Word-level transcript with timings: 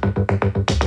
thank 0.00 0.81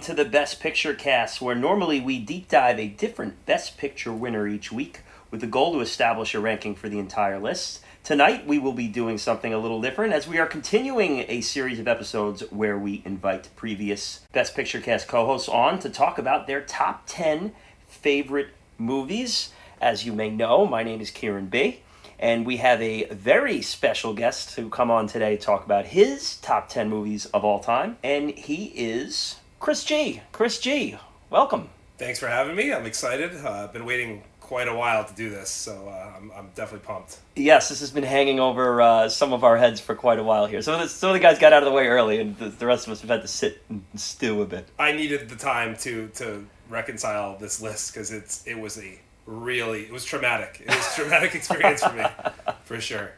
Welcome 0.00 0.16
to 0.16 0.24
the 0.24 0.30
Best 0.30 0.60
Picture 0.60 0.94
cast, 0.94 1.42
where 1.42 1.54
normally 1.54 2.00
we 2.00 2.18
deep 2.18 2.48
dive 2.48 2.78
a 2.78 2.88
different 2.88 3.44
Best 3.44 3.76
Picture 3.76 4.14
winner 4.14 4.48
each 4.48 4.72
week 4.72 5.00
with 5.30 5.42
the 5.42 5.46
goal 5.46 5.74
to 5.74 5.80
establish 5.80 6.34
a 6.34 6.40
ranking 6.40 6.74
for 6.74 6.88
the 6.88 6.98
entire 6.98 7.38
list. 7.38 7.80
Tonight, 8.02 8.46
we 8.46 8.58
will 8.58 8.72
be 8.72 8.88
doing 8.88 9.18
something 9.18 9.52
a 9.52 9.58
little 9.58 9.82
different 9.82 10.14
as 10.14 10.26
we 10.26 10.38
are 10.38 10.46
continuing 10.46 11.26
a 11.28 11.42
series 11.42 11.78
of 11.78 11.86
episodes 11.86 12.40
where 12.50 12.78
we 12.78 13.02
invite 13.04 13.54
previous 13.56 14.20
Best 14.32 14.54
Picture 14.54 14.80
cast 14.80 15.06
co 15.06 15.26
hosts 15.26 15.50
on 15.50 15.78
to 15.80 15.90
talk 15.90 16.16
about 16.16 16.46
their 16.46 16.62
top 16.62 17.02
10 17.06 17.52
favorite 17.86 18.54
movies. 18.78 19.50
As 19.82 20.06
you 20.06 20.14
may 20.14 20.30
know, 20.30 20.64
my 20.64 20.82
name 20.82 21.02
is 21.02 21.10
Kieran 21.10 21.48
B. 21.48 21.82
And 22.18 22.46
we 22.46 22.56
have 22.56 22.80
a 22.80 23.04
very 23.10 23.60
special 23.60 24.14
guest 24.14 24.54
to 24.54 24.70
come 24.70 24.90
on 24.90 25.08
today 25.08 25.36
to 25.36 25.42
talk 25.42 25.66
about 25.66 25.84
his 25.86 26.36
top 26.38 26.70
10 26.70 26.88
movies 26.88 27.26
of 27.26 27.44
all 27.44 27.60
time. 27.60 27.98
And 28.02 28.30
he 28.30 28.72
is 28.74 29.36
Chris 29.60 29.84
G. 29.84 30.22
Chris 30.32 30.58
G. 30.58 30.96
Welcome. 31.28 31.68
Thanks 31.98 32.18
for 32.18 32.28
having 32.28 32.56
me. 32.56 32.72
I'm 32.72 32.86
excited. 32.86 33.32
Uh, 33.44 33.64
I've 33.64 33.74
been 33.74 33.84
waiting 33.84 34.22
quite 34.40 34.68
a 34.68 34.74
while 34.74 35.04
to 35.04 35.14
do 35.14 35.28
this, 35.28 35.50
so 35.50 35.86
uh, 35.86 36.16
I'm, 36.16 36.32
I'm 36.34 36.48
definitely 36.54 36.86
pumped. 36.86 37.18
Yes, 37.36 37.68
this 37.68 37.80
has 37.80 37.90
been 37.90 38.02
hanging 38.02 38.40
over 38.40 38.80
uh, 38.80 39.10
some 39.10 39.34
of 39.34 39.44
our 39.44 39.58
heads 39.58 39.78
for 39.78 39.94
quite 39.94 40.18
a 40.18 40.22
while 40.22 40.46
here. 40.46 40.62
Some 40.62 40.74
of, 40.76 40.80
the, 40.80 40.88
some 40.88 41.10
of 41.10 41.14
the 41.14 41.20
guys 41.20 41.38
got 41.38 41.52
out 41.52 41.62
of 41.62 41.68
the 41.68 41.74
way 41.74 41.88
early, 41.88 42.20
and 42.20 42.38
the, 42.38 42.48
the 42.48 42.64
rest 42.64 42.86
of 42.86 42.94
us 42.94 43.02
have 43.02 43.10
had 43.10 43.20
to 43.20 43.28
sit 43.28 43.62
and 43.68 43.84
stew 43.96 44.40
a 44.40 44.46
bit. 44.46 44.66
I 44.78 44.92
needed 44.92 45.28
the 45.28 45.36
time 45.36 45.76
to 45.80 46.08
to 46.14 46.46
reconcile 46.70 47.36
this 47.36 47.60
list 47.60 47.92
because 47.92 48.10
it's 48.12 48.46
it 48.46 48.58
was 48.58 48.78
a 48.78 48.98
really 49.26 49.82
it 49.82 49.92
was 49.92 50.06
traumatic. 50.06 50.62
It 50.64 50.74
was 50.74 50.90
a 50.92 51.02
traumatic 51.02 51.34
experience 51.36 51.84
for 51.84 51.92
me, 51.92 52.06
for 52.64 52.80
sure. 52.80 53.12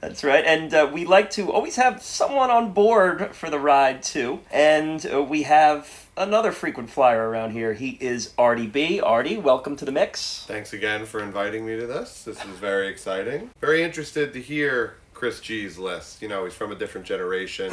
That's 0.00 0.22
right. 0.24 0.44
And 0.44 0.72
uh, 0.74 0.90
we 0.92 1.04
like 1.04 1.30
to 1.32 1.52
always 1.52 1.76
have 1.76 2.02
someone 2.02 2.50
on 2.50 2.72
board 2.72 3.34
for 3.34 3.50
the 3.50 3.58
ride, 3.58 4.02
too. 4.02 4.40
And 4.50 5.04
uh, 5.12 5.22
we 5.22 5.44
have 5.44 6.06
another 6.16 6.52
frequent 6.52 6.90
flyer 6.90 7.28
around 7.28 7.52
here. 7.52 7.72
He 7.74 7.90
is 8.00 8.32
Artie 8.38 8.66
B. 8.66 9.00
Artie, 9.00 9.36
welcome 9.36 9.76
to 9.76 9.84
the 9.84 9.92
mix. 9.92 10.44
Thanks 10.46 10.72
again 10.72 11.06
for 11.06 11.22
inviting 11.22 11.64
me 11.64 11.76
to 11.76 11.86
this. 11.86 12.24
This 12.24 12.38
is 12.38 12.50
very 12.58 12.88
exciting. 12.88 13.50
Very 13.60 13.82
interested 13.82 14.32
to 14.32 14.40
hear 14.40 14.96
Chris 15.14 15.40
G's 15.40 15.78
list. 15.78 16.22
You 16.22 16.28
know, 16.28 16.44
he's 16.44 16.54
from 16.54 16.72
a 16.72 16.76
different 16.76 17.06
generation. 17.06 17.70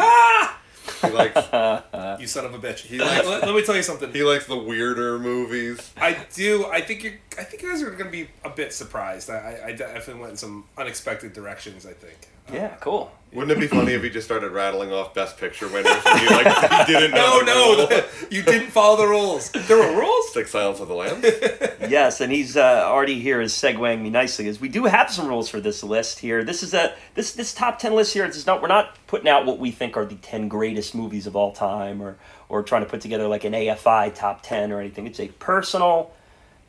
He 1.01 1.09
likes 1.09 1.35
You 2.19 2.27
son 2.27 2.45
of 2.45 2.53
a 2.53 2.59
bitch. 2.59 2.79
He 2.79 2.99
likes- 2.99 3.25
let, 3.27 3.45
let 3.45 3.55
me 3.55 3.63
tell 3.63 3.75
you 3.75 3.83
something. 3.83 4.11
he 4.11 4.23
likes 4.23 4.45
the 4.47 4.57
weirder 4.57 5.19
movies. 5.19 5.91
I 5.97 6.17
do. 6.33 6.65
I 6.65 6.81
think 6.81 7.03
you. 7.03 7.13
I 7.37 7.43
think 7.43 7.61
you 7.63 7.69
guys 7.71 7.81
are 7.81 7.89
going 7.91 8.05
to 8.05 8.11
be 8.11 8.27
a 8.43 8.49
bit 8.49 8.73
surprised. 8.73 9.29
I, 9.29 9.35
I, 9.63 9.67
I 9.67 9.71
definitely 9.73 10.21
went 10.21 10.31
in 10.31 10.37
some 10.37 10.65
unexpected 10.77 11.33
directions. 11.33 11.85
I 11.85 11.93
think. 11.93 12.17
Yeah, 12.51 12.75
cool. 12.81 13.11
Wouldn't 13.33 13.51
it 13.51 13.59
be 13.59 13.67
funny 13.67 13.93
if 13.93 14.03
he 14.03 14.09
just 14.09 14.27
started 14.27 14.51
rattling 14.51 14.93
off 14.93 15.13
Best 15.13 15.37
Picture 15.37 15.67
winners 15.67 15.95
and 16.05 16.19
he 16.19 16.27
like 16.29 16.47
he 16.87 16.93
didn't 16.93 17.11
know 17.11 17.39
No, 17.41 17.75
the 17.75 17.89
no, 17.89 17.97
rule? 17.97 18.03
you 18.29 18.43
didn't 18.43 18.69
follow 18.69 18.97
the 18.97 19.07
rules. 19.07 19.49
There 19.51 19.77
were 19.77 19.99
rules. 19.99 20.35
Like 20.35 20.47
Silence 20.47 20.79
of 20.79 20.87
the 20.87 20.93
Lambs. 20.95 21.23
yes, 21.89 22.21
and 22.21 22.31
he's 22.31 22.57
uh, 22.57 22.83
already 22.85 23.19
here 23.19 23.39
is 23.41 23.53
segueing 23.53 24.01
me 24.01 24.09
nicely. 24.09 24.47
As 24.47 24.59
we 24.59 24.67
do 24.69 24.85
have 24.85 25.11
some 25.11 25.27
rules 25.27 25.47
for 25.49 25.59
this 25.59 25.83
list 25.83 26.19
here. 26.19 26.43
This 26.43 26.63
is 26.63 26.73
a 26.73 26.95
this 27.15 27.33
this 27.33 27.53
top 27.53 27.79
ten 27.79 27.93
list 27.93 28.13
here. 28.13 28.25
It's 28.25 28.45
not 28.47 28.61
we're 28.61 28.67
not 28.67 28.97
putting 29.07 29.27
out 29.27 29.45
what 29.45 29.59
we 29.59 29.71
think 29.71 29.95
are 29.97 30.05
the 30.05 30.15
ten 30.15 30.47
greatest 30.47 30.95
movies 30.95 31.27
of 31.27 31.35
all 31.35 31.51
time, 31.51 32.01
or 32.01 32.17
or 32.49 32.63
trying 32.63 32.83
to 32.83 32.89
put 32.89 33.01
together 33.01 33.27
like 33.27 33.43
an 33.43 33.53
AFI 33.53 34.13
top 34.15 34.41
ten 34.43 34.71
or 34.71 34.79
anything. 34.79 35.05
It's 35.07 35.19
a 35.19 35.27
personal 35.27 36.11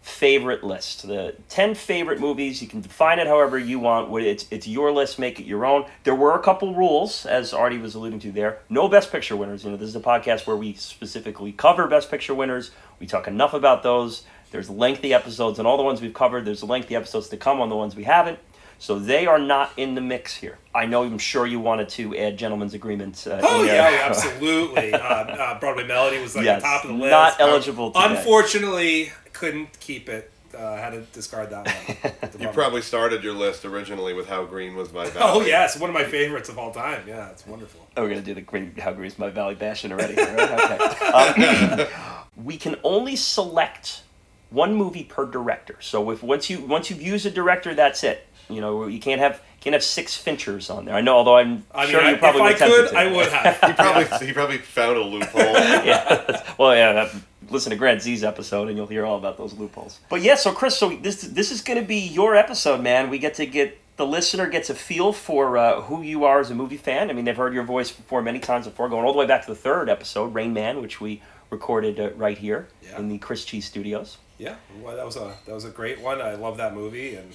favorite 0.04 0.62
list. 0.62 1.06
The 1.09 1.34
ten 1.48 1.75
favorite 1.75 2.20
movies. 2.20 2.60
You 2.60 2.69
can 2.69 2.82
define 2.82 3.19
it 3.19 3.26
however 3.26 3.59
you 3.59 3.78
want. 3.78 4.15
It's 4.22 4.47
it's 4.50 4.69
your 4.69 4.92
list. 4.92 5.19
Make 5.19 5.41
it 5.41 5.47
your 5.47 5.65
own. 5.65 5.87
There 6.04 6.15
were 6.15 6.34
a 6.34 6.42
couple 6.42 6.75
rules, 6.75 7.25
as 7.25 7.54
Artie 7.54 7.78
was 7.78 7.94
alluding 7.94 8.20
to 8.20 8.31
there. 8.32 8.59
No 8.69 8.87
Best 8.88 9.10
Picture 9.10 9.34
winners. 9.34 9.65
You 9.65 9.70
know, 9.70 9.76
this 9.78 9.88
is 9.88 9.97
a 9.97 10.00
podcast 10.00 10.47
where 10.47 10.56
we 10.56 10.75
specifically 10.75 11.53
cover 11.53 11.87
Best 11.88 12.10
Picture 12.10 12.34
winners. 12.34 12.70
We 13.00 13.06
talk 13.06 13.26
enough 13.26 13.54
about 13.54 13.82
those. 13.82 14.25
There's 14.50 14.69
lengthy 14.70 15.15
episodes 15.15 15.59
on 15.59 15.65
all 15.66 15.76
the 15.78 15.82
ones 15.82 16.00
we've 16.03 16.15
covered. 16.15 16.44
There's 16.44 16.62
lengthy 16.62 16.94
episodes 16.94 17.28
to 17.31 17.36
come 17.38 17.60
on 17.60 17.71
the 17.71 17.76
ones 17.76 17.97
we 17.97 18.04
haven't. 18.04 18.38
So 18.78 18.98
they 18.98 19.26
are 19.26 19.38
not 19.38 19.71
in 19.78 19.94
the 19.94 20.00
mix 20.03 20.36
here. 20.36 20.59
I 20.75 20.84
know. 20.84 21.04
I'm 21.04 21.19
sure 21.19 21.47
you 21.47 21.59
wanted 21.60 21.88
to 21.91 22.15
add 22.19 22.36
gentlemen's 22.36 22.75
agreement. 22.75 23.26
Uh, 23.26 23.41
Oh 23.42 23.62
yeah, 23.65 23.88
yeah, 23.91 23.98
absolutely. 24.10 24.92
uh, 24.92 24.98
uh, 24.98 25.59
Broadway 25.60 25.86
Melody 25.86 26.21
was 26.21 26.36
like 26.36 26.44
Yes, 26.44 26.60
the 26.60 26.69
top 26.69 26.84
of 26.84 26.91
the 26.91 26.97
list. 26.97 27.10
not 27.10 27.41
Um, 27.41 27.48
eligible 27.48 27.91
today. 27.92 28.04
Unfortunately, 28.16 29.12
couldn't 29.34 29.78
keep 29.81 30.09
it. 30.09 30.31
Uh, 30.56 30.77
had 30.77 30.91
to 30.91 31.00
discard 31.12 31.50
that 31.50 31.67
one. 31.67 32.31
You 32.41 32.49
probably 32.49 32.81
started 32.81 33.25
your 33.25 33.33
list 33.34 33.65
originally 33.65 34.15
with 34.15 34.28
How 34.28 34.45
Green 34.45 34.77
Was 34.77 34.93
My 34.93 35.05
Valley. 35.11 35.43
Oh 35.43 35.45
yes, 35.45 35.78
one 35.78 35.91
of 35.91 35.95
my 35.95 36.05
favorites 36.05 36.49
of 36.49 36.59
all 36.59 36.72
time. 36.72 37.03
Yeah, 37.09 37.31
it's 37.31 37.45
wonderful. 37.47 37.87
Oh, 37.97 38.03
we're 38.03 38.09
gonna 38.11 38.21
do 38.22 38.34
the 38.34 38.41
green 38.41 38.72
how 38.77 38.93
green's 38.93 39.19
my 39.19 39.31
valley 39.31 39.56
bashing 39.56 39.91
already. 39.93 40.15
Right? 40.15 41.37
Okay. 41.37 41.84
Um, 41.84 42.22
we 42.45 42.56
can 42.56 42.77
only 42.84 43.17
select 43.17 44.03
one 44.50 44.75
movie 44.75 45.03
per 45.05 45.27
director. 45.27 45.77
So 45.81 46.11
if 46.11 46.22
once 46.22 46.49
you 46.49 46.61
once 46.61 46.89
you've 46.89 47.03
used 47.03 47.27
a 47.27 47.31
director, 47.31 47.75
that's 47.75 48.05
it. 48.05 48.25
You 48.49 48.61
know 48.61 48.87
you 48.87 49.01
can't 49.01 49.21
have 49.21 49.41
can't 49.61 49.75
have 49.75 49.83
six 49.83 50.16
Finchers 50.22 50.72
on 50.72 50.84
there. 50.84 50.95
I 50.95 51.01
know, 51.01 51.16
although 51.16 51.37
I'm 51.37 51.65
I 51.75 51.83
mean, 51.84 51.91
sure 51.91 52.01
I, 52.03 52.11
you 52.12 52.16
probably 52.19 52.43
if 52.53 52.62
I 52.62 52.69
were 52.69 52.77
tempted 52.77 52.77
could, 52.77 52.91
to. 52.91 52.99
I 52.99 53.12
would 53.12 53.28
have. 53.33 53.61
He 53.61 53.72
probably 53.72 54.27
he 54.28 54.33
probably 54.33 54.59
found 54.59 54.97
a 54.99 55.03
loophole. 55.03 55.41
yeah. 55.43 56.43
Well, 56.59 56.77
yeah. 56.77 56.93
That, 56.93 57.15
listen 57.54 57.70
to 57.70 57.76
Grant 57.76 58.03
Z's 58.03 58.22
episode, 58.22 58.69
and 58.69 58.76
you'll 58.76 58.87
hear 58.87 59.06
all 59.06 59.16
about 59.16 59.38
those 59.38 59.54
loopholes. 59.54 60.00
But 60.10 60.20
yeah, 60.20 60.34
so 60.34 60.53
Chris, 60.53 60.76
so 60.76 60.91
this 60.91 61.22
this 61.22 61.50
is 61.50 61.62
going 61.62 61.81
to 61.81 61.87
be 61.87 61.97
your 61.98 62.37
episode, 62.37 62.82
man. 62.82 63.09
We 63.09 63.19
get 63.19 63.34
to 63.34 63.47
get 63.47 63.78
the 63.97 64.06
listener 64.06 64.47
gets 64.48 64.69
a 64.70 64.75
feel 64.75 65.12
for 65.12 65.56
uh, 65.56 65.81
who 65.82 66.03
you 66.03 66.25
are 66.25 66.41
as 66.41 66.50
a 66.50 66.54
movie 66.54 66.76
fan. 66.76 67.09
I 67.10 67.12
mean, 67.15 67.25
they've 67.25 67.37
heard 67.37 67.54
your 67.54 67.62
voice 67.62 67.91
before 67.92 68.20
many 68.22 68.41
times 68.41 68.66
before, 68.66 68.88
going 68.88 69.04
all 69.06 69.12
the 69.12 69.19
way 69.19 69.26
back 69.26 69.42
to 69.47 69.50
the 69.50 69.54
third 69.56 69.88
episode, 69.88 70.34
Rain 70.34 70.53
Man, 70.53 70.82
which 70.82 71.00
we 71.00 71.22
recorded 71.50 72.00
uh, 72.00 72.10
right 72.15 72.37
here 72.37 72.66
Yeah. 72.82 72.98
in 72.98 73.09
the 73.09 73.19
Chris 73.19 73.44
G's 73.44 73.65
Studios. 73.66 74.19
Yeah, 74.36 74.56
well, 74.82 74.97
that 74.97 75.06
was 75.06 75.16
a 75.16 75.32
that 75.47 75.54
was 75.54 75.65
a 75.65 75.71
great 75.71 76.00
one. 76.00 76.21
I 76.21 76.34
love 76.34 76.56
that 76.56 76.75
movie, 76.75 77.15
and 77.15 77.32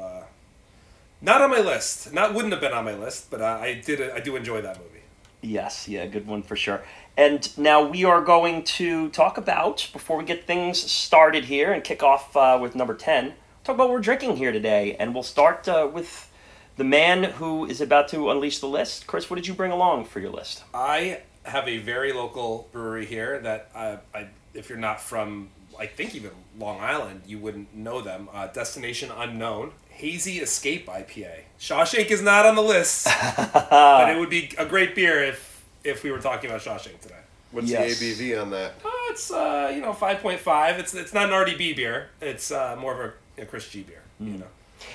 uh, 0.00 0.22
not 1.20 1.42
on 1.42 1.50
my 1.50 1.60
list. 1.60 2.12
Not 2.12 2.32
wouldn't 2.34 2.52
have 2.54 2.62
been 2.62 2.72
on 2.72 2.84
my 2.86 2.94
list, 2.94 3.30
but 3.30 3.42
I, 3.42 3.66
I 3.66 3.82
did. 3.84 4.00
I 4.10 4.20
do 4.20 4.34
enjoy 4.34 4.62
that 4.62 4.78
movie. 4.78 5.02
Yes, 5.42 5.86
yeah, 5.88 6.06
good 6.06 6.26
one 6.26 6.42
for 6.42 6.56
sure. 6.56 6.82
And 7.18 7.58
now 7.58 7.84
we 7.84 8.04
are 8.04 8.20
going 8.20 8.62
to 8.62 9.08
talk 9.08 9.38
about, 9.38 9.90
before 9.92 10.16
we 10.16 10.24
get 10.24 10.46
things 10.46 10.78
started 10.78 11.46
here 11.46 11.72
and 11.72 11.82
kick 11.82 12.00
off 12.00 12.36
uh, 12.36 12.56
with 12.62 12.76
number 12.76 12.94
10, 12.94 13.34
talk 13.64 13.74
about 13.74 13.88
what 13.88 13.94
we're 13.94 14.00
drinking 14.00 14.36
here 14.36 14.52
today. 14.52 14.94
And 15.00 15.12
we'll 15.12 15.24
start 15.24 15.66
uh, 15.66 15.90
with 15.92 16.30
the 16.76 16.84
man 16.84 17.24
who 17.24 17.64
is 17.64 17.80
about 17.80 18.06
to 18.10 18.30
unleash 18.30 18.60
the 18.60 18.68
list. 18.68 19.08
Chris, 19.08 19.28
what 19.28 19.34
did 19.34 19.48
you 19.48 19.54
bring 19.54 19.72
along 19.72 20.04
for 20.04 20.20
your 20.20 20.30
list? 20.30 20.62
I 20.72 21.22
have 21.42 21.66
a 21.66 21.78
very 21.78 22.12
local 22.12 22.68
brewery 22.70 23.04
here 23.04 23.40
that 23.40 23.72
I, 23.74 23.98
I 24.14 24.28
if 24.54 24.68
you're 24.68 24.78
not 24.78 25.00
from, 25.00 25.48
I 25.76 25.86
think 25.86 26.14
even 26.14 26.30
Long 26.56 26.80
Island, 26.80 27.22
you 27.26 27.40
wouldn't 27.40 27.74
know 27.74 28.00
them. 28.00 28.28
Uh, 28.32 28.46
Destination 28.46 29.10
Unknown 29.10 29.72
Hazy 29.88 30.38
Escape 30.38 30.86
IPA. 30.86 31.40
Shawshank 31.58 32.12
is 32.12 32.22
not 32.22 32.46
on 32.46 32.54
the 32.54 32.62
list, 32.62 33.08
but 33.36 34.08
it 34.08 34.20
would 34.20 34.30
be 34.30 34.52
a 34.56 34.64
great 34.64 34.94
beer 34.94 35.24
if 35.24 35.47
if 35.84 36.02
we 36.02 36.10
were 36.10 36.18
talking 36.20 36.50
about 36.50 36.62
Shawshank 36.62 37.00
today. 37.00 37.14
What's 37.50 37.68
Yes. 37.70 37.98
the 37.98 38.12
ABV 38.12 38.42
on 38.42 38.50
that? 38.50 38.72
Uh, 38.84 38.88
it's 39.10 39.30
uh, 39.30 39.72
you 39.74 39.80
know 39.80 39.92
five 39.94 40.20
point 40.20 40.40
five. 40.40 40.78
It's 40.78 40.94
it's 40.94 41.14
not 41.14 41.26
an 41.26 41.32
Artie 41.32 41.56
B 41.56 41.72
beer. 41.72 42.08
It's 42.20 42.50
uh, 42.50 42.76
more 42.78 42.92
of 43.02 43.12
a, 43.38 43.42
a 43.42 43.46
Chris 43.46 43.68
G 43.68 43.82
beer. 43.82 44.02
You 44.20 44.38
know, 44.38 44.46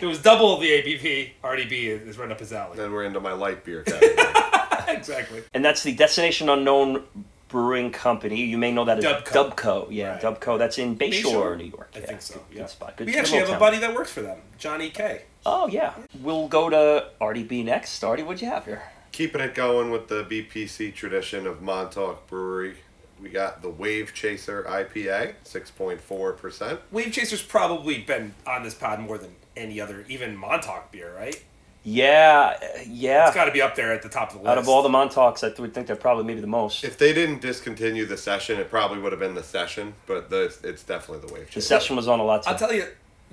it 0.02 0.06
was 0.06 0.22
double 0.22 0.58
the 0.60 0.68
ABV. 0.70 1.32
Artie 1.44 1.66
B 1.66 1.88
is 1.88 2.18
right 2.18 2.30
up 2.30 2.40
his 2.40 2.54
alley. 2.54 2.78
Then 2.78 2.92
we're 2.92 3.04
into 3.06 3.20
my 3.20 3.34
light 3.34 3.64
beer 3.64 3.82
category. 3.88 4.96
exactly. 4.96 5.44
And 5.54 5.64
that's 5.66 5.82
the 5.84 5.94
Destination 5.96 6.50
Unknown 6.50 7.04
Brewing 7.48 7.92
Company. 7.92 8.44
You 8.44 8.58
may 8.58 8.72
know 8.72 8.86
that 8.86 8.98
as 9.00 9.06
Dubco. 9.06 9.52
Dubco. 9.56 9.88
Yeah, 9.90 10.14
Right. 10.14 10.22
Dubco. 10.22 10.58
That's 10.60 10.78
in 10.78 10.96
Bayshore, 10.98 11.24
Bayshore? 11.24 11.58
New 11.58 11.64
York. 11.66 11.90
I 11.96 12.00
Yeah, 12.00 12.06
think 12.06 12.22
so. 12.22 12.34
Good, 12.36 12.44
Yeah. 12.52 12.62
good 12.64 12.70
spot. 12.70 12.98
Good, 12.98 13.08
we 13.08 13.16
actually 13.18 13.40
have 13.40 13.48
little 13.50 13.56
a 13.58 13.60
buddy 13.60 13.78
that 13.80 13.94
works 13.96 14.12
for 14.12 14.22
them, 14.22 14.40
Johnny 14.58 14.90
K. 14.90 15.22
Oh, 15.46 15.68
yeah. 15.68 15.94
We'll 16.22 16.48
go 16.48 16.70
to 16.70 17.08
Artie 17.22 17.44
B 17.44 17.64
next. 17.64 18.04
Artie, 18.04 18.24
what'd 18.24 18.42
you 18.42 18.48
have 18.50 18.66
here? 18.66 18.82
Keeping 19.14 19.42
it 19.42 19.54
going 19.54 19.92
with 19.92 20.08
the 20.08 20.24
BPC 20.24 20.94
tradition 20.94 21.46
of 21.46 21.62
Montauk 21.62 22.28
Brewery. 22.28 22.78
we 23.22 23.30
got 23.30 23.62
the 23.62 23.70
Wave 23.70 24.12
Chaser 24.12 24.64
IPA, 24.64 25.36
6.4%. 25.46 26.80
Wave 26.92 27.14
Chaser's 27.14 27.44
probably 27.44 28.00
been 28.00 28.34
on 28.48 28.64
this 28.64 28.74
pod 28.74 29.00
more 29.00 29.20
than 29.20 29.36
any 29.56 29.80
other, 29.80 30.04
even 30.10 30.36
Montauk 30.36 30.92
beer, 30.92 31.14
right? 31.16 31.42
Yeah, 31.84 32.58
yeah. 32.88 33.28
It's 33.28 33.36
got 33.36 33.46
to 33.46 33.52
be 33.52 33.62
up 33.62 33.76
there 33.76 33.94
at 33.94 34.02
the 34.02 34.10
top 34.10 34.30
of 34.30 34.38
the 34.38 34.40
list. 34.40 34.50
Out 34.50 34.58
of 34.58 34.68
all 34.68 34.82
the 34.82 34.90
Montauk's, 34.90 35.44
I 35.44 35.50
th- 35.50 35.60
would 35.60 35.76
think 35.76 35.86
they're 35.86 35.96
probably 35.96 36.24
maybe 36.24 36.42
the 36.42 36.48
most. 36.48 36.84
If 36.84 36.98
they 36.98 37.14
didn't 37.14 37.40
discontinue 37.40 38.06
the 38.08 38.18
session, 38.18 38.60
it 38.60 38.72
probably 38.72 38.98
would 38.98 39.12
have 39.12 39.20
been 39.20 39.36
the 39.36 39.44
session, 39.44 39.94
but 40.08 40.32
the, 40.32 40.46
it's 40.64 40.82
definitely 40.82 41.28
the 41.28 41.34
Wave 41.34 41.48
Chaser. 41.48 41.60
the 41.60 41.62
session 41.62 41.96
was 41.96 42.08
on 42.08 42.20
a 42.20 42.24
lot. 42.24 42.48
I'll 42.48 42.58
tell 42.58 42.74
you, 42.74 42.88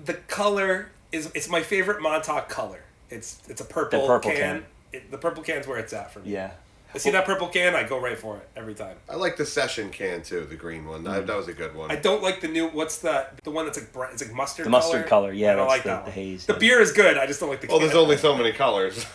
the 0.05 0.15
color 0.15 0.91
is 1.11 1.31
it's 1.35 1.49
my 1.49 1.63
favorite 1.63 2.03
Montauk 2.03 2.51
color. 2.51 2.83
It's 3.09 3.41
it's 3.49 3.63
a 3.63 3.65
purple, 3.65 4.07
purple 4.07 4.31
can. 4.31 4.41
can. 4.61 4.67
It, 4.93 5.11
the 5.11 5.19
purple 5.19 5.43
can's 5.43 5.67
where 5.67 5.79
it's 5.79 5.93
at 5.93 6.13
for 6.13 6.21
me. 6.21 6.31
Yeah. 6.33 6.51
I 6.93 6.99
see 6.99 7.13
that 7.13 7.25
purple 7.25 7.47
can, 7.47 7.77
I 7.77 7.85
go 7.85 8.01
right 8.01 8.19
for 8.19 8.39
it 8.39 8.49
every 8.57 8.75
time. 8.75 8.97
I 9.09 9.15
like 9.15 9.37
the 9.37 9.47
session 9.47 9.91
can 9.91 10.23
too, 10.23 10.41
the 10.45 10.57
green 10.57 10.85
one. 10.89 11.05
That, 11.05 11.25
that 11.29 11.37
was 11.37 11.47
a 11.47 11.53
good 11.53 11.73
one. 11.77 11.89
I 11.89 11.95
don't 11.95 12.21
like 12.21 12.41
the 12.41 12.49
new. 12.49 12.67
What's 12.67 12.99
the 12.99 13.29
the 13.45 13.53
one 13.53 13.65
that's 13.67 13.79
like 13.79 13.93
br- 13.93 14.07
it's 14.07 14.25
like 14.27 14.35
mustard. 14.35 14.67
The 14.67 14.71
mustard 14.71 15.07
color, 15.07 15.33
yeah, 15.33 15.53
I 15.53 15.55
don't 15.55 15.69
that's 15.69 15.71
like 15.71 15.83
the- 15.85 15.89
that 15.91 16.05
the 16.07 16.11
one. 16.11 16.13
haze, 16.13 16.47
The 16.47 16.55
yeah. 16.55 16.59
beer 16.59 16.81
is 16.81 16.91
good. 16.91 17.17
I 17.17 17.27
just 17.27 17.39
don't 17.39 17.49
like 17.49 17.61
the. 17.61 17.69
well, 17.69 17.79
can. 17.79 17.87
there's 17.87 17.97
only 17.97 18.17
so 18.17 18.37
many 18.37 18.51
colors. 18.51 19.07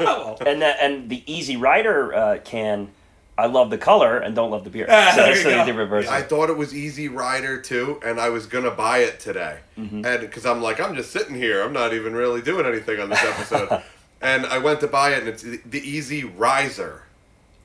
Well, 0.00 0.38
And 0.44 0.60
the, 0.60 0.82
and 0.82 1.08
the 1.08 1.22
Easy 1.32 1.56
Rider 1.56 2.12
uh, 2.12 2.38
can, 2.42 2.90
I 3.38 3.46
love 3.46 3.70
the 3.70 3.78
color 3.78 4.18
and 4.18 4.34
don't 4.34 4.50
love 4.50 4.64
the 4.64 4.70
beer. 4.70 4.86
Ah, 4.90 5.12
so 5.14 5.22
there 5.22 5.26
that's 5.32 5.38
you 5.44 5.50
the 5.50 5.56
go. 5.58 5.64
the 5.66 5.74
reverse. 5.74 6.08
I 6.08 6.22
thought 6.22 6.50
it 6.50 6.56
was 6.56 6.74
Easy 6.74 7.06
Rider 7.06 7.60
too, 7.62 8.00
and 8.04 8.18
I 8.18 8.30
was 8.30 8.46
gonna 8.46 8.72
buy 8.72 8.98
it 8.98 9.20
today, 9.20 9.58
Mm-hmm. 9.78 10.04
and 10.04 10.20
because 10.22 10.44
I'm 10.44 10.60
like, 10.62 10.80
I'm 10.80 10.96
just 10.96 11.12
sitting 11.12 11.36
here, 11.36 11.62
I'm 11.62 11.72
not 11.72 11.94
even 11.94 12.12
really 12.14 12.42
doing 12.42 12.66
anything 12.66 12.98
on 12.98 13.08
this 13.08 13.22
episode, 13.22 13.82
and 14.20 14.46
I 14.46 14.58
went 14.58 14.80
to 14.80 14.86
buy 14.86 15.10
it, 15.14 15.20
and 15.20 15.28
it's 15.28 15.42
the 15.42 15.60
the 15.64 15.80
Easy 15.80 16.24
Riser. 16.24 17.02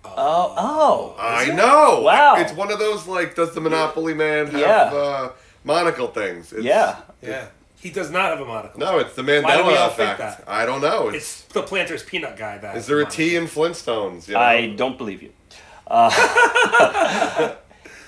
Oh, 0.05 0.53
oh. 0.57 1.15
I 1.19 1.47
know. 1.47 2.01
Wow. 2.01 2.35
It's 2.37 2.53
one 2.53 2.71
of 2.71 2.77
those 2.77 3.07
like, 3.07 3.33
does 3.35 3.55
the 3.55 3.61
Monopoly 3.61 4.13
man 4.13 4.45
have 4.47 4.59
Yeah. 4.59 4.91
uh, 4.93 5.31
monocle 5.63 6.07
things? 6.09 6.53
It's, 6.53 6.63
yeah. 6.63 6.97
yeah, 7.23 7.47
he 7.81 7.89
does 7.89 8.11
not 8.11 8.29
have 8.29 8.39
a 8.39 8.45
monocle. 8.45 8.79
No, 8.79 8.99
it's 8.99 9.15
the 9.15 9.23
Why 9.23 9.57
do 9.57 9.63
we 9.65 9.73
Mandela 9.73 9.79
all 9.79 9.89
think 9.89 10.11
effect. 10.13 10.45
that? 10.45 10.47
I 10.47 10.65
don't 10.67 10.81
know. 10.81 11.09
It's, 11.09 11.17
It's 11.17 11.53
the 11.53 11.63
Planters 11.63 12.03
peanut 12.03 12.37
guy. 12.37 12.59
That 12.59 12.77
is 12.77 12.85
there 12.85 13.01
a 13.01 13.05
T 13.09 13.35
in 13.35 13.45
Flintstones? 13.45 14.27
You 14.27 14.35
know? 14.35 14.39
I 14.41 14.75
don't 14.75 14.95
believe 14.97 15.23
you. 15.23 15.31
Uh, 15.87 16.09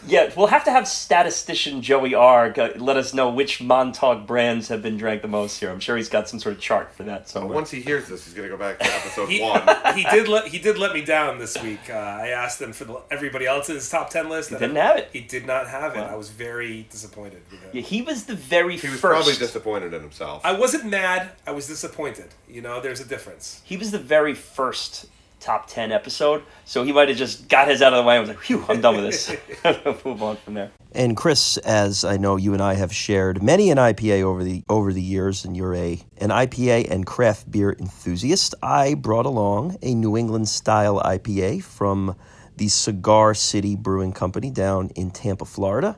yeah, 0.07 0.31
we'll 0.36 0.48
have 0.48 0.63
to 0.65 0.71
have 0.71 0.88
statistician 0.88 1.81
Joey 1.81 2.13
R. 2.15 2.50
go- 2.50 2.74
let 2.77 2.98
us 2.98 3.13
know 3.13 3.30
which 3.30 3.62
Montauk 3.62 4.25
brands 4.25 4.68
have 4.69 4.81
been 4.81 4.98
drank 4.98 5.21
the 5.21 5.27
most 5.27 5.59
here. 5.59 5.69
I'm 5.69 5.80
sure 5.80 5.98
he's 5.98 6.09
got 6.09 6.27
some 6.30 6.39
sort 6.39 6.56
of 6.56 6.62
chart 6.62 6.94
for 6.94 7.04
that 7.04 7.27
somewhere. 7.30 7.54
Once 7.54 7.71
he 7.71 7.81
hears 7.81 8.07
this, 8.07 8.25
he's 8.25 8.33
gonna 8.33 8.48
go 8.50 8.57
back 8.57 8.80
to 8.80 8.86
episode 8.86 9.30
He, 9.30 9.42
one. 9.42 9.62
he 9.95 10.04
did 10.04 10.27
let 10.27 10.48
he 10.48 10.59
did 10.59 10.77
let 10.77 10.94
me 10.94 11.04
down 11.04 11.38
this 11.39 11.62
week. 11.62 11.89
Uh, 11.89 11.94
I 11.94 12.27
asked 12.30 12.62
him 12.62 12.74
for 12.74 12.86
the, 12.86 13.01
everybody 13.12 13.45
else's 13.45 13.89
top 13.89 14.09
ten 14.09 14.30
list. 14.30 14.51
and 14.51 14.59
didn't 14.59 14.75
have 14.77 14.98
it. 14.98 15.09
He 15.13 15.21
did 15.21 15.45
not 15.45 15.68
have 15.68 15.95
it. 15.95 16.00
Wow. 16.00 16.09
I 16.13 16.15
was 16.15 16.30
very 16.30 16.88
disappointed 16.89 17.42
with 17.51 17.63
it. 17.63 17.69
Yeah, 17.75 17.81
he 17.81 18.01
was 18.01 18.25
the 18.25 18.36
very 18.36 18.77
He 18.77 18.88
was 18.88 19.00
first. 19.00 19.13
probably 19.25 19.36
disappointed 19.36 19.94
in 19.94 20.01
himself. 20.01 20.42
I 20.45 20.54
wasn't 20.57 20.86
mad. 20.86 21.31
I 21.45 21.51
was 21.51 21.68
disappointed. 21.68 22.27
You 22.48 22.62
know, 22.62 22.80
there's 22.81 23.00
a 23.01 23.06
difference. 23.06 23.62
he 23.63 23.77
was 23.77 23.92
the 23.92 24.00
very 24.00 24.33
first 24.33 25.07
top 25.39 25.68
10 25.68 25.92
episode. 25.92 26.44
So 26.66 26.84
he 26.84 26.92
might 26.92 27.10
have 27.10 27.18
just 27.18 27.48
got 27.48 27.68
his 27.68 27.81
out 27.81 27.94
of 27.94 28.04
the 28.04 28.07
way 28.07 28.18
and 28.18 28.28
was 28.28 28.36
like 28.36 28.44
phew 28.44 28.66
i'm 28.68 28.81
done 28.81 28.95
with 28.95 29.06
this. 29.06 29.36
Move 30.06 30.22
on 30.24 30.38
from 30.38 30.56
there. 30.56 30.72
And 30.94 31.16
Chris, 31.16 31.57
as 31.57 32.04
I 32.04 32.18
know 32.18 32.38
you 32.38 32.54
and 32.54 32.62
I 32.62 32.74
have 32.74 32.94
shared 32.94 33.44
many 33.44 33.69
an 33.69 33.78
IPA 33.78 34.24
over 34.24 34.44
the 34.44 34.63
over 34.69 34.92
the 34.92 35.01
years, 35.01 35.45
and 35.45 35.56
you're 35.56 35.75
a 35.75 36.01
an 36.18 36.30
IPA 36.30 36.89
and 36.89 37.06
craft 37.06 37.51
beer 37.51 37.75
enthusiast, 37.80 38.56
I 38.63 38.95
brought 38.95 39.25
along 39.25 39.78
a 39.81 39.94
New 39.94 40.18
England 40.18 40.48
style 40.48 41.00
IPA 41.01 41.63
from 41.63 42.16
the 42.56 42.68
Cigar 42.68 43.33
City 43.33 43.75
Brewing 43.75 44.13
Company 44.13 44.50
down 44.50 44.90
in 44.95 45.12
Tampa, 45.12 45.45
Florida, 45.45 45.98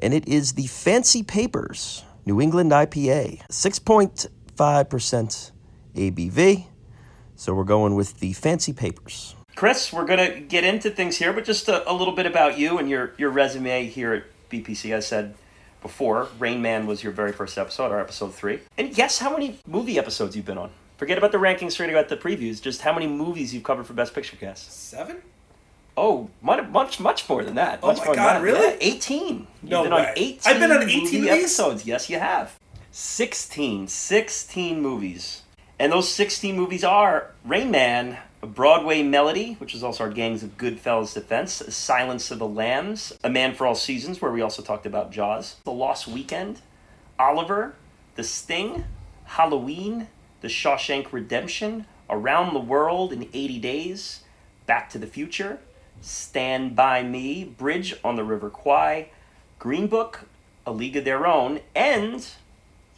and 0.00 0.12
it 0.12 0.26
is 0.26 0.54
the 0.54 0.66
Fancy 0.66 1.22
Papers 1.22 2.04
New 2.26 2.40
England 2.40 2.72
IPA, 2.72 3.42
six 3.50 3.78
point 3.78 4.26
five 4.56 4.88
percent 4.88 5.52
ABV. 5.94 6.66
So 7.40 7.54
we're 7.54 7.64
going 7.64 7.94
with 7.94 8.20
the 8.20 8.34
Fancy 8.34 8.74
Papers. 8.74 9.34
chris 9.56 9.90
we're 9.94 10.04
gonna 10.04 10.40
get 10.40 10.62
into 10.62 10.90
things 10.90 11.16
here 11.16 11.32
but 11.32 11.42
just 11.46 11.70
a, 11.70 11.90
a 11.90 11.94
little 11.94 12.14
bit 12.14 12.26
about 12.26 12.58
you 12.58 12.76
and 12.76 12.86
your 12.90 13.14
your 13.16 13.30
resume 13.30 13.86
here 13.86 14.12
at 14.12 14.24
bpc 14.50 14.94
i 14.94 15.00
said 15.00 15.34
before 15.80 16.28
rain 16.38 16.60
man 16.60 16.86
was 16.86 17.02
your 17.02 17.12
very 17.12 17.32
first 17.32 17.56
episode 17.56 17.90
or 17.92 17.98
episode 17.98 18.34
three 18.34 18.58
and 18.76 18.94
guess 18.94 19.18
how 19.20 19.30
many 19.32 19.58
movie 19.66 19.98
episodes 19.98 20.36
you've 20.36 20.44
been 20.44 20.58
on 20.58 20.70
forget 20.98 21.16
about 21.16 21.32
the 21.32 21.38
rankings 21.38 21.74
forget 21.78 21.90
about 21.94 22.10
the 22.10 22.16
previews 22.16 22.60
just 22.60 22.82
how 22.82 22.92
many 22.92 23.06
movies 23.06 23.54
you've 23.54 23.64
covered 23.64 23.86
for 23.86 23.94
best 23.94 24.14
picture 24.14 24.36
cast 24.36 24.70
Seven? 24.70 25.22
oh 25.96 26.28
much 26.42 26.68
much 26.68 27.00
much 27.00 27.26
more 27.26 27.42
than 27.42 27.54
that 27.54 27.80
Oh 27.82 27.86
much 27.88 27.98
my 28.00 28.04
more 28.04 28.14
than 28.16 28.24
God, 28.24 28.36
that. 28.36 28.42
really? 28.42 28.66
Yeah, 28.86 28.94
18 28.94 29.46
No 29.62 29.82
you've 29.82 29.90
been 29.90 29.94
way. 29.98 30.08
on 30.08 30.12
18 30.16 30.40
I've 30.52 30.60
been 30.60 30.72
on 30.72 30.82
18 30.82 31.02
movie 31.02 31.16
of 31.16 31.22
these? 31.22 31.32
episodes 31.44 31.86
yes 31.86 32.10
you 32.10 32.18
have 32.18 32.58
16 32.92 33.88
16 33.88 34.80
movies 34.82 35.39
and 35.80 35.90
those 35.90 36.10
16 36.10 36.54
movies 36.54 36.84
are 36.84 37.32
rain 37.42 37.70
man 37.70 38.18
a 38.42 38.46
broadway 38.46 39.02
melody 39.02 39.54
which 39.54 39.74
is 39.74 39.82
also 39.82 40.04
our 40.04 40.10
gangs 40.10 40.42
of 40.42 40.58
goodfellas 40.58 41.14
defense 41.14 41.62
silence 41.74 42.30
of 42.30 42.38
the 42.38 42.46
lambs 42.46 43.14
a 43.24 43.30
man 43.30 43.54
for 43.54 43.66
all 43.66 43.74
seasons 43.74 44.20
where 44.20 44.30
we 44.30 44.42
also 44.42 44.62
talked 44.62 44.84
about 44.84 45.10
jaws 45.10 45.56
the 45.64 45.72
lost 45.72 46.06
weekend 46.06 46.60
oliver 47.18 47.74
the 48.16 48.22
sting 48.22 48.84
halloween 49.24 50.06
the 50.42 50.48
shawshank 50.48 51.12
redemption 51.12 51.86
around 52.10 52.52
the 52.52 52.60
world 52.60 53.10
in 53.10 53.26
80 53.32 53.58
days 53.58 54.20
back 54.66 54.90
to 54.90 54.98
the 54.98 55.06
future 55.06 55.60
stand 56.02 56.76
by 56.76 57.02
me 57.02 57.42
bridge 57.42 57.96
on 58.04 58.16
the 58.16 58.24
river 58.24 58.50
kwai 58.50 59.08
green 59.58 59.86
book 59.86 60.26
a 60.66 60.72
league 60.72 60.96
of 60.96 61.06
their 61.06 61.26
own 61.26 61.60
and 61.74 62.32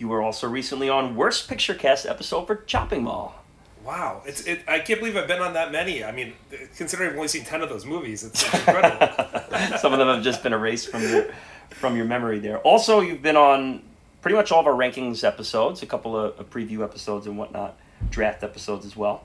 you 0.03 0.09
were 0.09 0.21
also 0.21 0.49
recently 0.49 0.89
on 0.89 1.15
Worst 1.15 1.49
Picture 1.49 1.75
Cast 1.75 2.07
episode 2.07 2.49
for 2.49 2.57
Chopping 2.57 3.05
Mall. 3.05 3.37
Wow, 3.85 4.23
it's 4.27 4.45
it. 4.49 4.63
I 4.67 4.81
can't 4.81 4.99
believe 4.99 5.17
I've 5.17 5.29
been 5.29 5.41
on 5.41 5.55
that 5.55 5.71
many. 5.71 6.03
I 6.03 6.11
mean, 6.11 6.33
considering 6.77 7.11
I've 7.11 7.17
only 7.17 7.29
seen 7.29 7.45
ten 7.45 7.63
of 7.63 7.69
those 7.69 7.87
movies, 7.87 8.25
it's, 8.25 8.43
it's 8.43 8.55
incredible. 8.67 9.79
Some 9.79 9.93
of 9.93 10.01
them 10.01 10.09
have 10.09 10.25
just 10.25 10.43
been 10.43 10.53
erased 10.53 10.91
from 10.91 11.03
your 11.03 11.33
from 11.71 11.95
your 11.95 12.05
memory 12.05 12.41
there. 12.41 12.59
Also, 12.59 13.01
you've 13.01 13.23
been 13.23 13.37
on 13.37 13.81
pretty 14.23 14.35
much 14.35 14.51
all 14.51 14.59
of 14.59 14.67
our 14.67 14.73
rankings 14.73 15.23
episodes, 15.23 15.85
a 15.85 15.87
couple 15.87 16.17
of, 16.17 16.37
of 16.37 16.51
preview 16.51 16.83
episodes 16.83 17.29
and 17.29 17.39
whatnot, 17.39 17.79
draft 18.11 18.43
episodes 18.43 18.85
as 18.85 18.97
well. 18.97 19.25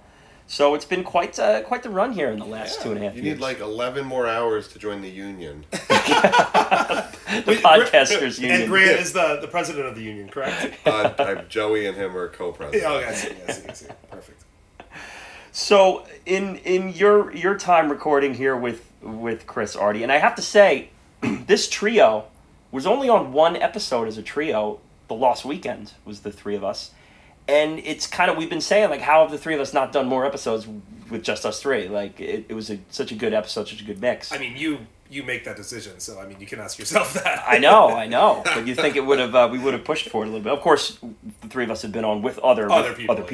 So 0.49 0.75
it's 0.75 0.85
been 0.85 1.03
quite 1.03 1.37
uh, 1.37 1.61
quite 1.63 1.83
the 1.83 1.89
run 1.89 2.13
here 2.13 2.29
in 2.29 2.39
the 2.39 2.45
last 2.45 2.81
two 2.81 2.91
and 2.91 2.99
a 2.99 3.03
half 3.03 3.15
you 3.15 3.21
years. 3.21 3.25
You 3.25 3.33
need 3.33 3.41
like 3.41 3.59
11 3.59 4.05
more 4.05 4.27
hours 4.27 4.69
to 4.69 4.79
join 4.79 5.01
the 5.01 5.09
union. 5.09 5.65
the 5.71 5.77
podcasters 7.61 8.39
union. 8.39 8.61
and 8.61 8.69
Grant 8.69 9.01
is 9.01 9.11
the 9.11 9.39
the 9.41 9.47
president 9.47 9.87
of 9.87 9.95
the 9.95 10.03
union, 10.03 10.29
correct? 10.29 10.73
uh, 10.87 11.13
I, 11.19 11.35
Joey 11.49 11.85
and 11.85 11.97
him 11.97 12.15
are 12.15 12.29
co-presidents. 12.29 12.85
Oh, 12.87 12.97
I 12.97 13.13
see, 13.13 13.35
I 13.45 13.51
see, 13.51 13.69
I 13.69 13.73
see. 13.73 13.87
Perfect. 14.09 14.43
So 15.51 16.05
in 16.25 16.55
in 16.57 16.93
your 16.93 17.35
your 17.35 17.57
time 17.57 17.89
recording 17.89 18.33
here 18.33 18.55
with 18.55 18.89
with 19.01 19.47
Chris 19.47 19.75
Artie, 19.75 20.03
and 20.03 20.13
I 20.13 20.17
have 20.17 20.35
to 20.35 20.41
say, 20.41 20.91
this 21.21 21.67
trio 21.67 22.25
was 22.71 22.87
only 22.87 23.09
on 23.09 23.33
one 23.33 23.57
episode 23.57 24.07
as 24.07 24.17
a 24.17 24.23
trio. 24.23 24.79
The 25.09 25.15
Lost 25.15 25.43
Weekend 25.45 25.93
was 26.05 26.21
the 26.21 26.31
three 26.31 26.55
of 26.55 26.63
us, 26.63 26.91
and 27.47 27.79
it's 27.79 28.07
kind 28.07 28.29
of 28.29 28.37
we've 28.37 28.49
been 28.49 28.61
saying 28.61 28.89
like, 28.89 29.01
how 29.01 29.21
have 29.21 29.31
the 29.31 29.37
three 29.37 29.55
of 29.55 29.61
us 29.61 29.73
not 29.73 29.91
done 29.91 30.07
more 30.07 30.25
episodes 30.25 30.67
with 31.09 31.23
just 31.23 31.45
us 31.45 31.61
three? 31.61 31.87
Like 31.87 32.19
it, 32.19 32.45
it 32.49 32.53
was 32.53 32.69
a, 32.69 32.79
such 32.89 33.11
a 33.11 33.15
good 33.15 33.33
episode, 33.33 33.67
such 33.67 33.81
a 33.81 33.85
good 33.85 34.01
mix. 34.01 34.31
I 34.31 34.37
mean, 34.37 34.57
you 34.57 34.79
you 35.09 35.23
make 35.23 35.45
that 35.45 35.55
decision, 35.55 35.99
so 35.99 36.19
I 36.19 36.27
mean, 36.27 36.39
you 36.39 36.45
can 36.45 36.59
ask 36.59 36.77
yourself 36.77 37.13
that. 37.13 37.43
I 37.47 37.57
know, 37.59 37.89
I 37.89 38.07
know, 38.15 38.41
but 38.43 38.67
you 38.67 38.75
think 38.75 38.95
it 38.95 39.05
would 39.05 39.19
have 39.19 39.35
uh, 39.35 39.49
we 39.51 39.59
would 39.59 39.73
have 39.73 39.85
pushed 39.85 40.09
for 40.09 40.23
it 40.23 40.27
a 40.27 40.31
little 40.31 40.43
bit. 40.43 40.53
Of 40.53 40.61
course, 40.61 40.97
the 41.41 41.47
three 41.47 41.63
of 41.63 41.71
us 41.71 41.81
have 41.81 41.91
been 41.91 42.05
on 42.05 42.21
with 42.21 42.39
other 42.39 42.69
Other 42.71 42.89
with 42.89 42.97
people, 42.97 43.15
other 43.15 43.23
yeah. 43.23 43.27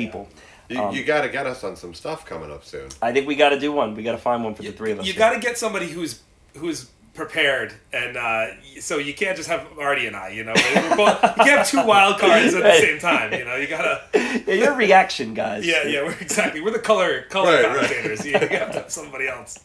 You, 0.70 0.82
Um, 0.82 0.96
you 0.96 1.04
got 1.04 1.22
to 1.22 1.30
get 1.30 1.46
us 1.46 1.64
on 1.64 1.76
some 1.76 1.94
stuff 1.94 2.26
coming 2.26 2.52
up 2.52 2.64
soon. 2.64 2.90
I 3.02 3.12
think 3.12 3.28
we 3.28 3.36
got 3.36 3.50
to 3.50 3.60
do 3.60 3.72
one. 3.72 3.96
We 3.96 4.04
got 4.04 4.14
to 4.14 4.18
find 4.18 4.44
one 4.44 4.56
for 4.56 4.64
the 4.64 4.72
three 4.72 4.92
of 4.92 5.00
us. 5.00 5.06
You 5.06 5.14
got 5.14 5.34
to 5.34 5.40
get 5.40 5.58
somebody 5.58 5.90
who's 5.90 6.22
who's 6.56 6.90
prepared, 7.14 7.74
and 7.92 8.18
uh, 8.18 8.48
so 8.80 8.98
you 8.98 9.14
can't 9.14 9.38
just 9.38 9.50
have 9.50 9.68
Artie 9.80 10.08
and 10.08 10.16
I. 10.16 10.30
You 10.30 10.44
know, 10.44 10.54
We're 10.56 10.96
both, 10.96 11.22
you 11.24 11.44
can't 11.44 11.58
have 11.60 11.70
two 11.70 11.86
wild 11.86 12.20
cards 12.20 12.54
at 12.54 12.64
the 12.64 12.80
same 12.80 13.00
time. 13.00 13.34
You 13.34 13.46
know, 13.46 13.56
you 13.56 13.68
gotta. 13.68 14.02
yeah, 14.14 14.54
you're 14.54 14.76
reaction 14.76 15.34
guys. 15.34 15.66
Yeah, 15.66 15.84
yeah, 15.84 16.04
we're 16.04 16.12
exactly. 16.20 16.62
We're 16.62 16.72
the 16.72 16.80
color 16.80 17.24
color 17.24 17.54
Right, 17.54 17.66
right. 17.66 17.76
commentators. 17.76 18.26
You, 18.26 18.32
you 18.34 18.40
have 18.40 18.72
to 18.72 18.80
have 18.82 18.92
somebody 18.92 19.28
else. 19.28 19.60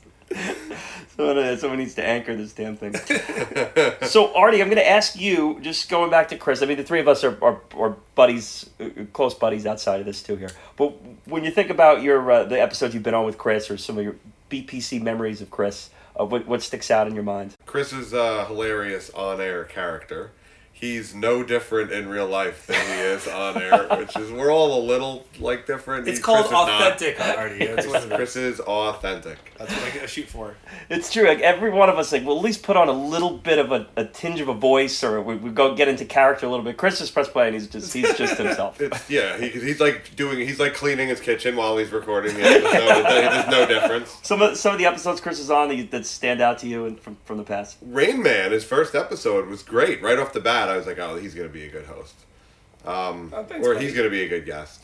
Someone, 1.17 1.39
uh, 1.39 1.57
someone 1.57 1.79
needs 1.79 1.95
to 1.95 2.05
anchor 2.07 2.37
this 2.37 2.53
damn 2.53 2.77
thing. 2.77 2.95
so, 4.07 4.35
Artie, 4.35 4.61
I'm 4.61 4.69
going 4.69 4.77
to 4.77 4.87
ask 4.89 5.19
you, 5.19 5.59
just 5.63 5.89
going 5.89 6.11
back 6.11 6.29
to 6.29 6.37
Chris. 6.37 6.61
I 6.63 6.67
mean, 6.67 6.77
the 6.77 6.85
three 6.85 7.01
of 7.01 7.09
us 7.09 7.25
are, 7.25 7.43
are, 7.43 7.63
are 7.79 7.97
buddies, 8.15 8.69
uh, 8.79 8.91
close 9.15 9.35
buddies 9.35 9.65
outside 9.65 10.01
of 10.01 10.07
this 10.07 10.23
too 10.23 10.37
here. 10.37 10.51
But 10.77 10.91
when 11.25 11.45
you 11.45 11.51
think 11.51 11.71
about 11.71 12.03
your 12.03 12.31
uh, 12.31 12.45
the 12.45 12.61
episodes 12.61 12.93
you've 12.93 13.03
been 13.03 13.15
on 13.15 13.25
with 13.25 13.39
Chris, 13.39 13.71
or 13.71 13.79
some 13.79 13.97
of 13.97 14.05
your 14.05 14.17
BPC 14.51 15.01
memories 15.01 15.41
of 15.41 15.51
Chris, 15.51 15.89
uh, 15.89 15.98
what 16.25 16.47
what 16.47 16.63
sticks 16.63 16.91
out 16.91 17.07
in 17.07 17.15
your 17.15 17.25
mind? 17.25 17.55
Chris 17.67 17.93
is 17.93 18.13
a 18.13 18.45
hilarious 18.47 19.11
on-air 19.11 19.65
character. 19.65 20.31
He's 20.81 21.15
no 21.15 21.43
different 21.43 21.91
in 21.93 22.09
real 22.09 22.27
life 22.27 22.67
than 22.67 22.77
he 22.87 23.03
is 23.03 23.27
on 23.27 23.61
air, 23.61 23.87
which 23.99 24.17
is 24.17 24.31
we're 24.31 24.53
all 24.53 24.81
a 24.81 24.85
little 24.85 25.27
like 25.39 25.67
different. 25.67 26.07
It's 26.09 26.19
He- 26.19 26.23
called 26.23 26.47
Chris 26.47 26.59
authentic, 26.59 27.21
Artie. 27.21 27.67
That's 27.67 27.87
what 27.87 28.03
it 28.03 28.11
is. 28.13 28.17
Chris 28.17 28.37
is 28.37 28.61
authentic. 28.61 29.39
That's 29.59 29.73
what 29.75 29.83
I 29.85 29.91
get 29.91 30.05
a 30.05 30.07
shoot 30.09 30.29
for. 30.29 30.57
It's 30.89 31.13
true. 31.13 31.27
Like 31.27 31.41
every 31.41 31.71
one 31.71 31.89
of 31.89 31.99
us, 31.99 32.13
like, 32.13 32.25
we'll 32.25 32.37
at 32.39 32.45
least 32.45 32.63
put 32.63 32.77
on 32.77 32.89
a 32.89 32.93
little 32.93 33.31
bit 33.39 33.59
of 33.59 33.73
a, 33.73 33.87
a 33.97 34.05
tinge 34.05 34.41
of 34.41 34.49
a 34.49 34.55
voice, 34.55 35.03
or 35.03 35.21
we, 35.21 35.35
we 35.37 35.51
go 35.51 35.75
get 35.75 35.89
into 35.89 36.05
character 36.05 36.47
a 36.47 36.49
little 36.49 36.65
bit. 36.65 36.77
Chris 36.77 36.99
just 36.99 37.13
press 37.13 37.29
play, 37.29 37.47
and 37.47 37.55
he's 37.55 37.67
just 37.67 37.93
he's 37.93 38.17
just 38.17 38.39
himself. 38.39 38.81
It's, 38.81 39.11
yeah, 39.11 39.37
he, 39.37 39.49
he's 39.49 39.81
like 39.81 40.15
doing. 40.17 40.39
He's 40.39 40.61
like 40.61 40.75
cleaning 40.75 41.09
his 41.09 41.21
kitchen 41.21 41.57
while 41.57 41.77
he's 41.77 41.91
recording 41.91 42.35
the 42.35 42.43
episode. 42.43 43.03
There's 43.09 43.49
no 43.49 43.67
difference. 43.67 44.17
Some 44.23 44.43
of 44.43 44.57
some 44.57 44.73
of 44.73 44.79
the 44.79 44.87
episodes 44.87 45.21
Chris 45.21 45.41
is 45.41 45.51
on 45.51 45.69
that, 45.77 45.91
that 45.91 46.07
stand 46.07 46.41
out 46.41 46.59
to 46.59 46.69
you 46.69 46.87
and 46.87 46.99
from 47.01 47.17
from 47.25 47.37
the 47.39 47.43
past. 47.45 47.79
Rain 47.83 48.23
Man, 48.23 48.53
his 48.53 48.65
first 48.65 48.95
episode 48.95 49.49
was 49.49 49.63
great. 49.63 50.01
Right 50.03 50.19
off 50.19 50.33
the 50.33 50.41
bat, 50.41 50.68
I 50.69 50.77
was 50.77 50.87
like, 50.87 50.99
oh, 50.99 51.17
he's 51.17 51.35
gonna 51.35 51.49
be 51.49 51.65
a 51.65 51.71
good 51.71 51.87
host, 51.87 52.15
um, 52.87 53.33
Oh, 53.35 53.43
thanks, 53.45 53.67
or 53.67 53.75
buddy. 53.75 53.87
he's 53.87 53.95
gonna 53.97 54.11
be 54.11 54.23
a 54.23 54.29
good 54.29 54.47
guest. 54.47 54.83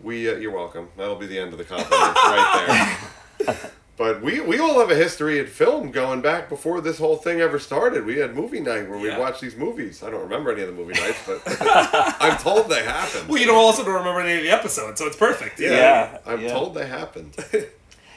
We, 0.00 0.28
uh, 0.28 0.34
you're 0.36 0.50
welcome. 0.52 0.88
That'll 0.96 1.16
be 1.16 1.26
the 1.26 1.38
end 1.38 1.52
of 1.52 1.58
the 1.58 1.64
compliment 1.64 2.14
right 2.16 2.96
there. 3.38 3.56
But 3.96 4.22
we, 4.22 4.40
we 4.40 4.58
all 4.58 4.80
have 4.80 4.90
a 4.90 4.96
history 4.96 5.38
in 5.38 5.46
film 5.46 5.92
going 5.92 6.20
back 6.20 6.48
before 6.48 6.80
this 6.80 6.98
whole 6.98 7.14
thing 7.14 7.40
ever 7.40 7.60
started. 7.60 8.04
We 8.04 8.16
had 8.18 8.34
movie 8.34 8.58
night 8.58 8.90
where 8.90 8.98
we 8.98 9.06
Yeah. 9.06 9.20
watched 9.20 9.40
these 9.40 9.54
movies. 9.54 10.02
I 10.02 10.10
don't 10.10 10.22
remember 10.22 10.50
any 10.50 10.62
of 10.62 10.66
the 10.66 10.72
movie 10.74 10.94
nights, 11.00 11.18
but 11.24 11.40
I'm 12.20 12.36
told 12.38 12.68
they 12.68 12.82
happened. 12.82 13.28
Well, 13.28 13.38
you 13.38 13.46
don't 13.46 13.54
also 13.54 13.84
don't 13.84 13.94
remember 13.94 14.18
any 14.22 14.36
of 14.38 14.42
the 14.42 14.50
episodes, 14.50 14.98
so 15.00 15.06
it's 15.06 15.14
perfect. 15.16 15.60
yeah, 15.60 15.70
Yeah, 15.70 16.18
I'm 16.26 16.40
yeah. 16.40 16.52
told 16.52 16.74
they 16.74 16.88
happened. 16.88 17.36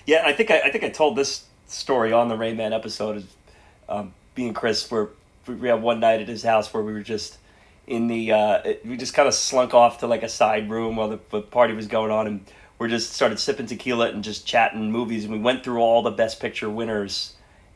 Yeah, 0.08 0.24
I 0.26 0.34
think 0.34 0.50
I, 0.50 0.62
I 0.62 0.72
think 0.72 0.84
I 0.84 0.90
told 0.90 1.16
this 1.16 1.46
story 1.68 2.12
on 2.12 2.28
the 2.28 2.38
Rain 2.38 2.58
Man 2.58 2.74
episode. 2.74 3.18
Is 3.18 3.26
um, 3.88 4.16
being 4.34 4.56
Chris, 4.56 4.90
where 4.90 5.10
we 5.48 5.68
had 5.68 5.82
one 5.82 6.00
night 6.00 6.22
at 6.22 6.28
his 6.28 6.44
house 6.44 6.74
where 6.74 6.84
we 6.84 6.94
were 6.94 7.02
just 7.02 7.38
in 7.86 8.08
the 8.08 8.32
uh, 8.32 8.74
we 8.86 8.98
just 8.98 9.14
kind 9.14 9.28
of 9.28 9.34
slunk 9.34 9.74
off 9.74 10.00
to 10.00 10.08
like 10.08 10.24
a 10.24 10.30
side 10.30 10.70
room 10.70 10.96
while 10.96 11.10
the, 11.10 11.20
the 11.32 11.42
party 11.42 11.74
was 11.74 11.88
going 11.88 12.12
on, 12.12 12.28
and 12.28 12.46
we 12.80 12.88
just 12.88 13.14
started 13.14 13.40
sipping 13.40 13.66
tequila 13.66 14.10
and 14.10 14.24
just 14.24 14.46
chatting 14.46 14.92
movies, 14.92 15.24
and 15.24 15.34
we 15.34 15.40
went 15.40 15.64
through 15.64 15.80
all 15.80 16.02
the 16.02 16.12
Best 16.12 16.40
Picture 16.40 16.70
winners 16.70 17.34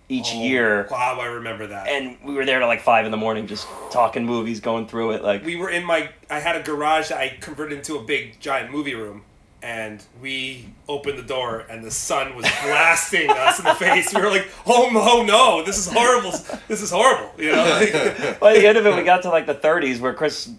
each 0.09 0.33
year. 0.33 0.87
Wow, 0.91 1.19
I 1.21 1.25
remember 1.27 1.67
that. 1.67 1.87
And 1.87 2.17
we 2.23 2.33
were 2.33 2.45
there 2.45 2.59
till 2.59 2.67
like 2.67 2.81
five 2.81 3.05
in 3.05 3.11
the 3.11 3.17
morning, 3.17 3.47
just 3.47 3.67
talking 3.91 4.25
movies, 4.25 4.59
going 4.59 4.87
through 4.87 5.11
it. 5.11 5.23
Like 5.23 5.45
we 5.45 5.55
were 5.55 5.69
in 5.69 5.85
my 5.85 6.09
I 6.29 6.39
had 6.39 6.55
a 6.55 6.63
garage 6.63 7.09
that 7.09 7.17
I 7.17 7.37
converted 7.39 7.77
into 7.77 7.95
a 7.95 8.03
big 8.03 8.39
giant 8.39 8.71
movie 8.71 8.95
room 8.95 9.23
and 9.63 10.03
we 10.21 10.65
opened 10.87 11.17
the 11.17 11.23
door 11.23 11.65
and 11.69 11.83
the 11.83 11.91
sun 11.91 12.35
was 12.35 12.45
blasting 12.63 13.29
us 13.29 13.59
in 13.59 13.65
the 13.65 13.75
face. 13.75 14.13
We 14.13 14.21
were 14.21 14.29
like, 14.29 14.49
"Oh 14.65 14.89
no, 14.91 15.23
no, 15.23 15.63
this 15.63 15.77
is 15.77 15.87
horrible! 15.91 16.31
This 16.67 16.81
is 16.81 16.91
horrible!" 16.91 17.31
You 17.37 17.51
know, 17.51 18.35
by 18.41 18.53
the 18.53 18.65
end 18.65 18.77
of 18.77 18.85
it, 18.85 18.95
we 18.95 19.03
got 19.03 19.21
to 19.23 19.29
like 19.29 19.45
the 19.45 19.55
30s 19.55 19.99
where 19.99 20.13
Chris 20.13 20.49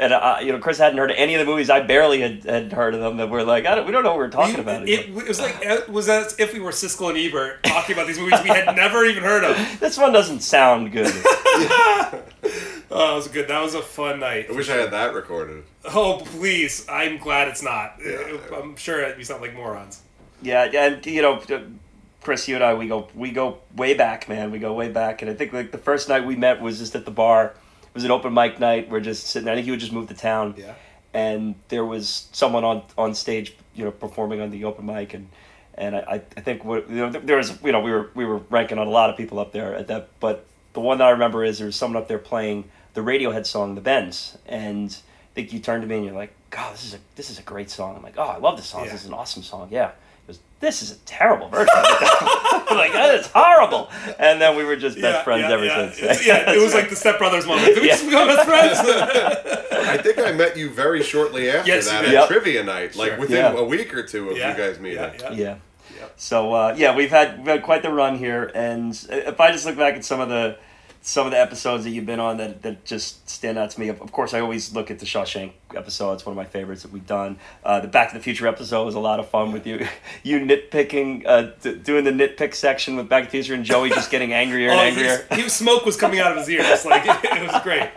and 0.00 0.12
uh, 0.12 0.38
you 0.42 0.50
know 0.52 0.58
Chris 0.58 0.78
hadn't 0.78 0.98
heard 0.98 1.10
of 1.10 1.16
any 1.18 1.34
of 1.34 1.38
the 1.40 1.44
movies. 1.44 1.70
I 1.70 1.80
barely 1.80 2.20
had, 2.20 2.44
had 2.44 2.72
heard 2.72 2.94
of 2.94 3.00
them. 3.00 3.18
That 3.18 3.30
we're 3.30 3.42
like, 3.42 3.66
I 3.66 3.74
don't, 3.74 3.86
we 3.86 3.92
don't 3.92 4.02
know 4.02 4.10
what 4.10 4.18
we're 4.18 4.30
talking 4.30 4.58
about. 4.58 4.88
it, 4.88 5.08
it 5.08 5.28
was 5.28 5.40
like 5.40 5.58
it 5.62 5.88
was 5.88 6.08
as 6.08 6.34
if 6.40 6.52
we 6.52 6.60
were 6.60 6.70
Siskel 6.72 7.10
and 7.10 7.18
Ebert 7.18 7.62
talking 7.64 7.94
about 7.94 8.06
these 8.06 8.18
movies 8.18 8.40
we 8.42 8.48
had 8.48 8.74
never 8.76 9.04
even 9.04 9.22
heard 9.22 9.44
of. 9.44 9.56
This 9.78 9.98
one 9.98 10.12
doesn't 10.12 10.40
sound 10.40 10.90
good. 10.90 11.12
Oh, 12.92 13.12
it 13.12 13.14
was 13.14 13.28
good. 13.28 13.46
That 13.46 13.62
was 13.62 13.74
a 13.74 13.82
fun 13.82 14.18
night. 14.18 14.46
I 14.50 14.52
wish 14.52 14.68
I 14.68 14.74
had 14.74 14.90
that 14.90 15.14
recorded. 15.14 15.62
Oh, 15.84 16.22
please! 16.24 16.84
I'm 16.88 17.18
glad 17.18 17.46
it's 17.46 17.62
not. 17.62 17.94
Yeah. 18.04 18.36
Uh, 18.50 18.56
I'm 18.60 18.74
sure 18.74 19.14
we 19.16 19.22
sound 19.22 19.42
like 19.42 19.54
morons. 19.54 20.02
yeah, 20.42 20.64
and 20.64 21.06
you 21.06 21.22
know, 21.22 21.34
uh, 21.36 21.60
Chris, 22.20 22.48
you 22.48 22.56
and 22.56 22.64
I, 22.64 22.74
we 22.74 22.88
go 22.88 23.08
we 23.14 23.30
go 23.30 23.58
way 23.76 23.94
back, 23.94 24.28
man. 24.28 24.50
We 24.50 24.58
go 24.58 24.72
way 24.74 24.88
back, 24.88 25.22
and 25.22 25.30
I 25.30 25.34
think 25.34 25.52
like 25.52 25.70
the 25.70 25.78
first 25.78 26.08
night 26.08 26.26
we 26.26 26.34
met 26.34 26.60
was 26.60 26.78
just 26.80 26.96
at 26.96 27.04
the 27.04 27.12
bar. 27.12 27.54
It 27.90 27.94
was 27.94 28.04
an 28.04 28.10
open 28.10 28.32
mic 28.32 28.60
night. 28.60 28.88
We're 28.88 29.00
just 29.00 29.26
sitting. 29.26 29.44
There. 29.46 29.52
I 29.52 29.56
think 29.56 29.66
you 29.66 29.72
had 29.72 29.80
just 29.80 29.92
move 29.92 30.08
to 30.08 30.14
town. 30.14 30.54
Yeah. 30.56 30.74
and 31.12 31.56
there 31.68 31.84
was 31.84 32.28
someone 32.32 32.64
on 32.64 32.82
on 32.96 33.14
stage, 33.14 33.54
you 33.74 33.84
know, 33.84 33.90
performing 33.90 34.40
on 34.40 34.50
the 34.50 34.64
open 34.64 34.86
mic, 34.86 35.12
and 35.14 35.28
and 35.74 35.96
I, 35.96 36.22
I 36.36 36.40
think 36.40 36.64
what 36.64 36.88
you 36.88 36.96
know 36.96 37.10
there 37.10 37.36
was 37.36 37.60
you 37.62 37.72
know 37.72 37.80
we 37.80 37.90
were 37.90 38.10
we 38.14 38.24
were 38.24 38.38
ranking 38.50 38.78
on 38.78 38.86
a 38.86 38.90
lot 38.90 39.10
of 39.10 39.16
people 39.16 39.38
up 39.40 39.50
there 39.52 39.74
at 39.74 39.88
that, 39.88 40.08
but 40.20 40.46
the 40.72 40.80
one 40.80 40.98
that 40.98 41.08
I 41.08 41.10
remember 41.10 41.44
is 41.44 41.58
there 41.58 41.66
was 41.66 41.76
someone 41.76 42.00
up 42.00 42.06
there 42.06 42.18
playing 42.18 42.70
the 42.94 43.00
Radiohead 43.00 43.44
song 43.46 43.74
"The 43.74 43.80
Bends," 43.80 44.38
and 44.46 44.90
I 44.90 45.34
think 45.34 45.52
you 45.52 45.58
turned 45.58 45.82
to 45.82 45.88
me 45.88 45.96
and 45.96 46.04
you're 46.04 46.14
like, 46.14 46.32
"God, 46.50 46.74
this 46.74 46.84
is 46.84 46.94
a 46.94 46.98
this 47.16 47.28
is 47.28 47.40
a 47.40 47.42
great 47.42 47.70
song." 47.70 47.96
I'm 47.96 48.02
like, 48.04 48.18
"Oh, 48.18 48.22
I 48.22 48.38
love 48.38 48.56
this 48.56 48.66
song. 48.66 48.84
Yeah. 48.84 48.92
This 48.92 49.00
is 49.02 49.08
an 49.08 49.14
awesome 49.14 49.42
song." 49.42 49.68
Yeah. 49.72 49.90
He 50.30 50.36
goes, 50.36 50.40
This 50.60 50.82
is 50.82 50.92
a 50.92 50.96
terrible 51.06 51.48
version. 51.48 51.68
I'm 51.74 52.76
like, 52.76 52.92
that 52.92 53.14
is 53.16 53.26
horrible. 53.28 53.90
And 54.18 54.40
then 54.40 54.56
we 54.56 54.64
were 54.64 54.76
just 54.76 55.00
best 55.00 55.24
friends 55.24 55.44
ever 55.50 55.64
yeah. 55.64 55.76
since. 55.92 55.98
It's- 55.98 56.26
yeah, 56.26 56.52
it 56.52 56.60
was 56.60 56.74
like 56.74 56.88
the 56.88 56.94
stepbrothers 57.04 57.46
moment. 57.46 57.66
Did 57.66 57.78
we 57.80 57.88
Yeah. 57.88 57.94
just 57.94 58.04
become 58.06 58.26
best 58.28 58.46
friends? 58.48 58.78
I 59.72 59.96
think 59.98 60.18
I 60.18 60.32
met 60.32 60.56
you 60.56 60.70
very 60.70 61.02
shortly 61.02 61.50
after 61.50 61.68
Yes, 61.70 61.88
that 61.88 62.04
at. 62.04 62.12
Yep. 62.12 62.28
trivia 62.28 62.62
night, 62.64 62.94
like 62.96 63.10
Sure. 63.12 63.18
within 63.20 63.36
Yeah. 63.38 63.58
a 63.60 63.64
week 63.64 63.92
or 63.94 64.02
two 64.02 64.30
of 64.30 64.36
Yeah, 64.36 64.50
you 64.52 64.56
guys 64.56 64.78
meeting. 64.78 64.98
yeah, 65.00 65.12
yeah. 65.20 65.30
yeah. 65.32 65.54
Yep. 65.98 66.12
So 66.16 66.52
uh, 66.54 66.74
yeah, 66.78 66.94
we've 66.94 67.10
had 67.10 67.38
we've 67.38 67.46
had 67.46 67.62
quite 67.62 67.82
the 67.82 67.92
run 67.92 68.16
here, 68.18 68.50
and 68.54 68.92
if 69.10 69.40
I 69.40 69.50
just 69.52 69.66
look 69.66 69.76
back 69.76 69.94
at 69.94 70.04
some 70.04 70.20
of 70.20 70.28
the 70.28 70.56
some 71.02 71.26
of 71.26 71.32
the 71.32 71.38
episodes 71.40 71.84
that 71.84 71.90
you've 71.90 72.04
been 72.06 72.20
on 72.20 72.36
that, 72.36 72.62
that 72.62 72.84
just 72.84 73.28
stand 73.28 73.56
out 73.56 73.70
to 73.70 73.80
me. 73.80 73.88
Of 73.88 74.12
course, 74.12 74.34
I 74.34 74.40
always 74.40 74.74
look 74.74 74.90
at 74.90 74.98
the 74.98 75.06
Shawshank 75.06 75.52
episode. 75.74 76.12
It's 76.12 76.26
one 76.26 76.32
of 76.32 76.36
my 76.36 76.44
favorites 76.44 76.82
that 76.82 76.92
we've 76.92 77.06
done. 77.06 77.38
Uh, 77.64 77.80
the 77.80 77.88
Back 77.88 78.10
to 78.10 78.14
the 78.18 78.22
Future 78.22 78.46
episode 78.46 78.84
was 78.84 78.94
a 78.94 79.00
lot 79.00 79.18
of 79.18 79.28
fun 79.28 79.52
with 79.52 79.66
you. 79.66 79.86
You 80.22 80.40
nitpicking, 80.40 81.24
uh, 81.26 81.52
d- 81.62 81.76
doing 81.76 82.04
the 82.04 82.10
nitpick 82.10 82.54
section 82.54 82.96
with 82.96 83.08
Back 83.08 83.24
to 83.24 83.26
the 83.28 83.30
Future, 83.30 83.54
and 83.54 83.64
Joey 83.64 83.88
just 83.88 84.10
getting 84.10 84.32
angrier 84.44 84.70
and 84.70 84.78
Oh, 84.78 84.82
angrier. 84.82 85.26
He 85.34 85.42
was 85.42 85.54
smoke 85.54 85.86
was 85.86 85.96
coming 85.96 86.20
out 86.20 86.32
of 86.32 86.38
his 86.38 86.48
ears. 86.50 86.84
Like 86.84 87.04
it, 87.06 87.18
it 87.42 87.50
was 87.52 87.62
great. 87.62 87.88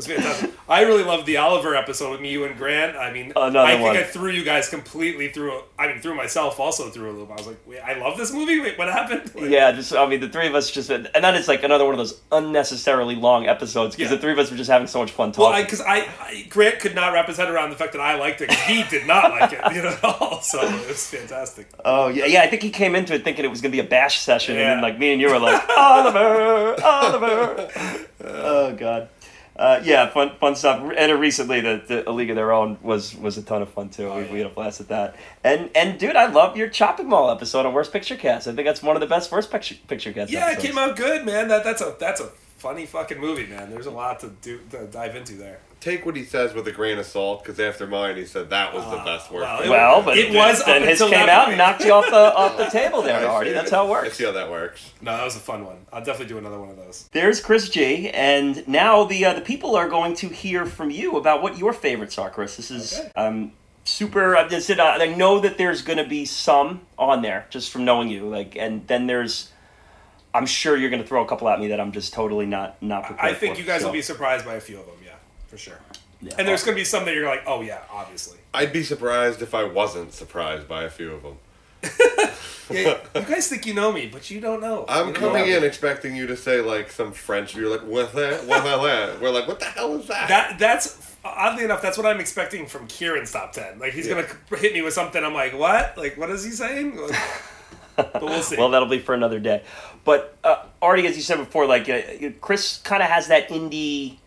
Was 0.00 0.06
fantastic. 0.06 0.50
I 0.66 0.82
really 0.82 1.02
loved 1.04 1.26
the 1.26 1.36
Oliver 1.36 1.74
episode 1.74 2.12
with 2.12 2.20
me, 2.22 2.30
you, 2.30 2.44
and 2.44 2.56
Grant. 2.56 2.96
I 2.96 3.12
mean, 3.12 3.32
Another 3.36 3.58
I 3.58 3.72
think 3.72 3.82
one. 3.82 3.96
I 3.98 4.02
threw 4.04 4.30
you 4.30 4.44
guys 4.44 4.68
completely 4.70 5.28
through. 5.28 5.52
A, 5.58 5.62
I 5.78 5.88
mean, 5.88 6.00
threw 6.00 6.14
myself 6.14 6.58
also 6.58 6.88
through 6.88 7.10
a 7.10 7.12
loop. 7.12 7.30
I 7.30 7.34
was 7.34 7.46
like, 7.48 7.58
Wait, 7.66 7.80
I 7.80 7.98
love 7.98 8.16
this 8.16 8.32
movie. 8.32 8.60
Wait, 8.60 8.78
what 8.78 8.88
happened? 8.88 9.30
Like, 9.40 9.50
Yeah, 9.50 9.72
just 9.72 9.94
I 9.94 10.06
mean 10.06 10.20
the 10.20 10.28
three 10.28 10.46
of 10.46 10.54
us 10.54 10.70
just 10.70 10.88
and 10.90 11.08
then 11.12 11.34
it's 11.34 11.48
like 11.48 11.62
another 11.64 11.84
one 11.84 11.92
of 11.94 11.98
those 11.98 12.20
unnecessarily 12.32 13.14
long 13.14 13.46
episodes 13.46 13.94
because 13.94 14.10
Yeah. 14.10 14.16
the 14.16 14.22
three 14.22 14.32
of 14.32 14.38
us 14.38 14.50
were 14.50 14.56
just 14.56 14.70
having 14.70 14.86
so 14.86 15.00
much 15.00 15.10
fun 15.10 15.32
talking. 15.32 15.52
Well, 15.52 15.62
because 15.62 15.80
I, 15.82 16.08
I, 16.20 16.46
Grant 16.48 16.78
could 16.80 16.94
not 16.94 17.12
wrap 17.12 17.26
his 17.26 17.36
head 17.36 17.50
around 17.50 17.70
the 17.70 17.76
fact 17.76 17.92
that 17.92 18.00
I 18.00 18.16
liked 18.18 18.40
it. 18.40 18.50
He 18.52 18.84
did 18.84 19.06
not 19.06 19.32
like 19.32 19.52
it, 19.52 19.60
you 19.74 19.82
know, 19.82 19.88
at 19.90 20.04
all. 20.04 20.40
So 20.40 20.60
it 20.62 20.88
was 20.88 21.06
fantastic. 21.06 21.68
Oh 21.84 22.08
yeah, 22.08 22.24
yeah. 22.26 22.42
I 22.42 22.46
think 22.48 22.62
he 22.62 22.70
came 22.70 22.94
into 22.94 23.12
it 23.14 23.22
thinking 23.24 23.44
it 23.44 23.48
was 23.48 23.60
gonna 23.60 23.72
be 23.72 23.80
a 23.80 23.84
bash 23.84 24.20
session, 24.20 24.56
and 24.56 24.64
then 24.64 24.80
like 24.80 24.98
me 24.98 25.12
and 25.12 25.20
you 25.20 25.28
were 25.28 25.38
like 25.38 25.62
Oliver, 25.76 26.82
Oliver. 26.82 27.70
oh 28.24 28.72
god. 28.76 29.08
Uh, 29.60 29.78
yeah, 29.84 30.08
fun, 30.08 30.32
fun 30.40 30.54
stuff. 30.56 30.90
And 30.96 31.20
recently, 31.20 31.60
the, 31.60 31.82
the 31.86 32.08
A 32.08 32.12
League 32.12 32.30
of 32.30 32.36
Their 32.36 32.50
Own 32.50 32.78
was 32.80 33.14
was 33.14 33.36
a 33.36 33.42
ton 33.42 33.60
of 33.60 33.68
fun 33.68 33.90
too. 33.90 34.04
we, 34.04 34.10
Oh, 34.10 34.18
yeah. 34.20 34.32
we 34.32 34.38
had 34.38 34.46
a 34.46 34.54
blast 34.54 34.80
at 34.80 34.88
that. 34.88 35.16
And 35.44 35.68
and 35.74 35.98
dude, 35.98 36.16
I 36.16 36.26
love 36.26 36.56
your 36.56 36.68
Chopping 36.68 37.08
Mall 37.10 37.30
episode 37.30 37.66
of 37.66 37.74
Worst 37.74 37.92
Picture 37.92 38.16
Cast. 38.16 38.48
I 38.48 38.52
think 38.54 38.66
that's 38.66 38.82
one 38.82 38.96
of 38.96 39.00
the 39.00 39.06
best 39.06 39.30
Worst 39.30 39.50
Picture 39.50 39.74
Picture 39.86 40.12
Cast. 40.14 40.32
Yeah, 40.32 40.50
it 40.50 40.60
came 40.60 40.78
out 40.78 40.96
good, 40.96 41.26
man. 41.26 41.48
That 41.48 41.62
that's 41.62 41.82
a 41.82 41.94
that's 42.00 42.22
a 42.22 42.28
funny 42.56 42.86
fucking 42.86 43.18
movie, 43.20 43.46
man. 43.46 43.70
There's 43.70 43.84
a 43.86 43.90
lot 43.90 44.20
to 44.20 44.30
do 44.40 44.60
to 44.70 44.86
dive 44.86 45.14
into 45.14 45.34
there. 45.34 45.60
Take 45.80 46.04
what 46.04 46.14
he 46.14 46.24
says 46.24 46.52
with 46.52 46.68
a 46.68 46.72
grain 46.72 46.98
of 46.98 47.06
salt, 47.06 47.42
because 47.42 47.58
after 47.58 47.86
mine, 47.86 48.16
he 48.16 48.26
said 48.26 48.50
that 48.50 48.74
was 48.74 48.84
the 48.84 48.98
best 48.98 49.30
work. 49.32 49.44
well, 49.44 49.62
it- 49.62 49.68
Well, 49.70 50.02
but 50.02 50.18
It 50.18 50.34
was 50.34 50.62
then 50.64 50.82
up 50.82 50.88
his 50.88 50.98
came 51.00 51.28
out 51.28 51.48
and 51.48 51.56
knocked 51.56 51.82
you 51.84 51.92
off 51.94 52.04
the 52.10 52.34
off 52.36 52.58
the 52.58 52.66
table 52.66 53.00
there, 53.00 53.26
Artie. 53.26 53.52
That's 53.52 53.70
how 53.70 53.86
it 53.86 53.90
works. 53.90 54.08
I 54.08 54.10
see 54.12 54.24
how 54.24 54.32
that 54.32 54.50
works. 54.50 54.92
No, 55.00 55.16
that 55.16 55.24
was 55.24 55.36
a 55.36 55.40
fun 55.40 55.64
one. 55.64 55.78
I'll 55.90 56.04
definitely 56.04 56.26
do 56.26 56.38
another 56.38 56.60
one 56.60 56.68
of 56.68 56.76
those. 56.76 57.08
There's 57.12 57.40
Chris 57.40 57.70
G, 57.70 58.10
and 58.10 58.66
now 58.68 59.04
the 59.04 59.24
uh, 59.24 59.32
the 59.32 59.40
people 59.40 59.74
are 59.74 59.88
going 59.88 60.14
to 60.16 60.28
hear 60.28 60.66
from 60.66 60.90
you 60.90 61.16
about 61.16 61.42
what 61.42 61.56
your 61.56 61.72
favorites 61.72 62.18
are, 62.18 62.28
Chris. 62.28 62.56
This 62.56 62.70
is 62.70 62.98
Okay. 62.98 63.10
um 63.16 63.52
super. 63.84 64.36
I 64.36 64.46
just 64.48 64.66
said 64.66 64.80
uh, 64.80 64.98
I 65.00 65.06
know 65.14 65.40
that 65.40 65.56
there's 65.56 65.80
going 65.80 65.96
to 65.98 66.04
be 66.06 66.26
some 66.26 66.82
on 66.98 67.22
there 67.22 67.46
just 67.48 67.70
from 67.72 67.86
knowing 67.86 68.08
you, 68.10 68.28
like, 68.28 68.54
and 68.54 68.86
then 68.86 69.06
there's. 69.06 69.50
I'm 70.32 70.46
sure 70.46 70.76
you're 70.76 70.90
going 70.90 71.02
to 71.02 71.08
throw 71.08 71.24
a 71.24 71.26
couple 71.26 71.48
at 71.48 71.58
me 71.58 71.68
that 71.68 71.80
I'm 71.80 71.90
just 71.90 72.12
totally 72.12 72.46
not 72.46 72.80
not 72.82 73.04
prepared 73.04 73.30
for 73.30 73.36
I 73.36 73.38
think 73.38 73.54
for, 73.54 73.60
you 73.62 73.66
guys 73.66 73.80
so- 73.80 73.86
will 73.88 73.92
be 73.94 74.02
surprised 74.02 74.44
by 74.44 74.54
a 74.54 74.60
few 74.60 74.78
of 74.78 74.86
them. 74.86 74.94
Yeah, 75.50 75.56
for 75.56 75.58
sure. 75.58 75.78
Yeah. 76.22 76.34
And 76.38 76.46
there's 76.46 76.62
gonna 76.64 76.76
be 76.76 76.84
some 76.84 77.04
that 77.06 77.14
you're 77.14 77.26
like, 77.26 77.42
oh 77.46 77.62
yeah, 77.62 77.80
obviously. 77.90 78.38
I'd 78.54 78.72
be 78.72 78.82
surprised 78.82 79.42
if 79.42 79.54
I 79.54 79.64
wasn't 79.64 80.12
surprised 80.12 80.68
by 80.68 80.84
a 80.84 80.90
few 80.90 81.12
of 81.12 81.22
them. 81.22 81.38
Yeah, 82.72 82.98
you 83.16 83.22
guys 83.22 83.48
think 83.48 83.66
you 83.66 83.74
know 83.74 83.90
me, 83.90 84.06
but 84.06 84.30
you 84.30 84.40
don't 84.40 84.60
know. 84.60 84.84
I'm 84.88 85.06
don't 85.06 85.14
coming 85.16 85.50
know. 85.50 85.56
in 85.56 85.64
expecting 85.64 86.14
you 86.14 86.28
to 86.28 86.36
say 86.36 86.60
like 86.60 86.88
some 86.92 87.10
French. 87.10 87.56
You're 87.56 87.68
like, 87.68 87.80
what 87.84 88.12
that? 88.14 88.44
What 88.46 88.62
that? 88.62 89.20
We're 89.20 89.30
like, 89.30 89.48
what 89.48 89.58
the 89.58 89.64
hell 89.66 89.96
is 89.96 90.06
that? 90.06 90.28
That 90.28 90.56
that's 90.60 91.16
oddly 91.24 91.64
enough, 91.64 91.82
that's 91.82 91.98
what 91.98 92.06
I'm 92.06 92.20
expecting 92.20 92.66
from 92.68 92.86
Kieran's 92.86 93.32
top 93.32 93.52
ten. 93.54 93.80
Like 93.80 93.92
he's 93.92 94.06
Yeah. 94.06 94.22
gonna 94.22 94.60
hit 94.60 94.72
me 94.72 94.82
with 94.82 94.94
something. 94.94 95.24
I'm 95.24 95.34
like, 95.34 95.58
what? 95.58 95.98
Like 95.98 96.16
what 96.16 96.30
is 96.30 96.44
he 96.44 96.52
saying? 96.52 96.96
Like, 96.96 97.18
but 97.96 98.22
we'll 98.22 98.40
see. 98.40 98.56
Well, 98.56 98.68
that'll 98.70 98.86
be 98.88 99.00
for 99.00 99.16
another 99.16 99.40
day. 99.40 99.64
But 100.04 100.36
uh, 100.44 100.62
Artie, 100.80 101.08
as 101.08 101.16
you 101.16 101.22
said 101.22 101.38
before, 101.38 101.66
like 101.66 101.88
uh, 101.88 102.02
Chris 102.40 102.78
kind 102.84 103.02
of 103.02 103.08
has 103.08 103.26
that 103.28 103.48
indie 103.48 104.18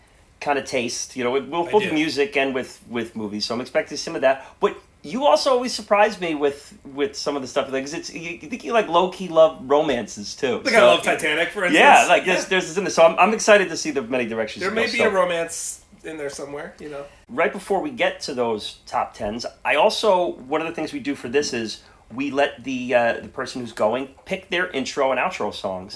kind 0.44 0.60
of 0.60 0.66
taste, 0.66 1.16
you 1.16 1.24
know, 1.24 1.32
with, 1.32 1.50
both 1.50 1.92
music 1.92 2.38
and 2.38 2.54
with 2.54 2.82
with 2.90 3.16
movies. 3.16 3.46
So 3.46 3.56
I'm 3.56 3.62
expecting 3.62 3.98
some 3.98 4.16
of 4.16 4.22
that. 4.22 4.46
But 4.60 4.76
You 5.06 5.26
also 5.26 5.50
always 5.52 5.74
surprise 5.74 6.20
me 6.22 6.36
with 6.36 6.60
with 7.00 7.14
some 7.26 7.36
of 7.36 7.42
the 7.42 7.48
stuff 7.48 7.66
because 7.72 7.94
it's 7.94 8.10
you, 8.14 8.32
you 8.42 8.48
think 8.50 8.64
you 8.64 8.72
like 8.74 8.88
low 8.88 9.10
key 9.10 9.28
love 9.28 9.60
romances 9.64 10.36
too. 10.36 10.62
Like 10.64 10.76
I 10.76 10.82
love 10.92 11.04
Titanic, 11.04 11.50
for 11.50 11.66
instance. 11.66 11.80
Yeah, 11.80 12.06
like 12.08 12.24
there's 12.26 12.46
there's 12.48 12.78
in 12.78 12.84
this. 12.86 12.96
So 12.96 13.04
I'm, 13.08 13.16
I'm 13.20 13.34
excited 13.34 13.68
to 13.70 13.78
see 13.78 13.92
the 13.92 14.02
many 14.02 14.26
directions. 14.34 14.62
there 14.64 14.72
may 14.72 14.86
be 14.86 15.00
So- 15.00 15.08
a 15.08 15.12
romance 15.22 15.84
in 16.04 16.18
there 16.18 16.30
somewhere. 16.30 16.74
You 16.80 16.90
know. 16.90 17.04
right 17.30 17.54
before 17.60 17.80
we 17.82 17.90
get 17.90 18.14
to 18.28 18.34
those 18.34 18.80
top 18.86 19.14
tens, 19.14 19.46
I 19.72 19.76
also 19.76 20.34
one 20.54 20.62
of 20.62 20.68
the 20.68 20.76
things 20.78 20.94
we 20.94 21.00
do 21.00 21.16
for 21.16 21.30
this 21.30 21.54
is 21.54 21.82
we 22.20 22.32
let 22.32 22.64
the 22.64 22.80
uh, 22.96 23.14
the 23.22 23.30
person 23.42 23.62
who's 23.62 23.74
going 23.74 24.04
pick 24.26 24.50
their 24.50 24.68
intro 24.80 25.12
and 25.12 25.20
outro 25.20 25.54
songs 25.54 25.94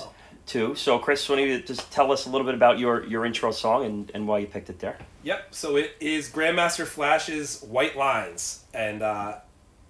too. 0.48 0.74
So 0.76 0.98
Chris, 0.98 1.28
why 1.30 1.36
don't 1.36 1.48
you 1.48 1.62
just 1.62 1.92
tell 1.92 2.12
us 2.12 2.26
a 2.26 2.30
little 2.30 2.46
bit 2.46 2.56
about 2.56 2.80
your 2.80 3.06
your 3.06 3.26
intro 3.26 3.52
song 3.52 3.86
and, 3.86 4.12
and 4.14 4.28
why 4.28 4.40
you 4.40 4.48
picked 4.48 4.70
it 4.70 4.80
there? 4.80 4.98
Yep. 5.24 5.48
So 5.52 5.76
it 5.76 5.96
is 6.00 6.30
Grandmaster 6.30 6.86
Flash's 6.86 7.62
White 7.62 7.96
Lines, 7.98 8.64
and 8.74 9.02
uh, 9.04 9.36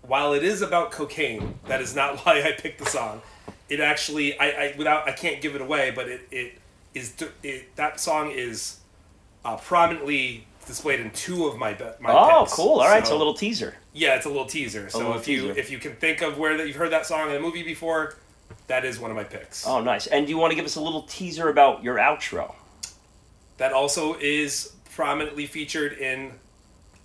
while 0.02 0.34
it 0.34 0.44
is 0.44 0.62
about 0.62 0.92
cocaine, 0.92 1.60
that 1.68 1.82
is 1.82 1.96
not 1.96 2.18
why 2.26 2.42
I 2.42 2.52
picked 2.52 2.80
the 2.80 2.86
song. 2.86 3.22
It 3.70 3.80
actually, 3.80 4.38
I, 4.40 4.46
I 4.50 4.76
without, 4.78 5.08
I 5.08 5.12
can't 5.12 5.42
give 5.42 5.54
it 5.56 5.62
away, 5.62 5.92
but 5.92 6.08
it 6.08 6.28
it 6.32 6.54
is 6.94 7.14
it, 7.44 7.76
that 7.76 8.00
song 8.00 8.32
is 8.32 8.80
uh, 9.46 9.58
prominently 9.58 10.48
displayed 10.66 11.00
in 11.00 11.12
two 11.12 11.48
of 11.48 11.58
my 11.58 11.74
be- 11.74 11.84
my 12.00 12.12
Oh, 12.12 12.42
picks. 12.44 12.54
cool! 12.56 12.80
All 12.80 12.88
right, 12.90 13.06
so, 13.06 13.16
a 13.16 13.18
little 13.18 13.34
teaser. 13.34 13.76
yeah, 13.94 14.16
it's 14.16 14.26
a 14.26 14.30
little 14.30 14.46
teaser. 14.46 14.90
So 14.90 15.00
little 15.00 15.16
if 15.16 15.28
you 15.28 15.50
if 15.52 15.70
you 15.70 15.78
can 15.80 15.96
think 15.98 16.22
of 16.22 16.38
where 16.38 16.58
that 16.58 16.66
you've 16.68 16.76
heard 16.78 16.92
that 16.92 17.06
song 17.06 17.30
in 17.30 17.36
a 17.36 17.40
movie 17.40 17.64
before, 17.64 18.16
that 18.68 18.86
is 18.86 19.00
one 19.00 19.12
of 19.12 19.18
my 19.18 19.24
picks. 19.24 19.66
Oh, 19.68 19.82
nice. 19.82 20.08
And 20.08 20.26
do 20.26 20.32
you 20.32 20.38
want 20.38 20.52
to 20.52 20.56
give 20.56 20.66
us 20.66 20.76
a 20.76 20.82
little 20.82 21.04
teaser 21.04 21.50
about 21.50 21.84
your 21.84 21.96
outro? 21.98 22.54
That 23.58 23.74
also 23.74 24.16
is 24.20 24.74
prominently 24.94 25.46
featured 25.46 25.94
in 25.94 26.34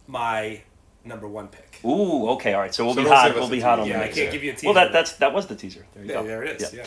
my 0.06 0.62
number 1.04 1.26
one 1.28 1.48
pick. 1.48 1.80
Ooh, 1.84 2.28
okay, 2.30 2.54
all 2.54 2.60
right. 2.60 2.74
So 2.74 2.84
we'll 2.84 2.94
So 2.94 3.02
be 3.02 3.08
hot. 3.08 3.34
We'll 3.34 3.48
be 3.48 3.60
hot 3.60 3.78
on 3.80 3.88
the 3.88 3.94
Yeah, 3.94 4.02
I 4.02 4.08
can't 4.08 4.32
give 4.32 4.44
you 4.44 4.50
a 4.50 4.54
teaser. 4.54 4.66
Well, 4.66 4.74
that 4.74 4.92
that's 4.92 5.14
that 5.14 5.32
was 5.32 5.46
the 5.46 5.56
teaser. 5.56 5.86
There 5.94 6.04
you 6.04 6.10
Yeah, 6.10 6.20
go. 6.20 6.26
there 6.26 6.42
it 6.44 6.60
is. 6.60 6.72
Yeah. 6.74 6.84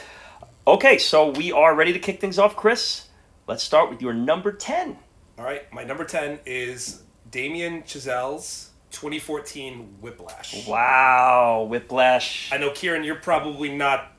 Okay, 0.68 0.98
so 0.98 1.30
we 1.32 1.52
are 1.52 1.76
ready 1.76 1.94
to 1.94 2.00
kick 2.00 2.20
things 2.20 2.40
off, 2.40 2.56
Chris. 2.56 3.08
Let's 3.48 3.64
start 3.64 3.90
with 3.90 4.02
your 4.02 4.14
number 4.14 4.52
ten. 4.52 4.98
All 5.38 5.44
right, 5.46 5.72
my 5.74 5.84
number 5.84 6.06
10 6.06 6.40
is 6.46 7.04
Damien 7.30 7.84
Chazelle's 7.84 8.70
2014 8.92 9.98
Whiplash. 10.00 10.66
Wow, 10.66 11.68
Whiplash. 11.70 12.50
I 12.54 12.58
know, 12.58 12.70
Kieran, 12.72 13.04
you're 13.04 13.16
probably 13.16 13.68
not 13.76 14.15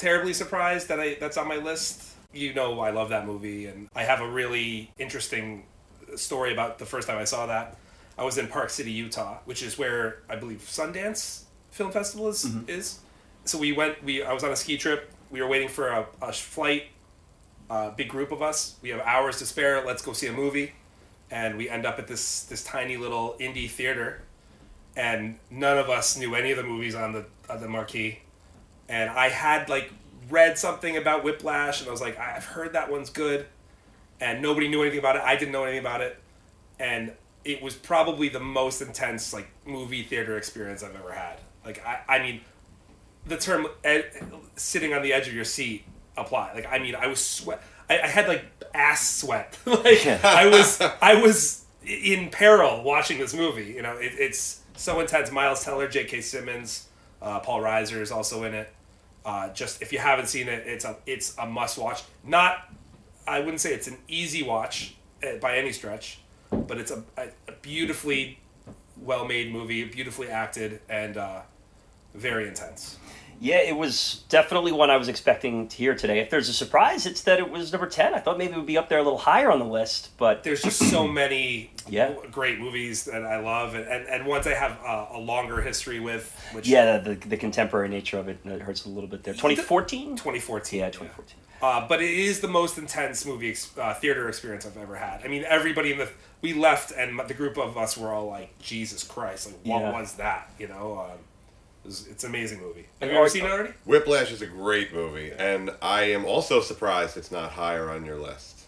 terribly 0.00 0.32
surprised 0.32 0.88
that 0.88 0.98
I 0.98 1.14
that's 1.20 1.36
on 1.36 1.46
my 1.46 1.56
list. 1.56 2.08
You 2.32 2.54
know, 2.54 2.80
I 2.80 2.90
love 2.90 3.10
that 3.10 3.26
movie, 3.26 3.66
and 3.66 3.88
I 3.94 4.04
have 4.04 4.20
a 4.20 4.28
really 4.28 4.90
interesting 4.98 5.64
story 6.16 6.52
about 6.52 6.78
the 6.78 6.86
first 6.86 7.06
time 7.06 7.18
I 7.18 7.24
saw 7.24 7.46
that. 7.46 7.76
I 8.16 8.24
was 8.24 8.38
in 8.38 8.48
Park 8.48 8.70
City, 8.70 8.90
Utah, 8.90 9.38
which 9.44 9.62
is 9.62 9.78
where 9.78 10.22
I 10.28 10.36
believe 10.36 10.60
Sundance 10.60 11.44
Film 11.70 11.92
Festival 11.92 12.28
is. 12.28 12.44
Mm-hmm. 12.44 12.70
is. 12.70 13.00
So 13.44 13.58
we 13.58 13.72
went. 13.72 14.02
We 14.02 14.22
I 14.22 14.32
was 14.32 14.42
on 14.42 14.50
a 14.50 14.56
ski 14.56 14.76
trip. 14.76 15.10
We 15.30 15.40
were 15.42 15.48
waiting 15.48 15.68
for 15.68 15.88
a, 15.88 16.06
a 16.22 16.32
flight. 16.32 16.84
A 17.68 17.92
big 17.96 18.08
group 18.08 18.32
of 18.32 18.42
us. 18.42 18.76
We 18.82 18.88
have 18.88 19.00
hours 19.00 19.38
to 19.38 19.46
spare. 19.46 19.84
Let's 19.86 20.02
go 20.02 20.12
see 20.12 20.26
a 20.26 20.32
movie, 20.32 20.72
and 21.30 21.56
we 21.56 21.68
end 21.68 21.86
up 21.86 22.00
at 22.00 22.08
this 22.08 22.42
this 22.44 22.64
tiny 22.64 22.96
little 22.96 23.36
indie 23.38 23.70
theater, 23.70 24.22
and 24.96 25.38
none 25.50 25.78
of 25.78 25.88
us 25.88 26.16
knew 26.16 26.34
any 26.34 26.50
of 26.50 26.56
the 26.56 26.64
movies 26.64 26.96
on 26.96 27.12
the 27.12 27.26
on 27.48 27.60
the 27.60 27.68
marquee, 27.68 28.20
and 28.90 29.08
I 29.08 29.28
had 29.28 29.68
like 29.68 29.92
read 30.28 30.58
something 30.58 30.96
about 30.96 31.24
Whiplash, 31.24 31.80
and 31.80 31.88
I 31.88 31.92
was 31.92 32.00
like, 32.00 32.18
I've 32.18 32.44
heard 32.44 32.74
that 32.74 32.90
one's 32.90 33.08
good, 33.08 33.46
and 34.20 34.42
nobody 34.42 34.68
knew 34.68 34.82
anything 34.82 34.98
about 34.98 35.16
it. 35.16 35.22
I 35.22 35.36
didn't 35.36 35.52
know 35.52 35.62
anything 35.62 35.80
about 35.80 36.00
it, 36.00 36.20
and 36.78 37.12
it 37.44 37.62
was 37.62 37.74
probably 37.74 38.28
the 38.28 38.40
most 38.40 38.82
intense 38.82 39.32
like 39.32 39.48
movie 39.64 40.02
theater 40.02 40.36
experience 40.36 40.82
I've 40.82 40.96
ever 40.96 41.12
had. 41.12 41.38
Like 41.64 41.84
I, 41.86 42.00
I 42.08 42.18
mean, 42.18 42.40
the 43.26 43.36
term 43.36 43.68
ed, 43.84 44.10
sitting 44.56 44.92
on 44.92 45.02
the 45.02 45.12
edge 45.12 45.28
of 45.28 45.34
your 45.34 45.44
seat 45.44 45.84
apply. 46.16 46.52
Like 46.54 46.66
I 46.70 46.80
mean, 46.80 46.96
I 46.96 47.06
was 47.06 47.24
sweat. 47.24 47.62
I, 47.88 48.00
I 48.00 48.06
had 48.08 48.28
like 48.28 48.44
ass 48.74 49.18
sweat. 49.18 49.56
like 49.66 50.04
I 50.24 50.48
was, 50.48 50.80
I 50.80 51.14
was 51.22 51.64
in 51.86 52.30
peril 52.30 52.82
watching 52.82 53.18
this 53.18 53.34
movie. 53.34 53.66
You 53.66 53.82
know, 53.82 53.96
it, 53.96 54.12
it's 54.18 54.60
so 54.74 54.98
intense. 54.98 55.30
Miles 55.30 55.64
Teller, 55.64 55.88
J.K. 55.88 56.20
Simmons, 56.22 56.88
uh, 57.22 57.38
Paul 57.40 57.60
Reiser 57.60 58.00
is 58.00 58.10
also 58.10 58.42
in 58.44 58.54
it. 58.54 58.72
Uh, 59.24 59.52
just 59.52 59.82
if 59.82 59.92
you 59.92 59.98
haven't 59.98 60.26
seen 60.28 60.48
it, 60.48 60.66
it's 60.66 60.84
a 60.84 60.96
it's 61.06 61.36
a 61.38 61.46
must 61.46 61.76
watch. 61.78 62.02
Not, 62.24 62.70
I 63.26 63.40
wouldn't 63.40 63.60
say 63.60 63.74
it's 63.74 63.86
an 63.88 63.98
easy 64.08 64.42
watch 64.42 64.94
uh, 65.22 65.36
by 65.36 65.56
any 65.56 65.72
stretch, 65.72 66.20
but 66.50 66.78
it's 66.78 66.90
a, 66.90 67.02
a, 67.18 67.28
a 67.48 67.52
beautifully 67.60 68.38
well 68.96 69.26
made 69.26 69.52
movie, 69.52 69.84
beautifully 69.84 70.28
acted, 70.28 70.80
and 70.88 71.16
uh, 71.16 71.42
very 72.14 72.48
intense. 72.48 72.98
Yeah, 73.42 73.60
it 73.62 73.74
was 73.74 74.22
definitely 74.28 74.70
one 74.70 74.90
I 74.90 74.98
was 74.98 75.08
expecting 75.08 75.66
to 75.68 75.76
hear 75.76 75.94
today. 75.94 76.18
If 76.20 76.28
there's 76.28 76.50
a 76.50 76.52
surprise, 76.52 77.06
it's 77.06 77.22
that 77.22 77.38
it 77.38 77.50
was 77.50 77.72
number 77.72 77.86
10. 77.86 78.12
I 78.12 78.18
thought 78.18 78.36
maybe 78.36 78.52
it 78.52 78.56
would 78.56 78.66
be 78.66 78.76
up 78.76 78.90
there 78.90 78.98
a 78.98 79.02
little 79.02 79.18
higher 79.18 79.50
on 79.50 79.58
the 79.58 79.64
list, 79.64 80.10
but 80.18 80.44
there's 80.44 80.62
just 80.62 80.78
so 80.90 81.08
many 81.22 81.70
Yeah. 81.88 82.14
great 82.30 82.58
movies 82.58 83.04
that 83.06 83.24
I 83.24 83.40
love, 83.40 83.74
and, 83.74 83.86
and, 83.86 84.06
and 84.08 84.26
ones 84.26 84.46
I 84.46 84.52
have 84.52 84.78
uh, 84.84 85.06
a 85.12 85.18
longer 85.18 85.62
history 85.62 86.00
with, 86.00 86.38
which 86.52 86.68
yeah, 86.68 86.98
the, 86.98 87.14
the 87.14 87.38
contemporary 87.38 87.88
nature 87.88 88.18
of 88.18 88.28
it, 88.28 88.40
it 88.44 88.60
hurts 88.60 88.84
a 88.84 88.90
little 88.90 89.08
bit 89.08 89.22
there. 89.24 89.32
2014? 89.32 90.16
2014. 90.16 90.78
Yeah, 90.80 90.90
2014. 90.90 91.36
Uh, 91.62 91.88
but 91.88 92.02
it 92.02 92.10
is 92.10 92.40
the 92.40 92.48
most 92.48 92.76
intense 92.76 93.24
movie 93.24 93.50
ex- 93.50 93.76
uh, 93.78 93.94
theater 93.94 94.28
experience 94.28 94.66
I've 94.66 94.76
ever 94.76 94.96
had. 94.96 95.22
I 95.24 95.28
mean, 95.28 95.44
everybody 95.48 95.92
in 95.92 95.98
the 95.98 96.08
we 96.42 96.52
left, 96.54 96.92
and 96.92 97.18
the 97.26 97.34
group 97.34 97.56
of 97.58 97.76
us 97.78 97.96
were 97.98 98.08
all 98.08 98.26
like, 98.26 98.58
"Jesus 98.58 99.04
Christ! 99.04 99.46
Like, 99.48 99.56
what 99.64 99.80
Yeah. 99.82 99.92
was 99.92 100.14
that?" 100.14 100.50
You 100.58 100.68
know, 100.68 100.98
um, 101.12 101.18
it 101.90 101.92
was, 101.92 102.06
it's 102.06 102.24
an 102.24 102.30
amazing 102.30 102.60
movie. 102.60 102.82
Have 103.00 103.08
And 103.08 103.10
you 103.10 103.18
ever 103.18 103.28
seen 103.28 103.44
it 103.44 103.50
already? 103.50 103.72
Whiplash 103.84 104.30
is 104.30 104.42
a 104.42 104.46
great 104.46 104.94
movie, 104.94 105.32
and 105.36 105.70
I 105.82 106.02
am 106.04 106.24
also 106.24 106.60
surprised 106.60 107.16
it's 107.16 107.32
not 107.32 107.50
higher 107.52 107.90
on 107.90 108.04
your 108.04 108.16
list. 108.16 108.60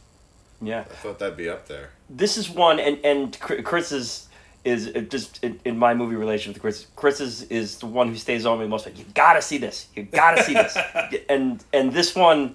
Yeah. 0.60 0.80
I 0.80 0.94
thought 0.94 1.18
that'd 1.20 1.36
be 1.36 1.48
up 1.48 1.68
there. 1.68 1.90
this 2.10 2.36
is 2.36 2.48
one 2.50 2.78
and 2.78 2.98
and 3.04 3.32
Chri- 3.38 3.64
Chris 3.64 3.90
is 3.92 4.28
is 4.64 4.88
uh, 4.94 5.00
just 5.00 5.42
in, 5.42 5.58
in 5.64 5.76
my 5.76 5.92
movie 5.94 6.14
relation 6.16 6.52
with 6.52 6.60
Chris. 6.62 6.86
Chris 6.94 7.20
is, 7.20 7.42
is 7.44 7.78
the 7.78 7.86
one 7.86 8.08
who 8.08 8.14
stays 8.16 8.46
on 8.46 8.60
me 8.60 8.66
most. 8.68 8.86
Like, 8.86 8.96
you 8.98 9.04
gotta 9.14 9.42
see 9.42 9.58
this. 9.58 9.86
You 9.96 10.04
gotta 10.04 10.42
see 10.44 10.54
this. 10.54 10.76
and 11.28 11.62
and 11.72 11.92
this 11.92 12.14
one, 12.14 12.54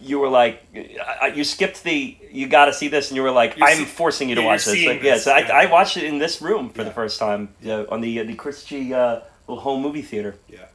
you 0.00 0.18
were 0.18 0.30
like, 0.30 0.62
I- 0.74 1.18
I- 1.20 1.26
you 1.28 1.44
skipped 1.44 1.84
the 1.84 2.16
you 2.30 2.46
gotta 2.48 2.72
see 2.72 2.88
this, 2.88 3.10
and 3.10 3.16
you 3.16 3.22
were 3.22 3.30
like, 3.30 3.58
You're 3.58 3.68
I'm 3.68 3.76
see- 3.78 3.84
forcing 3.84 4.30
you 4.30 4.34
to 4.36 4.40
yeah, 4.40 4.46
watch 4.46 4.64
this. 4.64 4.74
seeing 4.74 4.88
Like, 4.88 5.02
yeah, 5.02 5.18
so 5.18 5.32
I. 5.32 5.64
I 5.64 5.66
watched 5.66 5.98
it 5.98 6.04
in 6.04 6.16
this 6.18 6.40
room 6.40 6.70
for 6.70 6.84
the 6.84 6.90
first 6.90 7.18
time 7.18 7.50
on 7.68 8.00
the 8.00 8.20
uh, 8.20 8.24
the 8.24 8.34
Chris 8.34 8.64
G 8.64 8.94
uh, 8.94 8.98
little 8.98 9.22
home 9.56 9.82
movie 9.82 10.02
theater. 10.02 10.36
Yeah. 10.48 10.66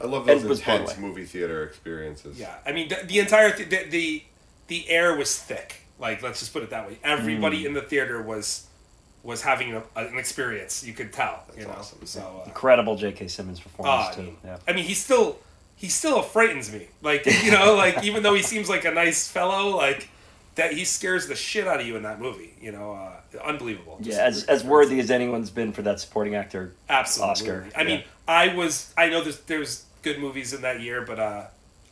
I 0.00 0.06
love 0.06 0.26
those 0.26 0.42
was 0.44 0.58
intense 0.58 0.92
away. 0.92 1.00
movie 1.00 1.24
theater 1.24 1.62
experiences. 1.64 2.38
Yeah, 2.38 2.54
I 2.66 2.72
mean 2.72 2.88
the, 2.88 2.96
the 3.06 3.18
entire 3.20 3.52
th- 3.52 3.68
the, 3.68 3.84
the 3.88 4.22
the 4.66 4.88
air 4.90 5.16
was 5.16 5.38
thick. 5.38 5.82
Like 5.98 6.22
let's 6.22 6.40
just 6.40 6.52
put 6.52 6.62
it 6.62 6.70
that 6.70 6.88
way. 6.88 6.98
Everybody 7.04 7.62
Mm. 7.62 7.66
in 7.66 7.72
the 7.74 7.82
theater 7.82 8.20
was 8.20 8.66
was 9.22 9.42
having 9.42 9.74
a, 9.74 9.82
an 9.94 10.18
experience. 10.18 10.82
You 10.84 10.92
could 10.92 11.12
tell. 11.12 11.44
you 11.56 11.64
know, 11.64 11.70
awesome. 11.78 12.04
so. 12.04 12.40
Uh, 12.42 12.46
Incredible 12.48 12.96
J.K. 12.96 13.28
Simmons 13.28 13.60
performance 13.60 14.08
I 14.08 14.14
too. 14.16 14.22
mean, 14.22 14.36
Yeah. 14.44 14.56
I 14.66 14.72
mean, 14.72 14.84
he 14.84 14.94
still 14.94 15.38
he 15.76 15.88
still 15.88 16.22
frightens 16.22 16.72
me. 16.72 16.88
Like 17.02 17.24
you 17.44 17.52
know, 17.52 17.74
like 17.76 18.02
even 18.02 18.24
though 18.24 18.34
he 18.34 18.42
seems 18.42 18.68
like 18.68 18.84
a 18.84 18.90
nice 18.90 19.28
fellow, 19.28 19.76
like 19.76 20.08
that 20.54 20.72
he 20.74 20.84
scares 20.84 21.26
the 21.28 21.34
shit 21.34 21.66
out 21.66 21.80
of 21.80 21.86
you 21.86 21.96
in 21.96 22.02
that 22.02 22.20
movie. 22.20 22.54
You 22.60 22.72
know, 22.72 22.92
uh, 22.94 23.38
unbelievable. 23.44 23.98
Just 24.02 24.18
Yeah, 24.18 24.24
as, 24.26 24.44
as 24.44 24.64
worthy 24.64 25.00
as 25.00 25.10
anyone's 25.10 25.50
been 25.50 25.72
for 25.72 25.82
that 25.82 26.00
supporting 26.00 26.34
actor. 26.34 26.72
absolutely. 26.88 27.30
Oscar, 27.30 27.66
I 27.76 27.84
mean. 27.84 28.04
I 28.28 28.54
was. 28.54 28.92
I 28.96 29.08
know 29.08 29.22
there's 29.22 29.40
there's 29.40 29.84
good 30.02 30.18
movies 30.20 30.52
in 30.52 30.62
that 30.62 30.80
year, 30.80 31.02
but 31.02 31.18
uh, 31.18 31.46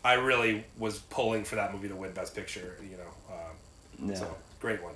I 0.05 0.15
really 0.15 0.65
was 0.79 0.99
pulling 0.99 1.45
for 1.45 1.57
that 1.57 1.73
movie 1.73 1.89
to 1.89 1.97
win 1.97 2.13
Best 2.13 2.35
Picture. 2.37 2.77
You 2.83 2.97
know, 2.99 3.35
um, 3.35 4.09
Yeah. 4.11 4.15
so 4.17 4.37
great 4.61 4.83
one. 4.83 4.95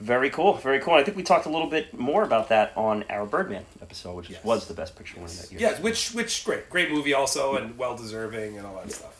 Very 0.00 0.30
cool, 0.30 0.54
very 0.54 0.80
cool. 0.80 0.94
I 0.94 1.04
think 1.04 1.16
we 1.16 1.22
talked 1.22 1.44
a 1.44 1.50
little 1.50 1.66
bit 1.68 1.92
more 1.98 2.22
about 2.22 2.48
that 2.48 2.72
on 2.76 3.04
our 3.10 3.26
Birdman 3.26 3.66
episode, 3.82 4.14
which 4.16 4.30
Yes. 4.30 4.42
was 4.42 4.66
the 4.66 4.72
best 4.74 4.96
picture 4.96 5.16
winner 5.20 5.28
that 5.32 5.52
year. 5.52 5.60
Yeah, 5.60 5.80
which 5.80 6.12
which 6.12 6.42
great 6.44 6.68
great 6.70 6.90
movie 6.90 7.12
also 7.14 7.56
and 7.56 7.76
well 7.78 7.96
deserving 7.96 8.56
and 8.58 8.66
all 8.66 8.76
that 8.76 8.90
stuff. 8.92 9.19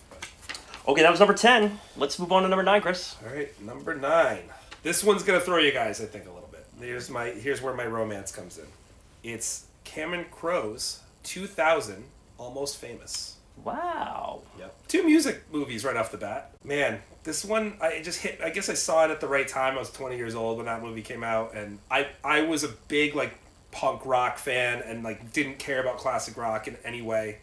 Okay, 0.89 1.03
that 1.03 1.11
was 1.11 1.21
number 1.21 1.35
ten. 1.35 1.79
Let's 1.97 2.19
move 2.19 2.33
on 2.33 2.43
to 2.43 2.49
number 2.49 2.63
nine, 2.63 2.81
Chris. 2.81 3.17
all 3.25 3.33
right, 3.35 3.61
number 3.63 3.95
nine. 3.95 4.43
This 4.83 5.05
one's 5.05 5.23
gonna 5.23 5.41
throw 5.41 5.59
you 5.59 5.73
guys, 5.73 6.01
I 6.01 6.07
think, 6.07 6.27
a 6.27 6.31
little 6.31 6.49
bit. 6.51 6.67
Here's 6.81 7.11
my 7.11 7.27
here's 7.27 7.61
where 7.61 7.75
my 7.75 7.87
romance 7.87 8.33
comes 8.33 8.59
in. 8.59 8.65
It's 9.23 9.67
Cameron 9.85 10.27
Crowe's 10.31 11.01
2000 11.25 12.05
Almost 12.39 12.79
Famous. 12.79 13.37
Wow. 13.63 14.41
Yep. 14.59 14.75
Two 14.89 15.03
music 15.05 15.43
movies 15.53 15.85
right 15.85 15.97
off 15.97 16.11
the 16.11 16.17
bat. 16.17 16.53
Man, 16.65 17.01
this 17.25 17.45
one 17.45 17.77
I 17.83 18.01
just 18.03 18.21
hit. 18.23 18.41
I 18.43 18.49
guess 18.49 18.71
I 18.71 18.75
saw 18.75 19.05
it 19.05 19.11
at 19.11 19.21
the 19.21 19.29
right 19.29 19.47
time. 19.47 19.75
I 19.75 19.79
was 19.79 19.91
20 19.91 20.17
years 20.17 20.35
old 20.35 20.57
when 20.57 20.67
that 20.67 20.83
movie 20.83 21.03
came 21.03 21.23
out, 21.23 21.55
and 21.55 21.79
I 21.91 22.09
I 22.25 22.41
was 22.43 22.65
a 22.65 22.69
big 22.89 23.15
like 23.15 23.35
punk 23.71 24.07
rock 24.07 24.39
fan 24.39 24.81
and 24.81 25.05
like 25.05 25.33
didn't 25.33 25.59
care 25.59 25.81
about 25.81 25.99
classic 25.99 26.39
rock 26.39 26.67
in 26.69 26.77
any 26.85 27.03
way, 27.03 27.39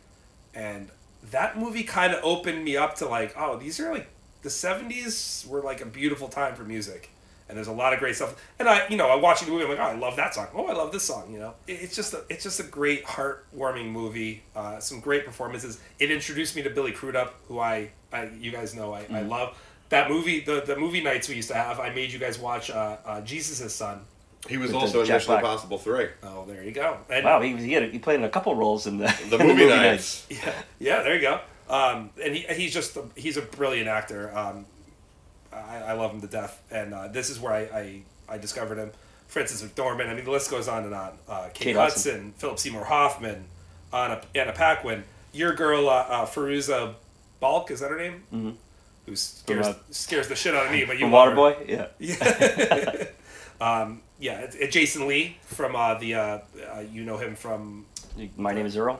and 0.56 0.89
that 1.32 1.58
movie 1.58 1.84
kind 1.84 2.14
of 2.14 2.24
opened 2.24 2.64
me 2.64 2.78
up 2.78 2.96
to 2.96 3.08
like 3.08 3.34
oh 3.38 3.58
these 3.58 3.80
are 3.80 3.92
like 3.92 4.10
the 4.48 4.50
70s 4.50 5.46
were 5.48 5.62
like 5.62 5.82
a 5.82 5.86
beautiful 5.86 6.28
time 6.28 6.56
for 6.56 6.64
music, 6.64 7.10
and 7.50 7.58
there's 7.58 7.68
a 7.68 7.74
lot 7.74 7.94
of 7.94 8.00
great 8.00 8.16
stuff. 8.16 8.42
And 8.60 8.70
I, 8.70 8.88
you 8.88 8.96
know, 8.98 9.10
I'm 9.10 9.22
watching 9.22 9.48
the 9.48 9.52
movie. 9.52 9.66
I'm 9.66 9.72
like, 9.72 9.80
oh, 9.80 9.92
I 9.92 9.96
love 9.96 10.16
that 10.16 10.34
song. 10.34 10.48
Oh, 10.54 10.68
I 10.68 10.74
love 10.74 10.92
this 10.92 11.04
song. 11.04 11.34
You 11.34 11.40
know, 11.40 11.54
it's 11.68 11.96
just 11.96 12.14
a, 12.14 12.24
it's 12.30 12.44
just 12.44 12.60
a 12.60 12.64
great 12.64 13.04
heartwarming 13.06 13.92
movie. 13.92 14.44
Uh, 14.56 14.80
some 14.80 15.00
great 15.00 15.26
performances. 15.26 15.80
It 16.00 16.12
introduced 16.12 16.56
me 16.56 16.64
to 16.64 16.70
Billy 16.70 16.92
Crudup, 16.92 17.36
who 17.48 17.60
I, 17.60 17.92
I 18.14 18.30
you 18.40 18.52
guys 18.52 18.76
know 18.76 18.94
I, 18.94 19.06
I 19.12 19.22
love. 19.22 19.58
That 19.90 20.10
movie, 20.10 20.42
the 20.42 20.62
the 20.62 20.76
movie 20.76 21.02
nights 21.02 21.30
we 21.30 21.36
used 21.36 21.50
to 21.50 21.56
have. 21.56 21.80
I 21.80 21.90
made 21.94 22.12
you 22.12 22.20
guys 22.20 22.38
watch 22.38 22.70
uh, 22.70 22.98
uh, 23.06 23.22
Jesus' 23.22 23.74
Son. 23.74 24.02
He 24.47 24.58
was 24.58 24.73
also 24.73 25.02
in 25.02 25.08
Jack 25.08 25.15
Mission 25.15 25.28
Black. 25.28 25.43
Impossible 25.43 25.78
3. 25.78 26.08
Oh, 26.23 26.45
there 26.45 26.63
you 26.63 26.71
go. 26.71 26.97
And 27.10 27.26
Wow, 27.26 27.41
he, 27.41 27.56
he, 27.58 27.73
had 27.73 27.84
a, 27.84 27.88
he 27.88 28.00
played 28.00 28.15
in 28.15 28.23
a 28.23 28.30
couple 28.30 28.56
roles 28.56 28.88
in 28.88 28.97
the, 28.97 29.13
The 29.30 29.38
in 29.39 29.47
movie, 29.47 29.67
nights. 29.67 30.26
Yeah, 30.30 30.54
yeah, 30.80 31.04
there 31.04 31.15
you 31.15 31.21
go. 31.21 31.39
Um, 31.69 32.12
and 32.23 32.36
he, 32.36 32.45
he's 32.54 32.73
just 32.73 32.95
a, 32.95 33.04
he's 33.15 33.36
a 33.38 33.41
brilliant 33.41 33.89
actor. 33.89 34.36
Um, 34.38 34.65
I, 35.52 35.80
I 35.80 35.93
love 35.93 36.12
him 36.12 36.21
to 36.21 36.28
death, 36.28 36.62
and 36.71 36.93
uh, 36.93 37.08
this 37.08 37.30
is 37.30 37.39
where 37.39 37.52
I, 37.52 37.60
I, 37.60 38.02
I 38.30 38.38
discovered 38.38 38.78
him. 38.78 38.91
Frances 39.28 39.62
McDormand. 39.62 40.08
I 40.10 40.13
mean, 40.13 40.23
the 40.23 40.32
list 40.32 40.50
goes 40.50 40.67
on 40.67 40.86
and 40.86 40.93
on. 40.93 41.17
Uh, 41.28 41.43
Kate, 41.54 41.54
Kate 41.56 41.76
Hudson, 41.76 42.12
Hudson. 42.12 42.34
Philip 42.38 42.60
Seymour 42.60 42.86
Hoffman, 42.86 43.45
Anna, 43.91 44.21
Anna 44.34 44.54
Paquin. 44.54 45.04
Your 45.34 45.54
girl, 45.54 45.89
uh, 45.89 46.06
uh, 46.08 46.26
Fairuza 46.26 46.93
Balk, 47.41 47.69
is 47.71 47.82
that 47.82 47.91
her 47.91 47.97
name? 47.97 48.23
Mm-hmm. 48.34 48.52
Who 49.06 49.15
scares 49.15 49.67
From, 49.67 49.76
uh, 49.76 49.80
scares 49.91 50.28
the 50.30 50.36
shit 50.36 50.56
out 50.56 50.67
of 50.67 50.71
me, 50.71 50.86
but 50.86 50.97
you 50.97 51.06
from 51.06 51.12
love 51.12 51.34
her. 51.34 51.36
Waterboy. 51.36 51.67
Yeah. 51.67 51.88
Yeah. 52.00 53.04
um, 53.62 54.02
yeah, 54.20 54.48
Jason 54.70 55.08
Lee 55.08 55.38
from 55.46 55.76
uh, 55.76 55.96
the 55.96 56.15
uh, 56.15 56.20
uh, 56.76 56.80
you 56.91 57.04
know 57.04 57.17
him 57.17 57.36
from 57.36 57.86
My 58.36 58.54
name 58.54 58.65
is 58.65 58.76
Earl. 58.78 59.00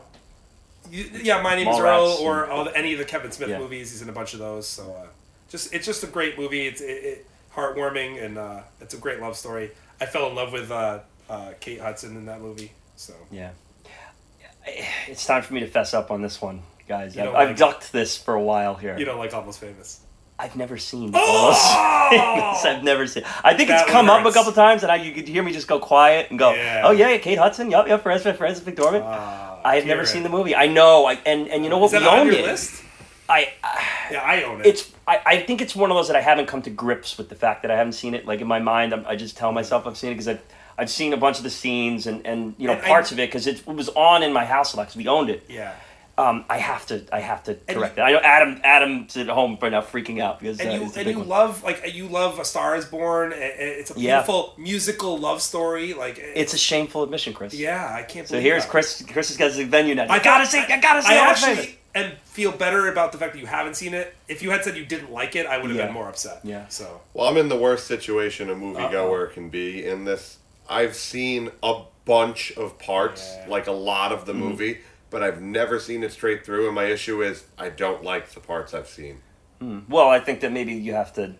you- 0.92 1.10
yeah, 1.24 1.42
my 1.42 1.56
name 1.56 1.68
is 1.68 1.80
Earl, 1.80 2.18
or 2.22 2.44
and- 2.44 2.52
all 2.52 2.64
the, 2.66 2.76
any 2.78 2.94
of 2.94 3.00
the 3.00 3.06
Kevin 3.06 3.32
Smith 3.32 3.50
Yeah. 3.50 3.60
movies. 3.60 3.92
He's 3.92 4.02
in 4.02 4.10
a 4.10 4.14
bunch 4.14 4.34
of 4.34 4.40
those. 4.40 4.68
So, 4.68 4.92
uh, 4.94 5.08
just 5.50 5.74
it's 5.74 5.86
just 5.86 6.04
a 6.04 6.08
great 6.08 6.38
movie. 6.38 6.68
It's 6.68 6.82
it, 6.82 6.86
it, 7.04 7.28
heartwarming 7.54 8.24
and 8.24 8.38
uh, 8.38 8.62
it's 8.82 8.94
a 8.94 8.98
great 8.98 9.20
love 9.20 9.36
story. 9.36 9.72
I 10.00 10.06
fell 10.06 10.28
in 10.30 10.36
love 10.36 10.52
with 10.54 10.70
uh, 10.72 11.00
uh, 11.30 11.54
Kate 11.60 11.82
Hudson 11.82 12.16
in 12.16 12.26
that 12.28 12.42
movie. 12.42 12.72
So 12.96 13.14
Yeah. 13.32 13.52
It's 15.08 15.26
time 15.26 15.42
for 15.44 15.54
me 15.54 15.62
to 15.62 15.68
fess 15.68 15.94
up 15.94 16.12
on 16.12 16.22
this 16.22 16.42
one, 16.42 16.62
guys. 16.88 17.18
I've, 17.18 17.24
don't 17.26 17.36
I've 17.36 17.58
ducked 17.58 17.92
this 17.94 18.18
for 18.18 18.34
a 18.34 18.42
while 18.44 18.76
here. 18.76 18.98
you 19.00 19.06
don't 19.06 19.18
like 19.18 19.34
Almost 19.34 19.60
Famous. 19.62 20.02
I've 20.40 20.56
never 20.56 20.78
seen 20.78 21.12
Oh! 21.16 22.62
I've 22.66 22.84
never 22.84 23.08
seen. 23.08 23.24
I 23.44 23.54
think 23.56 23.70
That 23.70 23.84
it's 23.84 23.92
come 23.92 24.10
up 24.10 24.20
a 24.22 24.24
hurts. 24.24 24.36
couple 24.36 24.52
times, 24.54 24.84
and 24.84 24.92
I 24.92 24.96
you 24.98 25.12
could 25.12 25.28
hear 25.28 25.42
me 25.44 25.52
just 25.52 25.68
go 25.68 25.80
quiet 25.80 26.30
and 26.30 26.38
go, 26.38 26.54
Yeah. 26.54 26.84
"Oh 26.86 26.92
yeah, 26.92 27.10
yeah, 27.10 27.18
Kate 27.18 27.38
Hudson. 27.38 27.72
Yup, 27.72 27.88
yup. 27.88 28.04
Frances 28.04 28.36
Frances 28.38 28.64
McDormand." 28.64 29.02
Uh, 29.04 29.58
I 29.66 29.76
have 29.76 29.86
never 29.86 30.06
seen 30.06 30.24
the 30.24 30.30
movie. 30.30 30.56
I 30.56 30.68
know. 30.68 31.06
I 31.06 31.14
and 31.26 31.48
and 31.48 31.64
you 31.64 31.70
know 31.70 31.80
what? 31.80 31.94
Is 31.94 32.00
we 32.02 32.08
on 32.08 32.20
owned 32.20 32.30
it. 32.34 32.46
list? 32.46 32.84
I, 33.30 33.52
I 33.64 33.86
Yeah, 34.12 34.22
I 34.22 34.44
own 34.44 34.62
it. 34.62 34.68
it's 34.68 34.92
I, 35.08 35.20
I 35.26 35.40
think 35.42 35.60
it's 35.62 35.76
one 35.76 35.92
of 35.92 35.98
those 35.98 36.08
that 36.08 36.16
I 36.16 36.22
haven't 36.22 36.46
come 36.46 36.62
to 36.62 36.70
grips 36.70 37.18
with 37.18 37.28
the 37.30 37.36
fact 37.36 37.64
that 37.64 37.72
I 37.72 37.76
haven't 37.76 37.94
seen 37.94 38.14
it. 38.14 38.26
Like 38.26 38.40
in 38.40 38.48
my 38.48 38.60
mind, 38.60 38.94
I'm, 38.94 39.06
I 39.06 39.16
just 39.16 39.36
tell 39.38 39.52
myself 39.52 39.86
I've 39.88 39.98
seen 39.98 40.12
it 40.12 40.14
because 40.14 40.28
I've 40.30 40.42
I've 40.78 40.90
seen 40.90 41.12
a 41.14 41.18
bunch 41.18 41.38
of 41.38 41.44
the 41.44 41.50
scenes 41.50 42.08
and 42.08 42.26
and 42.26 42.54
you 42.60 42.68
know 42.68 42.74
And 42.74 42.82
I- 42.84 42.88
parts 42.88 43.12
of 43.12 43.20
it 43.20 43.28
because 43.28 43.48
it, 43.48 43.66
was 43.68 43.90
on 43.90 44.22
in 44.24 44.32
my 44.32 44.46
house 44.46 44.74
a 44.74 44.78
lot 44.78 44.84
because 44.84 44.96
we 44.98 45.08
owned 45.08 45.30
it. 45.30 45.44
yeah. 45.50 45.74
Um, 46.20 46.46
I 46.50 46.58
have 46.58 46.88
to 46.88 47.06
I 47.14 47.20
have 47.20 47.44
to 47.44 47.54
correct 47.54 47.98
you- 47.98 48.04
it. 48.04 48.06
I 48.08 48.12
know 48.12 48.18
Adam 48.18 48.60
Adam's 48.64 49.16
at 49.18 49.28
home 49.28 49.56
right 49.62 49.72
now 49.72 49.82
freaking 49.82 50.20
out 50.20 50.40
because 50.40 50.60
and 50.60 50.70
uh, 50.70 50.74
you 50.74 50.84
it's 50.86 50.98
and 50.98 51.08
you 51.08 51.20
one. 51.20 51.28
love 51.28 51.64
like 51.64 51.94
you 51.94 52.08
love 52.08 52.40
A 52.40 52.46
Star 52.46 52.76
Is 52.76 52.86
Born. 52.86 53.34
and- 53.34 53.42
and 53.44 53.70
It's 53.80 53.92
a 53.92 54.00
Yeah. 54.00 54.16
beautiful 54.18 54.56
musical 54.58 55.18
love 55.20 55.44
story. 55.44 55.94
Like 55.94 56.18
It's 56.20 56.56
a 56.56 56.58
shameful 56.58 57.04
admission, 57.04 57.34
Chris. 57.34 57.54
yeah, 57.54 57.94
I 57.96 58.02
can't. 58.02 58.28
So 58.28 58.32
believe 58.34 58.44
here's 58.46 58.64
that. 58.64 58.72
Chris. 58.72 59.04
Chris 59.12 59.28
has 59.28 59.38
got 59.38 59.52
his 59.52 59.68
venue 59.68 59.94
now. 59.94 60.08
I 60.10 60.18
gotta 60.18 60.48
see. 60.48 60.58
I 60.60 60.80
gotta 60.80 61.04
see. 61.04 61.14
I 61.14 61.18
actually 61.18 61.56
Famous. 61.56 61.72
and 61.94 62.14
feel 62.24 62.52
better 62.52 62.92
about 62.92 63.12
the 63.12 63.20
fact 63.20 63.34
that 63.34 63.40
you 63.40 63.46
haven't 63.46 63.76
seen 63.76 63.94
it. 63.94 64.16
If 64.28 64.42
you 64.42 64.50
had 64.50 64.64
said 64.64 64.76
you 64.76 64.86
didn't 64.88 65.12
like 65.12 65.36
it, 65.36 65.46
I 65.46 65.60
would 65.60 65.68
have 65.70 65.78
Yeah. 65.78 65.86
been 65.86 65.94
more 65.94 66.10
upset. 66.10 66.40
Yeah. 66.44 66.66
So 66.70 67.02
Well, 67.14 67.28
I'm 67.28 67.38
in 67.38 67.48
the 67.48 67.56
worst 67.58 67.86
situation 67.86 68.50
a 68.50 68.56
moviegoer 68.56 69.32
can 69.34 69.50
be 69.50 69.86
in 69.86 70.06
this. 70.06 70.38
I've 70.68 70.96
seen 70.96 71.52
a 71.62 71.82
bunch 72.06 72.54
of 72.58 72.80
parts, 72.80 73.36
Yeah. 73.36 73.46
like 73.50 73.68
a 73.68 73.72
lot 73.72 74.12
of 74.12 74.26
the 74.26 74.34
Mm-hmm. 74.34 74.42
movie, 74.42 74.78
but 75.10 75.24
I've 75.24 75.42
never 75.42 75.80
seen 75.80 76.04
it 76.04 76.12
straight 76.12 76.46
through. 76.46 76.66
And 76.68 76.76
my 76.76 76.86
issue 76.86 77.22
is 77.22 77.46
I 77.58 77.70
don't 77.70 78.04
like 78.04 78.30
the 78.30 78.40
parts 78.40 78.74
I've 78.74 78.88
seen. 78.88 79.22
Hmm. 79.60 79.80
Well, 79.90 80.10
I 80.10 80.20
think 80.20 80.42
that 80.42 80.52
maybe 80.52 80.74
you 80.74 80.94
have 80.94 81.14
to 81.14 81.36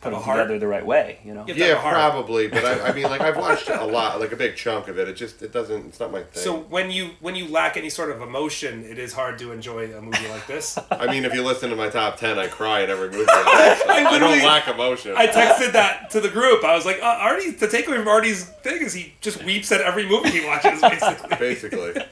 put 0.00 0.12
Have 0.12 0.12
a 0.12 0.16
them 0.16 0.22
heart? 0.24 0.38
together 0.40 0.58
the 0.58 0.66
right 0.66 0.84
way. 0.86 1.18
You 1.24 1.34
know. 1.34 1.44
Yeah. 1.46 1.50
It's 1.54 1.58
Yeah, 1.60 1.66
like 1.68 1.76
a 1.76 1.80
heart. 1.80 1.94
probably, 1.94 2.48
but 2.48 2.64
I, 2.64 2.88
I 2.88 2.92
mean, 2.94 3.04
like 3.04 3.20
I've 3.20 3.36
watched 3.36 3.68
a 3.68 3.84
lot, 3.98 4.18
like 4.20 4.32
a 4.32 4.36
big 4.36 4.56
chunk 4.56 4.88
of 4.88 4.98
it. 4.98 5.08
It 5.08 5.14
just 5.14 5.42
it 5.42 5.52
doesn't. 5.52 5.86
It's 5.88 6.00
not 6.00 6.10
my 6.12 6.22
thing. 6.22 6.42
so 6.42 6.58
when 6.58 6.90
you 6.90 7.10
when 7.20 7.36
you 7.36 7.48
lack 7.48 7.76
any 7.76 7.90
sort 7.90 8.10
of 8.10 8.22
emotion, 8.22 8.84
it 8.84 8.98
is 8.98 9.12
hard 9.12 9.38
to 9.40 9.52
enjoy 9.52 9.94
a 9.96 10.00
movie 10.00 10.28
like 10.28 10.46
this. 10.46 10.78
I 10.90 11.06
mean, 11.06 11.24
if 11.24 11.34
you 11.34 11.42
listen 11.42 11.70
to 11.70 11.76
my 11.76 11.88
top 11.88 12.16
ten, 12.16 12.38
I 12.38 12.46
cry 12.46 12.82
at 12.82 12.90
every 12.90 13.10
movie. 13.10 13.26
I, 13.28 13.42
watch, 13.68 13.78
so 13.78 13.84
I, 13.90 14.10
literally- 14.12 14.38
don't 14.40 14.46
lack 14.48 14.68
emotion. 14.68 15.14
I 15.16 15.26
texted 15.26 15.72
that 15.72 16.10
to 16.10 16.20
the 16.20 16.28
group. 16.30 16.64
I 16.64 16.74
was 16.74 16.86
like, 16.86 16.98
uh, 17.02 17.18
Artie, 17.20 17.50
the 17.50 17.66
takeaway 17.68 17.98
from 17.98 18.08
Artie's 18.08 18.44
thing 18.44 18.82
is 18.82 18.92
he 18.92 19.14
just 19.20 19.42
weeps 19.44 19.70
at 19.72 19.80
every 19.80 20.08
movie 20.08 20.30
he 20.30 20.46
watches, 20.46 20.80
basically. 20.80 21.36
basically. 21.38 22.02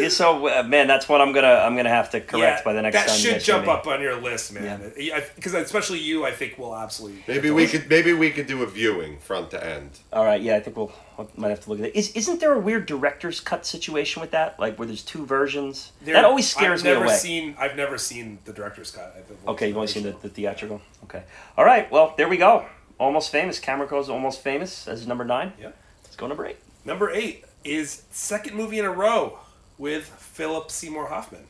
Yeah, 0.00 0.08
so 0.08 0.48
uh, 0.48 0.62
man, 0.64 0.86
that's 0.86 1.08
what 1.08 1.20
I'm 1.20 1.32
gonna 1.32 1.46
I'm 1.46 1.76
gonna 1.76 1.88
have 1.88 2.10
to 2.10 2.20
correct 2.20 2.60
Yeah, 2.60 2.64
by 2.64 2.72
the 2.72 2.82
next 2.82 2.94
that 2.96 3.08
time. 3.08 3.16
you 3.16 3.22
should 3.22 3.40
jump 3.42 3.66
me. 3.66 3.72
up 3.72 3.86
on 3.86 4.00
your 4.00 4.20
list, 4.20 4.52
man. 4.52 4.92
Because 5.36 5.54
especially 5.54 6.00
you, 6.00 6.24
I 6.24 6.32
think 6.32 6.58
will 6.58 6.74
absolutely. 6.76 7.22
Maybe 7.28 7.50
we 7.50 7.66
could 7.66 7.88
maybe 7.88 8.12
we 8.12 8.30
could 8.30 8.46
do 8.46 8.62
a 8.62 8.66
viewing 8.66 9.18
front 9.18 9.50
to 9.52 9.64
end. 9.64 10.00
All 10.12 10.24
right, 10.24 10.40
yeah, 10.40 10.56
I 10.56 10.60
think 10.60 10.76
we'll, 10.76 10.92
we 11.16 11.26
might 11.36 11.50
have 11.50 11.60
to 11.60 11.70
look 11.70 11.78
at 11.78 11.86
it. 11.86 11.96
Is 11.96 12.10
isn't 12.12 12.40
there 12.40 12.52
a 12.52 12.58
weird 12.60 12.86
director's 12.86 13.40
cut 13.40 13.64
situation 13.66 14.20
with 14.20 14.32
that? 14.32 14.58
Like 14.58 14.78
where 14.78 14.86
there's 14.86 15.02
two 15.04 15.24
versions? 15.24 15.92
There- 16.02 16.14
that 16.14 16.24
always 16.24 16.48
scares 16.48 16.80
I've 16.80 16.86
me 16.86 16.92
never 16.92 17.04
away. 17.04 17.14
Seen, 17.16 17.56
I've 17.58 17.76
never 17.76 17.98
seen 17.98 18.38
the 18.44 18.52
director's 18.52 18.90
cut. 18.90 19.16
Okay, 19.46 19.68
you've 19.68 19.76
only 19.76 19.86
seen 19.88 20.02
the, 20.02 20.16
the 20.22 20.28
theatrical. 20.28 20.80
Okay, 21.04 21.22
all 21.56 21.64
right. 21.64 21.90
Well, 21.90 22.14
there 22.16 22.28
we 22.28 22.36
go. 22.36 22.66
Almost 22.98 23.30
famous. 23.30 23.60
Cameron 23.60 23.88
Crowe's 23.88 24.08
almost 24.08 24.42
famous 24.42 24.88
as 24.88 25.06
number 25.06 25.24
nine. 25.24 25.52
Yeah. 25.60 25.70
Let's 26.02 26.16
go 26.16 26.26
number 26.26 26.46
eight. 26.46 26.56
Number 26.84 27.10
eight 27.10 27.44
is 27.64 28.02
second 28.10 28.56
movie 28.56 28.78
in 28.78 28.84
a 28.84 28.90
row 28.90 29.38
with 29.78 30.04
Philip 30.06 30.70
Seymour 30.70 31.06
Hoffman. 31.06 31.44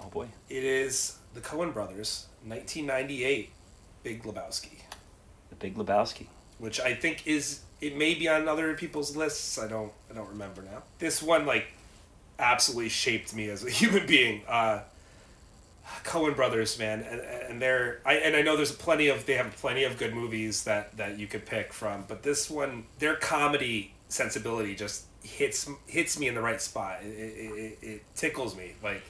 Oh 0.00 0.06
boy. 0.08 0.28
It 0.48 0.64
is 0.64 1.18
the 1.34 1.40
Coen 1.40 1.72
Brothers, 1.72 2.26
1998, 2.44 3.50
Big 4.02 4.22
Lebowski, 4.24 4.80
The 5.48 5.56
Big 5.56 5.76
Lebowski. 5.76 6.26
which 6.58 6.80
I 6.80 6.94
think 6.94 7.26
is 7.26 7.60
it 7.80 7.96
may 7.96 8.14
be 8.14 8.28
on 8.28 8.48
other 8.48 8.74
people's 8.74 9.16
lists. 9.16 9.58
I 9.58 9.66
don't 9.68 9.92
I 10.10 10.14
don't 10.14 10.28
remember 10.28 10.62
now. 10.62 10.82
This 10.98 11.22
one 11.22 11.46
like 11.46 11.66
absolutely 12.38 12.90
shaped 12.90 13.34
me 13.34 13.48
as 13.48 13.64
a 13.64 13.70
human 13.80 14.06
being. 14.06 14.42
Uh, 14.46 14.80
Coen 16.04 16.34
Brothers, 16.36 16.78
man, 16.78 17.00
and, 17.02 17.20
and 17.20 17.62
they're 17.62 18.00
I 18.04 18.14
and 18.14 18.36
I 18.36 18.42
know 18.42 18.56
there's 18.56 18.72
plenty 18.72 19.08
of 19.08 19.26
they 19.26 19.34
have 19.34 19.54
plenty 19.56 19.84
of 19.84 19.98
good 19.98 20.14
movies 20.14 20.64
that 20.64 20.96
that 20.96 21.18
you 21.18 21.26
could 21.26 21.44
pick 21.46 21.72
from, 21.72 22.04
but 22.06 22.22
this 22.22 22.48
one 22.50 22.84
their 22.98 23.16
comedy 23.16 23.94
sensibility 24.08 24.74
just 24.74 25.04
hits 25.22 25.68
hits 25.86 26.18
me 26.18 26.28
in 26.28 26.34
the 26.34 26.40
right 26.40 26.60
spot. 26.60 26.98
It, 27.02 27.06
it, 27.06 27.78
it, 27.82 28.02
tickles 28.14 28.56
me 28.56 28.74
like 28.82 29.02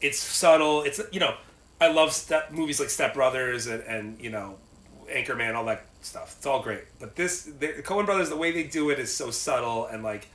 it's 0.00 0.18
subtle. 0.18 0.82
It's 0.82 1.00
you 1.12 1.20
know 1.20 1.34
I 1.80 1.88
love 1.88 2.12
step 2.12 2.52
movies 2.52 2.80
like 2.80 2.90
Step 2.90 3.14
Brothers 3.14 3.66
and 3.66 3.82
and 3.84 4.20
you 4.20 4.30
know 4.30 4.56
Anchorman, 5.08 5.54
all 5.54 5.64
that 5.66 5.86
stuff. 6.00 6.34
It's 6.36 6.46
all 6.46 6.62
great, 6.62 6.84
but 6.98 7.16
this 7.16 7.42
the 7.44 7.68
Coen 7.82 8.06
Brothers, 8.06 8.28
the 8.28 8.36
way 8.36 8.52
they 8.52 8.64
do 8.64 8.90
it 8.90 8.98
is 8.98 9.14
so 9.14 9.30
subtle 9.30 9.86
and 9.86 10.02
like 10.02 10.28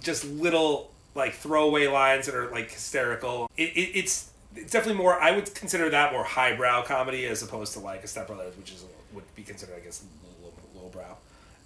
just 0.00 0.24
little 0.24 0.90
like 1.14 1.34
throwaway 1.34 1.86
lines 1.86 2.26
that 2.26 2.34
are 2.34 2.50
like 2.50 2.70
hysterical. 2.70 3.50
It, 3.56 3.70
it, 3.70 3.90
it's 3.94 4.30
it's 4.56 4.72
definitely 4.72 5.02
more. 5.02 5.20
I 5.20 5.32
would 5.32 5.54
consider 5.54 5.90
that 5.90 6.12
more 6.12 6.24
highbrow 6.24 6.82
comedy 6.82 7.26
as 7.26 7.42
opposed 7.42 7.72
to 7.74 7.80
like 7.80 8.04
a 8.04 8.06
Step 8.06 8.26
Brothers, 8.26 8.56
which 8.56 8.72
is 8.72 8.84
would 9.12 9.24
be 9.34 9.42
considered, 9.42 9.76
I 9.76 9.80
guess, 9.80 10.04
low, 10.42 10.52
lowbrow. 10.74 11.16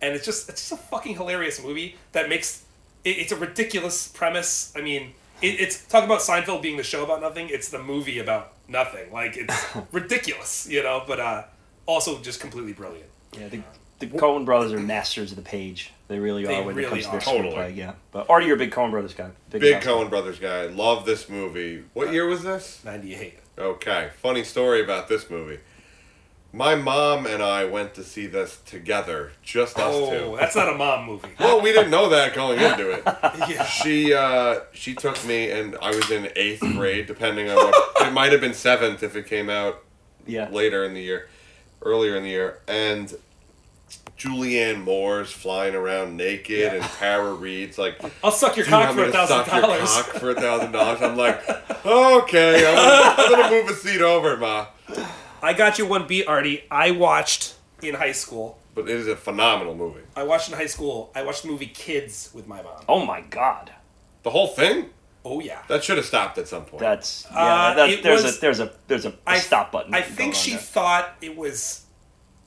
And 0.00 0.14
it's 0.14 0.24
just 0.24 0.48
it's 0.48 0.68
just 0.68 0.80
a 0.80 0.84
fucking 0.84 1.14
hilarious 1.14 1.62
movie 1.62 1.96
that 2.12 2.28
makes 2.28 2.64
it, 3.04 3.10
it's 3.10 3.32
a 3.32 3.36
ridiculous 3.36 4.08
premise. 4.08 4.72
I 4.76 4.80
mean, 4.80 5.12
it, 5.42 5.60
it's 5.60 5.84
talk 5.86 6.04
about 6.04 6.20
Seinfeld 6.20 6.62
being 6.62 6.76
the 6.76 6.82
show 6.82 7.04
about 7.04 7.20
nothing. 7.20 7.48
It's 7.50 7.68
the 7.68 7.78
movie 7.78 8.18
about 8.18 8.52
nothing. 8.68 9.12
Like 9.12 9.36
it's 9.36 9.66
ridiculous, 9.92 10.66
you 10.68 10.82
know, 10.82 11.04
but 11.06 11.20
uh, 11.20 11.44
also 11.86 12.20
just 12.20 12.40
completely 12.40 12.72
brilliant. 12.72 13.08
Yeah, 13.38 13.48
the, 13.48 13.62
the 13.98 14.06
Coen 14.06 14.44
brothers 14.44 14.72
are 14.72 14.78
masters 14.80 15.32
of 15.32 15.36
the 15.36 15.42
page. 15.42 15.92
They 16.08 16.18
really 16.18 16.44
They 16.46 16.56
are 16.56 16.62
when 16.62 16.74
really 16.74 17.00
it 17.00 17.04
comes 17.04 17.04
to 17.04 17.10
their 17.12 17.20
Totally. 17.20 17.54
screenplay. 17.54 17.76
Yeah, 17.76 17.92
but 18.12 18.30
Artie, 18.30 18.46
you're 18.46 18.56
a 18.56 18.58
big 18.58 18.70
Coen 18.70 18.90
brothers 18.90 19.14
guy. 19.14 19.30
Big 19.50 19.62
Lebowski. 19.62 19.82
Coen 19.82 20.08
Brothers 20.10 20.38
guy. 20.38 20.66
Love 20.66 21.04
this 21.04 21.28
movie. 21.28 21.84
What 21.92 22.12
year 22.12 22.26
was 22.26 22.42
this? 22.42 22.82
Ninety 22.84 23.14
eight. 23.14 23.38
Okay, 23.58 24.10
funny 24.16 24.44
story 24.44 24.82
about 24.82 25.08
this 25.08 25.28
movie. 25.28 25.58
My 26.50 26.74
mom 26.74 27.26
and 27.26 27.42
I 27.42 27.66
went 27.66 27.94
to 27.96 28.02
see 28.02 28.26
this 28.26 28.58
together, 28.64 29.32
just 29.42 29.78
us 29.78 29.94
Oh, 29.94 30.30
two. 30.32 30.36
that's 30.40 30.56
not 30.56 30.68
a 30.70 30.74
mom 30.74 31.04
movie. 31.04 31.28
Well, 31.38 31.60
we 31.60 31.72
didn't 31.72 31.90
know 31.90 32.08
that 32.08 32.34
going 32.34 32.58
into 32.58 32.90
it. 32.90 33.02
yeah. 33.50 33.64
She 33.64 34.14
uh, 34.14 34.60
she 34.72 34.94
took 34.94 35.22
me, 35.26 35.50
and 35.50 35.76
I 35.82 35.90
was 35.90 36.10
in 36.10 36.30
eighth 36.36 36.60
grade, 36.60 37.06
depending 37.06 37.50
on 37.50 37.56
what. 37.56 38.06
It 38.08 38.12
might 38.12 38.32
have 38.32 38.40
been 38.40 38.54
seventh 38.54 39.02
if 39.02 39.14
it 39.14 39.26
came 39.26 39.50
out 39.50 39.84
Yeah. 40.26 40.48
later 40.48 40.84
in 40.84 40.94
the 40.94 41.02
year, 41.02 41.28
earlier 41.82 42.16
in 42.16 42.22
the 42.22 42.30
year, 42.30 42.60
and 42.66 43.14
Julianne 44.16 44.82
Moore's 44.82 45.30
flying 45.30 45.74
around 45.74 46.16
naked, 46.16 46.58
Yeah. 46.58 46.72
and 46.74 46.82
Tara 46.84 47.34
Reid's 47.34 47.76
like, 47.76 48.00
I'll 48.24 48.30
suck 48.32 48.56
your 48.56 48.64
cock 48.64 48.84
want 48.86 48.94
for 48.96 49.02
me 49.02 49.02
a 49.02 49.06
to 49.06 49.12
thousand 49.12 49.36
suck 49.44 49.52
your 49.52 49.60
dollars. 49.60 49.80
cock 49.94 50.06
for 50.14 50.30
a 50.30 50.34
thousand 50.34 50.72
dollars?" 50.72 51.02
I'm 51.02 51.16
like, 51.16 51.46
"Okay, 51.86 52.66
I'm 52.66 52.74
gonna, 52.74 53.14
I'm 53.18 53.30
gonna 53.42 53.50
move 53.54 53.68
a 53.70 53.74
seat 53.74 54.00
over, 54.00 54.38
ma." 54.38 54.66
I 55.42 55.52
got 55.52 55.78
you 55.78 55.86
one 55.86 56.06
beat, 56.06 56.26
Artie. 56.26 56.64
I 56.70 56.90
watched 56.90 57.54
in 57.82 57.94
high 57.94 58.12
school. 58.12 58.58
But 58.74 58.82
it 58.88 58.90
is 58.96 59.08
a 59.08 59.16
phenomenal 59.16 59.74
movie. 59.74 60.02
I 60.16 60.22
watched 60.22 60.48
in 60.50 60.56
high 60.56 60.66
school. 60.66 61.10
I 61.14 61.22
watched 61.24 61.42
the 61.42 61.48
movie 61.48 61.66
Kids 61.66 62.30
with 62.32 62.46
my 62.46 62.62
mom. 62.62 62.82
Oh 62.88 63.04
my 63.04 63.20
god. 63.22 63.72
The 64.22 64.30
whole 64.30 64.48
thing 64.48 64.90
Oh 65.24 65.40
yeah. 65.40 65.62
that 65.68 65.82
should 65.84 65.96
have 65.96 66.06
stopped 66.06 66.38
at 66.38 66.46
some 66.48 66.64
point. 66.64 66.80
That's 66.80 67.26
yeah. 67.30 67.38
Uh, 67.38 67.74
that, 67.74 68.02
there's 68.02 68.22
was- 68.24 68.38
a 68.38 68.40
there's 68.40 68.60
a 68.60 68.72
there's 68.86 69.04
a, 69.04 69.10
a 69.10 69.14
I 69.26 69.38
stop 69.38 69.72
button. 69.72 69.92
I 69.94 70.02
think 70.02 70.34
she 70.34 70.52
there. 70.52 70.60
thought 70.60 71.10
it 71.20 71.36
was 71.36 71.84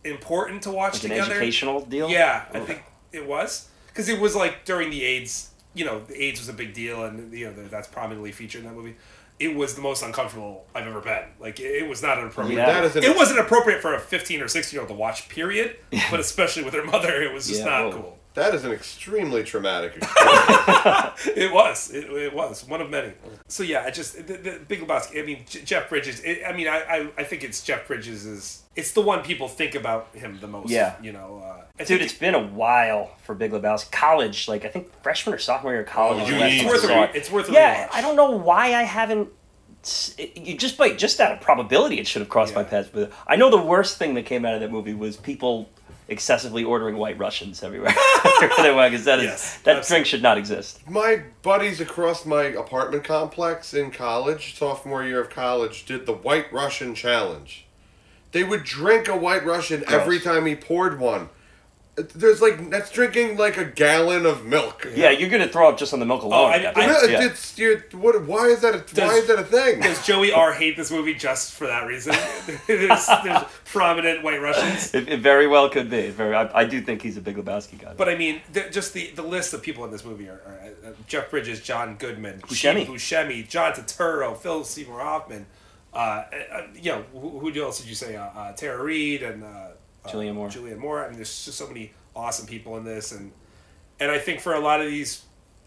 important 0.03 0.63
to 0.63 0.71
watch 0.71 0.93
like 0.95 1.03
an 1.03 1.09
together. 1.11 1.31
educational 1.33 1.81
deal. 1.81 2.09
Yeah, 2.09 2.45
I 2.53 2.59
think 2.59 2.83
it 3.11 3.27
was 3.27 3.69
because 3.87 4.09
it 4.09 4.19
was 4.19 4.35
like 4.35 4.65
during 4.65 4.89
the 4.89 5.03
AIDS. 5.03 5.49
You 5.73 5.85
know, 5.85 5.99
the 6.01 6.21
AIDS 6.21 6.39
was 6.39 6.49
a 6.49 6.53
big 6.53 6.73
deal, 6.73 7.05
and 7.05 7.31
you 7.33 7.45
know 7.51 7.67
that's 7.67 7.87
prominently 7.87 8.31
featured 8.31 8.63
in 8.63 8.67
that 8.67 8.75
movie. 8.75 8.95
It 9.41 9.55
was 9.55 9.75
the 9.75 9.81
most 9.81 10.03
uncomfortable 10.03 10.65
I've 10.75 10.85
ever 10.87 11.01
been. 11.01 11.23
Like 11.39 11.59
it, 11.59 11.87
was 11.87 12.01
not 12.03 12.19
an 12.19 12.27
appropriate. 12.27 12.57
Yeah. 12.57 12.65
That 12.67 12.83
is 12.83 12.95
an 12.95 13.03
It 13.03 13.15
wasn't 13.15 13.39
appropriate 13.39 13.81
for 13.81 13.93
a 13.95 13.99
fifteen 13.99 14.41
or 14.41 14.47
sixteen 14.47 14.77
year 14.77 14.81
old 14.81 14.89
to 14.89 14.95
watch. 14.95 15.27
Period. 15.29 15.77
But 16.09 16.19
especially 16.19 16.63
with 16.63 16.73
her 16.73 16.83
mother, 16.83 17.21
it 17.21 17.33
was 17.33 17.47
just 17.47 17.61
Yeah, 17.61 17.65
not 17.65 17.93
cool. 17.93 18.17
That 18.33 18.53
is 18.55 18.63
an 18.63 18.71
extremely 18.71 19.43
traumatic 19.43 19.95
experience. 19.97 21.27
It 21.35 21.51
was. 21.51 21.91
It, 21.91 22.05
it 22.11 22.33
was 22.33 22.65
one 22.67 22.81
of 22.81 22.89
many. 22.89 23.13
So 23.47 23.63
yeah, 23.63 23.83
I 23.85 23.91
just 23.91 24.15
the, 24.27 24.33
the 24.37 24.59
Big 24.67 24.79
Lebowski. 24.81 25.21
I 25.21 25.25
mean, 25.25 25.43
J- 25.49 25.61
Jeff 25.63 25.89
Bridges. 25.89 26.21
It, 26.21 26.43
I 26.47 26.53
mean, 26.53 26.67
I, 26.67 26.79
I 26.81 27.09
I 27.17 27.23
think 27.23 27.43
it's 27.43 27.63
Jeff 27.63 27.87
Bridges 27.87 28.25
is. 28.25 28.63
It's 28.73 28.93
the 28.93 29.01
one 29.01 29.21
people 29.21 29.49
think 29.49 29.75
about 29.75 30.15
him 30.15 30.39
the 30.39 30.47
most. 30.47 30.69
Yeah. 30.69 30.95
You 31.01 31.11
know. 31.11 31.43
Uh, 31.45 31.63
I 31.79 31.83
Dude, 31.83 31.87
think 31.87 32.01
it's 32.03 32.13
been 32.13 32.35
a 32.35 32.47
while 32.47 33.11
for 33.23 33.35
Big 33.35 33.51
Lebowski. 33.51 33.91
College, 33.91 34.47
like 34.47 34.63
I 34.65 34.69
think 34.69 34.89
freshman 35.03 35.35
or 35.35 35.39
sophomore 35.39 35.73
year 35.73 35.81
of 35.81 35.87
college. 35.87 36.19
Oh, 36.19 36.23
is 36.23 36.29
you 36.29 36.35
the 36.35 36.41
last 36.41 36.51
need 36.51 36.61
time 36.63 36.67
it's 36.67 36.71
worth 36.71 36.83
I 36.83 36.85
a 36.85 36.87
saw 36.95 37.01
re- 37.01 37.09
it. 37.09 37.15
it's 37.15 37.31
worth 37.31 37.49
a 37.49 37.51
Yeah, 37.51 37.87
rewatch. 37.87 37.89
I 37.93 38.01
don't 38.01 38.15
know 38.15 38.31
why 38.31 38.65
I 38.75 38.83
haven't. 38.83 39.27
it- 40.17 40.37
You 40.37 40.55
just 40.57 40.77
by 40.77 40.93
just 40.93 41.19
out 41.19 41.31
of 41.33 41.41
probability, 41.41 41.99
it 41.99 42.07
should 42.07 42.21
have 42.21 42.29
crossed 42.29 42.55
my 42.55 42.63
path. 42.63 42.91
But 42.93 43.11
I 43.27 43.35
know 43.35 43.49
the 43.49 43.61
worst 43.61 43.97
thing 43.97 44.13
that 44.13 44.25
came 44.25 44.45
out 44.45 44.53
of 44.53 44.61
that 44.61 44.71
movie 44.71 44.93
was 44.93 45.17
people 45.17 45.69
excessively 46.11 46.63
ordering 46.63 46.97
White 46.97 47.17
Russians 47.17 47.63
everywhere. 47.63 47.93
Because 48.39 49.05
that 49.05 49.19
is 49.19 49.25
Yes, 49.25 49.57
that 49.63 49.87
drink 49.87 50.05
should 50.05 50.21
not 50.21 50.37
exist. 50.37 50.87
my 50.89 51.23
buddies 51.41 51.79
across 51.79 52.25
my 52.25 52.43
apartment 52.43 53.03
complex 53.03 53.73
in 53.73 53.91
college, 53.91 54.57
sophomore 54.57 55.03
year 55.03 55.21
of 55.21 55.29
college, 55.29 55.85
did 55.85 56.05
the 56.05 56.13
White 56.13 56.51
Russian 56.51 56.93
challenge. 56.95 57.65
They 58.31 58.43
would 58.43 58.63
drink 58.63 59.07
a 59.07 59.15
White 59.15 59.45
Russian 59.45 59.83
every 59.87 60.19
time 60.19 60.45
he 60.45 60.55
poured 60.55 60.99
one. 60.99 61.29
There's 61.95 62.41
like 62.41 62.69
that's 62.69 62.89
drinking 62.89 63.35
like 63.37 63.57
a 63.57 63.65
gallon 63.65 64.25
of 64.25 64.45
milk. 64.45 64.87
Yeah, 64.95 65.09
you're 65.09 65.29
gonna 65.29 65.49
throw 65.49 65.67
up 65.67 65.77
just 65.77 65.93
on 65.93 65.99
the 65.99 66.05
milk 66.05 66.23
alone. 66.23 66.39
Oh, 66.39 66.45
I- 66.45 66.57
at 66.59 66.77
I- 66.77 66.87
that. 66.87 67.09
Yeah, 67.09 67.19
Yeah. 67.19 67.25
It's 67.27 67.57
you're, 67.57 67.79
what? 67.91 68.25
Why 68.25 68.45
is 68.47 68.61
that? 68.61 68.73
A, 68.73 68.77
why 68.77 68.83
Does- 68.93 69.13
is 69.17 69.27
that 69.27 69.39
a 69.39 69.43
thing? 69.43 69.81
Does 69.81 70.05
Joey 70.07 70.31
R 70.31 70.53
hate 70.53 70.77
this 70.77 70.89
movie 70.89 71.13
just 71.13 71.53
for 71.53 71.67
that 71.67 71.85
reason? 71.85 72.13
there's, 72.67 73.05
there's 73.23 73.43
prominent 73.65 74.23
White 74.23 74.41
Russians. 74.41 74.93
It, 74.95 75.09
it 75.09 75.19
very 75.19 75.47
well 75.47 75.69
could 75.69 75.89
be. 75.89 75.97
It 75.97 76.13
Very, 76.13 76.33
I, 76.33 76.61
I 76.61 76.63
do 76.63 76.81
think 76.81 77.01
he's 77.01 77.17
a 77.17 77.21
Big 77.21 77.35
Lebowski 77.35 77.77
guy. 77.77 77.93
But 77.95 78.07
I 78.07 78.15
mean, 78.15 78.41
the, 78.53 78.69
just 78.71 78.93
the, 78.93 79.11
the 79.11 79.21
list 79.23 79.53
of 79.53 79.61
people 79.61 79.83
in 79.83 79.91
this 79.91 80.05
movie 80.05 80.29
are, 80.29 80.41
are 80.45 80.59
uh, 80.85 80.91
Jeff 81.07 81.29
Bridges, 81.29 81.59
John 81.59 81.95
Goodman, 81.97 82.39
Buscemi. 82.39 82.83
Steve 82.83 82.87
Buscemi, 82.87 83.47
John 83.49 83.73
Turturro, 83.73 84.37
Phil 84.37 84.63
Seymour 84.63 85.01
Hoffman. 85.01 85.45
Uh, 85.93 85.97
uh, 86.53 86.61
you 86.73 86.89
know, 86.93 87.03
who, 87.13 87.39
who 87.51 87.61
else 87.61 87.79
did 87.81 87.89
you 87.89 87.95
say? 87.95 88.15
Uh, 88.15 88.23
uh, 88.27 88.53
Tara 88.53 88.81
Reid 88.81 89.23
and 89.23 89.43
uh, 89.43 89.67
uh, 90.05 90.09
Julianne 90.09 90.35
Moore. 90.35 90.49
Julianne 90.49 90.77
Moore. 90.77 91.03
I 91.03 91.07
mean, 91.07 91.15
there's 91.15 91.45
just 91.45 91.57
so 91.57 91.67
many 91.67 91.93
awesome 92.15 92.45
people 92.47 92.77
in 92.77 92.83
this, 92.83 93.11
and 93.11 93.31
and 93.99 94.11
I 94.11 94.17
think 94.19 94.39
for 94.39 94.53
a 94.53 94.59
lot 94.59 94.81
of 94.81 94.87
these 94.87 95.23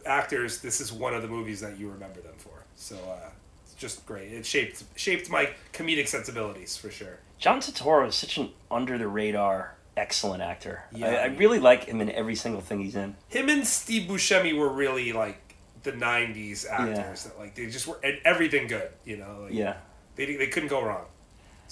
actors, 0.06 0.60
this 0.60 0.80
is 0.80 0.92
one 0.92 1.14
of 1.14 1.22
the 1.22 1.28
movies 1.28 1.60
that 1.60 1.78
you 1.78 1.88
remember 1.90 2.20
them 2.20 2.34
for. 2.36 2.64
So 2.76 2.96
uh, 2.96 3.30
it's 3.64 3.74
just 3.74 4.04
great. 4.06 4.32
It 4.32 4.44
shaped 4.46 4.84
shaped 4.96 5.30
my 5.30 5.50
comedic 5.72 6.08
sensibilities 6.08 6.76
for 6.76 6.90
sure. 6.90 7.18
John 7.38 7.60
Turturro 7.60 8.08
is 8.08 8.14
such 8.14 8.38
an 8.38 8.50
under 8.70 8.96
the 8.98 9.08
radar, 9.08 9.76
excellent 9.96 10.42
actor. 10.42 10.82
Yeah. 10.92 11.06
I, 11.08 11.14
I 11.14 11.24
really 11.26 11.58
like 11.58 11.84
him 11.84 12.00
in 12.00 12.10
every 12.10 12.34
single 12.34 12.60
thing 12.60 12.80
he's 12.80 12.96
in. 12.96 13.16
him 13.28 13.48
and 13.48 13.66
Steve 13.66 14.08
Buscemi 14.08 14.56
were 14.56 14.68
really 14.68 15.12
like 15.12 15.56
the 15.82 15.92
'90s 15.92 16.66
actors 16.68 17.24
that 17.24 17.38
like 17.38 17.54
they 17.54 17.66
just 17.66 17.86
were 17.86 17.98
and 18.02 18.18
everything 18.24 18.66
good, 18.66 18.90
you 19.04 19.16
know. 19.18 19.42
Like, 19.44 19.52
Yeah. 19.52 19.76
they 20.16 20.36
they 20.36 20.46
couldn't 20.48 20.68
go 20.70 20.82
wrong. 20.82 21.06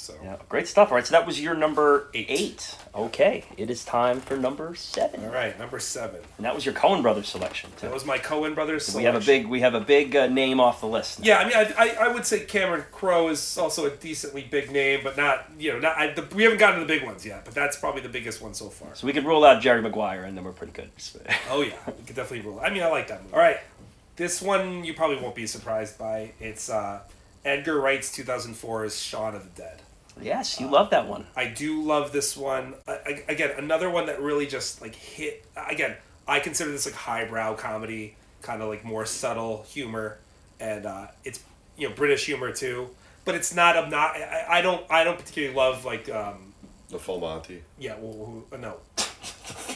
So 0.03 0.15
Yeah, 0.21 0.35
great 0.49 0.67
stuff. 0.67 0.91
All 0.91 0.97
right, 0.97 1.07
so 1.07 1.13
that 1.13 1.25
was 1.25 1.41
your 1.41 1.55
number 1.55 2.09
Eight. 2.13 2.27
eight. 2.29 2.77
Okay, 2.93 3.45
it 3.57 3.71
is 3.71 3.85
time 3.85 4.21
for 4.21 4.37
number 4.37 4.75
seven, 4.75 5.25
all 5.25 5.31
right, 5.31 5.57
number 5.61 5.79
seven. 5.79 6.21
and 6.39 6.45
that 6.45 6.57
was 6.57 6.67
your 6.67 6.75
Coen 6.75 7.03
Brothers 7.03 7.29
selection 7.29 7.71
too. 7.77 7.87
That 7.87 7.95
was 7.95 8.05
my 8.05 8.19
Coen 8.19 8.57
brothers. 8.57 8.85
selection. 8.87 8.99
we 8.99 9.05
have 9.05 9.23
a 9.23 9.25
big 9.25 9.47
we 9.47 9.61
have 9.61 9.75
a 9.75 9.81
big 9.81 10.17
uh, 10.17 10.27
name 10.27 10.59
off 10.59 10.81
the 10.81 10.89
list. 10.89 11.21
now. 11.21 11.27
Yeah, 11.27 11.39
I 11.39 11.45
mean, 11.45 11.55
I, 11.57 11.75
I, 11.79 12.07
I 12.07 12.13
would 12.13 12.27
say 12.27 12.41
Cameron 12.41 12.85
Crowe 12.91 13.29
is 13.29 13.57
also 13.57 13.87
a 13.87 13.91
decently 13.91 14.43
big 14.43 14.73
name, 14.73 15.03
but 15.05 15.17
not 15.17 15.47
you 15.57 15.73
know 15.73 15.79
not 15.79 15.97
I, 15.97 16.09
the, 16.09 16.27
we 16.35 16.43
haven't 16.43 16.59
gotten 16.59 16.81
to 16.81 16.85
the 16.85 16.93
big 16.93 17.05
ones 17.05 17.25
yet, 17.25 17.45
but 17.45 17.55
that's 17.55 17.77
probably 17.77 18.03
the 18.03 18.09
biggest 18.09 18.43
one 18.43 18.55
so 18.55 18.71
far. 18.71 18.97
So 18.97 19.07
we 19.07 19.13
could 19.13 19.25
rule 19.25 19.45
out 19.45 19.63
Jerry 19.63 19.83
Maguire, 19.83 20.25
and 20.25 20.37
then 20.37 20.43
we're 20.43 20.51
pretty 20.51 20.73
good. 20.73 20.91
Oh 21.49 21.63
yeah, 21.63 21.75
we 21.87 22.05
could 22.05 22.17
definitely 22.17 22.41
rule. 22.41 22.59
I 22.61 22.71
mean, 22.71 22.83
I 22.83 22.89
like 22.89 23.07
that 23.07 23.23
movie. 23.23 23.35
All 23.35 23.39
right, 23.41 23.59
this 24.17 24.43
one 24.43 24.83
you 24.85 24.95
probably 24.95 25.19
won't 25.19 25.37
be 25.37 25.47
surprised 25.47 25.97
by. 25.97 26.33
It's 26.41 26.69
uh, 26.69 27.01
Edgar 27.45 27.81
Wright's 27.81 28.17
2004's 28.17 29.01
Shaun 29.01 29.35
of 29.37 29.45
the 29.55 29.63
Dead. 29.63 29.79
Yes, 30.21 30.61
you 30.61 30.69
love 30.69 30.91
that 30.91 31.07
one. 31.09 31.27
I 31.37 31.47
do 31.47 31.83
love 31.83 32.13
this 32.13 32.37
one. 32.37 32.75
I, 32.87 32.93
I- 32.93 33.25
again, 33.29 33.53
another 33.59 33.89
one 33.91 34.07
that 34.07 34.21
really 34.21 34.47
just 34.47 34.81
like 34.83 34.95
hit. 34.95 35.45
Again, 35.57 35.97
I 36.29 36.41
consider 36.41 36.71
this 36.71 36.87
like 36.87 36.95
highbrow 36.95 37.55
comedy, 37.55 38.17
kind 38.43 38.63
of 38.63 38.69
like 38.69 38.85
more 38.85 39.07
subtle 39.07 39.65
humor, 39.69 40.19
and 40.61 40.87
uh, 40.87 41.09
it's 41.25 41.41
you 41.77 41.89
know 41.89 41.95
British 41.95 42.27
humor 42.27 42.53
too. 42.53 42.91
But 43.25 43.35
it's 43.37 43.55
not. 43.55 43.77
I'm 43.77 43.91
not. 43.91 44.17
I, 44.17 44.47
I 44.59 44.63
don't. 44.63 44.85
I 44.91 45.05
don't 45.05 45.19
particularly 45.19 45.55
love 45.55 45.85
like. 45.85 46.09
um 46.09 46.53
the 46.89 46.99
full 46.99 47.21
Monty. 47.21 47.63
Yeah. 47.79 47.97
Well, 47.99 48.13
who, 48.27 48.45
uh, 48.53 48.59
no. 48.59 48.77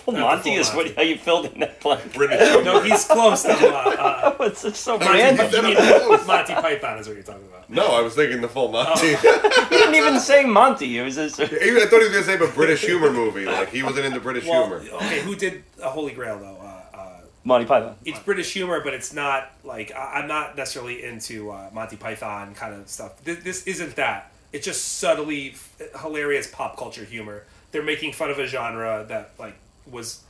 Well, 0.06 0.14
the 0.16 0.22
Monty 0.22 0.50
full 0.50 0.58
is 0.60 0.70
what 0.72 0.94
how 0.94 1.02
you 1.02 1.16
filled 1.18 1.46
in 1.52 1.60
that 1.60 1.80
blank. 1.80 2.12
British. 2.14 2.64
No, 2.64 2.80
he's 2.80 3.04
close. 3.04 3.42
Though. 3.42 3.52
Uh, 3.52 4.34
uh, 4.38 4.44
it's 4.44 4.62
just 4.62 4.82
so 4.82 4.98
Monty, 4.98 5.14
random. 5.18 5.50
you 5.52 5.62
mean. 5.62 6.26
Monty 6.26 6.54
Python 6.54 6.98
is 6.98 7.06
what 7.08 7.14
you're 7.14 7.22
talking 7.24 7.46
about. 7.46 7.68
No, 7.68 7.86
I 7.88 8.00
was 8.00 8.14
thinking 8.14 8.40
the 8.40 8.48
full 8.48 8.70
Monty. 8.70 9.14
Oh. 9.16 9.62
He 9.68 9.76
didn't 9.78 9.94
even 9.96 10.20
say 10.20 10.44
Monty. 10.44 10.98
It 10.98 11.02
was 11.02 11.16
just, 11.16 11.40
Even- 11.40 11.58
I 11.82 11.86
thought 11.86 11.98
he 12.00 12.08
was 12.08 12.12
gonna 12.12 12.22
say 12.24 12.34
a 12.34 12.46
British 12.52 12.82
humor 12.84 13.10
movie. 13.10 13.44
Like 13.46 13.70
he 13.70 13.82
wasn't 13.82 14.06
into 14.06 14.20
British 14.20 14.46
Well, 14.46 14.66
humor. 14.80 14.96
okay. 14.96 15.20
Who 15.22 15.34
did 15.34 15.64
a 15.82 15.90
Holy 15.90 16.12
Grail 16.12 16.38
though? 16.38 16.56
Uh, 16.62 16.96
uh, 16.96 17.20
Monty 17.44 17.66
Python. 17.66 17.96
it's 18.04 18.18
British 18.20 18.52
humor, 18.52 18.80
but 18.82 18.94
it's 18.94 19.12
not 19.12 19.50
like 19.64 19.92
I, 19.92 20.20
I'm 20.20 20.28
not 20.28 20.56
necessarily 20.56 21.02
into 21.02 21.50
uh, 21.50 21.68
Monty 21.72 21.96
Python 21.96 22.54
kind 22.54 22.74
of 22.74 22.88
stuff. 22.88 23.22
This, 23.24 23.42
this 23.42 23.66
isn't 23.66 23.96
that. 23.96 24.30
It's 24.52 24.64
just 24.64 24.98
subtly 24.98 25.50
f- 25.50 26.00
hilarious 26.00 26.46
pop 26.46 26.76
culture 26.78 27.04
humor. 27.04 27.44
They're 27.72 27.82
making 27.82 28.12
fun 28.12 28.30
of 28.30 28.38
a 28.38 28.46
genre 28.46 29.04
that 29.08 29.32
like 29.38 29.54
was, 29.90 30.22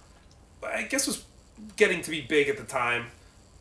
I 0.65 0.83
guess, 0.83 1.07
was 1.07 1.25
getting 1.77 2.03
to 2.03 2.11
be 2.11 2.21
big 2.21 2.49
at 2.49 2.57
the 2.57 2.65
time, 2.65 3.07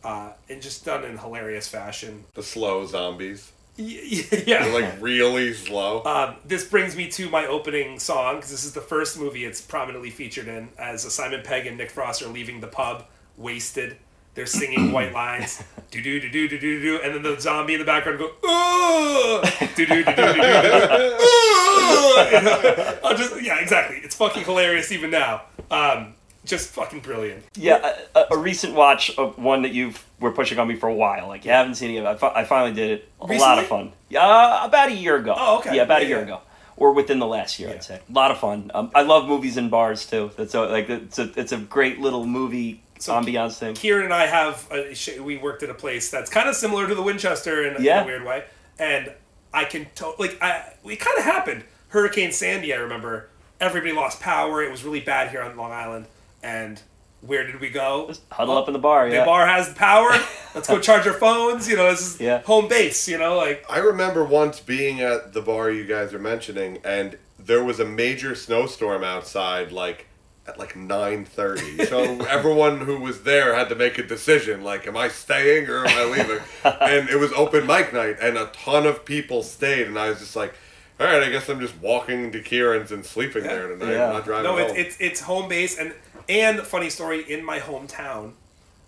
uh, 0.04 0.32
and 0.50 0.62
just 0.62 0.86
done 0.86 1.04
in 1.04 1.18
hilarious 1.18 1.68
fashion. 1.68 2.26
The 2.34 2.44
slow 2.44 2.86
zombies. 2.86 3.52
Y- 3.78 4.24
yeah. 4.46 4.64
They're 4.64 4.82
like 4.82 5.02
really 5.02 5.54
slow. 5.54 6.04
Um, 6.06 6.36
this 6.46 6.64
brings 6.66 6.96
me 6.96 7.10
to 7.10 7.30
my 7.30 7.46
opening 7.46 8.00
song 8.00 8.36
because 8.36 8.52
this 8.52 8.64
is 8.64 8.74
the 8.74 8.82
first 8.82 9.20
movie 9.20 9.44
it's 9.46 9.60
prominently 9.62 10.10
featured 10.10 10.48
in. 10.48 10.70
As 10.78 11.02
Simon 11.14 11.42
Pegg 11.44 11.68
and 11.68 11.78
Nick 11.78 11.92
Frost 11.92 12.22
are 12.22 12.30
leaving 12.30 12.62
the 12.62 12.68
pub, 12.68 13.06
wasted. 13.38 13.98
They're 14.34 14.46
singing 14.46 14.92
white 14.92 15.14
lines, 15.14 15.64
do 15.92 16.02
do 16.02 16.20
do 16.20 16.30
do 16.30 16.48
do 16.50 16.60
do 16.60 16.82
do, 16.82 17.00
and 17.02 17.16
then 17.16 17.24
the 17.24 17.40
zombie 17.40 17.76
in 17.76 17.80
the 17.80 17.86
background 17.86 18.20
go, 18.20 18.32
oh, 18.44 19.42
do 19.78 19.86
do 19.86 20.04
do 20.04 20.04
do 20.04 20.14
do 20.14 20.34
do. 20.34 21.35
I'm 23.04 23.18
just 23.18 23.42
yeah, 23.42 23.60
exactly. 23.60 23.98
It's 23.98 24.16
fucking 24.16 24.44
hilarious 24.44 24.92
even 24.92 25.12
now. 25.12 25.44
Um, 25.72 26.14
just 26.46 26.70
fucking 26.72 27.00
brilliant. 27.00 27.44
Yeah, 27.56 27.94
a, 28.16 28.20
a- 28.20 28.28
a 28.34 28.38
recent 28.38 28.74
watch 28.76 29.16
of 29.18 29.38
one 29.38 29.64
that 29.64 29.74
you've 29.74 30.04
were 30.20 30.32
pushing 30.32 30.60
on 30.60 30.68
me 30.68 30.76
for 30.76 30.88
a 30.88 30.94
while. 30.94 31.28
Like 31.28 31.44
you 31.46 31.52
haven't 31.52 31.76
seen 31.76 31.92
it. 31.96 32.06
I, 32.06 32.16
fi- 32.16 32.34
I 32.36 32.44
finally 32.46 32.74
did 32.74 32.92
it. 32.92 33.10
A 33.22 33.26
lot 33.26 33.60
of 33.60 33.66
fun. 33.68 33.92
Yeah, 34.10 34.26
uh, 34.26 34.62
about 34.64 34.90
a 34.90 34.94
year 34.96 35.16
ago. 35.18 35.34
Oh, 35.38 35.58
okay. 35.60 35.76
Yeah, 35.76 35.84
about 35.84 36.02
Yeah, 36.02 36.06
a 36.06 36.10
year 36.10 36.18
yeah. 36.20 36.24
ago, 36.24 36.42
or 36.78 36.94
within 36.94 37.20
the 37.20 37.26
last 37.28 37.60
year, 37.60 37.70
Yeah. 37.70 37.76
I'd 37.76 37.84
say. 37.84 38.00
A 38.08 38.14
lot 38.14 38.32
of 38.32 38.38
fun. 38.40 38.70
Um, 38.74 38.92
I 38.94 39.02
love 39.02 39.28
movies 39.28 39.58
in 39.58 39.70
bars 39.70 40.06
too. 40.06 40.32
That's 40.38 40.52
so, 40.52 40.68
like 40.70 40.90
it's 40.90 41.18
a 41.20 41.32
it's 41.40 41.52
a 41.52 41.58
great 41.58 42.00
little 42.00 42.26
movie 42.28 42.82
So- 43.00 43.14
ambiance 43.14 43.58
thing. 43.58 43.74
Kieran 43.74 44.06
and 44.06 44.14
I 44.14 44.28
have 44.28 44.68
a, 44.72 44.94
we 45.22 45.38
worked 45.38 45.64
at 45.64 45.70
a 45.70 45.74
place 45.76 46.10
that's 46.12 46.30
kind 46.30 46.48
of 46.48 46.56
similar 46.56 46.88
to 46.88 46.94
the 46.96 47.02
Winchester 47.04 47.66
in, 47.68 47.76
in 47.78 47.88
a 47.88 48.06
weird 48.06 48.24
way, 48.24 48.46
and 48.78 49.12
I 49.56 49.64
can 49.66 49.88
to- 49.96 50.14
like 50.20 50.38
I 50.42 50.74
it 50.84 51.00
kind 51.00 51.18
of 51.18 51.24
happened. 51.24 51.64
Hurricane 51.90 52.32
Sandy, 52.32 52.74
I 52.74 52.78
remember. 52.78 53.30
Everybody 53.60 53.94
lost 53.94 54.20
power. 54.20 54.62
It 54.64 54.70
was 54.70 54.84
really 54.84 55.00
bad 55.00 55.32
here 55.32 55.42
on 55.42 55.56
Long 55.56 55.72
Island, 55.72 56.06
and 56.44 56.82
where 57.22 57.48
did 57.48 57.60
we 57.62 57.70
go? 57.70 58.06
Just 58.10 58.22
huddle 58.32 58.58
up 58.58 58.68
in 58.68 58.74
the 58.74 58.80
bar. 58.80 59.10
The 59.10 59.24
bar 59.24 59.48
has 59.48 59.70
the 59.70 59.76
power. 59.76 60.10
Let's 60.54 60.68
go 60.68 60.80
charge 60.80 61.08
our 61.08 61.14
phones. 61.14 61.68
You 61.70 61.78
know, 61.78 61.90
this 61.90 62.02
is 62.16 62.20
Yeah. 62.22 62.42
home 62.42 62.68
base. 62.68 63.08
You 63.08 63.18
know, 63.18 63.38
like 63.38 63.66
I 63.70 63.78
remember 63.80 64.24
once 64.26 64.60
being 64.60 65.00
at 65.02 65.34
the 65.34 65.42
bar 65.42 65.72
you 65.72 65.86
guys 65.86 66.14
are 66.14 66.20
mentioning, 66.20 66.80
and 66.84 67.18
there 67.40 67.64
was 67.64 67.80
a 67.80 67.86
major 67.86 68.36
snowstorm 68.36 69.04
outside, 69.04 69.72
like 69.72 70.08
at 70.48 70.60
like 70.60 70.76
nine 70.76 71.26
thirty. 71.26 71.86
So 71.86 72.04
everyone 72.30 72.82
who 72.82 73.00
was 73.00 73.24
there 73.24 73.56
had 73.56 73.70
to 73.70 73.76
make 73.76 73.98
a 73.98 74.04
decision, 74.04 74.64
like, 74.64 74.88
am 74.88 74.96
I 74.98 75.08
staying 75.08 75.68
or 75.70 75.86
am 75.86 75.98
I 75.98 76.04
leaving? 76.18 76.40
and 76.64 77.10
it 77.10 77.18
was 77.20 77.32
open 77.34 77.66
mic 77.68 77.94
night, 77.94 78.18
and 78.22 78.38
a 78.38 78.48
ton 78.48 78.86
of 78.86 79.06
people 79.06 79.44
stayed, 79.44 79.88
and 79.88 79.98
I 79.98 80.10
was 80.10 80.20
just 80.20 80.36
like, 80.36 80.54
all 81.00 81.06
right, 81.08 81.24
I 81.24 81.30
guess 81.30 81.50
I'm 81.50 81.60
just 81.60 81.78
walking 81.80 82.32
to 82.32 82.42
Kieran's 82.42 82.92
and 82.92 83.06
sleeping 83.06 83.44
there 83.44 83.68
tonight. 83.68 83.92
Yeah. 83.94 84.08
I'm 84.08 84.14
not 84.14 84.26
driving 84.26 84.44
No, 84.52 84.58
it's, 84.58 84.72
home. 84.72 84.80
it's 84.80 84.98
it's 85.00 85.20
home 85.22 85.50
base 85.50 85.78
and 85.78 85.94
and 86.30 86.60
funny 86.62 86.90
story 86.90 87.22
in 87.22 87.44
my 87.44 87.60
hometown, 87.60 88.34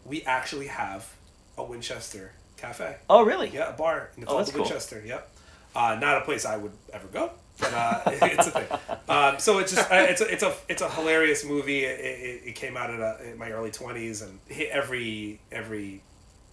we 0.06 0.24
actually 0.24 0.68
have 0.68 1.14
a 1.58 1.64
Winchester 1.64 2.32
cafe. 2.56 2.96
Oh, 3.10 3.24
really? 3.24 3.50
Yeah, 3.50 3.70
a 3.70 3.74
bar 3.74 4.10
in 4.18 4.24
Oh, 4.24 4.28
called 4.28 4.40
that's 4.40 4.52
the 4.52 4.58
cool. 4.58 4.64
Winchester. 4.66 5.04
Yep. 5.06 5.30
Uh, 5.76 5.98
not 6.00 6.18
a 6.18 6.22
place 6.22 6.46
I 6.46 6.58
would 6.58 6.72
ever 6.94 7.08
go, 7.08 7.32
but 7.60 7.74
uh, 7.74 8.02
it's 8.08 8.48
a 8.48 8.52
thing. 8.52 8.68
Um, 9.10 9.40
so 9.40 9.60
it's 9.60 9.74
just 9.74 9.92
uh, 9.92 9.96
it's 9.96 10.22
a, 10.22 10.32
it's 10.32 10.44
a 10.44 10.54
it's 10.70 10.82
a 10.82 10.90
hilarious 10.90 11.44
movie. 11.46 11.84
It, 11.86 12.00
it, 12.00 12.42
it 12.50 12.56
came 12.56 12.78
out 12.78 12.90
a, 12.90 13.32
in 13.32 13.38
my 13.38 13.52
early 13.52 13.72
twenties 13.72 14.22
and 14.22 14.40
hit 14.48 14.70
every 14.70 15.40
every 15.52 16.02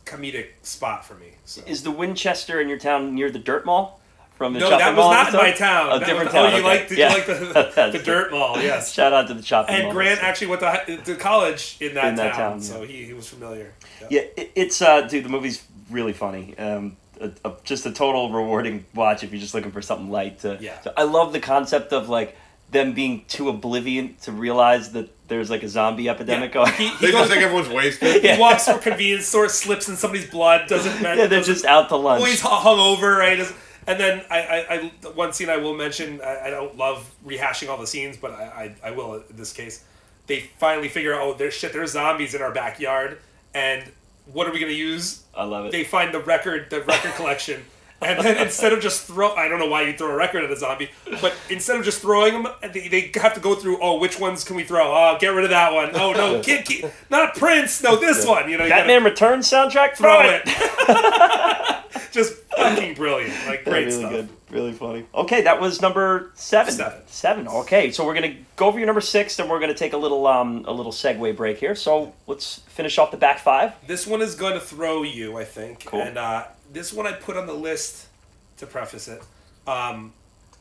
comedic 0.07 0.49
spot 0.63 1.05
for 1.05 1.15
me. 1.15 1.29
So. 1.45 1.63
Is 1.67 1.83
the 1.83 1.91
Winchester 1.91 2.61
in 2.61 2.69
your 2.69 2.79
town 2.79 3.15
near 3.15 3.31
the 3.31 3.39
Dirt 3.39 3.65
Mall? 3.67 4.01
From 4.37 4.53
the 4.53 4.59
no, 4.59 4.69
shopping 4.69 4.79
that 4.81 4.97
was 4.97 5.05
mall 5.05 5.13
not 5.13 5.29
in 5.29 5.35
my 5.37 5.53
town. 5.53 5.93
A 5.93 5.99
That 6.01 6.07
different 6.09 6.25
was- 6.25 6.33
town. 6.35 6.45
Oh, 6.47 6.49
you 6.57 6.67
okay. 6.67 6.81
like 6.81 6.91
Yeah. 6.91 7.09
you 7.11 7.15
like 7.15 7.27
the, 7.27 7.91
the 7.99 8.03
dirt 8.05 8.33
mall? 8.33 8.61
Yes. 8.61 8.93
Shout 8.93 9.13
out 9.13 9.29
to 9.29 9.35
the 9.35 9.45
shopping 9.45 9.77
And 9.77 9.85
mall. 9.85 9.93
Grant 9.93 10.25
actually 10.25 10.49
went 10.49 10.61
to, 10.63 10.97
to 11.05 11.15
college 11.15 11.77
in 11.81 11.95
that 11.95 12.07
In 12.07 12.15
that 12.17 12.33
town, 12.35 12.51
town, 12.55 12.61
so 12.61 12.83
yeah. 12.83 12.89
he, 12.89 13.05
he 13.05 13.13
was 13.13 13.29
familiar. 13.29 13.73
Yeah. 14.01 14.07
Yeah, 14.11 14.21
it, 14.37 14.51
it's 14.57 14.83
uh, 14.83 15.03
dude, 15.03 15.25
the 15.25 15.29
movie's 15.29 15.63
really 15.89 16.13
funny. 16.13 16.59
Um, 16.59 16.97
a, 17.21 17.31
a, 17.45 17.53
just 17.65 17.87
a 17.87 17.93
total 17.93 18.31
rewarding 18.33 18.85
watch 18.95 19.23
if 19.25 19.33
you're 19.33 19.41
just 19.41 19.55
looking 19.55 19.71
for 19.73 19.83
something 19.83 20.11
light. 20.11 20.41
To, 20.41 20.59
Yeah. 20.61 20.77
to- 20.79 20.99
I 20.99 21.03
love 21.05 21.33
the 21.33 21.41
concept 21.41 21.93
of 21.93 22.09
like 22.09 22.37
them 22.71 22.93
being 22.93 23.25
too 23.29 23.49
oblivion 23.49 24.17
to 24.23 24.33
realize 24.33 24.93
that 24.93 25.11
there's 25.29 25.49
like 25.51 25.63
a 25.63 25.69
zombie 25.69 26.09
epidemic 26.09 26.51
Yeah. 26.55 26.65
going. 26.65 26.73
He, 26.73 26.89
they 27.01 27.07
he, 27.07 27.13
just 27.13 27.31
think 27.31 27.43
everyone's 27.43 27.69
wasted. 27.69 28.23
Yeah. 28.25 28.35
he 28.37 28.41
walks 28.41 28.65
to 28.67 28.77
a 28.77 28.79
convenience 28.79 29.27
store, 29.27 29.49
slips 29.49 29.89
in 29.89 29.97
somebody's 29.97 30.29
blood, 30.31 30.69
doesn't 30.69 31.01
matter. 31.03 31.23
yeah, 31.23 31.27
they're 31.27 31.43
just 31.43 31.65
out 31.65 31.89
to 31.91 31.97
lunch. 31.97 32.23
Oh, 32.23 32.27
he's 32.27 32.41
hu- 32.41 32.49
hung 32.49 32.79
over, 32.79 33.17
right? 33.17 33.39
And 33.87 34.01
then 34.01 34.25
I, 34.31 34.39
I, 34.41 34.67
I, 35.05 35.09
one 35.11 35.33
scene 35.35 35.51
I 35.51 35.59
will 35.59 35.75
mention. 35.77 36.21
I, 36.23 36.47
I 36.47 36.51
don't 36.51 36.77
love 36.77 37.09
rehashing 37.27 37.69
all 37.69 37.77
the 37.77 37.87
scenes, 37.87 38.17
but 38.17 38.33
I, 38.33 38.75
I, 38.83 38.89
I 38.89 38.91
will 38.93 39.17
in 39.29 39.37
this 39.37 39.53
case. 39.53 39.85
They 40.27 40.41
finally 40.59 40.89
figure 40.89 41.13
out, 41.15 41.21
oh, 41.21 41.35
there's 41.35 41.53
shit. 41.53 41.75
There's 41.75 41.91
zombies 41.93 42.35
in 42.35 42.41
our 42.41 42.51
backyard, 42.51 43.19
and 43.53 43.85
what 44.33 44.47
are 44.47 44.53
we 44.53 44.61
gonna 44.61 44.73
use? 44.73 45.23
I 45.35 45.45
love 45.45 45.67
it. 45.67 45.73
They 45.73 45.85
find 45.85 46.13
the 46.15 46.21
record, 46.21 46.71
the 46.71 46.83
record 46.83 47.13
collection, 47.17 47.65
and 48.03 48.25
then 48.25 48.39
instead 48.39 48.73
of 48.73 48.81
just 48.81 49.05
throw, 49.07 49.35
I 49.35 49.49
don't 49.49 49.59
know 49.59 49.69
why 49.69 49.83
you 49.83 49.93
throw 49.97 50.11
a 50.11 50.17
record 50.17 50.45
at 50.45 50.51
a 50.51 50.57
zombie, 50.57 50.91
but 51.21 51.35
instead 51.51 51.77
of 51.77 51.85
just 51.85 52.01
throwing 52.01 52.43
them, 52.43 52.53
they, 52.73 52.89
they 52.89 53.11
have 53.21 53.35
to 53.35 53.41
go 53.41 53.55
through. 53.55 53.79
Oh, 53.81 53.99
which 53.99 54.19
ones 54.19 54.45
can 54.45 54.57
we 54.57 54.65
throw? 54.65 54.93
Oh, 54.93 55.17
get 55.19 55.29
rid 55.29 55.45
of 55.45 55.51
that 55.51 55.73
one. 55.73 55.91
Oh 55.95 56.13
no, 56.13 56.41
kid, 56.43 56.65
kid, 56.67 56.93
not 57.11 57.35
Prince. 57.35 57.83
No, 57.83 57.97
this 57.97 58.27
one. 58.27 58.51
You 58.51 58.59
know, 58.59 58.65
you 58.65 58.71
Batman 58.71 59.05
Returns 59.05 59.51
soundtrack. 59.51 59.97
throw 59.97 60.21
Throw 60.23 60.41
it. 60.45 61.85
just 62.13 62.44
fucking 62.57 62.95
brilliant, 62.95 63.35
like 63.47 63.65
great 63.65 63.87
really 63.87 63.91
stuff. 63.91 64.11
good, 64.13 64.29
really 64.51 64.73
funny. 64.73 65.05
Okay, 65.15 65.43
that 65.43 65.61
was 65.61 65.81
number 65.81 66.31
seven. 66.35 66.73
Seven. 66.73 67.03
Seven. 67.07 67.49
Okay, 67.49 67.91
so 67.91 68.05
we're 68.05 68.15
gonna 68.15 68.37
go 68.57 68.67
over 68.67 68.79
your 68.79 68.87
number 68.87 69.01
six, 69.01 69.39
and 69.39 69.49
we're 69.49 69.61
gonna 69.61 69.75
take 69.75 69.93
a 69.93 69.97
little 69.97 70.27
um 70.27 70.65
a 70.67 70.73
little 70.73 70.93
segue 70.93 71.37
break 71.37 71.59
here. 71.59 71.75
So 71.75 72.15
let's 72.27 72.61
finish 72.69 72.99
off 72.99 73.11
the 73.11 73.17
back 73.17 73.39
five. 73.39 73.73
This 73.87 74.07
one 74.07 74.23
is 74.23 74.35
going 74.35 74.55
to 74.55 74.61
throw 74.61 75.03
you, 75.03 75.39
I 75.39 75.45
think. 75.45 75.85
Cool. 75.87 76.01
And 76.01 76.19
uh, 76.19 76.45
this 76.73 76.93
one 76.93 77.07
I 77.07 77.13
put 77.13 77.37
on 77.37 77.47
the 77.47 77.55
list 77.55 78.09
to 78.57 78.67
preface 78.67 79.09
it, 79.09 79.23
um, 79.67 80.13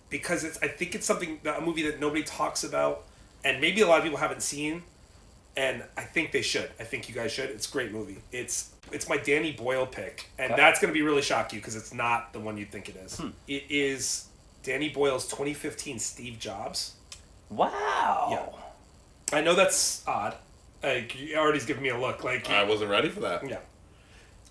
because 0.10 0.44
it's 0.44 0.58
I 0.62 0.68
think 0.68 0.96
it's 0.96 1.06
something 1.06 1.40
that, 1.44 1.60
a 1.60 1.62
movie 1.62 1.84
that 1.84 2.00
nobody 2.00 2.24
talks 2.24 2.64
about, 2.64 3.04
and 3.44 3.62
maybe 3.62 3.82
a 3.82 3.88
lot 3.88 3.98
of 3.98 4.04
people 4.04 4.20
haven't 4.20 4.42
seen, 4.42 4.84
and 5.56 5.84
I 5.98 6.02
think 6.02 6.32
they 6.32 6.42
should. 6.42 6.70
I 6.80 6.84
think 6.84 7.08
you 7.10 7.16
guys 7.16 7.32
should. 7.32 7.50
It's 7.50 7.68
a 7.68 7.72
great 7.72 7.92
movie. 7.92 8.18
It's 8.32 8.72
it's 8.92 9.08
my 9.10 9.18
Danny 9.18 9.52
Boyle 9.54 9.86
pick, 9.88 10.30
and 10.38 10.52
Okay. 10.52 10.62
that's 10.62 10.80
going 10.80 10.94
to 10.94 10.98
be 10.98 11.02
really 11.04 11.22
shock 11.22 11.54
you 11.54 11.60
because 11.60 11.76
it's 11.76 11.94
not 11.94 12.34
the 12.34 12.40
one 12.40 12.58
you 12.58 12.66
think 12.66 12.90
it 12.90 12.96
is. 12.98 13.18
Hmm. 13.18 13.30
It 13.48 13.64
is 13.70 14.28
Danny 14.64 14.90
Boyle's 14.90 15.26
2015 15.28 16.00
Steve 16.00 16.38
Jobs. 16.40 16.94
Wow. 17.50 18.28
Yeah. 19.32 19.38
I 19.38 19.42
know 19.42 19.56
that's 19.56 20.04
odd. 20.08 20.36
Like, 20.84 21.20
you 21.20 21.38
Artie's 21.38 21.66
giving 21.66 21.82
me 21.84 21.90
a 21.90 21.98
look. 21.98 22.24
Like 22.24 22.50
I 22.50 22.64
wasn't 22.64 22.92
ready 22.92 23.10
for 23.10 23.22
that. 23.22 23.48
Yeah. 23.48 23.60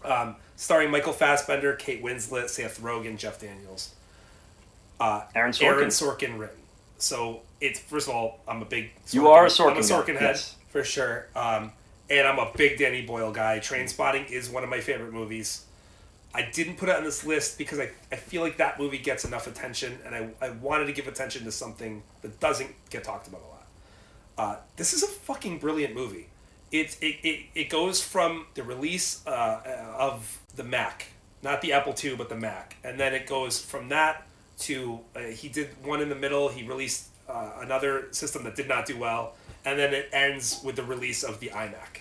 Um, 0.04 0.36
starring 0.56 0.90
Michael 0.90 1.12
Fassbender, 1.12 1.74
Kate 1.74 2.02
Winslet, 2.02 2.48
Seth 2.48 2.80
Rogen, 2.80 3.16
Jeff 3.16 3.38
Daniels. 3.38 3.94
Uh, 4.98 5.22
Aaron 5.34 5.52
Sorkin. 5.52 5.62
Aaron 5.66 5.88
Sorkin 5.88 6.38
written. 6.38 6.56
So 6.98 7.42
it's 7.60 7.78
first 7.80 8.08
of 8.08 8.14
all, 8.14 8.40
I'm 8.48 8.62
a 8.62 8.64
big. 8.64 8.90
Sorkin, 9.06 9.14
You 9.14 9.28
are 9.28 9.42
a 9.42 9.44
I'm 9.44 9.50
Sorkin 9.50 9.76
a 9.76 9.80
Sorkin 9.80 10.06
guy, 10.14 10.20
head 10.20 10.20
yes. 10.36 10.56
For 10.72 10.82
sure. 10.82 11.26
Um, 11.36 11.72
and 12.08 12.26
I'm 12.26 12.38
a 12.38 12.50
big 12.56 12.78
Danny 12.78 13.02
Boyle 13.02 13.30
guy. 13.30 13.60
Trainspotting 13.60 14.30
is 14.30 14.48
one 14.48 14.64
of 14.64 14.70
my 14.70 14.80
favorite 14.80 15.12
movies. 15.12 15.66
I 16.34 16.48
didn't 16.50 16.76
put 16.78 16.88
it 16.88 16.96
on 16.96 17.04
this 17.04 17.26
list 17.26 17.58
because 17.58 17.78
I, 17.78 17.90
I 18.10 18.16
feel 18.16 18.40
like 18.40 18.56
that 18.56 18.80
movie 18.80 18.96
gets 18.96 19.26
enough 19.26 19.46
attention, 19.46 19.98
and 20.06 20.14
I, 20.14 20.30
I 20.40 20.50
wanted 20.50 20.86
to 20.86 20.92
give 20.92 21.06
attention 21.06 21.44
to 21.44 21.52
something 21.52 22.02
that 22.22 22.40
doesn't 22.40 22.70
get 22.88 23.04
talked 23.04 23.28
about 23.28 23.42
a 23.42 23.44
lot. 23.44 23.66
Uh, 24.38 24.56
this 24.76 24.94
is 24.94 25.02
a 25.02 25.06
fucking 25.06 25.58
brilliant 25.58 25.94
movie. 25.94 26.28
It, 26.70 26.96
it, 27.02 27.16
it, 27.22 27.40
it 27.54 27.68
goes 27.68 28.02
from 28.02 28.46
the 28.54 28.62
release 28.62 29.26
uh, 29.26 29.60
of 29.98 30.40
the 30.56 30.64
Mac, 30.64 31.08
not 31.42 31.60
the 31.60 31.74
Apple 31.74 31.94
II, 32.02 32.16
but 32.16 32.30
the 32.30 32.36
Mac. 32.36 32.76
And 32.82 32.98
then 32.98 33.12
it 33.12 33.26
goes 33.26 33.60
from 33.60 33.90
that 33.90 34.26
to 34.60 35.00
uh, 35.14 35.20
he 35.20 35.50
did 35.50 35.68
one 35.84 36.00
in 36.00 36.08
the 36.08 36.14
middle. 36.14 36.48
He 36.48 36.62
released 36.62 37.08
uh, 37.28 37.52
another 37.60 38.08
system 38.12 38.44
that 38.44 38.56
did 38.56 38.68
not 38.68 38.86
do 38.86 38.96
well. 38.96 39.34
And 39.64 39.78
then 39.78 39.94
it 39.94 40.08
ends 40.12 40.60
with 40.64 40.76
the 40.76 40.82
release 40.82 41.22
of 41.22 41.40
the 41.40 41.48
iMac. 41.48 42.00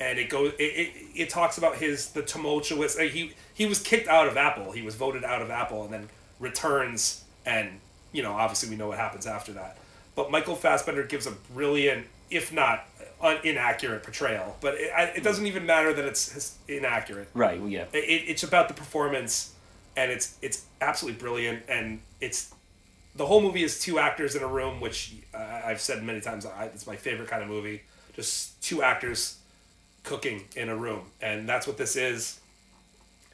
And 0.00 0.18
it 0.18 0.30
goes. 0.30 0.54
It, 0.58 0.62
it, 0.62 0.92
it 1.14 1.28
talks 1.30 1.58
about 1.58 1.76
his 1.76 2.10
the 2.12 2.22
tumultuous. 2.22 2.96
Uh, 2.98 3.02
he 3.02 3.34
he 3.52 3.66
was 3.66 3.78
kicked 3.78 4.08
out 4.08 4.26
of 4.26 4.38
Apple. 4.38 4.72
He 4.72 4.80
was 4.80 4.94
voted 4.94 5.22
out 5.22 5.42
of 5.42 5.50
Apple, 5.50 5.84
and 5.84 5.92
then 5.92 6.08
returns. 6.40 7.24
And 7.44 7.80
you 8.10 8.22
know, 8.22 8.32
obviously, 8.32 8.70
we 8.70 8.76
know 8.76 8.88
what 8.88 8.96
happens 8.96 9.26
after 9.26 9.52
that. 9.52 9.76
But 10.14 10.30
Michael 10.30 10.56
Fassbender 10.56 11.02
gives 11.02 11.26
a 11.26 11.32
brilliant, 11.52 12.06
if 12.30 12.54
not 12.54 12.86
un- 13.20 13.36
inaccurate, 13.44 14.02
portrayal. 14.02 14.56
But 14.62 14.76
it, 14.78 14.90
it 15.16 15.22
doesn't 15.22 15.46
even 15.46 15.66
matter 15.66 15.92
that 15.92 16.06
it's 16.06 16.32
his- 16.32 16.56
inaccurate. 16.68 17.28
Right. 17.34 17.60
Well, 17.60 17.68
yeah. 17.68 17.84
It, 17.92 17.98
it's 18.28 18.44
about 18.44 18.68
the 18.68 18.74
performance, 18.74 19.52
and 19.94 20.10
it's 20.10 20.38
it's 20.40 20.64
absolutely 20.80 21.20
brilliant. 21.20 21.64
And 21.68 22.00
it's 22.22 22.54
the 23.16 23.26
whole 23.26 23.40
movie 23.40 23.62
is 23.62 23.80
two 23.80 23.98
actors 23.98 24.34
in 24.34 24.42
a 24.42 24.46
room, 24.46 24.80
which 24.80 25.14
uh, 25.34 25.62
I've 25.64 25.80
said 25.80 26.02
many 26.02 26.20
times. 26.20 26.46
I, 26.46 26.66
it's 26.66 26.86
my 26.86 26.96
favorite 26.96 27.28
kind 27.28 27.42
of 27.42 27.48
movie. 27.48 27.82
Just 28.14 28.60
two 28.62 28.82
actors 28.82 29.38
cooking 30.02 30.44
in 30.54 30.68
a 30.68 30.76
room, 30.76 31.02
and 31.20 31.48
that's 31.48 31.66
what 31.66 31.76
this 31.76 31.96
is. 31.96 32.40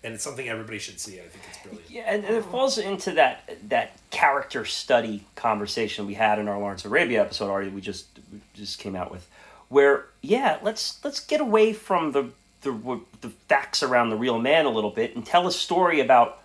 And 0.05 0.15
it's 0.15 0.25
something 0.25 0.49
everybody 0.49 0.81
should 0.81 0.99
see. 0.99 1.21
I 1.21 1.29
think 1.29 1.45
it's 1.49 1.59
brilliant. 1.59 1.89
Yeah, 1.89 2.03
and, 2.07 2.25
and 2.25 2.35
it 2.35 2.45
falls 2.47 2.79
into 2.79 3.13
that 3.13 3.57
that 3.69 3.93
character 4.11 4.65
study 4.65 5.25
conversation 5.37 6.07
we 6.07 6.15
had 6.15 6.39
in 6.41 6.49
our 6.49 6.59
Lawrence 6.59 6.85
Arabia 6.85 7.21
episode 7.21 7.51
already. 7.51 7.71
We 7.71 7.81
just 7.81 8.07
we 8.33 8.41
just 8.55 8.81
came 8.81 8.97
out 8.97 9.13
with, 9.13 9.29
where 9.69 10.07
yeah, 10.21 10.59
let's 10.63 11.03
let's 11.05 11.21
get 11.21 11.41
away 11.41 11.73
from 11.73 12.13
the 12.13 12.31
the 12.63 13.01
the 13.21 13.31
facts 13.49 13.83
around 13.83 14.11
the 14.11 14.17
real 14.17 14.39
man 14.39 14.67
a 14.67 14.71
little 14.71 14.91
bit 14.91 15.15
and 15.15 15.25
tell 15.25 15.47
a 15.47 15.53
story 15.53 16.01
about 16.01 16.42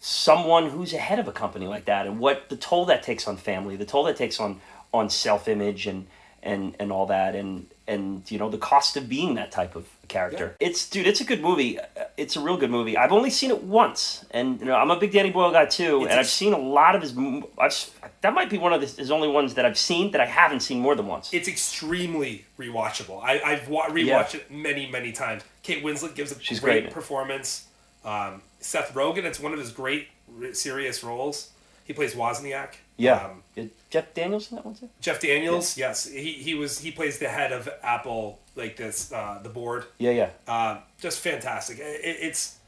someone 0.00 0.70
who's 0.70 0.92
ahead 0.92 1.18
of 1.18 1.26
a 1.28 1.32
company 1.32 1.66
like 1.66 1.86
that 1.86 2.06
and 2.06 2.18
what 2.18 2.48
the 2.48 2.56
toll 2.56 2.84
that 2.86 3.02
takes 3.02 3.26
on 3.26 3.36
family, 3.36 3.76
the 3.76 3.84
toll 3.84 4.04
that 4.04 4.16
takes 4.16 4.38
on 4.40 4.60
on 4.92 5.10
self 5.10 5.48
image 5.48 5.86
and 5.86 6.06
and 6.42 6.76
and 6.78 6.92
all 6.92 7.06
that 7.06 7.34
and 7.34 7.66
and 7.88 8.30
you 8.30 8.38
know 8.38 8.48
the 8.48 8.58
cost 8.58 8.96
of 8.96 9.08
being 9.08 9.34
that 9.34 9.50
type 9.50 9.74
of 9.74 9.88
character. 10.06 10.54
It's 10.60 10.88
dude, 10.88 11.06
it's 11.06 11.20
a 11.20 11.24
good 11.24 11.40
movie. 11.42 11.78
It's 12.16 12.36
a 12.36 12.40
real 12.40 12.56
good 12.56 12.70
movie. 12.70 12.96
I've 12.96 13.12
only 13.12 13.30
seen 13.30 13.50
it 13.50 13.62
once, 13.64 14.24
and 14.30 14.60
you 14.60 14.66
know 14.66 14.76
I'm 14.76 14.90
a 14.90 14.98
big 14.98 15.12
Danny 15.12 15.30
Boyle 15.30 15.50
guy 15.50 15.66
too, 15.66 16.02
It's 16.02 16.10
and 16.10 16.20
I've 16.20 16.26
seen 16.28 16.52
a 16.52 16.58
lot 16.58 16.94
of 16.94 17.02
his. 17.02 17.12
I've 17.58 17.90
that 18.20 18.34
might 18.34 18.50
be 18.50 18.58
one 18.58 18.72
of 18.72 18.80
his, 18.80 18.96
his 18.96 19.10
only 19.10 19.28
ones 19.28 19.54
that 19.54 19.64
I've 19.64 19.78
seen 19.78 20.10
that 20.12 20.20
I 20.20 20.26
haven't 20.26 20.60
seen 20.60 20.80
more 20.80 20.94
than 20.94 21.06
once. 21.06 21.32
It's 21.32 21.48
extremely 21.48 22.44
rewatchable. 22.58 23.22
I, 23.22 23.40
I've 23.40 23.68
wa- 23.68 23.88
rewatched 23.88 24.34
it 24.36 24.50
many, 24.50 24.90
many 24.90 25.12
times. 25.12 25.42
Kate 25.62 25.84
Winslet 25.84 26.14
gives 26.14 26.32
a 26.32 26.40
She's 26.40 26.60
great, 26.60 26.84
great. 26.84 26.92
performance. 26.94 27.66
Um, 28.04 28.42
Seth 28.60 28.94
Rogen, 28.94 29.24
it's 29.24 29.40
one 29.40 29.52
of 29.52 29.58
his 29.58 29.70
great 29.70 30.08
serious 30.52 31.02
roles. 31.04 31.50
He 31.84 31.92
plays 31.94 32.14
Wozniak. 32.14 32.74
yeah, 32.98 33.30
Um, 33.56 33.70
Jeff 33.88 34.12
Daniels 34.12 34.50
in 34.50 34.56
that 34.56 34.66
one 34.66 34.74
too. 34.74 34.90
Jeff 35.00 35.20
Daniels, 35.20 35.78
yes, 35.78 36.06
he, 36.06 36.32
he 36.32 36.54
was 36.54 36.80
he 36.80 36.90
plays 36.90 37.18
the 37.18 37.28
head 37.28 37.50
of 37.50 37.68
Apple, 37.82 38.40
like 38.56 38.76
this 38.76 39.10
uh, 39.12 39.40
the 39.42 39.48
board. 39.48 39.86
Yeah, 39.98 40.10
yeah. 40.10 40.30
Uh, 40.46 40.78
just 41.00 41.20
fantastic. 41.20 41.78
It, 41.78 42.00
it's 42.20 42.58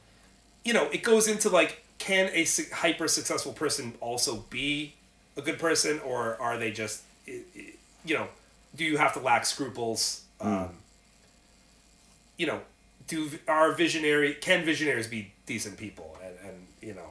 you 0.64 0.72
know 0.72 0.88
it 0.90 1.02
goes 1.02 1.28
into 1.28 1.50
like 1.50 1.82
can 1.98 2.30
a 2.32 2.46
hyper 2.72 3.08
successful 3.08 3.52
person 3.52 3.92
also 4.00 4.36
be 4.48 4.94
a 5.36 5.42
good 5.42 5.58
person 5.58 6.00
or 6.00 6.40
are 6.40 6.56
they 6.56 6.70
just 6.70 7.02
you 7.26 8.14
know 8.14 8.26
do 8.74 8.84
you 8.84 8.96
have 8.96 9.12
to 9.14 9.20
lack 9.20 9.44
scruples? 9.44 10.22
Um, 10.40 10.70
you 12.38 12.46
know, 12.46 12.60
do 13.06 13.30
are 13.46 13.72
visionary 13.72 14.34
can 14.34 14.64
visionaries 14.64 15.08
be 15.08 15.32
decent 15.54 15.76
people 15.84 16.08
and, 16.24 16.34
and 16.46 16.56
you 16.88 16.94
know 16.98 17.10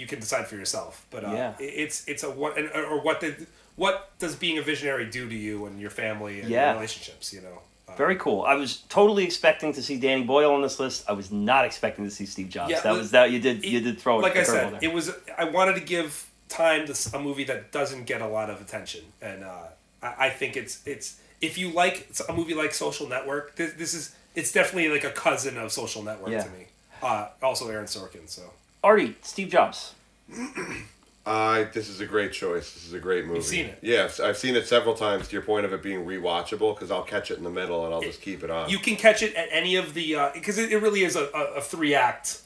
you 0.00 0.06
can 0.06 0.18
decide 0.20 0.44
for 0.50 0.56
yourself. 0.62 0.92
But 1.14 1.22
uh, 1.24 1.32
Yeah. 1.38 1.52
it's 1.86 1.98
it's 2.12 2.22
a 2.28 2.30
what 2.40 2.52
and, 2.58 2.66
or 2.92 3.00
what 3.06 3.16
did 3.24 3.34
what 3.82 3.94
does 4.22 4.34
being 4.44 4.56
a 4.62 4.64
visionary 4.72 5.06
do 5.18 5.22
to 5.34 5.38
you 5.46 5.66
and 5.66 5.74
your 5.84 5.90
family 6.02 6.34
and 6.40 6.48
Yeah. 6.48 6.64
your 6.66 6.74
relationships? 6.78 7.26
You 7.36 7.42
know. 7.46 7.56
Uh, 7.88 7.96
Very 8.04 8.16
cool. 8.24 8.40
I 8.52 8.54
was 8.62 8.70
totally 8.98 9.24
expecting 9.30 9.70
to 9.78 9.82
see 9.82 9.96
Danny 10.06 10.22
Boyle 10.32 10.52
on 10.58 10.62
this 10.62 10.78
list. 10.84 10.98
I 11.12 11.14
was 11.20 11.28
not 11.50 11.62
expecting 11.70 12.04
to 12.08 12.14
see 12.18 12.26
Steve 12.34 12.48
Jobs. 12.56 12.70
Yeah, 12.72 12.80
that 12.86 12.94
was 13.00 13.08
that 13.16 13.26
you 13.32 13.40
did 13.48 13.56
you 13.72 13.80
did 13.88 13.96
throw 14.02 14.14
it. 14.18 14.22
like 14.28 14.36
I 14.44 14.44
said, 14.54 14.66
there. 14.72 14.80
it 14.86 14.92
was. 14.98 15.06
I 15.42 15.44
wanted 15.58 15.74
to 15.80 15.84
give 15.96 16.10
time 16.48 16.82
to 16.90 16.94
a 17.18 17.20
movie 17.28 17.44
that 17.50 17.60
doesn't 17.78 18.04
get 18.12 18.20
a 18.28 18.30
lot 18.38 18.48
of 18.52 18.56
attention, 18.64 19.02
and 19.28 19.38
uh, 19.52 19.66
I, 20.08 20.10
I 20.26 20.30
think 20.38 20.50
it's 20.62 20.74
it's 20.92 21.06
if 21.48 21.52
you 21.60 21.66
like 21.82 21.96
a 22.28 22.32
movie 22.32 22.54
like 22.62 22.72
Social 22.86 23.06
Network, 23.14 23.44
this, 23.58 23.70
this 23.82 23.92
is 23.98 24.04
it's 24.38 24.52
definitely 24.58 24.88
like 24.96 25.06
a 25.12 25.14
cousin 25.26 25.54
of 25.64 25.68
Social 25.82 26.02
Network 26.10 26.30
Yeah. 26.36 26.44
to 26.46 26.50
me. 26.58 26.64
Uh, 27.02 27.28
also 27.42 27.68
Aaron 27.68 27.86
Sorkin, 27.86 28.28
so 28.28 28.42
Artie, 28.82 29.16
Steve 29.22 29.50
Jobs. 29.50 29.94
I 31.26 31.64
this 31.74 31.88
is 31.88 32.00
a 32.00 32.06
great 32.06 32.32
choice. 32.32 32.72
This 32.72 32.86
is 32.86 32.92
a 32.94 32.98
great 32.98 33.24
movie. 33.26 33.36
You've 33.36 33.44
seen 33.46 33.66
it? 33.66 33.78
Yes, 33.82 34.20
I've 34.20 34.38
seen 34.38 34.56
it 34.56 34.66
several 34.66 34.94
times. 34.94 35.28
To 35.28 35.32
your 35.34 35.42
point 35.42 35.66
of 35.66 35.72
it 35.72 35.82
being 35.82 36.04
rewatchable, 36.04 36.74
because 36.74 36.90
I'll 36.90 37.02
catch 37.02 37.30
it 37.30 37.36
in 37.38 37.44
the 37.44 37.50
middle 37.50 37.84
and 37.84 37.94
I'll 37.94 38.00
just 38.00 38.22
keep 38.22 38.42
it 38.42 38.50
on. 38.50 38.70
you 38.70 38.78
can 38.78 38.96
catch 38.96 39.22
it 39.22 39.34
at 39.34 39.48
any 39.50 39.76
of 39.76 39.94
the 39.94 40.30
because 40.34 40.58
it, 40.58 40.72
it 40.72 40.78
really 40.78 41.02
is 41.02 41.16
a, 41.16 41.28
a, 41.34 41.56
a 41.56 41.60
three 41.60 41.94
act 41.94 42.42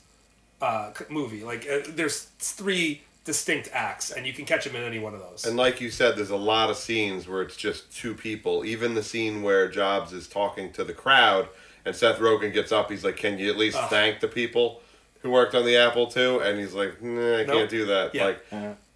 uh, 0.60 0.90
movie. 1.08 1.44
Like 1.44 1.68
uh, 1.70 1.80
there's 1.88 2.24
three 2.38 3.02
distinct 3.24 3.70
acts, 3.72 4.10
and 4.10 4.26
you 4.26 4.32
can 4.32 4.44
catch 4.44 4.64
them 4.64 4.76
in 4.76 4.82
any 4.82 4.98
one 4.98 5.14
of 5.14 5.20
those. 5.20 5.46
And 5.46 5.56
like 5.56 5.80
you 5.80 5.90
said, 5.90 6.16
there's 6.16 6.30
a 6.30 6.36
lot 6.36 6.68
of 6.68 6.76
scenes 6.76 7.26
where 7.26 7.42
it's 7.42 7.56
just 7.56 7.94
two 7.96 8.14
people. 8.14 8.64
Even 8.64 8.94
the 8.94 9.02
scene 9.02 9.42
where 9.42 9.68
Jobs 9.68 10.12
is 10.12 10.26
talking 10.26 10.72
to 10.72 10.84
the 10.84 10.92
crowd 10.92 11.48
and 11.84 11.94
Seth 11.94 12.18
Rogen 12.18 12.52
gets 12.52 12.72
up, 12.72 12.90
he's 12.90 13.04
like, 13.04 13.16
"Can 13.16 13.38
you 13.38 13.50
at 13.50 13.56
least 13.56 13.76
Ugh. 13.78 13.90
thank 13.90 14.20
the 14.20 14.28
people 14.28 14.80
who 15.22 15.30
worked 15.30 15.54
on 15.54 15.64
the 15.64 15.76
Apple 15.76 16.12
II?" 16.16 16.38
And 16.40 16.58
he's 16.58 16.74
like, 16.74 17.02
nah, 17.02 17.38
"I 17.38 17.44
Nope. 17.44 17.56
can't 17.56 17.70
do 17.70 17.86
that." 17.86 18.14
Yeah. 18.14 18.24
Like, 18.26 18.44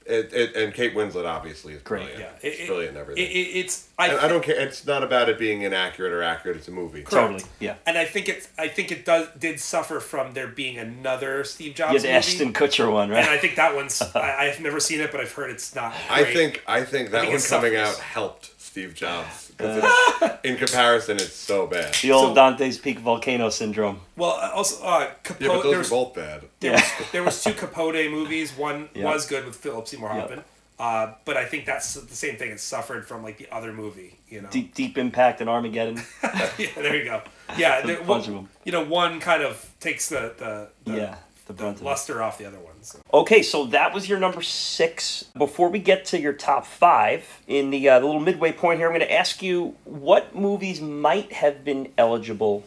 it, 0.07 0.33
it, 0.33 0.57
and 0.57 0.73
Kate 0.73 0.95
Winslet 0.95 1.27
obviously 1.27 1.75
is 1.75 1.83
Great. 1.83 2.05
brilliant. 2.07 2.21
yeah, 2.43 2.49
it's 2.49 2.67
brilliant 2.67 2.97
and 2.97 2.97
It, 2.97 3.01
everything. 3.03 3.25
it, 3.27 3.59
it's 3.59 3.89
I, 3.99 4.09
and 4.09 4.19
I 4.21 4.29
don't 4.29 4.43
care. 4.43 4.59
It's 4.59 4.87
not 4.87 5.03
about 5.03 5.29
it 5.29 5.39
being 5.39 5.61
inaccurate 5.61 6.15
or 6.15 6.23
accurate. 6.23 6.57
It's 6.57 6.67
a 6.67 6.71
movie. 6.71 7.03
Totally. 7.03 7.45
Yeah. 7.61 7.75
and 7.87 7.99
I 7.99 8.07
think 8.07 8.27
it's 8.31 8.49
I 8.57 8.69
think 8.69 8.91
it 8.91 9.05
does 9.05 9.29
did 9.39 9.61
suffer 9.61 10.01
from 10.01 10.33
there 10.33 10.47
being 10.47 10.79
another 10.79 11.45
Steve 11.45 11.75
Jobs 11.75 11.93
You 11.93 11.99
had 11.99 12.05
the. 12.09 12.13
Ashton 12.13 12.55
Kutcher 12.55 12.91
one, 12.91 13.11
right? 13.11 13.19
and 13.19 13.29
I 13.29 13.37
think 13.37 13.57
that 13.57 13.75
one's 13.75 14.01
I, 14.15 14.47
I've 14.49 14.61
never 14.63 14.81
seen 14.81 15.01
it, 15.01 15.13
but 15.13 15.21
I've 15.21 15.31
heard 15.33 15.51
it's 15.51 15.75
not. 15.75 15.93
I 16.09 16.25
think 16.25 16.65
I 16.67 16.85
think 16.85 17.11
that 17.11 17.27
think 17.27 17.35
one 17.35 17.43
coming 17.43 17.73
suffers. 17.75 17.97
out 17.99 18.03
helped 18.03 18.58
Steve 18.79 18.95
Jobs. 18.95 19.53
'Cause 19.59 19.77
it's- 19.79 20.39
in 20.45 20.57
comparison, 20.57 21.17
it's 21.17 21.35
so 21.35 21.67
bad. 21.67 21.93
The 21.95 22.13
old 22.13 22.29
So- 22.31 22.35
Dante's 22.35 22.79
Peak 22.79 23.01
volcano 23.01 23.49
syndrome. 23.51 24.01
Well, 24.17 24.31
uh, 24.41 24.51
also 24.55 24.85
uh, 24.85 25.11
Capote. 25.25 25.41
Yeah, 25.41 25.49
but 25.49 25.63
there 25.63 25.73
those 25.73 25.77
was, 25.79 25.87
are 25.89 25.91
both 25.91 26.15
bad. 26.15 26.45
there, 26.61 26.73
was, 26.73 26.83
there 27.13 27.23
was 27.25 27.43
two 27.43 27.53
Capote 27.55 28.11
movies. 28.11 28.53
One 28.57 28.89
Yeah. 28.95 29.05
was 29.07 29.27
good 29.27 29.45
with 29.47 29.57
Philip 29.57 29.89
Seymour 29.89 30.11
Yeah. 30.15 30.21
Hoffman. 30.21 30.45
Uh, 30.79 31.15
but 31.25 31.37
I 31.37 31.45
think 31.45 31.67
that's 31.67 31.95
the 31.95 32.15
same 32.15 32.37
thing. 32.37 32.53
It 32.53 32.61
suffered 32.61 33.09
from 33.09 33.25
like 33.25 33.37
the 33.37 33.49
other 33.51 33.73
movie, 33.73 34.17
you 34.29 34.43
know. 34.43 34.49
Deep, 34.49 34.75
deep 34.77 34.97
impact 34.97 35.41
and 35.41 35.51
Armageddon. 35.51 36.01
yeah, 36.57 36.69
there 36.77 36.95
you 36.95 37.05
go. 37.05 37.21
Yeah, 37.57 37.81
there, 37.81 37.97
bunch 37.97 38.07
one, 38.07 38.21
of 38.21 38.35
'em. 38.45 38.49
you 38.63 38.71
know, 38.71 38.85
one 38.85 39.19
kind 39.19 39.43
of 39.43 39.69
takes 39.81 40.09
the 40.09 40.35
the, 40.39 40.69
the, 40.85 40.97
yeah. 40.97 41.15
The 41.49 41.55
brunt 41.55 41.77
of 41.77 41.83
it. 41.83 41.85
luster 41.87 42.23
off 42.23 42.37
the 42.37 42.45
other 42.45 42.59
ones. 42.59 42.97
Okay, 43.13 43.43
so 43.43 43.65
that 43.67 43.95
was 43.95 44.07
your 44.07 44.19
number 44.19 44.43
six. 44.43 45.25
Before 45.37 45.71
we 45.71 45.79
get 45.79 46.05
to 46.07 46.21
your 46.21 46.35
top 46.35 46.67
five, 46.67 47.41
in 47.47 47.71
the, 47.71 47.89
uh, 47.89 48.01
the 48.01 48.07
little 48.07 48.21
midway 48.21 48.53
point 48.53 48.79
here, 48.79 48.87
I'm 48.87 48.93
going 48.93 49.01
to 49.01 49.13
ask 49.13 49.43
you 49.43 49.75
what 49.85 50.37
movies 50.37 50.83
might 50.83 51.33
have 51.33 51.65
been 51.65 51.91
eligible 51.97 52.65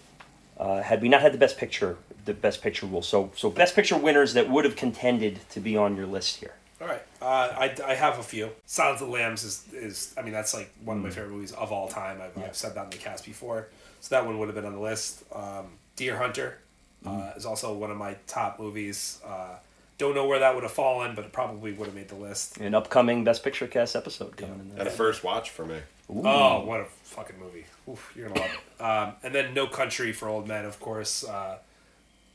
uh, 0.58 0.82
had 0.82 1.00
we 1.02 1.10
not 1.10 1.22
had 1.22 1.32
the 1.32 1.38
best 1.38 1.58
picture, 1.58 1.98
the 2.26 2.34
best 2.34 2.64
picture 2.64 2.88
rule. 2.88 3.04
So, 3.04 3.32
so 3.36 3.52
best 3.52 3.76
picture 3.76 3.98
winners 3.98 4.34
that 4.34 4.50
would 4.50 4.66
have 4.66 4.76
contended 4.76 5.48
to 5.52 5.60
be 5.60 5.78
on 5.78 5.96
your 5.96 6.08
list 6.08 6.38
here. 6.38 6.56
All 6.82 6.88
right, 6.88 7.04
uh, 7.22 7.26
I, 7.26 7.76
I 7.86 7.94
have 7.94 8.18
a 8.18 8.24
few. 8.24 8.50
Silence 8.66 9.02
of 9.02 9.08
the 9.08 9.14
Lambs 9.14 9.44
is, 9.44 9.68
is 9.72 10.16
I 10.18 10.24
mean 10.24 10.34
that's 10.34 10.56
like 10.56 10.74
one 10.84 10.98
of 10.98 11.04
my 11.04 11.12
favorite 11.12 11.30
movies 11.30 11.52
of 11.52 11.72
all 11.72 11.88
time. 11.88 12.20
I've, 12.20 12.36
I've 12.44 12.56
said 12.56 12.74
that 12.74 12.86
in 12.86 12.90
the 12.90 12.98
cast 12.98 13.24
before, 13.24 13.70
so 14.00 14.16
that 14.16 14.26
one 14.26 14.40
would 14.40 14.48
have 14.48 14.56
been 14.56 14.66
on 14.66 14.74
the 14.74 14.80
list. 14.80 15.24
Um, 15.32 15.68
Deer 15.96 16.18
Hunter 16.18 16.58
Mm. 17.06 17.32
uh, 17.32 17.34
is 17.36 17.46
also 17.46 17.74
one 17.74 17.90
of 17.92 17.98
my 17.98 18.16
top 18.28 18.60
movies. 18.60 19.20
Uh, 19.26 19.56
don't 19.98 20.16
know 20.16 20.26
where 20.28 20.40
that 20.40 20.54
would 20.56 20.64
have 20.64 20.72
fallen, 20.72 21.16
but 21.16 21.26
it 21.26 21.32
probably 21.32 21.72
would 21.74 21.86
have 21.86 21.96
made 21.96 22.10
the 22.10 22.16
list. 22.16 22.58
An 22.58 22.74
upcoming 22.76 23.24
best 23.24 23.44
picture 23.44 23.68
cast 23.68 23.96
episode 23.96 24.36
coming 24.38 24.56
in 24.56 24.62
And 24.62 24.78
there. 24.78 24.88
a 24.88 24.92
first 24.92 25.24
watch 25.24 25.50
for 25.52 25.66
me. 25.66 25.80
Oh, 26.10 26.66
what 26.66 26.82
a 26.82 26.86
fucking 27.04 27.40
movie! 27.40 27.66
Oof, 27.90 28.12
you're 28.16 28.28
gonna 28.28 28.42
love 28.42 28.50
it. 28.52 28.84
Um, 28.84 29.14
and 29.24 29.34
then 29.34 29.54
No 29.54 29.66
Country 29.68 30.12
for 30.12 30.28
Old 30.28 30.48
Men, 30.48 30.66
of 30.66 30.80
course, 30.80 31.24
uh, 31.24 31.58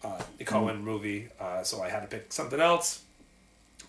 uh, 0.03 0.23
the 0.39 0.45
Coen 0.45 0.81
movie. 0.83 1.29
Uh, 1.39 1.63
so 1.63 1.83
I 1.83 1.89
had 1.91 2.01
to 2.01 2.07
pick 2.07 2.33
something 2.33 2.61
else, 2.61 3.03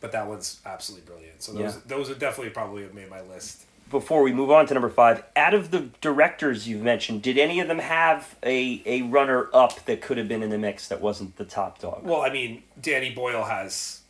but 0.02 0.12
that 0.12 0.28
one's 0.28 0.60
absolutely 0.66 1.06
brilliant. 1.08 1.42
So 1.42 1.54
those 1.54 1.76
Yeah. 1.76 1.82
those 1.88 2.10
would 2.10 2.20
definitely 2.20 2.52
probably 2.52 2.84
have 2.84 2.94
made 2.94 3.10
my 3.10 3.22
list. 3.22 3.64
Before 3.90 4.22
we 4.22 4.34
move 4.34 4.52
on 4.52 4.66
to 4.68 4.74
number 4.74 4.90
five, 4.90 5.24
out 5.36 5.54
of 5.54 5.72
the 5.72 5.90
directors 6.02 6.68
you've 6.68 6.82
mentioned, 6.82 7.22
did 7.22 7.38
any 7.38 7.60
of 7.60 7.68
them 7.68 7.80
have 7.80 8.36
a, 8.44 8.82
a 8.86 9.04
runner 9.04 9.50
up 9.54 9.86
that 9.86 10.02
could 10.02 10.18
have 10.18 10.28
been 10.28 10.44
in 10.44 10.50
the 10.50 10.58
mix 10.58 10.88
that 10.90 11.00
wasn't 11.00 11.38
the 11.38 11.46
top 11.46 11.80
dog? 11.80 12.04
Well, 12.04 12.22
I 12.22 12.30
mean, 12.30 12.64
Danny 12.82 13.12
Boyle 13.12 13.46
has 13.46 14.02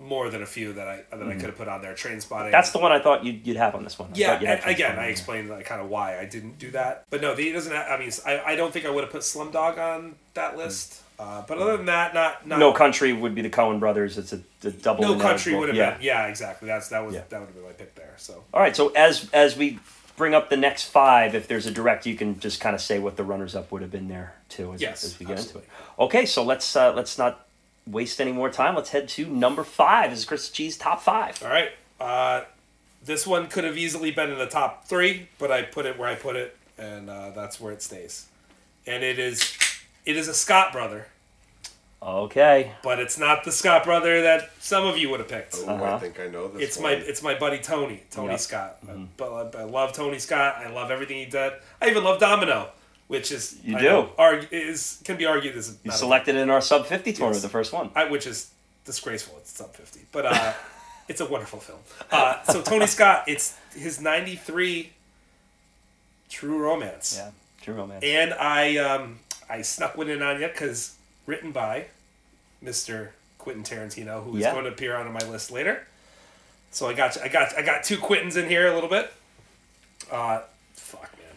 more 0.00 0.30
than 0.30 0.42
a 0.42 0.46
few 0.46 0.72
that 0.72 0.88
I 0.88 1.04
that 1.16 1.28
I 1.28 1.34
could 1.34 1.44
have 1.44 1.56
put 1.56 1.68
on 1.68 1.82
there. 1.82 1.92
Trainspotting. 1.92 2.30
Mm-hmm. 2.30 2.50
That's 2.52 2.70
the 2.70 2.78
one 2.78 2.90
I 2.90 2.98
thought 2.98 3.24
you'd, 3.24 3.46
you'd 3.46 3.58
have 3.58 3.74
on 3.74 3.84
this 3.84 3.98
one. 3.98 4.10
I 4.10 4.16
yeah. 4.16 4.26
thought 4.28 4.40
you'd 4.40 4.48
have 4.48 4.60
and 4.62 4.70
again, 4.70 4.98
I 4.98 5.06
explained 5.06 5.50
like, 5.50 5.66
kind 5.66 5.80
of 5.80 5.88
why 5.88 6.18
I 6.18 6.24
didn't 6.24 6.58
do 6.58 6.70
that. 6.70 7.04
But 7.10 7.20
no, 7.20 7.34
he 7.34 7.52
doesn't. 7.52 7.72
Have, 7.72 7.86
I 7.88 7.98
mean, 7.98 8.10
I, 8.26 8.40
I 8.40 8.56
don't 8.56 8.72
think 8.72 8.86
I 8.86 8.90
would 8.90 9.04
have 9.04 9.12
put 9.12 9.22
Slumdog 9.22 9.78
on 9.78 10.14
that 10.34 10.56
list. 10.56 10.99
Uh, 11.20 11.42
but 11.46 11.58
other 11.58 11.76
than 11.76 11.84
that, 11.86 12.14
not 12.14 12.46
not 12.46 12.58
No 12.58 12.72
Country 12.72 13.12
would 13.12 13.34
be 13.34 13.42
the 13.42 13.50
Coen 13.50 13.78
brothers. 13.78 14.16
It's 14.16 14.32
a, 14.32 14.40
a 14.64 14.70
double. 14.70 15.02
No 15.02 15.18
country 15.18 15.54
would 15.54 15.68
have 15.68 15.76
yeah. 15.76 15.90
been. 15.90 16.02
Yeah, 16.02 16.26
exactly. 16.28 16.66
That's 16.66 16.88
that 16.88 17.04
was 17.04 17.14
Yeah. 17.14 17.24
that 17.28 17.40
would 17.40 17.46
have 17.46 17.54
been 17.54 17.64
my 17.64 17.72
pick 17.72 17.94
there. 17.94 18.14
So 18.16 18.42
All 18.54 18.60
right. 18.60 18.74
So 18.74 18.88
as 18.88 19.28
as 19.34 19.54
we 19.54 19.78
bring 20.16 20.34
up 20.34 20.48
the 20.48 20.56
next 20.56 20.84
five, 20.84 21.34
if 21.34 21.46
there's 21.46 21.66
a 21.66 21.70
direct, 21.70 22.06
you 22.06 22.14
can 22.16 22.40
just 22.40 22.58
kind 22.58 22.74
of 22.74 22.80
say 22.80 22.98
what 22.98 23.18
the 23.18 23.24
runners 23.24 23.54
up 23.54 23.70
would 23.70 23.82
have 23.82 23.90
been 23.90 24.08
there 24.08 24.34
too. 24.48 24.72
As, 24.72 24.80
Yes, 24.80 25.04
as 25.04 25.18
we 25.18 25.26
get 25.26 25.38
absolutely. 25.38 25.62
into 25.62 26.00
it. 26.00 26.04
Okay. 26.04 26.24
So 26.26 26.42
let's 26.42 26.74
uh, 26.74 26.94
let's 26.94 27.18
not 27.18 27.46
waste 27.86 28.18
any 28.18 28.32
more 28.32 28.48
time. 28.48 28.74
Let's 28.74 28.88
head 28.90 29.06
to 29.10 29.26
number 29.26 29.62
five. 29.62 30.08
This 30.10 30.20
is 30.20 30.24
Chris 30.24 30.48
G's 30.48 30.78
top 30.78 31.02
five. 31.02 31.42
all 31.42 31.50
right, 31.50 31.72
uh, 32.00 32.44
this 33.04 33.26
one 33.26 33.48
could 33.48 33.64
have 33.64 33.76
easily 33.76 34.10
been 34.10 34.30
in 34.30 34.38
the 34.38 34.46
top 34.46 34.86
three, 34.86 35.28
but 35.38 35.50
I 35.52 35.62
put 35.62 35.84
it 35.84 35.98
where 35.98 36.08
I 36.08 36.14
put 36.14 36.36
it, 36.36 36.56
and 36.78 37.10
uh, 37.10 37.30
that's 37.30 37.60
where 37.60 37.72
it 37.74 37.82
stays. 37.82 38.26
And 38.86 39.02
it 39.04 39.18
is 39.18 39.40
it 40.06 40.16
is 40.16 40.28
a 40.28 40.34
Scott 40.34 40.72
brother, 40.72 41.06
Okay. 42.02 42.72
but 42.82 42.98
it's 42.98 43.18
not 43.18 43.44
the 43.44 43.52
Scott 43.52 43.84
brother 43.84 44.22
that 44.22 44.50
some 44.58 44.86
of 44.86 44.96
you 44.96 45.10
would 45.10 45.20
have 45.20 45.28
picked. 45.28 45.56
Oh, 45.58 45.68
I 45.68 45.72
Uh-huh. 45.74 45.98
think 45.98 46.18
I 46.18 46.28
know 46.28 46.48
this. 46.48 46.62
It's 46.62 46.76
one. 46.78 46.84
my 46.84 46.90
it's 46.92 47.22
my 47.22 47.34
buddy 47.34 47.58
Tony 47.58 48.02
Tony 48.10 48.30
Yep. 48.30 48.40
Scott. 48.40 48.86
Mm-hmm. 48.86 49.04
But 49.16 49.54
I, 49.56 49.60
I 49.60 49.64
love 49.64 49.92
Tony 49.92 50.18
Scott. 50.18 50.56
I 50.64 50.68
love 50.70 50.90
everything 50.90 51.18
he 51.18 51.26
did. 51.26 51.52
I 51.82 51.88
even 51.90 52.02
love 52.04 52.18
Domino, 52.18 52.70
which 53.08 53.30
is 53.30 53.58
You 53.62 53.76
I 53.76 53.80
do. 53.80 53.86
know, 53.86 54.10
argu- 54.18 54.48
is 54.50 55.00
can 55.04 55.16
be 55.16 55.26
argued 55.26 55.56
as 55.56 55.68
You 55.70 55.76
not 55.84 55.94
a- 55.94 55.98
selected 55.98 56.36
in 56.36 56.48
our 56.50 56.60
sub 56.62 56.86
fifty 56.86 57.12
tournament, 57.12 57.36
Yes. 57.36 57.42
the 57.42 57.48
first 57.50 57.72
one. 57.72 57.90
I, 57.94 58.04
which 58.04 58.26
is 58.26 58.50
disgraceful. 58.84 59.36
It's 59.38 59.52
sub 59.52 59.74
fifty, 59.74 60.00
but 60.10 60.24
uh, 60.26 60.52
it's 61.08 61.20
a 61.20 61.26
wonderful 61.26 61.60
film. 61.60 61.80
Uh, 62.10 62.42
so 62.44 62.62
Tony 62.62 62.86
Scott, 62.86 63.24
it's 63.26 63.54
his 63.76 64.00
ninety 64.00 64.36
three 64.36 64.92
True 66.30 66.58
Romance, 66.58 67.16
Yeah. 67.18 67.30
True 67.62 67.74
romance. 67.74 68.04
and 68.04 68.32
I 68.34 68.76
um, 68.78 69.18
I 69.50 69.62
snuck 69.62 69.96
one 69.96 70.08
in 70.08 70.22
on 70.22 70.40
you 70.40 70.46
because 70.48 70.94
written 71.26 71.50
by 71.52 71.86
Mister 72.62 73.12
Quentin 73.38 73.64
Tarantino, 73.64 74.22
who 74.24 74.36
is 74.36 74.42
Yeah. 74.42 74.52
going 74.52 74.64
to 74.64 74.70
appear 74.70 74.96
on 74.96 75.10
my 75.12 75.20
list 75.28 75.50
later. 75.50 75.86
So 76.70 76.88
I 76.88 76.94
got 76.94 77.20
I 77.20 77.28
got 77.28 77.56
I 77.58 77.62
got 77.62 77.82
two 77.84 77.96
Quentins 77.96 78.36
in 78.36 78.48
here 78.48 78.68
a 78.68 78.74
little 78.74 78.88
bit. 78.90 79.12
Uh. 80.10 80.42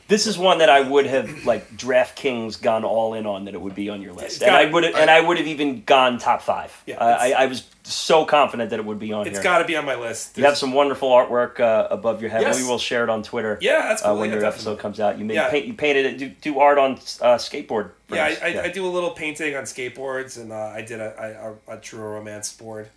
This 0.08 0.28
is 0.28 0.38
one 0.38 0.58
that 0.60 0.70
I 0.70 0.82
would 0.82 1.06
have 1.06 1.46
like 1.46 1.70
DraftKings 1.78 2.62
gone 2.62 2.84
all 2.84 3.14
in 3.14 3.26
on 3.26 3.46
that 3.46 3.54
it 3.54 3.62
would 3.62 3.74
be 3.76 3.90
on 3.90 4.02
your 4.02 4.14
list, 4.14 4.44
and 4.44 4.56
I 4.56 4.66
would 4.66 4.84
have, 4.84 4.96
and 4.96 5.10
I 5.10 5.22
would 5.22 5.38
have 5.38 5.48
even 5.48 5.84
gone 5.84 6.18
top 6.18 6.42
five. 6.42 6.72
Yeah, 6.86 6.98
I, 7.04 7.32
I, 7.32 7.44
I 7.44 7.46
was 7.46 7.68
so 7.84 8.26
confident 8.26 8.70
that 8.72 8.80
it 8.80 8.86
would 8.86 9.00
be 9.00 9.12
on 9.14 9.28
It's 9.28 9.40
got 9.40 9.60
to 9.60 9.66
be 9.66 9.76
on 9.76 9.86
my 9.86 9.96
list. 9.96 10.38
you 10.38 10.44
have 10.46 10.58
some 10.58 10.74
wonderful 10.74 11.10
artwork 11.10 11.60
uh, 11.60 11.88
above 11.90 12.22
your 12.22 12.30
head. 12.30 12.42
Yes. 12.42 12.62
We 12.62 12.68
will 12.68 12.78
share 12.78 13.04
it 13.04 13.10
on 13.10 13.24
Twitter. 13.24 13.58
Yeah, 13.62 13.80
that's 13.90 14.04
uh, 14.04 14.14
when 14.16 14.30
Yeah, 14.30 14.36
your 14.36 14.42
definitely. 14.42 14.74
episode 14.74 14.80
comes 14.82 15.00
out. 15.00 15.18
You 15.18 15.26
made 15.26 15.36
Yeah. 15.36 15.50
paint, 15.50 15.66
you 15.68 15.74
painted 15.74 16.06
it. 16.06 16.18
Do, 16.18 16.30
do 16.30 16.60
art 16.60 16.78
on 16.78 16.94
uh, 16.94 17.38
skateboard. 17.38 17.92
Yeah, 18.10 18.26
I. 18.26 18.38
I, 18.60 18.64
I 18.64 18.70
do 18.70 18.86
a 18.86 18.92
little 18.92 19.12
painting 19.12 19.56
on 19.56 19.64
skateboards, 19.64 20.40
and 20.40 20.52
uh, 20.52 20.56
I 20.56 20.82
did 20.82 21.00
a, 21.00 21.56
a, 21.68 21.76
a 21.76 21.78
true 21.80 22.02
romance 22.02 22.54
board. 22.54 22.90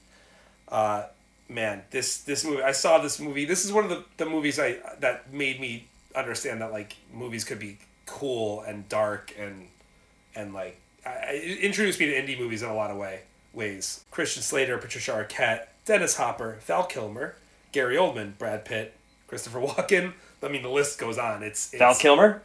Uh, 0.68 1.04
man, 1.48 1.82
this 1.90 2.18
this 2.22 2.44
movie, 2.44 2.62
I 2.62 2.72
saw 2.72 2.98
this 2.98 3.20
movie. 3.20 3.44
This 3.44 3.64
is 3.64 3.72
one 3.72 3.84
of 3.84 3.90
the, 3.90 4.04
the 4.16 4.26
movies 4.26 4.58
I 4.58 4.78
that 5.00 5.32
made 5.32 5.60
me 5.60 5.86
understand 6.16 6.60
that 6.62 6.72
like 6.72 6.96
movies 7.12 7.44
could 7.44 7.58
be 7.58 7.78
cool 8.06 8.62
and 8.62 8.88
dark 8.88 9.34
and 9.38 9.68
and 10.34 10.54
like 10.54 10.80
I, 11.04 11.58
introduced 11.60 12.00
me 12.00 12.06
to 12.06 12.12
indie 12.12 12.38
movies 12.38 12.62
in 12.62 12.68
a 12.68 12.74
lot 12.74 12.90
of 12.90 12.96
way 12.96 13.20
ways. 13.52 14.04
Christian 14.10 14.42
Slater, 14.42 14.78
Patricia 14.78 15.12
Arquette, 15.12 15.66
Dennis 15.86 16.16
Hopper, 16.16 16.58
Val 16.66 16.84
Kilmer, 16.84 17.36
Gary 17.72 17.96
Oldman, 17.96 18.36
Brad 18.38 18.64
Pitt, 18.64 18.94
Christopher 19.26 19.60
Walken. 19.60 20.12
I 20.42 20.48
mean, 20.48 20.62
the 20.62 20.68
list 20.68 20.98
goes 20.98 21.18
on. 21.18 21.42
It's, 21.42 21.72
it's 21.72 21.78
Val 21.80 21.94
Kilmer. 21.94 22.42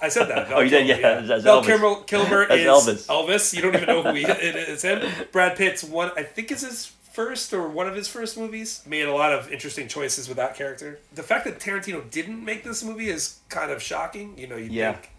I 0.00 0.08
said 0.08 0.26
that. 0.26 0.48
Val 0.48 0.58
Oh, 0.58 0.60
you 0.60 0.70
did? 0.70 0.86
Kilmer, 0.86 1.26
Yeah, 1.26 1.34
as 1.34 1.42
Val. 1.42 1.64
Kilmer, 1.64 2.02
Kilmer 2.04 2.42
is 2.52 2.60
Elvis. 2.60 3.06
Elvis. 3.06 3.54
You 3.54 3.62
don't 3.62 3.74
even 3.74 3.88
know 3.88 4.02
who 4.02 4.14
he 4.14 4.22
is. 4.24 4.28
it 4.28 4.54
is. 4.56 4.82
Him. 4.82 5.10
Brad 5.32 5.56
Pitt's 5.56 5.82
one. 5.82 6.12
I 6.16 6.22
think 6.22 6.52
is 6.52 6.60
his 6.60 6.92
first 7.14 7.52
or 7.54 7.68
one 7.68 7.86
of 7.88 7.94
his 7.94 8.08
first 8.08 8.36
movies. 8.36 8.82
Made 8.86 9.06
a 9.06 9.14
lot 9.14 9.32
of 9.32 9.50
interesting 9.52 9.88
choices 9.88 10.26
with 10.28 10.36
that 10.36 10.54
character. 10.56 10.98
The 11.14 11.22
fact 11.22 11.44
that 11.46 11.60
Tarantino 11.60 12.10
didn't 12.10 12.44
make 12.44 12.64
this 12.64 12.82
movie 12.82 13.08
is 13.08 13.38
kind 13.48 13.70
of 13.70 13.80
shocking. 13.82 14.36
You 14.36 14.48
know, 14.48 14.56
you 14.56 14.68
Yeah. 14.70 14.92
think 14.92 15.10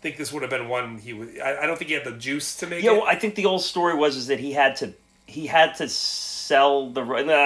think 0.00 0.16
this 0.16 0.32
would 0.32 0.42
have 0.42 0.50
been 0.50 0.68
one 0.68 0.98
he 0.98 1.12
would. 1.12 1.40
I, 1.40 1.62
I 1.62 1.66
don't 1.66 1.76
think 1.76 1.88
he 1.88 1.94
had 1.94 2.04
the 2.04 2.12
juice 2.12 2.54
to 2.56 2.66
make 2.68 2.84
Yeah, 2.84 2.92
it. 2.92 2.98
well, 2.98 3.06
I 3.08 3.16
think 3.16 3.34
the 3.34 3.46
old 3.46 3.62
story 3.62 3.94
was 3.96 4.16
is 4.16 4.28
that 4.28 4.38
he 4.38 4.52
had 4.52 4.76
to 4.76 4.92
he 5.26 5.46
had 5.46 5.74
to 5.76 5.88
sell 5.88 6.90
the. 6.90 7.02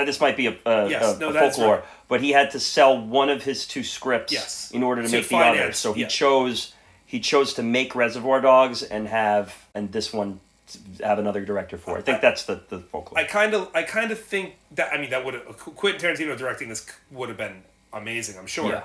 This 0.06 0.20
might 0.20 0.36
be 0.36 0.46
a, 0.48 0.56
a, 0.66 0.88
Yes, 0.90 1.16
a- 1.16 1.18
no, 1.18 1.30
a 1.30 1.32
folklore, 1.32 1.76
right. 1.76 1.84
but 2.08 2.20
he 2.20 2.30
had 2.30 2.50
to 2.52 2.60
sell 2.60 3.00
one 3.00 3.28
of 3.30 3.42
his 3.44 3.66
two 3.66 3.82
scripts 3.82 4.32
Yes. 4.32 4.70
in 4.72 4.82
order 4.82 5.02
to, 5.02 5.08
To 5.08 5.16
make 5.16 5.28
the 5.28 5.36
other. 5.36 5.72
So 5.72 5.92
he 5.92 6.02
yeah. 6.02 6.08
chose 6.08 6.74
he 7.06 7.20
chose 7.20 7.54
to 7.54 7.62
make 7.62 7.94
Reservoir 7.94 8.40
Dogs 8.40 8.82
and 8.82 9.08
have 9.08 9.54
and 9.74 9.90
this 9.92 10.12
one 10.12 10.40
have 11.02 11.18
another 11.18 11.44
director 11.44 11.76
for. 11.78 11.96
it. 11.96 12.00
I 12.00 12.02
think 12.02 12.20
that's 12.20 12.44
the 12.44 12.60
the 12.68 12.78
folklore. 12.80 13.18
I 13.20 13.24
kind 13.24 13.54
of, 13.54 13.68
I 13.74 13.82
kind 13.82 14.10
of 14.10 14.18
think 14.20 14.54
that. 14.72 14.92
I 14.92 14.98
mean, 14.98 15.10
that 15.10 15.24
would 15.24 15.34
have 15.34 15.56
Quentin 15.56 16.00
Tarantino 16.00 16.36
directing 16.36 16.68
this 16.68 16.86
would 17.10 17.28
have 17.28 17.38
been 17.38 17.62
amazing. 17.92 18.38
I'm 18.38 18.46
sure. 18.46 18.68
Yeah. 18.70 18.84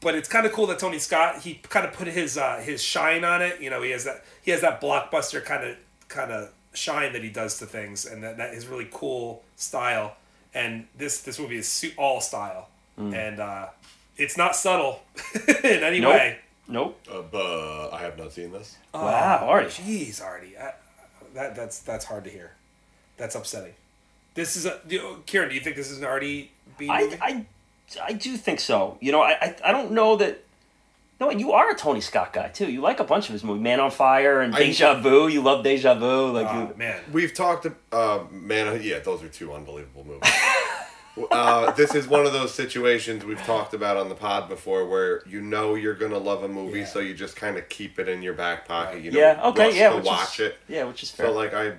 But 0.00 0.14
it's 0.14 0.28
kind 0.28 0.44
of 0.46 0.52
cool 0.52 0.66
that 0.68 0.78
Tony 0.78 0.98
Scott 0.98 1.40
he 1.42 1.54
kind 1.54 1.86
of 1.86 1.92
put 1.92 2.06
his 2.06 2.36
uh, 2.36 2.58
his 2.64 2.82
shine 2.82 3.24
on 3.24 3.40
it. 3.42 3.60
You 3.60 3.70
know, 3.70 3.82
he 3.82 3.90
has 3.90 4.04
that 4.04 4.24
he 4.42 4.50
has 4.50 4.60
that 4.60 4.80
blockbuster 4.80 5.42
kind 5.44 5.64
of 5.66 5.76
kind 6.08 6.30
of 6.30 6.52
shine 6.74 7.12
that 7.14 7.22
he 7.22 7.30
does 7.30 7.58
to 7.58 7.66
things, 7.66 8.04
and 8.04 8.22
that, 8.22 8.36
that 8.36 8.52
is 8.54 8.66
really 8.66 8.88
cool 8.92 9.42
style. 9.56 10.16
And 10.54 10.86
this 10.96 11.22
this 11.22 11.38
movie 11.38 11.56
is 11.56 11.66
su- 11.68 11.92
all 11.96 12.20
style, 12.20 12.68
and 12.98 13.40
uh, 13.40 13.68
it's 14.16 14.36
not 14.36 14.54
subtle 14.54 15.02
in 15.64 15.82
any 15.82 16.00
Nope. 16.00 16.12
way. 16.14 16.38
nope. 16.68 17.00
Uh, 17.10 17.22
buh, 17.22 17.88
I 17.92 18.00
have 18.02 18.16
not 18.18 18.32
seen 18.32 18.52
this. 18.52 18.76
wow, 18.94 19.46
Artie. 19.48 19.68
Jeez, 19.82 20.22
Artie, 20.22 20.56
I, 20.58 20.72
that 21.36 21.54
that's 21.54 21.78
that's 21.80 22.04
hard 22.04 22.24
to 22.24 22.30
hear. 22.30 22.52
That's 23.16 23.34
upsetting. 23.34 23.74
This 24.34 24.56
is 24.56 24.66
a 24.66 24.80
do 24.86 24.96
you- 24.96 25.22
Kieran. 25.26 25.48
Do 25.48 25.54
you 25.54 25.60
think 25.60 25.76
this 25.76 25.90
is 25.90 25.98
an 25.98 26.04
Artie 26.04 26.50
B 26.76 26.88
movie? 26.88 27.16
I, 27.22 27.26
I, 27.26 27.46
I 28.08 28.12
do 28.12 28.36
think 28.36 28.60
so. 28.60 28.98
You 29.00 29.12
know, 29.12 29.22
I, 29.22 29.32
I, 29.40 29.56
I 29.66 29.72
don't 29.72 29.92
know 29.92 30.16
that. 30.16 30.42
No, 31.18 31.30
you 31.30 31.52
are 31.52 31.70
a 31.70 31.74
Tony 31.74 32.02
Scott 32.02 32.34
guy 32.34 32.48
too. 32.48 32.70
You 32.70 32.82
like 32.82 33.00
a 33.00 33.04
bunch 33.04 33.28
of 33.28 33.32
his 33.32 33.42
movies, 33.42 33.62
Man 33.62 33.80
on 33.80 33.90
Fire 33.90 34.42
and 34.42 34.54
I- 34.54 34.58
Deja 34.58 35.00
Vu. 35.00 35.28
You 35.28 35.40
love 35.40 35.64
Deja 35.64 35.94
Vu, 35.94 36.32
like 36.32 36.46
Oh, 36.50 36.68
you. 36.68 36.74
man, 36.76 37.00
We've 37.10 37.32
talked, 37.32 37.66
uh, 37.90 38.24
man, 38.30 38.82
yeah, 38.82 38.98
those 38.98 39.22
are 39.22 39.28
two 39.28 39.54
unbelievable 39.54 40.04
movies. 40.04 40.28
uh, 41.30 41.70
this 41.72 41.94
is 41.94 42.06
one 42.06 42.26
of 42.26 42.32
those 42.32 42.54
situations 42.54 43.24
we've 43.24 43.42
talked 43.42 43.74
about 43.74 43.96
on 43.96 44.08
the 44.08 44.14
pod 44.14 44.48
before 44.48 44.86
where 44.86 45.22
you 45.26 45.40
know 45.40 45.74
you're 45.74 45.94
gonna 45.94 46.18
love 46.18 46.42
a 46.42 46.48
movie, 46.48 46.80
Yeah. 46.80 46.86
so 46.86 46.98
you 47.00 47.14
just 47.14 47.36
kind 47.36 47.56
of 47.56 47.68
keep 47.68 47.98
it 47.98 48.08
in 48.08 48.22
your 48.22 48.34
back 48.34 48.66
pocket. 48.68 49.02
You 49.02 49.12
know, 49.12 49.18
Yeah. 49.18 49.40
Okay. 49.48 49.66
rush 49.66 49.74
Yeah. 49.76 49.88
to 49.90 50.02
watch 50.02 50.40
is, 50.40 50.46
it. 50.48 50.58
Yeah, 50.68 50.84
which 50.84 51.02
is 51.02 51.10
fair. 51.10 51.26
So 51.26 51.32
like 51.32 51.54
I, 51.54 51.72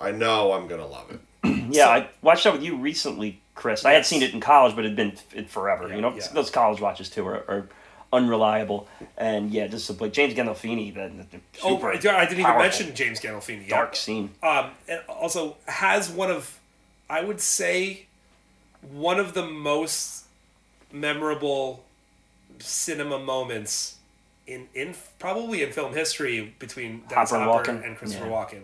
I 0.00 0.10
know 0.10 0.52
I'm 0.52 0.66
gonna 0.68 0.86
love 0.86 1.10
it. 1.10 1.20
yeah, 1.70 1.88
I 1.88 2.08
watched 2.20 2.44
that 2.44 2.52
with 2.52 2.62
you 2.62 2.76
recently, 2.76 3.40
Chris. 3.54 3.84
I 3.84 3.92
had 3.92 4.06
seen 4.06 4.22
it 4.22 4.32
in 4.34 4.40
college, 4.40 4.74
but 4.76 4.84
it'd 4.84 4.96
been 4.96 5.14
it 5.34 5.48
forever. 5.48 5.88
Yeah, 5.88 5.96
you 5.96 6.00
know, 6.02 6.14
yeah. 6.14 6.26
those 6.32 6.50
college 6.50 6.80
watches 6.80 7.08
too 7.08 7.26
are, 7.26 7.44
are 7.48 7.68
unreliable. 8.12 8.86
And 9.16 9.50
yeah, 9.50 9.66
just 9.66 9.86
to, 9.86 9.94
like 9.94 10.12
James 10.12 10.34
Gandolfini, 10.34 10.94
the, 10.94 11.10
the 11.30 11.40
oh, 11.64 11.82
I 11.82 11.92
didn't 11.96 12.32
even 12.32 12.44
powerful, 12.44 12.62
mention 12.62 12.94
James 12.94 13.20
Gandolfini. 13.20 13.62
yeah. 13.66 13.76
dark 13.76 13.96
scene. 13.96 14.30
Um, 14.42 14.70
and 14.88 15.00
also 15.08 15.56
has 15.66 16.10
one 16.10 16.30
of, 16.30 16.58
I 17.08 17.24
would 17.24 17.40
say, 17.40 18.06
one 18.90 19.18
of 19.20 19.34
the 19.34 19.46
most 19.46 20.24
memorable 20.90 21.84
cinema 22.58 23.18
moments 23.18 23.96
in 24.46 24.68
in 24.74 24.94
probably 25.18 25.62
in 25.62 25.72
film 25.72 25.94
history 25.94 26.54
between 26.58 27.02
Dennis 27.08 27.30
Hopper 27.30 27.36
and 27.42 27.44
Hopper, 27.50 27.72
Walken. 27.72 27.86
and 27.86 27.96
Christopher 27.96 28.26
Yeah. 28.26 28.30
Walken. 28.32 28.62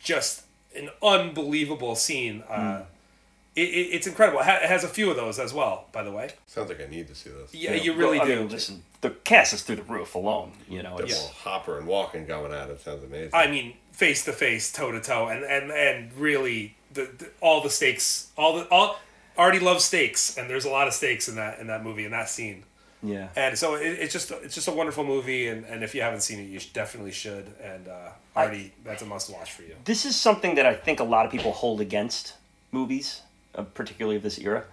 Just 0.00 0.42
an 0.76 0.90
unbelievable 1.02 1.96
scene. 1.96 2.40
Hmm. 2.40 2.52
Uh, 2.52 2.82
it, 3.56 3.62
it, 3.62 3.88
it's 3.94 4.06
incredible. 4.06 4.38
It, 4.40 4.44
has 4.46 4.84
a 4.84 4.88
few 4.88 5.10
of 5.10 5.16
those 5.16 5.40
as 5.40 5.52
well, 5.52 5.86
by 5.90 6.04
the 6.04 6.12
way. 6.12 6.30
Sounds 6.46 6.68
like 6.68 6.80
I 6.80 6.86
need 6.86 7.08
to 7.08 7.14
see 7.16 7.30
this. 7.30 7.52
Yeah, 7.52 7.72
you 7.74 7.94
really 7.94 8.18
Well, 8.20 8.26
I 8.28 8.34
do. 8.34 8.40
mean, 8.42 8.48
listen, 8.50 8.84
the 9.00 9.10
cast 9.10 9.52
is 9.52 9.62
through 9.62 9.76
the 9.76 9.82
roof 9.82 10.14
alone. 10.14 10.52
You 10.68 10.82
know, 10.84 10.98
it's, 10.98 11.12
well, 11.14 11.32
Hopper 11.42 11.78
and 11.78 11.88
Walken 11.88 12.28
going 12.28 12.52
at 12.52 12.70
it 12.70 12.80
sounds 12.80 13.02
amazing. 13.02 13.30
I 13.34 13.48
mean, 13.50 13.74
face 13.90 14.24
to 14.26 14.32
face, 14.32 14.70
toe 14.70 14.92
to 14.92 15.00
toe, 15.00 15.26
and 15.26 15.42
and 15.42 15.72
and 15.72 16.12
really, 16.16 16.76
the, 16.92 17.08
the 17.18 17.30
all 17.40 17.60
the 17.60 17.70
stakes, 17.70 18.28
all 18.36 18.58
the 18.58 18.68
all. 18.68 19.00
Artie 19.38 19.60
loves 19.60 19.84
stakes, 19.84 20.36
and 20.36 20.50
there's 20.50 20.64
a 20.64 20.70
lot 20.70 20.88
of 20.88 20.92
stakes 20.94 21.28
in 21.28 21.36
that 21.36 21.60
in 21.60 21.68
that 21.68 21.82
movie 21.84 22.04
in 22.04 22.10
that 22.10 22.28
scene. 22.28 22.64
yeah. 23.02 23.28
And 23.36 23.56
so 23.56 23.76
it, 23.76 23.86
it's 24.00 24.12
just 24.12 24.30
it's 24.32 24.54
just 24.54 24.68
a 24.68 24.72
wonderful 24.72 25.04
movie, 25.04 25.46
and, 25.48 25.64
and 25.64 25.82
if 25.84 25.94
you 25.94 26.02
haven't 26.02 26.22
seen 26.22 26.40
it, 26.40 26.48
you 26.48 26.58
definitely 26.72 27.12
should. 27.12 27.46
And 27.62 27.86
uh, 27.88 28.10
Artie, 28.34 28.72
that's 28.84 29.02
a 29.02 29.06
must 29.06 29.32
watch 29.32 29.52
for 29.52 29.62
you. 29.62 29.76
this 29.84 30.04
is 30.04 30.16
something 30.16 30.56
that 30.56 30.66
I 30.66 30.74
think 30.74 30.98
a 31.00 31.04
lot 31.04 31.24
of 31.24 31.32
people 31.32 31.52
hold 31.52 31.80
against 31.80 32.34
movies, 32.72 33.22
uh, 33.54 33.62
particularly 33.62 34.16
of 34.16 34.22
this 34.22 34.38
era. 34.38 34.64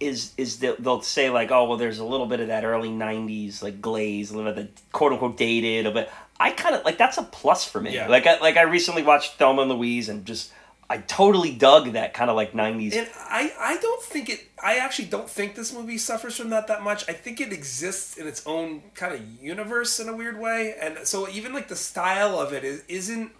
Is 0.00 0.32
is 0.36 0.58
that 0.58 0.82
they'll 0.82 1.00
say 1.02 1.30
like, 1.30 1.52
oh 1.52 1.64
well, 1.68 1.78
there's 1.78 2.00
a 2.00 2.04
little 2.04 2.26
bit 2.26 2.40
of 2.40 2.48
that 2.48 2.64
early 2.64 2.88
'90s 2.90 3.62
like 3.62 3.80
glaze, 3.80 4.32
a 4.32 4.36
little 4.36 4.52
bit 4.52 4.58
of 4.58 4.66
the 4.66 4.82
quote 4.90 5.12
unquote 5.12 5.36
dated, 5.36 5.94
but 5.94 6.10
I 6.40 6.50
kind 6.50 6.74
of 6.74 6.84
like 6.84 6.98
that's 6.98 7.16
a 7.16 7.22
plus 7.22 7.64
for 7.64 7.80
me. 7.80 7.94
Yeah. 7.94 8.08
Like 8.08 8.26
I, 8.26 8.40
like 8.40 8.56
I 8.56 8.62
recently 8.62 9.04
watched 9.04 9.34
Thelma 9.34 9.62
and 9.62 9.70
Louise 9.70 10.08
and 10.08 10.26
just 10.26 10.50
I 10.94 10.98
totally 10.98 11.50
dug 11.50 11.92
that 11.94 12.14
kind 12.14 12.30
of 12.30 12.36
like 12.36 12.52
'90s. 12.52 12.94
And 12.94 13.08
I, 13.16 13.52
I 13.58 13.76
don't 13.78 14.02
think 14.02 14.28
it. 14.28 14.48
I 14.62 14.76
actually 14.76 15.06
don't 15.06 15.28
think 15.28 15.56
this 15.56 15.72
movie 15.74 15.98
suffers 15.98 16.36
from 16.36 16.50
that 16.50 16.68
that 16.68 16.82
much. 16.84 17.08
I 17.08 17.12
think 17.12 17.40
it 17.40 17.52
exists 17.52 18.16
in 18.16 18.28
its 18.28 18.46
own 18.46 18.80
kind 18.94 19.12
of 19.12 19.20
universe 19.42 19.98
in 19.98 20.08
a 20.08 20.14
weird 20.14 20.38
way, 20.38 20.74
and 20.80 20.98
so 21.02 21.28
even 21.28 21.52
like 21.52 21.66
the 21.66 21.74
style 21.76 22.38
of 22.38 22.52
it 22.52 22.62
is 22.62 22.84
isn't 22.86 23.32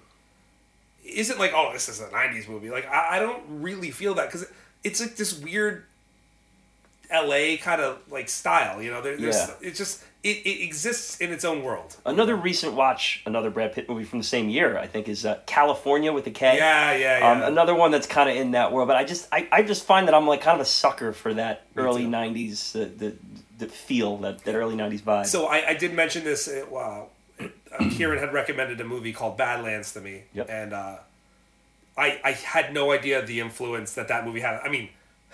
isn't 1.04 1.38
like 1.38 1.52
oh 1.54 1.70
this 1.72 1.88
is 1.88 2.00
a 2.00 2.08
'90s 2.08 2.48
movie. 2.48 2.70
Like 2.70 2.88
I, 2.90 3.16
I 3.16 3.18
don't 3.20 3.42
really 3.48 3.92
feel 3.92 4.14
that 4.14 4.26
because 4.26 4.46
it's 4.82 5.00
like 5.00 5.14
this 5.14 5.38
weird 5.38 5.84
L.A. 7.08 7.56
kind 7.58 7.80
of 7.80 8.00
like 8.10 8.28
style. 8.28 8.82
You 8.82 8.90
know, 8.90 9.00
there, 9.00 9.16
there's 9.16 9.36
Yeah. 9.36 9.54
it 9.68 9.74
just 9.76 10.02
it, 10.24 10.38
it 10.46 10.62
exists 10.64 11.18
in 11.20 11.30
its 11.32 11.44
own 11.44 11.62
world. 11.62 11.96
Another 12.06 12.34
recent 12.34 12.72
watch, 12.74 13.22
another 13.26 13.50
Brad 13.50 13.72
Pitt 13.74 13.88
movie 13.88 14.04
from 14.04 14.18
the 14.18 14.24
same 14.24 14.48
year, 14.48 14.76
I 14.78 14.86
think, 14.86 15.08
is 15.08 15.24
uh, 15.24 15.38
California 15.46 16.12
with 16.12 16.26
a 16.26 16.30
K. 16.30 16.56
Yeah, 16.56 16.92
yeah, 16.96 17.18
yeah. 17.18 17.30
Um, 17.30 17.42
another 17.42 17.74
one 17.74 17.90
that's 17.90 18.06
kind 18.06 18.28
of 18.30 18.34
in 18.36 18.52
that 18.52 18.72
world, 18.72 18.88
but 18.88 18.96
I 18.96 19.04
just 19.04 19.28
I, 19.30 19.46
I 19.52 19.62
just 19.62 19.84
find 19.84 20.08
that 20.08 20.14
I'm 20.14 20.26
like 20.26 20.40
kind 20.40 20.54
of 20.56 20.62
a 20.66 20.68
sucker 20.68 21.12
for 21.12 21.34
that 21.34 21.62
Me 21.76 21.82
early 21.84 22.02
too. 22.04 22.08
'90s 22.10 22.74
uh, 22.74 22.88
the 22.96 23.14
the 23.58 23.66
feel 23.68 24.16
that, 24.18 24.42
that 24.44 24.54
early 24.54 24.74
'90s 24.76 25.02
vibe. 25.02 25.26
So 25.26 25.46
I, 25.46 25.68
I 25.68 25.74
did 25.74 25.92
mention 25.94 26.24
this. 26.24 26.48
Uh, 26.48 26.64
wow, 26.70 27.08
uh, 27.40 27.48
Kieran 27.90 28.18
had 28.18 28.32
recommended 28.32 28.80
a 28.80 28.84
movie 28.84 29.12
called 29.12 29.36
Badlands 29.36 29.92
to 29.92 30.00
me, 30.00 30.24
Yep. 30.32 30.46
and 30.50 30.72
uh, 30.72 30.96
I 31.96 32.20
I 32.24 32.30
had 32.32 32.72
no 32.72 32.90
idea 32.92 33.24
the 33.24 33.40
influence 33.40 33.92
that 33.94 34.08
that 34.08 34.24
movie 34.24 34.40
had. 34.40 34.60
I 34.64 34.68
mean, 34.68 34.88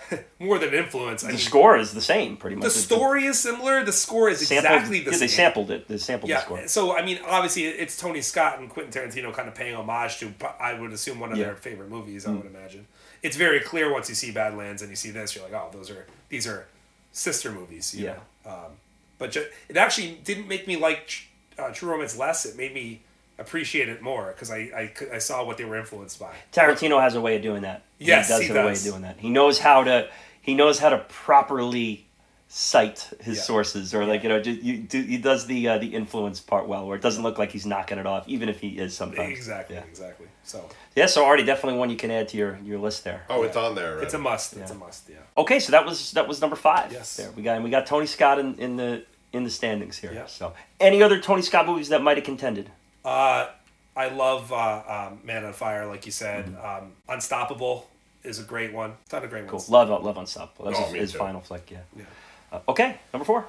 more 0.39 0.59
than 0.59 0.73
influence. 0.73 1.23
I 1.23 1.27
the 1.27 1.33
mean, 1.33 1.39
score 1.41 1.77
is 1.77 1.93
the 1.93 2.01
same, 2.01 2.37
pretty 2.37 2.55
much. 2.55 2.63
the 2.65 2.69
story 2.71 3.25
is 3.25 3.39
similar. 3.39 3.83
The 3.83 3.91
score 3.91 4.29
is 4.29 4.45
sampled, 4.47 4.65
exactly 4.73 4.99
the 4.99 5.05
yeah, 5.05 5.11
same. 5.11 5.19
They 5.19 5.27
sampled 5.27 5.71
it. 5.71 5.87
They 5.87 5.97
sampled 5.97 6.31
the 6.31 6.39
score. 6.39 6.67
So 6.67 6.95
I 6.97 7.05
mean, 7.05 7.19
obviously, 7.27 7.65
it's 7.65 7.97
Tony 7.97 8.21
Scott 8.21 8.59
and 8.59 8.69
Quentin 8.69 8.91
Tarantino 8.91 9.33
kind 9.33 9.47
of 9.47 9.55
paying 9.55 9.75
homage 9.75 10.19
to. 10.19 10.33
I 10.59 10.73
would 10.73 10.91
assume 10.91 11.19
one 11.19 11.31
of 11.31 11.37
Yeah. 11.37 11.45
their 11.45 11.55
favorite 11.55 11.89
movies. 11.89 12.25
I 12.25 12.31
would 12.31 12.45
imagine. 12.45 12.87
It's 13.23 13.37
very 13.37 13.59
clear 13.59 13.91
once 13.91 14.09
you 14.09 14.15
see 14.15 14.31
Badlands 14.31 14.81
and 14.81 14.89
you 14.89 14.95
see 14.95 15.11
this, 15.11 15.35
you're 15.35 15.43
like, 15.43 15.53
oh, 15.53 15.69
those 15.71 15.89
are 15.91 16.07
these 16.29 16.47
are 16.47 16.67
sister 17.11 17.51
movies. 17.51 17.93
You 17.93 18.05
Yeah. 18.05 18.15
Know? 18.45 18.51
Um, 18.51 18.71
but 19.17 19.31
ju- 19.31 19.45
it 19.69 19.77
actually 19.77 20.19
didn't 20.23 20.47
make 20.47 20.67
me 20.67 20.77
like 20.77 21.27
uh, 21.59 21.69
True 21.71 21.91
Romance 21.91 22.17
less. 22.17 22.45
It 22.45 22.57
made 22.57 22.73
me 22.73 23.01
appreciate 23.41 23.89
it 23.89 24.01
more 24.01 24.27
because 24.27 24.49
I, 24.51 24.57
I 24.57 25.15
I 25.15 25.17
saw 25.17 25.43
what 25.45 25.57
they 25.57 25.65
were 25.65 25.77
influenced 25.77 26.19
by. 26.19 26.33
Tarantino 26.53 27.01
has 27.01 27.15
a 27.15 27.21
way 27.21 27.35
of 27.35 27.41
doing 27.41 27.63
that. 27.63 27.83
Yes, 27.99 28.27
he 28.27 28.33
does 28.33 28.41
he 28.41 28.47
have 28.47 28.55
a 28.57 28.65
way 28.67 28.71
of 28.73 28.81
doing 28.83 29.01
that. 29.01 29.17
He 29.19 29.29
knows 29.29 29.59
how 29.59 29.83
to 29.83 30.07
he 30.41 30.53
knows 30.55 30.79
how 30.79 30.89
to 30.89 30.99
properly 31.09 32.05
cite 32.47 33.09
his 33.21 33.37
Yeah. 33.37 33.43
sources, 33.43 33.93
or 33.95 34.05
like 34.05 34.23
you 34.23 34.29
know, 34.29 34.41
ju- 34.41 34.51
you, 34.61 34.77
do, 34.79 35.01
he 35.01 35.17
does 35.17 35.45
the 35.47 35.67
uh, 35.69 35.77
the 35.77 35.87
influence 35.95 36.39
part 36.41 36.67
well, 36.67 36.85
where 36.85 36.97
it 36.97 37.01
doesn't 37.01 37.23
look 37.23 37.37
like 37.37 37.51
he's 37.51 37.65
knocking 37.65 37.97
it 37.97 38.05
off, 38.05 38.27
even 38.27 38.49
if 38.49 38.59
he 38.59 38.69
is 38.77 38.95
sometimes. 38.95 39.29
Exactly. 39.31 39.75
Yeah. 39.77 39.83
Exactly. 39.83 40.27
So 40.43 40.69
Yeah. 40.95 41.05
So 41.05 41.25
Artie 41.25 41.43
definitely 41.45 41.79
one 41.79 41.89
you 41.89 41.95
can 41.95 42.11
add 42.11 42.27
to 42.29 42.37
your 42.37 42.57
your 42.63 42.79
list 42.79 43.03
there. 43.03 43.23
oh, 43.29 43.43
it's 43.43 43.55
on 43.55 43.75
there. 43.75 44.01
it's 44.01 44.13
a 44.13 44.17
Artie. 44.17 44.23
must. 44.29 44.53
It's 44.57 44.71
Yeah. 44.71 44.75
a 44.75 44.79
must. 44.79 45.09
Yeah. 45.09 45.15
Okay, 45.37 45.59
so 45.59 45.71
that 45.71 45.85
was 45.85 46.11
that 46.11 46.27
was 46.27 46.41
number 46.41 46.55
five. 46.57 46.91
Yes. 46.91 47.15
There 47.17 47.31
we 47.31 47.43
got 47.43 47.55
and 47.55 47.63
we 47.63 47.69
got 47.69 47.85
Tony 47.85 48.05
Scott 48.05 48.37
in, 48.39 48.55
in 48.55 48.75
the 48.75 49.03
in 49.31 49.45
the 49.45 49.49
standings 49.49 49.97
here. 49.97 50.11
Yeah. 50.13 50.25
So 50.25 50.53
any 50.79 51.01
other 51.01 51.21
Tony 51.21 51.41
Scott 51.41 51.65
movies 51.65 51.87
that 51.89 52.01
might 52.03 52.17
have 52.17 52.25
contended? 52.25 52.69
Uh, 53.03 53.47
I 53.95 54.09
love 54.09 54.51
uh, 54.53 55.09
um, 55.11 55.19
Man 55.23 55.43
on 55.43 55.53
Fire, 55.53 55.85
like 55.85 56.05
you 56.05 56.11
said. 56.11 56.45
Mm-hmm. 56.45 56.83
Um, 56.85 56.91
Unstoppable 57.09 57.89
is 58.23 58.39
a 58.39 58.43
great 58.43 58.73
one. 58.73 58.93
Ton 59.09 59.23
of 59.23 59.29
great 59.29 59.47
Cool. 59.47 59.63
Love 59.69 59.89
Love 59.89 60.17
Unstoppable. 60.17 60.65
That 60.65 60.71
was 60.71 60.89
Oh, 60.89 60.93
his, 60.93 61.11
his 61.11 61.13
final 61.13 61.41
flick. 61.41 61.69
Yeah. 61.71 61.79
Yeah. 61.97 62.03
Uh, 62.51 62.59
okay, 62.69 62.99
number 63.13 63.25
four. 63.25 63.45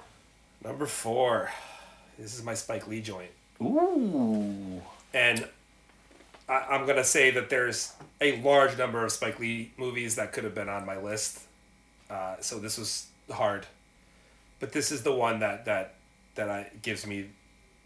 Number 0.64 0.86
four. 0.86 1.50
This 2.18 2.34
is 2.38 2.44
my 2.44 2.54
Spike 2.54 2.86
Lee 2.86 3.00
joint. 3.00 3.30
Ooh. 3.60 4.80
And 5.14 5.46
I, 6.48 6.54
I'm 6.70 6.84
going 6.84 6.96
to 6.96 7.04
say 7.04 7.30
that 7.32 7.50
there's 7.50 7.92
a 8.20 8.40
large 8.42 8.78
number 8.78 9.04
of 9.04 9.12
Spike 9.12 9.38
Lee 9.38 9.72
movies 9.76 10.16
that 10.16 10.32
could 10.32 10.44
have 10.44 10.54
been 10.54 10.68
on 10.68 10.86
my 10.86 10.98
list. 10.98 11.40
Uh, 12.10 12.36
so 12.40 12.58
this 12.58 12.78
was 12.78 13.06
hard. 13.30 13.66
But 14.60 14.72
this 14.72 14.92
is 14.92 15.02
the 15.02 15.12
one 15.12 15.40
that, 15.40 15.64
that, 15.64 15.94
that 16.34 16.48
I, 16.48 16.70
gives 16.82 17.06
me 17.06 17.26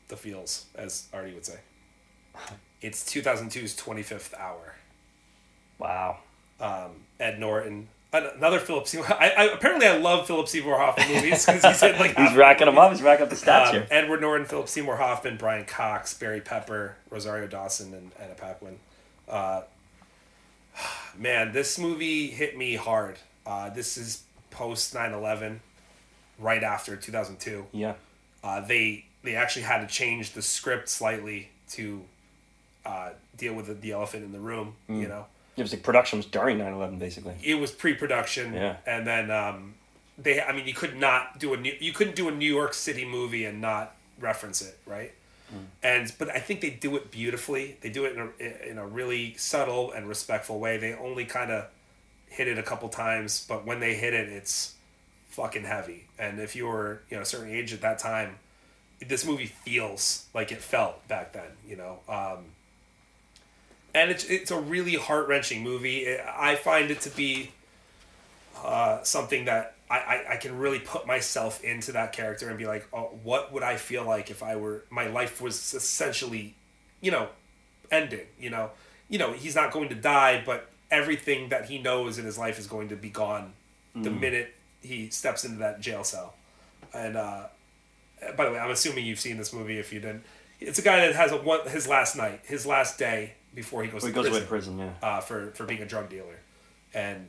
the 0.09 0.17
feels, 0.17 0.67
as 0.75 1.09
Artie 1.13 1.35
would 1.35 1.47
say. 1.47 1.59
It's 2.81 3.03
2002's 3.05 3.75
25th 3.77 4.39
Hour. 4.39 4.75
Wow. 5.79 6.19
um, 6.61 6.93
Ed 7.19 7.39
Norton. 7.41 7.89
Another 8.13 8.61
Philip 8.61 8.87
Seymour. 8.87 9.13
I, 9.13 9.31
I 9.31 9.45
apparently 9.47 9.87
I 9.87 9.99
love 9.99 10.27
Philip 10.27 10.49
Seymour 10.49 10.79
Hoffman 10.79 11.09
movies 11.09 11.45
because 11.45 11.63
he's 11.63 11.83
in 11.83 11.99
like 11.99 12.17
He's 12.17 12.35
racking 12.35 12.67
them 12.67 12.79
up. 12.79 12.93
He's 12.93 13.03
racking 13.03 13.25
up 13.25 13.31
the 13.31 13.37
stats 13.37 13.67
um, 13.67 13.73
here. 13.75 13.87
Edward 13.91 14.23
Norton, 14.23 14.47
Philip 14.47 14.69
Seymour 14.69 14.97
Hoffman, 14.97 15.37
Brian 15.37 15.67
Cox, 15.67 16.15
Barry 16.15 16.41
Pepper, 16.41 16.97
Rosario 17.11 17.47
Dawson, 17.47 17.93
and 17.93 18.13
Anna 18.19 18.35
Paquin. 18.35 18.79
Uh, 19.29 19.63
Man, 21.19 21.53
this 21.53 21.79
movie 21.79 22.29
hit 22.29 22.57
me 22.57 22.77
hard. 22.77 23.19
Uh, 23.45 23.71
this 23.71 23.97
is 23.97 24.23
post 24.51 24.95
9-11, 24.95 25.59
right 26.39 26.63
after 26.63 26.97
2002. 26.97 27.67
Yeah. 27.73 27.95
Uh, 28.43 28.61
they 28.61 29.05
they 29.27 29.35
actually 29.37 29.63
had 29.63 29.81
to 29.81 29.87
change 29.87 30.33
the 30.33 30.41
script 30.43 30.89
slightly 30.89 31.51
to 31.71 32.03
uh, 32.87 33.11
deal 33.37 33.53
with 33.55 33.67
the, 33.67 33.75
the 33.75 33.93
elephant 33.93 34.25
in 34.25 34.33
the 34.33 34.39
room. 34.41 34.75
Mm. 34.89 35.01
You 35.03 35.09
know, 35.09 35.27
It 35.57 35.63
was 35.63 35.73
like 35.73 35.83
production 35.83 36.19
was 36.19 36.27
during 36.27 36.59
9-11, 36.59 36.99
basically. 36.99 37.35
it 37.45 37.57
was 37.57 37.71
pre-production, 37.73 38.55
Yeah. 38.55 38.77
and 38.87 39.07
then 39.07 39.31
um, 39.31 39.75
they. 40.17 40.41
I 40.41 40.53
mean, 40.53 40.67
you 40.67 40.75
could 40.75 40.97
not 40.97 41.39
do 41.39 41.53
a 41.53 41.57
new. 41.57 41.75
You 41.79 41.93
couldn't 41.93 42.17
do 42.17 42.29
a 42.29 42.33
New 42.33 42.53
York 42.53 42.73
City 42.75 43.05
movie 43.05 43.45
and 43.45 43.61
not 43.61 43.95
reference 44.19 44.63
it, 44.63 44.79
right? 44.87 45.13
And 45.83 46.13
but 46.19 46.29
I 46.35 46.41
think 46.41 46.61
they 46.61 46.71
do 46.71 46.97
it 46.97 47.13
beautifully. 47.13 47.77
They 47.81 47.89
do 47.91 48.05
it 48.05 48.17
in 48.17 48.21
a 48.41 48.71
in 48.71 48.79
a 48.79 48.87
really 48.87 49.35
subtle 49.37 49.93
and 49.93 50.09
respectful 50.09 50.59
way. 50.59 50.77
They 50.77 50.93
only 50.95 51.25
kind 51.25 51.53
of 51.53 51.67
hit 52.29 52.49
it 52.49 52.59
a 52.59 52.63
couple 52.65 52.89
times, 52.89 53.47
but 53.49 53.65
when 53.65 53.79
they 53.79 53.95
hit 53.95 54.13
it, 54.13 54.29
it's 54.29 54.75
fucking 55.31 55.63
heavy. 55.65 56.07
And 56.19 56.41
if 56.41 56.57
you 56.57 56.67
were 56.67 57.03
you 57.11 57.17
know 57.17 57.23
a 57.23 57.27
certain 57.27 57.51
age 57.51 57.73
at 57.73 57.81
that 57.83 57.99
time, 58.01 58.39
this 59.07 59.27
movie 59.27 59.47
feels 59.47 60.27
like 60.35 60.53
it 60.53 60.61
felt 60.61 61.07
back 61.09 61.33
then. 61.33 61.51
You 61.67 61.77
know. 61.77 61.99
Um, 62.09 62.47
and 63.95 64.11
it's 64.11 64.25
it's 64.25 64.51
a 64.51 64.61
really 64.61 64.95
heart 64.95 65.29
wrenching 65.29 65.63
movie. 65.63 66.01
It, 66.01 66.25
I 66.27 66.57
find 66.57 66.91
it 66.91 67.01
to 67.03 67.11
be 67.11 67.51
uh, 68.63 69.03
something 69.03 69.47
that 69.47 69.75
I, 69.91 69.99
I, 69.99 70.25
I 70.33 70.37
can 70.37 70.59
really 70.59 70.81
put 70.81 71.07
myself 71.07 71.63
into 71.63 71.93
that 71.93 72.13
character 72.13 72.49
and 72.49 72.59
be 72.59 72.67
like, 72.67 72.87
oh, 72.93 73.19
what 73.23 73.53
would 73.53 73.63
I 73.63 73.77
feel 73.77 74.05
like 74.05 74.31
if 74.31 74.43
I 74.43 74.57
were 74.57 74.85
my 74.91 75.07
life 75.07 75.41
was 75.41 75.75
essentially, 75.75 76.55
you 77.01 77.11
know, 77.11 77.29
ending. 77.91 78.27
You 78.39 78.51
know, 78.51 78.71
you 79.09 79.19
know 79.19 79.33
he's 79.33 79.55
not 79.55 79.73
going 79.73 79.89
to 79.89 79.95
die, 79.95 80.43
but 80.45 80.71
everything 80.91 81.49
that 81.49 81.67
he 81.67 81.79
knows 81.79 82.19
in 82.19 82.25
his 82.25 82.39
life 82.39 82.59
is 82.59 82.67
going 82.67 82.89
to 82.89 82.97
be 82.97 83.09
gone 83.09 83.53
the 83.95 84.11
minute 84.11 84.55
he 84.83 85.09
steps 85.09 85.45
into 85.45 85.59
that 85.59 85.81
jail 85.81 86.05
cell. 86.05 86.35
And 86.93 87.17
uh, 87.17 87.45
by 88.37 88.45
the 88.47 88.53
way, 88.53 88.59
I'm 88.59 88.71
assuming 88.71 89.07
you've 89.07 89.21
seen 89.21 89.37
this 89.37 89.53
movie. 89.53 89.79
If 89.79 89.93
you 89.93 90.01
didn't, 90.01 90.25
it's 90.61 90.79
a 90.79 90.83
guy 90.83 91.07
that 91.07 91.15
has 91.15 91.33
a 91.33 91.37
one 91.37 91.69
his 91.69 91.87
last 91.89 92.17
night, 92.17 92.41
his 92.45 92.67
last 92.67 92.99
day 92.99 93.35
before 93.55 93.83
he 93.83 93.91
goes 93.91 94.03
He 94.03 94.09
to 94.11 94.15
goes 94.15 94.25
prison 94.25 94.33
away 94.33 94.41
to 94.41 94.47
prison, 94.47 94.79
yeah. 94.79 94.93
uh, 95.03 95.21
for 95.21 95.51
for 95.53 95.65
being 95.65 95.83
a 95.83 95.87
drug 95.87 96.09
dealer, 96.09 96.41
and 96.95 97.29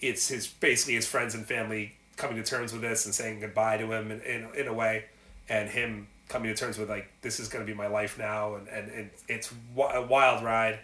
it's 0.00 0.28
his 0.28 0.46
basically 0.46 0.94
his 0.94 1.06
friends 1.06 1.34
and 1.34 1.46
family 1.46 1.94
coming 2.16 2.36
to 2.36 2.42
terms 2.42 2.72
with 2.72 2.82
this 2.82 3.04
and 3.04 3.14
saying 3.14 3.40
goodbye 3.40 3.76
to 3.76 3.92
him 3.92 4.10
in, 4.10 4.20
in, 4.22 4.48
in 4.56 4.68
a 4.68 4.72
way, 4.72 5.04
and 5.48 5.68
him 5.68 6.08
coming 6.28 6.52
to 6.52 6.58
terms 6.58 6.78
with 6.78 6.88
like 6.88 7.10
this 7.22 7.38
is 7.38 7.48
going 7.48 7.64
to 7.64 7.70
be 7.70 7.76
my 7.76 7.86
life 7.86 8.18
now, 8.18 8.54
and 8.54 8.68
and, 8.68 8.90
and 8.90 9.10
it's 9.28 9.52
a 9.78 10.02
wild 10.02 10.44
ride, 10.44 10.78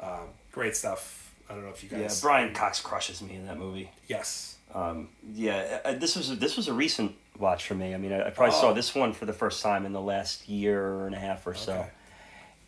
um, 0.00 0.28
great 0.50 0.76
stuff. 0.76 1.34
I 1.48 1.54
don't 1.54 1.64
know 1.64 1.70
if 1.70 1.82
you 1.82 1.90
guys. 1.90 2.00
Yeah. 2.00 2.26
Brian 2.28 2.54
Cox 2.54 2.80
crushes 2.80 3.20
me 3.20 3.34
in 3.34 3.46
that 3.46 3.58
movie. 3.58 3.90
Yes. 4.06 4.56
Um, 4.74 5.08
yeah, 5.34 5.80
uh, 5.84 5.92
this 5.94 6.16
was 6.16 6.38
this 6.38 6.56
was 6.56 6.68
a 6.68 6.72
recent 6.72 7.14
watch 7.38 7.66
for 7.66 7.74
me. 7.74 7.94
I 7.94 7.98
mean, 7.98 8.12
I, 8.12 8.28
I 8.28 8.30
probably 8.30 8.54
saw 8.54 8.70
Oh. 8.70 8.74
this 8.74 8.94
one 8.94 9.12
for 9.12 9.26
the 9.26 9.32
first 9.32 9.62
time 9.62 9.84
in 9.86 9.92
the 9.92 10.00
last 10.00 10.48
year 10.48 11.06
and 11.06 11.14
a 11.14 11.18
half 11.18 11.46
or 11.46 11.54
so, 11.54 11.86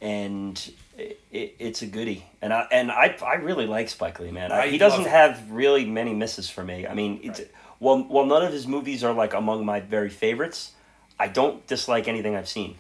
and 0.01 0.73
it, 0.99 1.21
it, 1.31 1.57
it's 1.59 1.83
a 1.83 1.87
goodie. 1.87 2.25
And 2.43 2.53
I 2.53 2.67
and 2.71 2.91
I, 2.91 3.17
I 3.25 3.35
really 3.37 3.67
like 3.67 3.89
Spike 3.89 4.21
Lee, 4.21 4.31
man. 4.31 4.53
I, 4.53 4.69
he 4.69 4.79
doesn't 4.79 5.07
have 5.07 5.51
really 5.51 5.85
many 5.87 6.15
misses 6.15 6.51
for 6.51 6.63
me. 6.63 6.87
I 6.87 6.95
mean, 6.95 7.21
it's, 7.23 7.41
Right. 7.41 7.51
while 7.79 7.99
while 8.03 8.27
none 8.27 8.43
of 8.45 8.53
his 8.53 8.67
movies 8.67 9.03
are 9.05 9.13
like 9.15 9.35
among 9.35 9.65
my 9.65 9.81
very 9.81 10.11
favorites, 10.11 10.73
I 11.19 11.29
don't 11.29 11.67
dislike 11.67 12.07
anything 12.09 12.37
I've 12.37 12.49
seen. 12.49 12.77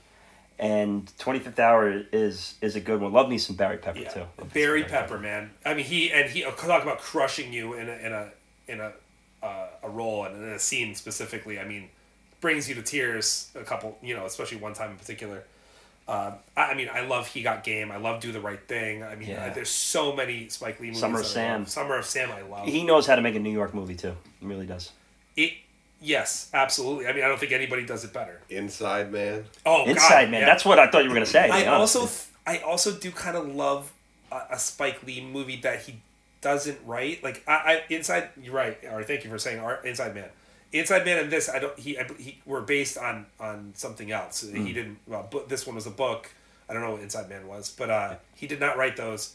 And 0.59 1.11
Twenty 1.19 1.39
Fifth 1.41 1.59
Hour 1.59 2.05
is 2.13 2.55
is 2.61 2.77
a 2.77 2.81
good 2.81 3.01
one. 3.01 3.13
Love 3.13 3.29
me 3.29 3.39
some 3.39 3.57
Barry 3.57 3.79
Pepper 3.79 4.01
Yeah. 4.01 4.09
too. 4.11 4.25
Barry 4.53 4.85
Pepper, 4.85 5.19
man. 5.19 5.51
I 5.65 5.75
mean, 5.75 5.85
he 5.85 6.13
and 6.13 6.31
he 6.31 6.45
uh, 6.45 6.51
talk 6.53 6.83
about 6.83 7.01
crushing 7.01 7.53
you 7.53 7.75
in 7.75 7.89
a 7.89 7.93
in 7.97 8.13
a 8.13 8.31
in 8.69 8.81
a 8.81 8.93
uh, 9.45 9.67
a 9.83 9.89
role 9.91 10.25
and 10.25 10.43
a 10.53 10.59
scene 10.59 10.95
specifically. 10.95 11.59
I 11.61 11.65
mean, 11.65 11.89
brings 12.41 12.69
you 12.69 12.75
to 12.77 12.83
tears 12.83 13.51
a 13.55 13.63
couple, 13.63 13.99
you 14.03 14.15
know, 14.17 14.25
especially 14.27 14.59
one 14.59 14.73
time 14.75 14.91
in 14.93 14.97
particular. 14.97 15.45
Um, 16.07 16.35
I, 16.57 16.63
I 16.73 16.75
mean, 16.75 16.91
I 16.93 17.01
love 17.07 17.27
He 17.29 17.43
Got 17.43 17.65
Game. 17.65 17.91
I 17.91 17.97
love 17.97 18.21
Do 18.21 18.31
the 18.33 18.41
Right 18.41 18.61
Thing. 18.69 19.03
I 19.03 19.15
mean, 19.15 19.31
Yeah. 19.31 19.47
uh, 19.47 19.55
there's 19.55 19.71
so 19.71 20.15
many 20.15 20.49
Spike 20.49 20.79
Lee 20.81 20.89
movies. 20.89 21.01
Summer 21.01 21.21
of 21.21 21.27
Sam. 21.27 21.67
Summer 21.67 21.97
of 21.99 22.05
Sam. 22.05 22.31
I 22.31 22.43
love. 22.43 22.67
He 22.67 22.85
knows 22.85 23.07
how 23.07 23.17
to 23.17 23.23
make 23.23 23.35
a 23.35 23.39
New 23.39 23.53
York 23.53 23.73
movie 23.75 23.95
too. 23.95 24.15
He 24.41 24.47
really 24.47 24.67
does. 24.67 24.91
it, 25.37 25.53
yes, 26.03 26.51
absolutely. 26.53 27.07
I 27.07 27.13
mean, 27.15 27.25
I 27.25 27.29
don't 27.29 27.41
think 27.41 27.53
anybody 27.53 27.87
does 27.87 28.05
it 28.05 28.13
better. 28.13 28.41
Inside 28.51 29.11
Man. 29.13 29.45
Oh, 29.65 29.85
Inside 29.87 30.25
God, 30.27 30.31
Man. 30.33 30.41
yeah. 30.41 30.47
That's 30.47 30.65
what 30.67 30.79
I 30.79 30.91
thought 30.91 31.05
you 31.05 31.09
were 31.09 31.15
gonna 31.15 31.25
say. 31.27 31.49
I 31.49 31.67
also 31.67 32.09
I 32.47 32.59
also 32.59 32.93
do 32.93 33.11
kind 33.11 33.37
of 33.39 33.47
love 33.49 33.91
a, 34.31 34.41
a 34.53 34.59
Spike 34.59 35.03
Lee 35.07 35.23
movie 35.25 35.57
that 35.63 35.81
he 35.85 35.97
doesn't 36.45 36.79
write. 36.87 37.25
Like 37.25 37.43
I, 37.49 37.53
I 37.53 37.83
Inside, 37.93 38.29
you're 38.41 38.55
right. 38.55 38.79
Or 38.93 39.03
thank 39.03 39.25
you 39.25 39.31
for 39.31 39.39
saying 39.39 39.59
Ar- 39.59 39.85
Inside 39.85 40.15
Man. 40.15 40.29
Inside 40.73 41.05
Man 41.05 41.19
and 41.19 41.31
this 41.33 41.49
I 41.49 41.59
don't 41.59 41.77
he 41.79 41.99
I, 41.99 42.07
he 42.19 42.39
were 42.47 42.61
based 42.61 42.97
on 42.99 43.27
on 43.41 43.73
something 43.75 44.13
else. 44.13 44.43
Hmm. 44.49 44.65
He 44.65 44.73
didn't. 44.73 44.99
Well, 45.09 45.27
but 45.31 45.49
this 45.49 45.67
one 45.67 45.75
was 45.75 45.87
a 45.87 45.91
book. 45.91 46.31
I 46.69 46.73
don't 46.73 46.83
know 46.83 46.93
what 46.93 47.01
Inside 47.03 47.29
Man 47.29 47.47
was, 47.49 47.71
but 47.77 47.91
uh, 47.91 48.15
he 48.37 48.47
did 48.47 48.61
not 48.61 48.77
write 48.77 48.97
those. 48.97 49.35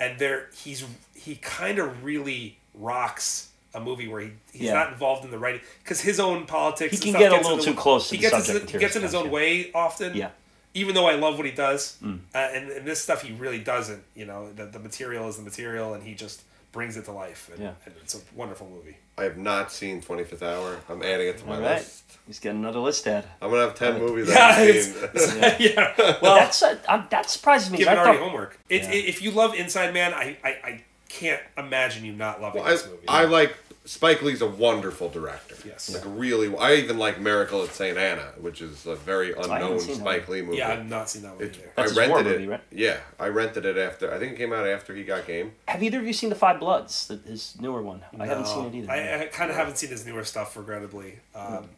And 0.00 0.18
there, 0.18 0.48
he's 0.54 0.84
he 1.14 1.36
kind 1.36 1.78
of 1.78 2.04
really 2.04 2.58
rocks 2.74 3.50
a 3.74 3.80
movie 3.80 4.08
where 4.08 4.20
he, 4.22 4.30
he's 4.52 4.62
Yeah. 4.62 4.74
not 4.74 4.92
involved 4.92 5.24
in 5.24 5.30
the 5.30 5.38
writing 5.38 5.60
because 5.82 6.00
his 6.00 6.18
own 6.20 6.46
politics. 6.46 6.98
He 7.02 7.12
can 7.12 7.20
get 7.20 7.32
a 7.32 7.36
little 7.36 7.56
the- 7.56 7.62
too 7.64 7.74
close 7.74 8.08
to 8.08 8.14
he 8.16 8.22
the 8.22 8.30
gets 8.30 8.46
subject 8.46 8.60
Into, 8.66 8.72
he 8.72 8.78
gets 8.78 8.96
in 8.96 9.02
his 9.02 9.14
own 9.14 9.24
sometimes, 9.24 9.34
way 9.34 9.72
often 9.74 10.14
Yeah. 10.16 10.30
even 10.72 10.94
though 10.94 11.06
I 11.06 11.16
love 11.16 11.36
what 11.36 11.44
he 11.46 11.52
does, 11.52 11.98
uh, 12.02 12.06
and, 12.38 12.70
and 12.70 12.86
this 12.86 13.00
stuff 13.02 13.22
he 13.22 13.34
really 13.34 13.58
doesn't. 13.58 14.02
You 14.14 14.24
know, 14.26 14.50
the, 14.54 14.64
the 14.66 14.78
material 14.78 15.28
is 15.28 15.36
the 15.36 15.42
material, 15.42 15.92
and 15.94 16.02
he 16.02 16.14
just 16.14 16.42
brings 16.72 16.96
it 16.96 17.04
to 17.06 17.12
life. 17.12 17.48
And, 17.52 17.60
Yeah. 17.62 17.72
and 17.86 17.94
it's 18.02 18.14
a 18.14 18.18
wonderful 18.34 18.68
movie. 18.68 18.96
I 19.16 19.24
have 19.24 19.36
not 19.36 19.72
seen 19.72 20.00
25th 20.00 20.42
Hour. 20.42 20.78
I'm 20.88 21.02
adding 21.02 21.28
it 21.28 21.38
to 21.38 21.46
my 21.46 21.56
All 21.56 21.60
right. 21.62 21.78
list. 21.78 22.04
He's 22.26 22.38
getting 22.38 22.60
another 22.60 22.78
list 22.78 23.06
ad. 23.06 23.24
I'm 23.42 23.50
gonna 23.50 23.62
have 23.62 23.74
ten 23.74 23.94
Right. 23.94 24.02
movies 24.02 24.28
Yeah, 24.32 24.46
I've 24.46 24.82
seen. 25.20 25.54
yeah. 25.74 25.94
Well, 25.98 26.18
Well, 26.22 26.34
that's 26.36 26.62
uh, 26.62 26.78
um, 26.88 27.06
that 27.10 27.28
surprises 27.30 27.70
me. 27.70 27.78
giving 27.78 27.94
I 27.94 27.96
already 27.96 28.18
thought- 28.18 28.24
homework. 28.24 28.58
It, 28.68 28.82
Yeah. 28.82 28.90
it- 28.92 29.06
if 29.06 29.22
you 29.22 29.30
love 29.32 29.54
Inside 29.54 29.92
Man, 29.94 30.12
I, 30.14 30.36
I, 30.44 30.48
I 30.48 30.84
can't 31.08 31.42
imagine 31.56 32.04
you 32.04 32.12
not 32.12 32.40
loving 32.42 32.60
Well, 32.62 32.68
I, 32.70 32.74
this 32.74 32.86
movie. 32.86 33.08
I 33.08 33.24
like 33.24 33.56
Spike 33.88 34.20
Lee's 34.22 34.42
a 34.42 34.46
wonderful 34.46 35.08
director. 35.08 35.56
Yes. 35.66 35.92
Like 35.94 36.02
really, 36.06 36.54
I 36.56 36.74
even 36.74 36.98
like 36.98 37.18
Miracle 37.18 37.62
at 37.62 37.70
St. 37.70 37.96
Anna, 37.96 38.32
which 38.38 38.60
is 38.60 38.84
a 38.84 38.94
very 38.94 39.32
unknown 39.32 39.80
seen 39.80 39.94
that 39.94 40.00
Spike. 40.00 40.28
Lee 40.28 40.42
movie. 40.42 40.58
yeah, 40.58 40.72
I've 40.72 40.86
not 40.86 41.08
seen 41.08 41.22
that 41.22 41.34
one 41.36 41.44
It- 41.44 41.56
either. 41.56 41.72
That's 41.74 41.92
I 41.96 42.00
rented 42.00 42.10
horror 42.10 42.20
it. 42.34 42.38
movie, 42.40 42.46
right? 42.48 42.60
Yeah, 42.70 42.98
I 43.18 43.28
rented 43.28 43.64
it 43.64 43.78
after. 43.78 44.12
I 44.12 44.18
think 44.18 44.32
it 44.32 44.36
came 44.36 44.52
out 44.52 44.66
after 44.66 44.94
he 44.94 45.04
got 45.04 45.26
game. 45.26 45.52
Have 45.68 45.82
either 45.82 46.00
of 46.00 46.06
you 46.06 46.12
seen 46.12 46.28
the 46.28 46.34
Five 46.36 46.60
Bloods? 46.60 47.06
The, 47.08 47.16
his 47.16 47.56
newer 47.60 47.80
one. 47.80 48.02
I 48.20 48.26
haven't 48.26 48.46
seen 48.46 48.66
it 48.66 48.74
either. 48.74 48.92
I, 48.92 49.22
I 49.22 49.26
kind 49.28 49.50
of 49.50 49.56
haven't 49.56 49.78
seen 49.78 49.88
his 49.88 50.04
newer 50.04 50.22
stuff, 50.24 50.54
regrettably. 50.54 51.20
Um, 51.34 51.70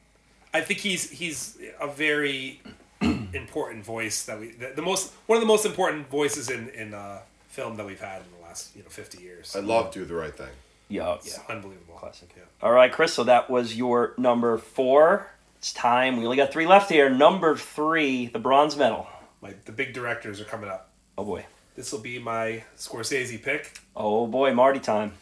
I 0.53 0.63
think 0.63 0.81
he's 0.81 1.09
he's 1.11 1.59
a 1.81 1.87
very 1.87 2.61
important 3.01 3.85
voice 3.85 4.25
that 4.25 4.41
we 4.41 4.51
the, 4.51 4.73
the 4.75 4.83
most 4.83 5.13
one 5.27 5.37
of 5.37 5.41
the 5.41 5.47
most 5.47 5.65
important 5.65 6.11
voices 6.11 6.51
in 6.51 6.71
in 6.71 6.93
uh, 6.93 7.21
film 7.49 7.77
that 7.77 7.87
we've 7.87 8.01
had 8.01 8.23
in 8.23 8.27
the 8.37 8.45
last 8.45 8.75
you 8.75 8.83
know 8.83 8.89
fifty 8.89 9.23
years. 9.23 9.55
I 9.55 9.61
love 9.61 9.93
Do 9.93 10.05
the 10.05 10.15
Right 10.15 10.37
Thing. 10.37 10.49
Yeah, 10.91 11.17
yeah, 11.25 11.39
unbelievable 11.49 11.95
Classic. 11.95 12.33
Yeah. 12.37 12.45
All 12.63 12.73
right, 12.73 12.91
Chris. 12.91 13.13
So 13.13 13.25
that 13.25 13.51
was 13.51 13.77
your 13.77 14.15
number 14.19 14.59
four. 14.59 15.27
It's 15.59 15.73
time. 15.73 16.17
We 16.17 16.25
only 16.25 16.37
got 16.37 16.53
three 16.53 16.67
left 16.67 16.91
here. 16.91 17.11
Number 17.11 17.57
three, 17.57 18.27
the 18.27 18.39
bronze 18.39 18.77
medal. 18.77 19.07
My 19.43 19.55
the 19.67 19.73
big 19.73 19.93
directors 19.93 20.41
are 20.41 20.45
coming 20.45 20.71
up. 20.71 20.91
Oh 21.17 21.25
boy. 21.25 21.45
This 21.77 21.93
will 21.93 22.01
be 22.01 22.19
my 22.19 22.65
Scorsese 22.77 23.43
pick. 23.43 23.79
Oh 23.95 24.27
boy, 24.27 24.53
Marty 24.55 24.81
time. 24.81 25.13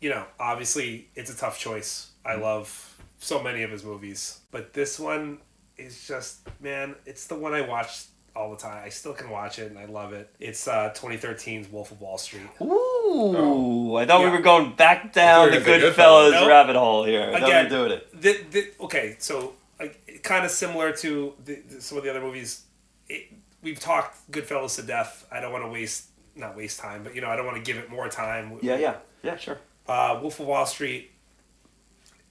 You 0.00 0.10
know, 0.10 0.24
obviously 0.38 1.08
it's 1.14 1.32
a 1.32 1.36
tough 1.36 1.58
choice. 1.58 2.10
I 2.24 2.32
mm-hmm. 2.32 2.42
love 2.42 2.98
so 3.18 3.42
many 3.42 3.62
of 3.62 3.70
his 3.70 3.84
movies, 3.84 4.40
but 4.50 4.72
this 4.72 4.98
one 4.98 5.38
is 5.76 6.06
just 6.06 6.40
man, 6.60 6.96
it's 7.06 7.26
the 7.26 7.36
one 7.36 7.54
I 7.54 7.62
watch 7.62 8.04
all 8.34 8.50
the 8.50 8.56
time. 8.56 8.82
I 8.84 8.88
still 8.88 9.12
can 9.12 9.30
watch 9.30 9.58
it 9.58 9.70
and 9.70 9.78
I 9.78 9.86
love 9.86 10.12
it. 10.12 10.32
It's 10.38 10.68
uh 10.68 10.92
2013's 10.94 11.70
Wolf 11.70 11.90
of 11.90 12.00
Wall 12.00 12.18
Street. 12.18 12.42
Ooh, 12.62 13.96
I 13.96 14.06
thought 14.06 14.22
we 14.22 14.30
were 14.30 14.40
going 14.40 14.74
back 14.74 15.12
down 15.12 15.50
the 15.50 15.56
I 15.56 15.60
thought 15.60 15.66
you 15.66 15.72
were 15.72 15.80
gonna 15.80 15.94
say 15.94 16.02
Goodfellas 16.02 16.30
Goodfellas. 16.30 16.32
Nope. 16.32 16.48
rabbit 16.48 16.76
hole 16.76 17.04
here. 17.04 17.22
I 17.22 17.40
thought 17.40 17.42
we 17.42 17.46
Again, 17.46 17.68
doing 17.68 17.92
it. 17.92 18.20
The, 18.20 18.40
the, 18.50 18.84
okay, 18.84 19.16
so 19.18 19.54
like, 19.78 20.20
kind 20.22 20.44
of 20.44 20.50
similar 20.50 20.92
to 20.92 21.34
the, 21.44 21.62
the, 21.68 21.80
some 21.80 21.98
of 21.98 22.04
the 22.04 22.10
other 22.10 22.20
movies. 22.20 22.62
It, 23.08 23.32
we've 23.62 23.80
talked 23.80 24.30
Goodfellas 24.30 24.76
to 24.76 24.82
death. 24.82 25.26
I 25.30 25.40
don't 25.40 25.52
want 25.52 25.64
to 25.64 25.70
waste 25.70 26.06
not 26.36 26.56
waste 26.56 26.78
time, 26.80 27.02
but 27.02 27.14
you 27.14 27.20
know 27.20 27.28
I 27.28 27.36
don't 27.36 27.46
want 27.46 27.56
to 27.56 27.62
give 27.62 27.76
it 27.76 27.90
more 27.90 28.08
time. 28.08 28.58
Yeah, 28.62 28.78
yeah, 28.78 28.96
yeah, 29.22 29.36
sure. 29.36 29.58
Uh, 29.86 30.18
Wolf 30.22 30.38
of 30.40 30.46
Wall 30.46 30.66
Street 30.66 31.10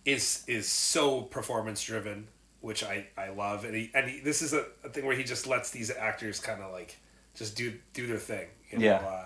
is 0.06 0.44
is 0.48 0.68
so 0.68 1.22
performance 1.22 1.84
driven, 1.84 2.28
which 2.62 2.84
I, 2.84 3.08
I 3.18 3.30
love, 3.30 3.64
and 3.66 3.76
he, 3.76 3.92
and 3.94 4.10
he, 4.10 4.20
this 4.20 4.42
is 4.42 4.54
a, 4.54 4.66
a 4.84 4.90
thing 4.90 5.06
where 5.06 5.16
he 5.16 5.24
just 5.24 5.48
lets 5.48 5.70
these 5.70 5.92
actors 5.92 6.40
kind 6.40 6.62
of 6.62 6.72
like 6.72 6.98
just 7.36 7.56
do 7.56 7.74
do 7.94 8.08
their 8.08 8.18
thing. 8.18 8.48
You 8.72 8.80
know? 8.80 8.86
Yeah. 8.86 8.96
Uh, 8.96 9.26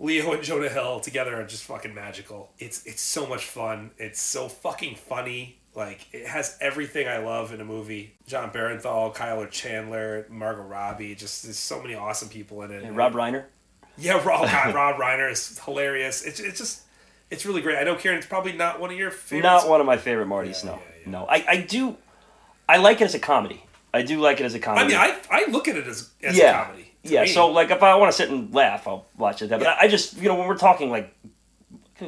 Leo 0.00 0.32
and 0.32 0.42
Jonah 0.42 0.68
Hill 0.68 1.00
together 1.00 1.40
are 1.40 1.44
just 1.44 1.64
fucking 1.64 1.94
magical. 1.94 2.50
It's 2.58 2.84
it's 2.84 3.02
so 3.02 3.26
much 3.26 3.44
fun. 3.44 3.92
It's 3.96 4.20
so 4.20 4.48
fucking 4.48 4.96
funny. 4.96 5.60
Like 5.74 6.06
it 6.12 6.26
has 6.26 6.58
everything 6.60 7.08
I 7.08 7.18
love 7.18 7.52
in 7.52 7.60
a 7.60 7.64
movie. 7.64 8.14
Jon 8.26 8.50
Bernthal, 8.50 9.14
Kyle 9.14 9.46
Chandler, 9.46 10.26
Margot 10.28 10.62
Robbie. 10.62 11.14
Just 11.14 11.44
there's 11.44 11.58
so 11.58 11.80
many 11.80 11.94
awesome 11.94 12.28
people 12.28 12.62
in 12.62 12.70
it. 12.70 12.82
And 12.82 12.96
Rob 12.96 13.12
Reiner. 13.12 13.44
Yeah, 13.96 14.14
Rob, 14.24 14.50
God, 14.50 14.74
Rob 14.74 14.96
Reiner 14.96 15.30
is 15.30 15.58
hilarious. 15.60 16.22
It's 16.22 16.40
it's 16.40 16.58
just 16.58 16.82
it's 17.30 17.46
really 17.46 17.62
great. 17.62 17.78
I 17.78 17.84
know 17.84 17.94
Kieran, 17.94 18.18
it's 18.18 18.26
probably 18.26 18.52
not 18.52 18.80
one 18.80 18.90
of 18.90 18.96
your 18.96 19.10
favorites. 19.10 19.64
Not 19.64 19.68
one 19.68 19.80
of 19.80 19.86
my 19.86 19.96
favorite 19.96 20.28
Martys. 20.28 20.64
Yeah, 20.64 20.70
no, 20.70 20.76
yeah, 20.76 20.80
yeah. 21.04 21.10
no. 21.10 21.26
I, 21.26 21.44
I 21.48 21.56
do. 21.58 21.96
I 22.68 22.78
like 22.78 23.00
it 23.00 23.04
as 23.04 23.14
a 23.14 23.18
comedy. 23.18 23.64
I 23.92 24.02
do 24.02 24.20
like 24.20 24.40
it 24.40 24.44
as 24.44 24.54
a 24.54 24.58
comedy. 24.58 24.94
I 24.94 25.06
mean, 25.06 25.16
I 25.30 25.46
I 25.46 25.50
look 25.50 25.68
at 25.68 25.76
it 25.76 25.86
as 25.86 26.10
as 26.22 26.36
yeah, 26.36 26.62
a 26.62 26.64
comedy. 26.64 26.92
yeah. 27.02 27.22
me. 27.22 27.28
So 27.28 27.48
like, 27.48 27.70
if 27.70 27.82
I 27.82 27.94
want 27.96 28.10
to 28.10 28.16
sit 28.16 28.30
and 28.30 28.52
laugh, 28.54 28.86
I'll 28.88 29.06
watch 29.16 29.42
it. 29.42 29.50
But 29.50 29.60
Yeah. 29.62 29.76
I, 29.80 29.84
I 29.84 29.88
just, 29.88 30.16
you 30.16 30.28
know, 30.28 30.34
when 30.36 30.48
we're 30.48 30.58
talking 30.58 30.90
like. 30.90 31.14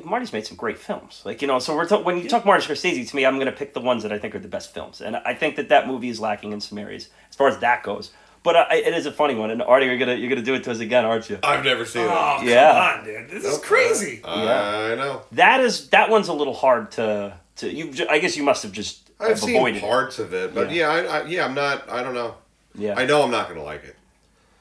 Marty's 0.04 0.32
made 0.32 0.44
some 0.44 0.56
great 0.56 0.78
films, 0.78 1.22
like 1.24 1.40
you 1.40 1.46
know. 1.46 1.60
So 1.60 1.74
we're 1.76 1.86
ta- 1.86 2.00
when 2.02 2.18
you 2.18 2.28
talk 2.28 2.44
Martin 2.44 2.68
Scorsese, 2.68 3.08
to 3.08 3.16
me, 3.16 3.24
I'm 3.24 3.36
going 3.36 3.46
to 3.46 3.52
pick 3.52 3.72
the 3.72 3.80
ones 3.80 4.02
that 4.02 4.12
I 4.12 4.18
think 4.18 4.34
are 4.34 4.40
the 4.40 4.48
best 4.48 4.74
films, 4.74 5.00
and 5.00 5.14
I 5.16 5.32
think 5.32 5.54
that 5.56 5.68
that 5.68 5.86
movie 5.86 6.08
is 6.08 6.18
lacking 6.18 6.52
in 6.52 6.60
some 6.60 6.76
areas 6.76 7.08
as 7.30 7.36
far 7.36 7.46
as 7.46 7.58
that 7.58 7.84
goes. 7.84 8.10
But 8.42 8.56
I, 8.56 8.74
it 8.74 8.94
is 8.94 9.06
a 9.06 9.12
funny 9.12 9.36
one, 9.36 9.52
and 9.52 9.62
Artie, 9.62 9.86
you're 9.86 9.96
gonna 9.96 10.16
you're 10.16 10.28
gonna 10.28 10.42
do 10.42 10.54
it 10.54 10.64
to 10.64 10.72
us 10.72 10.80
again, 10.80 11.04
aren't 11.04 11.30
you? 11.30 11.38
I've 11.44 11.64
never 11.64 11.84
seen 11.84 12.02
oh, 12.10 12.38
it. 12.42 12.48
Yeah. 12.48 12.72
come 12.72 12.98
on, 13.00 13.04
dude, 13.06 13.30
this 13.30 13.44
is 13.44 13.52
Nope. 13.52 13.62
crazy. 13.62 14.20
Uh, 14.24 14.28
I 14.28 14.94
know. 14.96 15.22
That 15.32 15.60
is 15.60 15.88
that 15.90 16.10
one's 16.10 16.28
a 16.28 16.34
little 16.34 16.54
hard 16.54 16.90
to 16.92 17.34
to 17.58 17.72
you. 17.72 17.92
I 18.10 18.18
guess 18.18 18.36
you 18.36 18.42
must 18.42 18.64
have 18.64 18.72
just 18.72 19.05
I've 19.20 19.28
have 19.30 19.38
seen 19.40 19.56
avoided 19.56 19.78
it. 19.78 19.80
parts 19.82 20.18
of 20.18 20.34
it, 20.34 20.54
but 20.54 20.70
yeah, 20.70 20.88
I, 20.88 20.98
I, 21.20 21.24
yeah, 21.24 21.44
I'm 21.44 21.54
not. 21.54 21.88
I 21.90 22.02
don't 22.02 22.14
know. 22.14 22.34
Yeah, 22.74 22.94
I 22.96 23.06
know 23.06 23.22
I'm 23.22 23.30
not 23.30 23.48
gonna 23.48 23.62
like 23.62 23.84
it. 23.84 23.96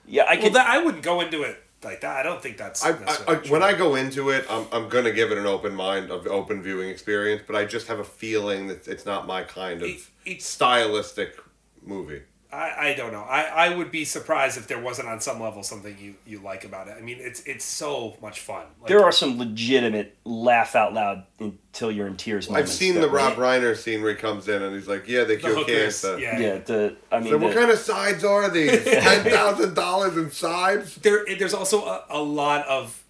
yeah. 0.08 0.24
I 0.24 0.36
Well, 0.36 0.44
could. 0.44 0.54
that, 0.54 0.68
I 0.68 0.78
wouldn't 0.84 1.04
go 1.04 1.20
into 1.22 1.42
it 1.44 1.62
like 1.84 2.02
that. 2.02 2.16
I 2.16 2.24
don't 2.24 2.42
think 2.42 2.58
that's. 2.58 2.84
I, 2.84 2.92
I, 2.92 3.18
I, 3.28 3.36
when 3.50 3.62
I 3.64 3.74
go 3.74 3.96
into 3.96 4.30
it, 4.30 4.46
I'm, 4.50 4.66
I'm 4.72 4.88
gonna 4.90 5.12
give 5.12 5.32
it 5.32 5.38
an 5.38 5.46
open 5.46 5.76
mind, 5.76 6.10
of 6.12 6.26
open 6.28 6.64
viewing 6.64 6.90
experience. 6.90 7.42
But 7.46 7.58
I 7.58 7.66
just 7.66 7.88
have 7.88 8.00
a 8.00 8.04
feeling 8.06 8.68
that 8.68 8.88
it's 8.88 9.06
not 9.06 9.28
my 9.28 9.44
kind 9.44 9.82
of 9.82 9.90
It- 9.90 10.00
it's- 10.26 10.46
stylistic 10.46 11.38
movie. 11.84 12.22
I, 12.56 12.90
I 12.90 12.94
don't 12.94 13.12
know. 13.12 13.24
I, 13.24 13.42
I 13.68 13.76
would 13.76 13.92
be 13.92 14.06
surprised 14.06 14.58
if 14.58 14.68
there 14.68 14.80
wasn't 14.80 15.08
on 15.08 15.20
some 15.22 15.40
level 15.42 15.62
something 15.64 15.98
you, 16.00 16.16
you 16.26 16.40
like 16.40 16.64
about 16.64 16.88
it. 16.88 16.96
I 16.98 17.02
mean, 17.02 17.18
it's 17.20 17.42
it's 17.44 17.66
so 17.66 18.18
much 18.22 18.40
fun. 18.40 18.66
Like, 18.80 18.88
there 18.88 19.04
are 19.04 19.12
some 19.12 19.38
legitimate 19.38 20.16
laugh 20.24 20.76
out 20.76 20.94
loud 20.94 21.26
until 21.40 21.92
you're 21.92 22.08
in 22.08 22.18
tears. 22.18 22.50
I've 22.50 22.70
seen 22.70 22.96
the 22.96 23.02
were- 23.08 23.18
Rob 23.18 23.34
Reiner 23.36 23.76
scene 23.76 24.02
where 24.02 24.12
he 24.12 24.18
comes 24.18 24.48
in 24.48 24.62
and 24.62 24.76
he's 24.76 24.88
like, 24.88 25.08
"Yeah, 25.08 25.24
they 25.26 25.36
the 25.36 25.42
kill 25.42 25.56
hookers. 25.56 26.02
cancer." 26.02 26.20
Yeah. 26.20 26.40
Yeah, 26.40 26.58
the 26.60 26.96
I 27.12 27.20
mean, 27.20 27.30
So 27.32 27.38
what 27.38 27.54
kind 27.54 27.70
of 27.72 27.78
sides 27.78 28.24
are 28.24 28.50
these? 28.50 28.84
Ten 28.86 29.24
thousand 29.24 29.74
dollars 29.76 30.16
in 30.18 30.32
sides? 30.32 30.96
There 30.96 31.26
there's 31.38 31.54
also 31.54 31.86
a, 31.86 32.06
a 32.10 32.22
lot 32.22 32.66
of, 32.68 33.04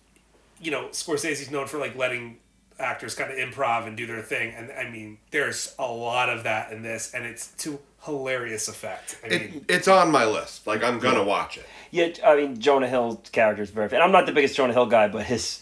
you 0.61 0.71
know, 0.71 0.87
Scorsese's 0.91 1.51
known 1.51 1.67
for 1.67 1.77
like 1.77 1.95
letting 1.95 2.37
actors 2.77 3.15
kind 3.15 3.31
of 3.31 3.37
improv 3.37 3.87
and 3.87 3.95
do 3.95 4.05
their 4.05 4.21
thing, 4.21 4.53
and 4.53 4.71
I 4.71 4.89
mean, 4.89 5.17
there's 5.31 5.73
a 5.79 5.85
lot 5.89 6.29
of 6.29 6.43
that 6.43 6.71
in 6.73 6.81
this, 6.81 7.13
and 7.13 7.25
it's 7.25 7.47
to 7.59 7.79
hilarious 8.05 8.67
effect. 8.67 9.17
I 9.23 9.29
mean, 9.29 9.41
It, 9.41 9.63
it's 9.67 9.87
on 9.87 10.11
my 10.11 10.25
list. 10.25 10.65
Like 10.67 10.83
I'm 10.83 10.99
gonna 10.99 11.23
watch 11.23 11.57
it. 11.57 11.65
yeah, 11.91 12.09
I 12.23 12.35
mean 12.35 12.59
Jonah 12.59 12.87
Hill's 12.87 13.29
character 13.29 13.63
is 13.63 13.69
very. 13.71 13.87
And 13.91 14.03
I'm 14.03 14.11
not 14.11 14.25
the 14.25 14.31
biggest 14.31 14.55
Jonah 14.55 14.73
Hill 14.73 14.85
guy, 14.85 15.07
but 15.07 15.25
his. 15.25 15.61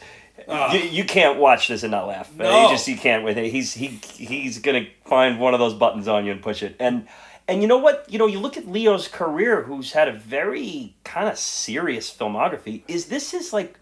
Ah. 0.49 0.73
you, 0.73 0.79
you 0.81 1.03
can't 1.03 1.37
watch 1.37 1.67
this 1.67 1.83
and 1.83 1.91
not 1.91 2.07
laugh. 2.07 2.29
Uh, 2.39 2.43
No. 2.43 2.63
You 2.63 2.69
just 2.69 2.87
you 2.87 2.97
can't 2.97 3.23
with 3.23 3.37
it. 3.37 3.51
He's 3.51 3.73
he 3.73 3.99
he's 4.15 4.59
gonna 4.59 4.87
find 5.05 5.39
one 5.39 5.53
of 5.53 5.59
those 5.59 5.73
buttons 5.73 6.07
on 6.07 6.25
you 6.25 6.31
and 6.31 6.41
push 6.41 6.63
it. 6.63 6.75
And 6.79 7.07
and 7.47 7.61
you 7.61 7.67
know 7.67 7.77
what? 7.77 8.05
You 8.09 8.17
know 8.19 8.25
you 8.27 8.39
look 8.39 8.57
at 8.57 8.67
Leo's 8.67 9.07
career, 9.07 9.63
who's 9.63 9.91
had 9.91 10.07
a 10.07 10.11
very 10.13 10.95
kind 11.03 11.27
of 11.29 11.37
serious 11.37 12.13
filmography. 12.13 12.81
Is 12.87 13.05
this 13.05 13.31
his 13.31 13.53
like? 13.53 13.79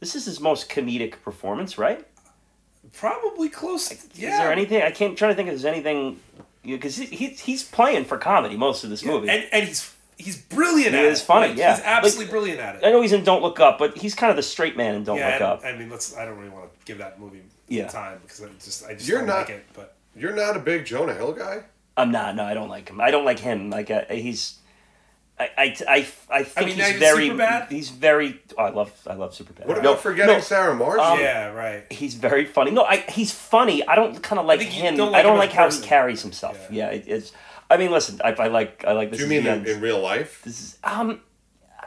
This 0.00 0.14
is 0.14 0.26
his 0.26 0.40
most 0.40 0.68
comedic 0.68 1.22
performance, 1.22 1.78
right? 1.78 2.06
probably 2.92 3.48
close. 3.48 3.90
yeah. 4.14 4.32
Is 4.32 4.38
there 4.38 4.52
anything 4.52 4.82
I 4.82 4.90
can't 4.90 5.16
try 5.16 5.28
to 5.28 5.34
think 5.34 5.48
if 5.48 5.52
there's 5.54 5.64
anything 5.64 6.20
because 6.64 6.96
he, 6.96 7.06
he 7.06 7.26
he's 7.28 7.62
playing 7.62 8.04
for 8.04 8.18
comedy 8.18 8.56
most 8.56 8.84
of 8.84 8.90
this 8.90 9.04
movie. 9.04 9.28
And 9.28 9.46
and 9.52 9.64
he's 9.68 9.94
he's 10.16 10.36
brilliant 10.36 10.92
He 10.94 10.98
at 11.00 11.04
is 11.06 11.20
it. 11.20 11.24
funny, 11.24 11.48
Like, 11.48 11.58
yeah. 11.58 11.74
He's 11.76 11.84
absolutely 11.84 12.24
Like- 12.26 12.30
brilliant 12.30 12.60
at 12.60 12.74
it. 12.76 12.84
I 12.84 12.90
know 12.90 13.00
he's 13.00 13.12
in 13.12 13.24
Don't 13.24 13.42
Look 13.42 13.60
Up, 13.60 13.78
but 13.78 13.96
he's 13.98 14.14
kind 14.14 14.30
of 14.30 14.36
the 14.36 14.42
straight 14.42 14.76
man 14.76 14.94
in 14.94 15.04
Don't 15.04 15.18
yeah, 15.18 15.26
Look 15.26 15.34
and- 15.34 15.42
Up. 15.44 15.64
I 15.64 15.72
mean, 15.76 15.90
let's. 15.90 16.16
I 16.16 16.24
don't 16.24 16.36
really 16.38 16.50
want 16.50 16.64
to 16.72 16.84
give 16.86 16.98
that 16.98 17.18
movie 17.20 17.42
Yeah. 17.68 17.88
time 17.88 18.20
because 18.22 18.42
I 18.42 18.48
just 18.62 18.84
I 18.86 18.94
just 18.94 19.08
You're 19.08 19.18
don't 19.18 19.28
not- 19.28 19.38
like 19.40 19.50
it. 19.50 19.64
But 19.74 19.94
You're 20.16 20.34
not 20.34 20.56
a 20.56 20.60
big 20.60 20.84
Jonah 20.86 21.14
Hill 21.14 21.32
guy. 21.32 21.64
I'm 21.96 22.10
not. 22.10 22.34
No, 22.36 22.44
I 22.44 22.54
don't 22.54 22.68
like 22.68 22.88
him. 22.88 23.00
I 23.00 23.10
don't 23.10 23.24
like 23.24 23.38
him. 23.40 23.70
Like 23.70 23.90
uh, 23.90 24.02
he's. 24.10 24.58
I, 25.36 25.50
I, 25.58 25.76
I, 25.88 26.06
I 26.30 26.42
think 26.44 26.66
mean, 26.68 26.76
he's 26.76 26.86
he's 26.86 26.98
very. 26.98 27.28
Superbad? 27.28 27.70
He's 27.70 27.90
very. 27.90 28.40
Oh, 28.56 28.62
I 28.62 28.70
love. 28.70 28.92
I 29.06 29.14
love 29.14 29.32
Superbad. 29.32 29.66
What 29.66 29.78
about 29.78 29.82
no, 29.82 29.96
forgetting 29.96 30.36
no, 30.36 30.40
Sarah 30.40 30.76
Marsh? 30.76 31.00
Um, 31.00 31.18
yeah, 31.18 31.48
right. 31.48 31.92
He's 31.92 32.14
very 32.14 32.44
funny. 32.44 32.70
No, 32.70 32.84
I, 32.84 32.98
he's 32.98 33.32
funny. 33.32 33.86
I 33.86 33.96
don't 33.96 34.22
kind 34.22 34.38
of 34.38 34.46
like 34.46 34.60
think 34.60 34.70
him. 34.70 34.96
don't 34.96 35.12
I 35.12 35.22
don't 35.22 35.32
him 35.32 35.38
like 35.38 35.50
how 35.52 35.64
person. 35.64 35.82
he 35.82 35.88
carries 35.88 36.22
himself. 36.22 36.68
Yeah, 36.70 36.90
it, 36.90 37.04
it's. 37.08 37.32
I 37.68 37.78
mean, 37.78 37.90
listen. 37.90 38.20
I, 38.24 38.30
I 38.32 38.46
like. 38.46 38.84
I 38.86 38.92
like 38.92 39.10
this. 39.10 39.18
Do 39.18 39.24
you 39.24 39.30
mean 39.30 39.46
in, 39.46 39.66
in 39.66 39.80
real 39.80 40.00
life? 40.00 40.40
This 40.44 40.60
is 40.60 40.78
um. 40.84 41.20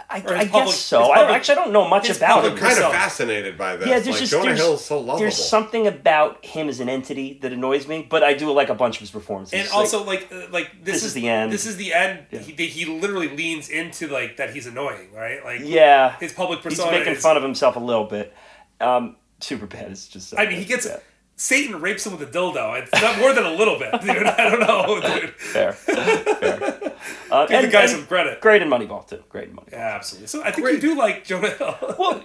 I, 0.10 0.18
I 0.18 0.22
public- 0.22 0.52
guess 0.52 0.76
so. 0.76 1.02
I 1.12 1.30
actually 1.36 1.58
I 1.58 1.64
don't 1.64 1.74
know 1.74 1.88
much 1.88 2.10
about 2.10 2.42
public 2.44 2.54
him. 2.54 2.66
I'm 2.66 2.74
kind 2.74 2.84
of 2.86 2.92
fascinated 2.92 3.58
by 3.58 3.76
this. 3.76 3.88
Yeah, 3.90 4.00
there's 4.00 4.08
like 4.08 4.20
just 4.20 4.32
Jonah 4.32 4.46
there's, 4.46 4.60
Hill's 4.60 4.86
so 4.86 5.00
lovable. 5.00 5.20
there's 5.20 5.44
something 5.44 5.86
about 5.86 6.46
him 6.46 6.70
as 6.70 6.80
an 6.80 6.88
entity 6.88 7.40
that 7.42 7.52
annoys 7.52 7.88
me, 7.88 8.08
but 8.10 8.24
I 8.24 8.34
do 8.34 8.50
like 8.54 8.70
a 8.70 8.76
bunch 8.76 8.96
of 8.96 9.02
his 9.02 9.12
performances. 9.12 9.54
And 9.54 9.68
Like, 9.68 9.76
also, 9.76 10.06
like, 10.06 10.32
uh, 10.32 10.48
like 10.50 10.84
this, 10.84 10.96
This 10.96 11.04
is 11.04 11.14
the 11.14 11.28
end. 11.28 11.52
This 11.52 11.66
is 11.66 11.76
the 11.76 11.94
end. 11.94 12.26
Yeah. 12.32 12.40
He, 12.40 12.68
he 12.68 12.86
literally 13.00 13.36
leans 13.36 13.68
into 13.70 14.08
like 14.08 14.38
that. 14.38 14.54
He's 14.54 14.66
annoying, 14.66 15.14
right? 15.14 15.44
Like, 15.44 15.62
yeah, 15.64 16.18
his 16.20 16.32
public 16.32 16.62
persona. 16.62 16.92
he's 16.92 17.00
making 17.00 17.14
is, 17.16 17.22
fun 17.22 17.36
of 17.36 17.44
himself 17.44 17.76
a 17.76 17.80
little 17.80 18.06
bit. 18.06 18.34
Um, 18.80 19.18
super 19.42 19.66
bad. 19.66 19.92
It's 19.92 20.08
just. 20.08 20.30
So 20.30 20.38
I 20.38 20.48
mean, 20.48 20.60
he 20.60 20.66
gets 20.66 20.86
yeah. 20.86 21.00
Satan 21.40 21.80
rapes 21.80 22.04
him 22.06 22.18
with 22.18 22.28
a 22.28 22.32
dildo. 22.32 22.82
It's 22.82 22.92
not 23.02 23.20
more 23.20 23.32
than 23.32 23.46
a 23.46 23.52
little 23.54 23.78
bit, 23.78 23.92
dude. 24.02 24.10
I 24.26 24.50
don't 24.50 24.60
know, 24.60 25.00
dude. 25.02 25.30
fair. 25.36 25.72
fair. 25.74 26.94
Uh, 27.32 27.46
Give 27.46 27.62
the 27.62 27.68
guy 27.68 27.86
some 27.86 28.06
credit. 28.06 28.42
Great 28.42 28.62
in 28.62 28.70
Moneyball 28.70 29.08
too. 29.08 29.24
Great 29.30 29.50
in 29.50 29.56
Moneyball. 29.56 29.72
Yeah, 29.72 29.96
absolutely. 29.96 30.28
So 30.28 30.42
I 30.44 30.52
think 30.52 30.66
Great. 30.66 30.76
you 30.82 30.90
do 30.90 30.98
like 30.98 31.24
Jonah 31.26 31.50
Hill. 31.52 31.76
Well, 32.00 32.24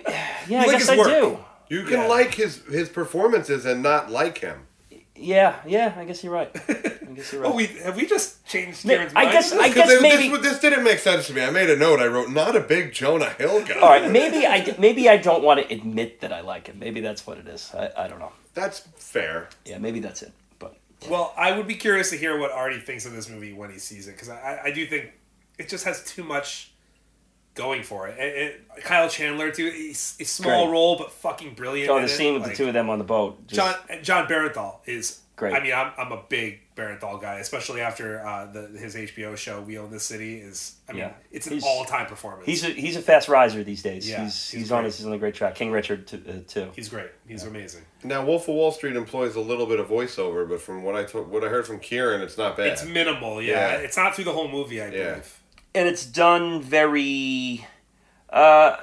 yeah, 0.48 0.62
I 0.62 0.66
like 0.66 0.70
guess 0.70 0.80
his 0.80 0.88
I 0.90 0.96
work. 0.96 1.08
do. 1.08 1.38
You 1.68 1.82
can 1.84 2.00
Yeah. 2.00 2.06
like 2.06 2.34
his 2.34 2.62
his 2.70 2.88
performances 2.88 3.64
and 3.66 3.82
not 3.82 4.10
like 4.10 4.38
him. 4.38 4.66
Yeah, 5.23 5.61
yeah. 5.66 5.95
I 5.97 6.05
guess 6.05 6.23
you're 6.25 6.33
right. 6.33 6.51
I 6.68 7.14
guess 7.14 7.33
you're 7.33 7.43
right. 7.43 7.51
oh, 7.53 7.55
we 7.57 7.66
have 7.66 7.97
we 7.97 8.07
just 8.07 8.45
changed 8.47 8.85
Ma- 8.85 8.93
Kieran's 8.93 9.12
I 9.14 9.23
mind? 9.25 9.33
guess- 9.33 9.53
I 9.53 9.68
guess 9.73 9.89
this, 9.89 10.03
maybe- 10.03 10.37
this 10.39 10.59
didn't 10.61 10.85
make 10.85 10.99
sense 10.99 11.27
to 11.29 11.33
me. 11.35 11.43
I 11.43 11.51
made 11.51 11.70
a 11.70 11.77
note. 11.77 12.01
I 12.01 12.07
wrote, 12.07 12.31
"Not 12.31 12.57
a 12.57 12.61
big 12.61 12.93
Jonah 12.93 13.31
Hill 13.31 13.64
guy." 13.64 13.75
All 13.81 13.89
right, 13.91 14.11
maybe 14.11 14.47
I 14.47 14.61
d- 14.64 14.75
maybe 14.79 15.09
I 15.09 15.16
don't 15.18 15.43
want 15.43 15.61
to 15.66 15.75
admit 15.75 16.20
that 16.20 16.33
I 16.33 16.41
like 16.41 16.66
him. 16.66 16.79
Maybe 16.79 17.01
that's 17.01 17.27
what 17.27 17.39
it 17.39 17.47
is. 17.47 17.70
I, 17.75 17.91
I 17.97 18.09
don't 18.09 18.18
know. 18.18 18.33
That's 18.55 18.81
fair. 18.97 19.49
Yeah, 19.64 19.79
maybe 19.79 20.01
that's 20.01 20.23
it. 20.23 20.33
But 20.59 20.77
Well, 21.09 21.33
I 21.37 21.57
would 21.57 21.66
be 21.68 21.75
curious 21.77 22.11
to 22.11 22.16
hear 22.16 22.39
what 22.39 22.51
Artie 22.51 22.81
thinks 22.81 23.07
of 23.07 23.12
this 23.12 23.29
movie 23.29 23.53
when 23.53 23.70
he 23.70 23.79
sees 23.79 24.09
it 24.09 24.12
because 24.12 24.29
I, 24.29 24.61
I 24.64 24.70
do 24.73 24.87
think 24.87 25.12
it 25.59 25.68
just 25.68 25.85
has 25.85 26.05
too 26.05 26.25
much 26.25 26.72
going 27.55 27.82
for 27.82 28.09
it. 28.09 28.18
it, 28.18 28.64
it 28.76 28.82
Kyle 28.84 29.09
Chandler 29.09 29.50
too, 29.50 29.70
he's 29.70 30.16
a 30.20 30.24
small 30.24 30.64
Great. 30.66 30.72
role 30.72 30.98
but 30.98 31.12
fucking 31.12 31.55
brilliant. 31.55 31.90
oh, 31.90 31.98
the 31.98 32.05
it. 32.05 32.09
scene 32.09 32.34
with 32.34 32.42
Like, 32.42 32.53
the 32.53 32.57
two 32.57 32.68
of 32.68 32.74
them 32.74 32.88
on 32.90 32.98
the 32.98 33.05
boat. 33.05 33.46
just- 33.46 33.57
John 33.88 34.03
Jon 34.03 34.26
Bernthal 34.26 34.76
is 34.86 35.18
Great. 35.34 35.55
I 35.55 35.62
mean, 35.62 35.72
I'm, 35.72 35.92
I'm 35.96 36.12
a 36.12 36.22
big 36.28 36.61
Bernthal 36.76 37.20
guy, 37.20 37.38
especially 37.38 37.80
after 37.80 38.24
uh, 38.24 38.46
the, 38.53 38.68
his 38.78 38.94
HBO 38.94 39.34
show 39.36 39.62
"We 39.62 39.78
Own 39.78 39.90
This 39.90 40.05
City." 40.05 40.36
Is 40.38 40.76
I 40.88 40.92
mean, 40.92 41.00
Yeah. 41.00 41.12
it's 41.32 41.46
an 41.46 41.55
He's- 41.55 41.64
all 41.66 41.84
time 41.86 42.07
performance. 42.07 42.44
He's 42.46 42.62
a, 42.64 42.68
he's 42.68 42.96
a 42.96 43.03
fast 43.03 43.28
riser 43.28 43.64
these 43.64 43.82
days. 43.82 44.09
Yeah, 44.09 44.24
he's, 44.24 44.50
he's 44.50 44.61
he's, 44.61 44.72
on 44.72 44.82
great. 44.82 44.94
he's 44.94 45.07
on 45.07 45.12
a 45.14 45.18
great 45.18 45.34
track. 45.34 45.55
King 45.55 45.72
Richard 45.72 46.07
t- 46.07 46.22
uh, 46.28 46.32
too. 46.46 46.70
he's 46.76 46.88
great. 46.90 47.11
He's 47.26 47.44
amazing. 47.44 47.82
Now, 48.05 48.24
Wolf 48.26 48.42
of 48.46 48.55
Wall 48.55 48.72
Street 48.72 48.94
employs 48.94 49.34
a 49.34 49.40
little 49.40 49.66
bit 49.66 49.80
of 49.80 49.88
voiceover, 49.88 50.46
but 50.48 50.61
from 50.61 50.82
what 50.82 50.96
I 50.96 51.05
to- 51.05 51.22
what 51.22 51.42
I 51.42 51.48
heard 51.48 51.66
from 51.66 51.80
Kieran, 51.80 52.20
it's 52.20 52.36
not 52.38 52.57
bad. 52.59 52.66
It's 52.66 52.84
minimal. 52.84 53.40
Yeah. 53.42 53.53
Yeah. 53.72 53.76
it's 53.78 53.96
not 53.96 54.14
through 54.14 54.24
the 54.24 54.32
whole 54.34 54.48
movie. 54.48 54.82
I 54.82 54.88
Yeah. 54.90 54.90
believe. 55.14 55.38
And 55.75 55.89
it's 55.89 56.05
done 56.07 56.61
very. 56.62 57.66
Uh, 58.31 58.77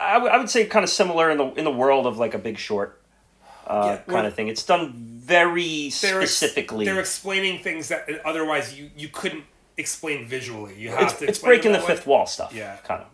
I, 0.00 0.14
w- 0.14 0.32
I 0.32 0.38
would 0.38 0.50
say 0.50 0.66
kind 0.66 0.82
of 0.84 0.90
similar 0.90 1.30
in 1.30 1.38
the 1.38 1.52
in 1.54 1.64
the 1.64 1.70
world 1.70 2.06
of 2.06 2.18
like 2.18 2.34
a 2.34 2.38
Big 2.38 2.58
Short, 2.58 3.00
uh, 3.66 3.82
Yeah, 3.84 3.90
well- 4.06 4.16
kind 4.16 4.26
of 4.26 4.34
thing. 4.34 4.48
It's 4.48 4.64
done 4.64 4.92
very 4.94 5.88
They're 5.90 6.20
ex- 6.20 6.30
specifically. 6.32 6.84
they're 6.84 7.00
explaining 7.00 7.62
things 7.62 7.88
that 7.88 8.08
otherwise 8.24 8.78
you 8.78 8.90
you 8.96 9.08
couldn't 9.08 9.44
explain 9.76 10.26
visually. 10.26 10.74
You 10.78 10.90
have 10.90 11.02
it's, 11.02 11.12
to. 11.14 11.24
it's 11.24 11.30
explain 11.38 11.50
breaking 11.50 11.72
the 11.72 11.78
way. 11.80 11.86
fifth 11.86 12.06
wall 12.06 12.26
stuff. 12.26 12.52
Yeah. 12.54 12.76
kind 12.84 13.02
of. 13.02 13.08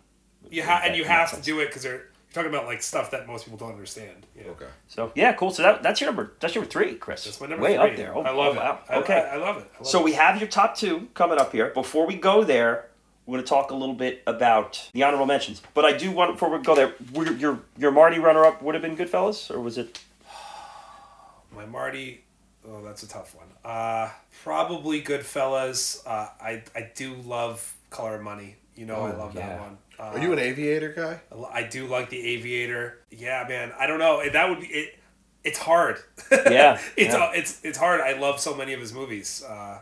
You 0.49 0.63
ha- 0.63 0.81
and 0.83 0.95
you 0.95 1.03
in 1.03 1.07
that 1.07 1.29
have 1.29 1.37
to 1.37 1.41
do 1.41 1.59
it 1.61 1.67
because 1.67 1.83
they're 1.83 1.93
you're 2.33 2.43
talking 2.43 2.49
about 2.49 2.65
like 2.65 2.81
stuff 2.81 3.11
that 3.11 3.27
most 3.27 3.45
people 3.45 3.57
don't 3.57 3.71
understand. 3.71 4.25
You 4.37 4.43
know? 4.45 4.49
okay. 4.51 4.65
So 4.87 5.11
yeah, 5.15 5.31
cool. 5.33 5.51
So 5.51 5.63
that, 5.63 5.83
that's 5.83 6.01
your 6.01 6.09
number. 6.09 6.33
That's 6.41 6.53
your 6.55 6.65
three, 6.65 6.95
Chris. 6.95 7.23
That's 7.23 7.39
my 7.39 7.47
number 7.47 7.63
Way 7.63 7.75
three. 7.77 7.89
up 7.91 7.95
there. 7.95 8.13
Oh, 8.15 8.21
I 8.21 8.31
love 8.31 8.47
oh, 8.57 8.59
it. 8.59 8.63
Wow. 8.63 8.79
I- 8.89 8.95
Okay. 8.97 9.13
I, 9.31 9.35
I 9.35 9.37
love 9.37 9.57
it. 9.57 9.69
I 9.73 9.77
love 9.79 9.87
So 9.87 9.99
it. 9.99 10.05
we 10.05 10.13
have 10.13 10.39
your 10.39 10.49
top 10.49 10.75
two 10.75 11.07
coming 11.13 11.37
up 11.39 11.51
here. 11.53 11.69
Before 11.69 12.05
we 12.05 12.15
go 12.15 12.43
there, 12.43 12.87
we're 13.31 13.37
going 13.37 13.45
to 13.45 13.49
talk 13.49 13.71
a 13.71 13.75
little 13.75 13.95
bit 13.95 14.21
about 14.27 14.89
the 14.91 15.03
honorable 15.03 15.25
mentions. 15.25 15.61
But 15.73 15.85
I 15.85 15.93
do 15.95 16.11
want, 16.11 16.33
before 16.33 16.49
we 16.49 16.61
go 16.61 16.75
there, 16.75 16.93
were- 17.13 17.31
your 17.31 17.59
your 17.77 17.91
Marty 17.91 18.19
runner-up 18.19 18.61
would 18.61 18.75
have 18.75 18.81
been 18.81 18.97
Goodfellas, 18.97 19.49
or 19.49 19.61
was 19.61 19.77
it? 19.77 20.01
My 21.55 21.65
Marty, 21.65 22.23
oh, 22.67 22.81
that's 22.83 23.03
a 23.03 23.07
tough 23.07 23.33
one. 23.35 23.47
Uh, 23.63 24.09
probably 24.43 25.01
Goodfellas. 25.01 26.05
Uh, 26.05 26.27
I 26.41 26.63
I 26.75 26.91
do 26.93 27.13
love 27.25 27.73
Color 27.89 28.15
of 28.15 28.21
Money. 28.23 28.57
You 28.75 28.85
know, 28.85 28.95
I 28.95 29.13
Oh, 29.13 29.17
love 29.17 29.35
yeah. 29.35 29.47
that 29.47 29.59
one. 29.61 29.77
Uh, 29.99 30.03
Are 30.03 30.19
you 30.19 30.33
an 30.33 30.39
aviator 30.39 30.89
guy? 30.93 31.21
I 31.53 31.63
do 31.63 31.85
like 31.87 32.09
the 32.09 32.19
Aviator. 32.19 32.99
Yeah, 33.11 33.45
man. 33.47 33.71
I 33.79 33.85
don't 33.87 33.99
know. 33.99 34.27
That 34.29 34.49
would 34.49 34.61
be 34.61 34.67
it. 34.67 34.99
It's 35.43 35.57
hard. 35.57 35.97
Yeah, 36.31 36.79
it's 36.97 37.13
yeah. 37.13 37.23
uh, 37.25 37.31
it's 37.33 37.63
it's 37.63 37.77
hard. 37.77 38.01
I 38.01 38.17
love 38.19 38.39
so 38.41 38.53
many 38.55 38.73
of 38.73 38.79
his 38.81 38.93
movies. 38.93 39.43
Uh, 39.47 39.79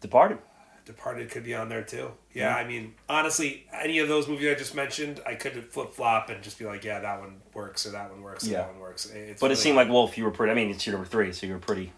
Departed. 0.00 0.38
Departed 0.84 1.30
could 1.30 1.44
be 1.44 1.54
on 1.54 1.68
there 1.70 1.82
too. 1.82 2.10
Yeah, 2.34 2.50
mm-hmm. 2.56 2.58
I 2.64 2.68
mean, 2.68 2.94
honestly, 3.08 3.66
any 3.72 4.00
of 4.00 4.08
those 4.08 4.28
movies 4.28 4.50
I 4.50 4.54
just 4.58 4.74
mentioned, 4.74 5.20
I 5.24 5.34
could 5.34 5.64
flip 5.72 5.94
flop 5.94 6.28
and 6.28 6.42
just 6.42 6.58
be 6.58 6.66
like, 6.66 6.84
yeah, 6.84 7.00
that 7.00 7.20
one 7.20 7.40
works 7.54 7.86
or 7.86 7.90
that 7.92 8.10
one 8.10 8.20
works 8.22 8.46
or 8.46 8.50
Yeah. 8.50 8.58
that 8.58 8.72
one 8.72 8.80
works. 8.80 9.06
It's 9.06 9.40
But 9.40 9.46
it 9.46 9.48
really- 9.50 9.54
seemed 9.62 9.76
like 9.76 9.88
Wolf, 9.88 10.18
you 10.18 10.24
were 10.24 10.30
pretty. 10.30 10.50
I 10.52 10.54
mean, 10.54 10.70
it's 10.70 10.86
your 10.86 10.92
number 10.94 11.08
three, 11.08 11.32
so 11.32 11.46
you 11.46 11.54
were 11.54 11.58
pretty. 11.58 11.92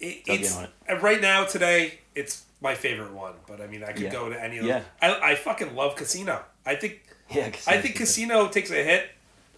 it, 0.00 0.22
it's 0.26 0.56
on 0.56 0.64
it. 0.88 1.00
right 1.02 1.20
now 1.20 1.44
today 1.44 2.00
it's 2.16 2.42
my 2.60 2.74
favorite 2.74 3.12
one. 3.12 3.34
But 3.46 3.60
I 3.60 3.68
mean, 3.68 3.84
I 3.84 3.92
could 3.92 4.02
Yeah. 4.02 4.10
go 4.10 4.28
to 4.28 4.42
any 4.42 4.58
of 4.58 4.64
Yeah. 4.66 4.80
them. 4.80 4.86
I 5.00 5.30
I 5.30 5.34
fucking 5.36 5.74
love 5.76 5.94
Casino. 5.94 6.44
I 6.66 6.74
think 6.74 7.04
Yeah, 7.30 7.46
I 7.66 7.80
think 7.80 7.94
Casino 7.96 8.48
takes 8.48 8.70
a 8.70 8.82
hit, 8.82 9.08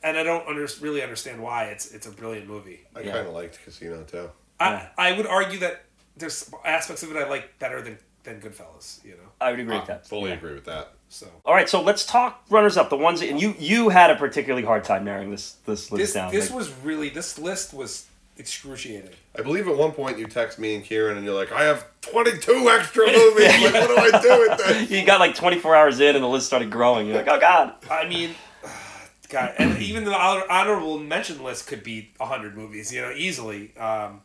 and 0.03 0.17
I 0.19 0.23
don't 0.23 0.47
under, 0.47 0.69
really 0.81 1.03
understand 1.03 1.43
why. 1.43 1.65
It's 1.67 1.91
it's 1.93 2.07
a 2.07 2.11
brilliant 2.11 2.47
movie. 2.47 2.81
I 2.95 3.01
Yeah. 3.01 3.13
kind 3.13 3.27
of 3.27 3.33
liked 3.33 3.59
Casino 3.65 4.03
too. 4.05 4.31
I 4.61 4.89
I 4.99 5.13
would 5.13 5.27
argue 5.27 5.59
that 5.61 5.85
there's 6.19 6.51
aspects 6.65 7.03
of 7.03 7.11
it 7.11 7.17
I 7.17 7.27
like 7.29 7.59
better 7.59 7.81
than 7.83 7.99
than 8.27 8.41
Goodfellas. 8.41 9.03
You 9.05 9.13
know, 9.13 9.29
I 9.41 9.51
would 9.51 9.61
agree 9.61 9.77
with 9.77 9.87
that. 9.87 10.07
fully 10.07 10.31
Yeah. 10.31 10.37
agree 10.37 10.53
with 10.55 10.67
that. 10.67 10.93
so. 11.09 11.27
All 11.45 11.55
right, 11.55 11.69
so 11.69 11.81
let's 11.81 12.05
talk 12.05 12.45
runners 12.51 12.77
up. 12.77 12.91
The 12.91 12.97
ones 12.99 13.21
that, 13.21 13.31
and 13.31 13.41
you 13.41 13.55
you 13.59 13.89
had 13.89 14.11
a 14.11 14.17
particularly 14.17 14.67
hard 14.67 14.85
time 14.85 15.05
narrowing 15.05 15.31
this 15.31 15.53
this 15.65 15.91
list 15.91 16.01
This 16.03 16.13
down. 16.13 16.31
this 16.33 16.51
Like, 16.51 16.59
was 16.59 16.71
really 16.85 17.09
this 17.09 17.39
list 17.39 17.73
was 17.73 18.07
excruciating. 18.39 19.11
I 19.39 19.41
believe 19.43 19.67
at 19.67 19.77
one 19.77 19.93
point 19.93 20.19
you 20.19 20.27
text 20.27 20.59
me 20.59 20.75
and 20.75 20.85
Kieran 20.85 21.17
and 21.17 21.25
you're 21.25 21.35
like, 21.35 21.53
I 21.53 21.65
have 21.65 21.87
22 22.03 22.69
extra 22.69 23.07
movies. 23.13 23.47
like, 23.63 23.73
what 23.73 23.89
do 23.89 23.97
I 23.97 24.21
do 24.21 24.41
with 24.49 24.59
this? 24.59 24.91
you 25.01 25.07
got 25.07 25.21
like 25.21 25.35
24 25.35 25.75
hours 25.75 26.01
in 26.01 26.15
and 26.17 26.23
the 26.23 26.29
list 26.29 26.47
started 26.47 26.71
growing. 26.71 27.07
You're 27.07 27.17
like, 27.17 27.29
oh 27.29 27.41
god. 27.41 27.75
I 27.91 28.07
mean, 28.07 28.35
God, 29.31 29.55
and 29.59 29.79
even 29.83 30.05
the 30.05 30.15
honorable 30.15 30.99
mention 30.99 31.43
list 31.43 31.67
could 31.67 31.83
be 31.83 32.11
hundred 32.21 32.57
movies. 32.57 32.93
You 32.93 33.03
know, 33.03 33.11
easily. 33.13 33.77
Um, 33.77 34.21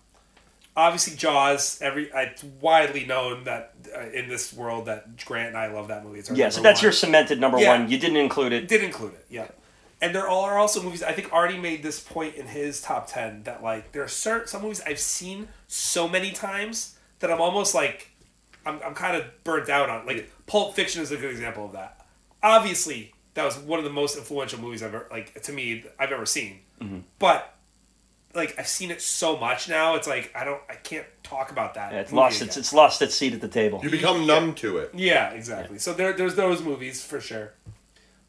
obviously, 0.82 1.15
Jaws. 1.15 1.79
Every 1.82 2.09
it's 2.13 2.43
widely 2.43 3.05
known 3.05 3.43
that 3.45 3.73
uh, 3.95 4.09
in 4.09 4.27
this 4.27 4.53
world 4.53 4.86
that 4.86 5.23
Grant 5.25 5.49
and 5.49 5.57
I 5.57 5.67
love 5.67 5.88
that 5.89 6.03
movie. 6.03 6.19
It's 6.19 6.29
our 6.29 6.36
Yeah, 6.36 6.49
so 6.49 6.61
that's 6.61 6.79
one. 6.79 6.84
your 6.84 6.91
cemented 6.91 7.39
number 7.39 7.59
Yeah. 7.59 7.79
one. 7.79 7.89
You 7.89 7.97
didn't 7.97 8.17
include 8.17 8.53
it. 8.53 8.67
did 8.67 8.84
include 8.84 9.13
it. 9.13 9.25
Yeah. 9.29 9.47
And 10.01 10.15
there 10.15 10.27
are 10.27 10.57
also 10.57 10.82
movies 10.82 11.03
I 11.03 11.11
think 11.13 11.32
Artie 11.32 11.59
made 11.59 11.84
this 11.84 11.99
point 11.99 12.36
in 12.36 12.47
his 12.47 12.82
top 12.82 13.07
ten 13.07 13.43
that 13.43 13.61
like 13.63 13.91
there 13.91 14.03
are 14.03 14.07
certain 14.07 14.47
some 14.47 14.63
movies 14.63 14.82
I've 14.86 14.99
seen 14.99 15.47
so 15.67 16.07
many 16.07 16.32
times 16.32 16.97
that 17.19 17.32
I'm 17.32 17.39
almost 17.41 17.75
like 17.75 18.09
I'm, 18.65 18.79
I'm 18.84 18.93
kind 18.95 19.15
of 19.15 19.25
burnt 19.43 19.69
out 19.69 19.89
on. 19.89 20.05
Like 20.05 20.29
Pulp 20.47 20.75
Fiction 20.75 21.01
is 21.03 21.11
a 21.11 21.17
good 21.17 21.32
example 21.32 21.65
of 21.65 21.73
that. 21.73 22.05
Obviously, 22.43 23.13
that 23.36 23.43
was 23.45 23.57
one 23.57 23.77
of 23.79 23.86
the 23.86 23.91
most 23.91 24.17
influential 24.17 24.59
movies 24.59 24.82
I've 24.84 24.93
ever 24.95 25.07
like 25.11 25.39
to 25.43 25.51
me 25.51 25.84
I've 25.99 26.11
ever 26.11 26.25
seen. 26.25 26.59
Mm-hmm. 26.82 26.99
But 27.19 27.53
like 28.34 28.55
I've 28.59 28.67
seen 28.67 28.91
it 28.91 29.01
so 29.01 29.38
much 29.38 29.67
now, 29.69 29.95
it's 29.95 30.07
like 30.07 30.32
I 30.36 30.43
don't 30.43 30.61
I 30.69 30.75
can't 30.75 31.05
talk 31.23 31.51
about 31.51 31.73
that. 31.75 31.93
Yeah, 31.93 31.99
it's 31.99 32.11
lost 32.13 32.41
its 32.41 32.55
again. 32.55 32.59
it's 32.61 32.73
lost 32.73 33.01
its 33.01 33.15
seat 33.15 33.34
at 33.34 33.41
the 33.41 33.47
table. 33.47 33.79
You 33.84 33.89
become 33.89 34.25
numb 34.27 34.53
to 34.55 34.77
it. 34.77 34.91
Yeah, 34.93 35.32
exactly. 35.32 35.79
So 35.79 35.93
there, 35.93 36.13
there's 36.13 36.36
those 36.36 36.61
movies 36.61 37.03
for 37.03 37.19
sure. 37.19 37.53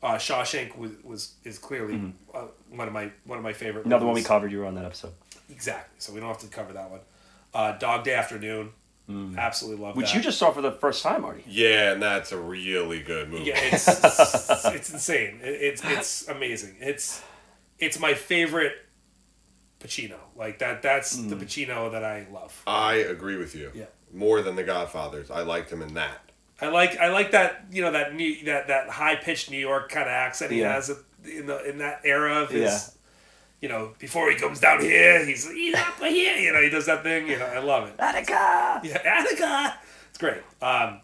Uh, 0.02 0.14
Shawshank 0.16 0.76
was, 0.76 0.90
was 1.04 1.34
is 1.44 1.58
clearly 1.58 2.12
uh, 2.34 2.46
one 2.70 2.88
of 2.88 2.94
my 2.94 3.10
one 3.24 3.38
of 3.38 3.44
my 3.44 3.52
favorite. 3.52 3.82
Mm-hmm. 3.82 3.90
Another 3.90 4.06
one 4.06 4.14
we 4.14 4.22
covered. 4.22 4.50
You 4.50 4.58
were 4.60 4.66
on 4.66 4.74
that 4.74 4.84
episode, 4.84 5.12
Exactly. 5.50 5.94
So 5.98 6.12
we 6.12 6.18
don't 6.20 6.28
have 6.28 6.38
to 6.38 6.48
cover 6.48 6.72
that 6.72 6.90
one. 6.90 7.00
Uh, 7.54 7.72
Dog 7.78 8.04
Day 8.04 8.14
Afternoon. 8.14 8.70
Absolutely 9.36 9.84
love 9.84 9.92
Mm. 9.94 9.98
which 9.98 10.06
that. 10.12 10.16
you 10.16 10.22
just 10.22 10.38
saw 10.38 10.50
for 10.52 10.62
the 10.62 10.72
first 10.72 11.02
time, 11.02 11.22
Artie. 11.24 11.44
Yeah, 11.46 11.92
and 11.92 12.02
that's 12.02 12.32
a 12.32 12.38
really 12.38 13.02
good 13.02 13.28
movie. 13.30 13.44
yeah, 13.44 13.58
it's 13.60 13.86
it's 14.66 14.90
insane. 14.90 15.38
It, 15.42 15.48
it's 15.60 15.82
it's 15.84 16.28
amazing. 16.28 16.76
It's 16.80 17.22
it's 17.78 17.98
my 18.00 18.14
favorite 18.14 18.74
Pacino. 19.82 20.16
Like 20.36 20.58
that. 20.60 20.82
That's 20.82 21.16
the 21.16 21.36
Mm. 21.36 21.42
Pacino 21.42 21.92
that 21.92 22.04
I 22.04 22.26
love. 22.32 22.62
I 22.66 22.94
agree 22.94 23.36
with 23.36 23.54
you. 23.54 23.70
Yeah. 23.74 23.84
More 24.12 24.42
than 24.42 24.56
The 24.56 24.64
Godfathers. 24.64 25.30
I 25.30 25.42
liked 25.42 25.70
him 25.72 25.82
in 25.82 25.94
that. 25.94 26.18
I 26.60 26.68
like 26.68 26.96
I 26.98 27.08
like 27.08 27.32
that 27.32 27.64
you 27.72 27.82
know 27.82 27.90
that 27.92 28.14
new 28.14 28.44
that 28.44 28.68
that 28.68 28.88
high 28.88 29.16
pitched 29.16 29.50
New 29.50 29.58
York 29.58 29.88
kind 29.90 30.04
of 30.04 30.12
accent 30.12 30.52
he 30.52 30.60
Yeah. 30.60 30.74
has 30.74 30.90
in 31.24 31.46
the 31.46 31.62
in 31.68 31.78
that 31.78 32.00
era 32.04 32.36
of 32.42 32.50
his. 32.50 32.62
Yeah. 32.62 32.78
You 33.60 33.68
know, 33.68 33.94
before 34.00 34.28
he 34.30 34.36
comes 34.36 34.58
down 34.60 34.80
here, 34.80 35.24
he's 35.24 35.48
he's 35.50 35.74
up 35.76 35.98
here. 36.00 36.36
You 36.36 36.52
know, 36.52 36.60
he 36.60 36.68
does 36.68 36.86
that 36.86 37.02
thing. 37.04 37.28
You 37.28 37.38
know, 37.38 37.46
I 37.46 37.58
love 37.60 37.88
it. 37.88 37.94
Attica. 37.98 38.80
Yeah, 38.84 39.00
Attica. 39.04 39.78
It's 40.10 40.18
great. 40.18 40.42
Um, 40.60 41.00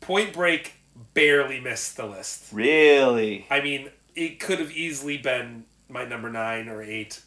Point 0.00 0.32
Break 0.32 0.74
barely 1.12 1.60
missed 1.60 1.96
the 1.96 2.06
list. 2.06 2.44
Really? 2.52 3.46
I 3.50 3.60
mean, 3.60 3.90
it 4.14 4.40
could 4.40 4.58
have 4.60 4.70
easily 4.72 5.18
been 5.18 5.64
my 5.88 6.04
number 6.06 6.30
nine 6.30 6.68
or 6.68 6.82
eight, 6.82 7.20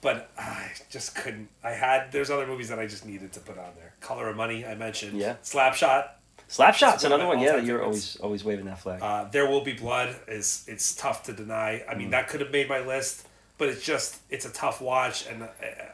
but 0.00 0.30
I 0.38 0.70
just 0.90 1.14
couldn't. 1.14 1.48
I 1.62 1.70
had 1.70 2.12
there's 2.12 2.30
other 2.30 2.46
movies 2.46 2.68
that 2.68 2.78
I 2.78 2.86
just 2.86 3.04
needed 3.06 3.32
to 3.34 3.40
put 3.40 3.58
on 3.58 3.70
there. 3.76 3.94
Color 4.00 4.28
of 4.28 4.36
Money, 4.36 4.64
I 4.64 4.74
mentioned. 4.74 5.18
Yeah. 5.18 5.36
Slapshot. 5.42 6.08
Slapshot's 6.48 6.94
It's 6.94 7.02
one 7.04 7.12
of 7.12 7.20
another 7.20 7.26
one. 7.26 7.38
Yeah, 7.40 7.56
you're 7.58 7.78
favorites. 7.78 7.84
always 7.84 8.16
always 8.16 8.44
waving 8.44 8.64
that 8.66 8.80
flag. 8.80 9.00
Uh, 9.02 9.24
there 9.30 9.46
Will 9.46 9.62
Be 9.62 9.72
Blood 9.74 10.16
is 10.26 10.64
it's 10.66 10.94
tough 10.94 11.22
to 11.24 11.32
deny. 11.32 11.84
I 11.88 11.94
mean, 11.94 12.08
Mm. 12.08 12.12
that 12.12 12.28
could 12.28 12.40
have 12.40 12.50
made 12.50 12.68
my 12.68 12.80
list, 12.80 13.26
but 13.56 13.68
it's 13.68 13.84
just 13.84 14.20
it's 14.30 14.44
a 14.46 14.50
tough 14.50 14.80
watch, 14.80 15.26
and 15.28 15.44
I, 15.44 15.48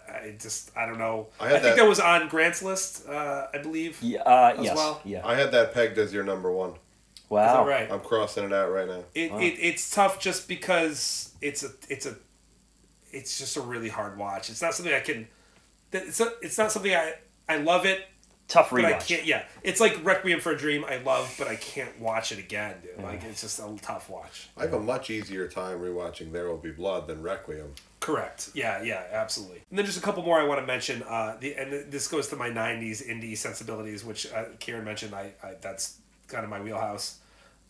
I 0.08 0.34
just 0.40 0.70
I 0.76 0.86
don't 0.86 0.98
know. 0.98 1.28
I 1.38 1.46
I, 1.46 1.50
think 1.50 1.62
that- 1.64 1.76
that 1.76 1.86
was 1.88 2.00
on 2.00 2.28
Grant's 2.28 2.62
list, 2.62 3.06
uh, 3.06 3.48
I 3.52 3.58
believe. 3.58 3.98
yeah. 4.00 4.20
Uh, 4.22 4.54
as 4.58 4.64
yes. 4.64 4.76
well. 4.76 5.00
Yeah. 5.04 5.26
I 5.26 5.34
had 5.34 5.52
that 5.52 5.74
pegged 5.74 5.98
as 5.98 6.14
your 6.14 6.24
number 6.24 6.50
one. 6.50 6.74
wow. 7.28 7.44
Is 7.46 7.52
that 7.52 7.66
right? 7.70 7.92
I'm 7.92 8.00
crossing 8.00 8.44
it 8.44 8.52
out 8.54 8.70
right 8.70 8.86
now. 8.88 9.02
It, 9.14 9.32
it 9.32 9.58
it's 9.60 9.90
tough 9.90 10.20
just 10.20 10.48
because 10.48 11.34
it's 11.42 11.62
a 11.64 11.68
it's 11.90 12.06
a 12.06 12.14
it's 13.16 13.38
just 13.38 13.56
a 13.56 13.60
really 13.60 13.88
hard 13.88 14.18
watch. 14.18 14.50
It's 14.50 14.62
not 14.62 14.74
something 14.74 14.94
I 14.94 15.00
can. 15.00 15.28
that- 15.90 16.04
It's 16.06 16.20
a, 16.20 16.32
it's 16.42 16.58
not 16.58 16.72
something 16.72 16.94
I 16.94 17.14
I 17.48 17.56
love 17.58 17.86
it, 17.86 18.06
Tough 18.48 18.70
but 18.70 18.84
I 18.84 18.92
rewatch. 18.92 19.06
can't. 19.08 19.24
Yeah, 19.26 19.42
it's 19.62 19.80
like 19.80 20.04
Requiem 20.04 20.40
for 20.40 20.52
a 20.52 20.56
Dream. 20.58 20.84
I 20.84 20.98
love, 20.98 21.34
but 21.38 21.48
I 21.48 21.56
can't 21.56 21.98
watch 22.00 22.30
it 22.32 22.38
again, 22.38 22.76
dude. 22.82 23.02
Like 23.04 23.22
it's 23.24 23.40
just 23.40 23.58
a 23.58 23.76
tough 23.82 24.08
watch. 24.08 24.48
I 24.56 24.62
have 24.62 24.72
a 24.74 24.80
much 24.80 25.10
easier 25.10 25.48
time 25.48 25.80
rewatching 25.80 26.30
There 26.32 26.48
Will 26.48 26.56
Be 26.58 26.70
Blood 26.70 27.06
than 27.08 27.22
Requiem. 27.22 27.74
Correct. 28.00 28.50
Yeah, 28.54 28.82
yeah, 28.82 29.02
absolutely. 29.12 29.62
And 29.70 29.78
then 29.78 29.84
just 29.86 29.98
a 29.98 30.02
couple 30.02 30.22
more 30.22 30.40
I 30.40 30.44
want 30.44 30.60
to 30.60 30.66
mention. 30.66 31.02
Uh, 31.02 31.36
the 31.40 31.54
and 31.56 31.90
this 31.90 32.06
goes 32.08 32.28
to 32.28 32.36
my 32.36 32.48
'90s 32.50 33.04
indie 33.08 33.36
sensibilities, 33.36 34.04
which 34.04 34.32
uh, 34.32 34.44
Kieran 34.60 34.84
mentioned. 34.84 35.12
I, 35.14 35.32
I 35.42 35.54
that's 35.60 35.96
kind 36.28 36.44
of 36.44 36.50
my 36.50 36.60
wheelhouse. 36.60 37.18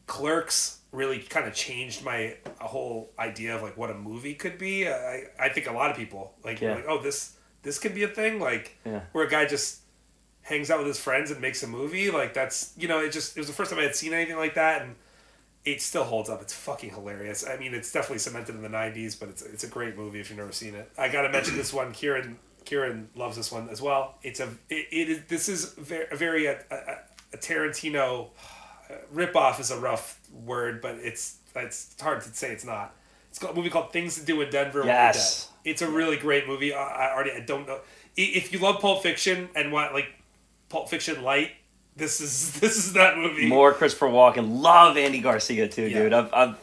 Clerks 0.06 0.78
really 0.92 1.18
kind 1.18 1.46
of 1.46 1.54
changed 1.54 2.04
my 2.04 2.36
whole 2.60 3.10
idea 3.18 3.54
of 3.56 3.62
like 3.62 3.76
what 3.76 3.90
a 3.90 3.94
movie 3.94 4.34
could 4.34 4.56
be. 4.58 4.88
I 4.88 5.24
I 5.38 5.48
think 5.48 5.66
a 5.68 5.72
lot 5.72 5.90
of 5.90 5.96
people 5.96 6.34
like 6.44 6.60
Yeah. 6.60 6.74
like 6.74 6.86
oh 6.88 7.02
this 7.02 7.32
this 7.62 7.78
could 7.78 7.94
be 7.94 8.04
a 8.04 8.08
thing 8.08 8.38
like 8.40 8.76
Yeah. 8.84 9.00
where 9.12 9.26
a 9.26 9.30
guy 9.30 9.44
just 9.46 9.80
hangs 10.42 10.70
out 10.70 10.78
with 10.78 10.86
his 10.86 11.00
friends 11.00 11.32
and 11.32 11.40
makes 11.40 11.62
a 11.64 11.66
movie 11.66 12.10
like 12.10 12.32
that's 12.32 12.72
you 12.76 12.86
know 12.86 13.00
it 13.00 13.10
just 13.12 13.36
it 13.36 13.40
was 13.40 13.48
the 13.48 13.52
first 13.52 13.70
time 13.70 13.80
I 13.80 13.82
had 13.82 13.96
seen 13.96 14.12
anything 14.14 14.36
like 14.36 14.54
that 14.54 14.82
and 14.82 14.94
it 15.64 15.82
still 15.82 16.04
holds 16.04 16.30
up. 16.30 16.40
It's 16.40 16.54
fucking 16.54 16.90
hilarious. 16.90 17.44
I 17.44 17.56
mean, 17.56 17.74
it's 17.74 17.90
definitely 17.90 18.20
cemented 18.20 18.54
in 18.54 18.62
the 18.62 18.68
'90s, 18.68 19.18
but 19.18 19.28
it's 19.28 19.42
it's 19.42 19.64
a 19.64 19.66
great 19.68 19.96
movie 19.96 20.20
if 20.20 20.30
you've 20.30 20.38
never 20.38 20.52
seen 20.52 20.76
it. 20.76 20.88
I 20.96 21.08
gotta 21.08 21.28
mention 21.28 21.56
this 21.56 21.72
one. 21.72 21.90
Kieran 21.90 22.38
Kieran 22.64 23.08
loves 23.16 23.36
this 23.36 23.50
one 23.50 23.68
as 23.68 23.82
well. 23.82 24.14
It's 24.22 24.38
a 24.38 24.44
it, 24.70 24.86
it 24.92 25.08
is 25.10 25.20
this 25.26 25.48
is 25.48 25.72
very, 25.72 26.06
a 26.12 26.16
very 26.16 26.46
a, 26.46 26.60
a, 26.70 26.76
a 27.34 27.36
Tarantino 27.38 28.28
ripoff 29.14 29.60
is 29.60 29.70
a 29.70 29.78
rough 29.78 30.20
word, 30.32 30.80
but 30.80 30.96
it's 30.96 31.36
it's 31.54 31.94
hard 32.00 32.20
to 32.22 32.34
say 32.34 32.50
it's 32.52 32.64
not. 32.64 32.94
It's 33.30 33.38
called, 33.38 33.54
a 33.54 33.56
movie 33.56 33.70
called 33.70 33.92
Things 33.92 34.18
to 34.18 34.24
Do 34.24 34.40
in 34.40 34.50
Denver. 34.50 34.82
Yes. 34.84 35.50
It's 35.64 35.82
a 35.82 35.90
really 35.90 36.16
great 36.16 36.46
movie. 36.46 36.72
I, 36.72 36.82
I 36.82 37.10
Artie 37.12 37.32
I 37.32 37.40
don't 37.40 37.66
know 37.66 37.80
if 38.16 38.52
you 38.52 38.58
love 38.58 38.80
Pulp 38.80 39.02
Fiction 39.02 39.48
and 39.54 39.72
want 39.72 39.92
like 39.92 40.08
Pulp 40.68 40.88
Fiction 40.88 41.22
light. 41.22 41.50
This 41.96 42.20
is 42.20 42.60
this 42.60 42.76
is 42.76 42.92
that 42.92 43.16
movie. 43.16 43.46
More 43.46 43.72
Christopher 43.72 44.08
Walken. 44.08 44.60
Love 44.60 44.96
Andy 44.98 45.20
Garcia 45.20 45.66
too, 45.66 45.86
Yeah. 45.88 46.02
dude. 46.02 46.12
I've, 46.12 46.32
I've 46.32 46.56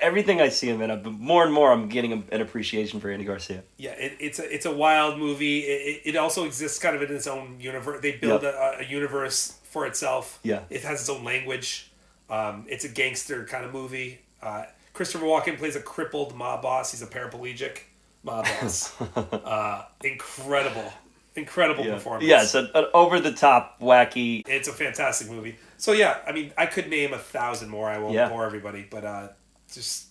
everything 0.00 0.40
I 0.40 0.48
see 0.48 0.68
him 0.68 0.80
in. 0.80 0.90
I've, 0.92 1.04
more 1.04 1.42
and 1.44 1.52
more, 1.52 1.72
I'm 1.72 1.88
getting 1.88 2.12
a, 2.12 2.22
an 2.34 2.40
appreciation 2.40 3.00
for 3.00 3.10
Andy 3.10 3.24
Garcia. 3.24 3.64
Yeah, 3.78 3.90
it, 3.92 4.16
it's 4.20 4.38
a 4.38 4.52
it's 4.54 4.64
a 4.64 4.72
wild 4.72 5.18
movie. 5.18 5.60
It, 5.60 6.02
it, 6.06 6.10
it 6.10 6.16
also 6.16 6.44
exists 6.44 6.78
kind 6.78 6.94
of 6.96 7.02
in 7.02 7.14
its 7.14 7.26
own 7.26 7.56
universe. 7.60 8.00
They 8.00 8.12
build 8.12 8.42
Yep. 8.44 8.54
a, 8.54 8.76
a 8.80 8.84
universe 8.84 9.55
for 9.70 9.86
itself. 9.86 10.38
Yeah. 10.42 10.60
it 10.70 10.82
has 10.82 11.00
its 11.00 11.08
own 11.10 11.24
language. 11.24 11.90
Um, 12.30 12.64
it's 12.68 12.84
a 12.84 12.88
gangster 12.88 13.44
kind 13.44 13.64
of 13.64 13.72
movie. 13.72 14.20
Uh, 14.42 14.64
Christopher 14.92 15.26
Walken 15.26 15.58
plays 15.58 15.76
a 15.76 15.80
crippled 15.80 16.34
mob 16.34 16.62
boss. 16.62 16.90
He's 16.90 17.02
a 17.02 17.06
paraplegic 17.06 17.80
mob 18.22 18.44
boss. 18.60 19.00
uh, 19.00 19.84
incredible, 20.02 20.92
incredible 21.34 21.84
Yeah. 21.84 21.94
performance. 21.94 22.24
Yeah, 22.28 22.42
it's 22.42 22.54
an, 22.54 22.70
an 22.74 22.86
over 22.94 23.20
the 23.20 23.32
top, 23.32 23.78
wacky. 23.80 24.42
it's 24.48 24.68
a 24.68 24.72
fantastic 24.72 25.30
movie. 25.30 25.56
So 25.76 25.92
yeah, 25.92 26.18
I 26.26 26.32
mean, 26.32 26.52
I 26.56 26.66
could 26.66 26.88
name 26.88 27.12
a 27.12 27.18
thousand 27.18 27.68
more. 27.68 27.88
I 27.88 27.98
won't 27.98 28.14
Yeah. 28.14 28.28
bore 28.28 28.44
everybody, 28.46 28.86
but 28.90 29.04
uh, 29.04 29.28
just 29.72 30.06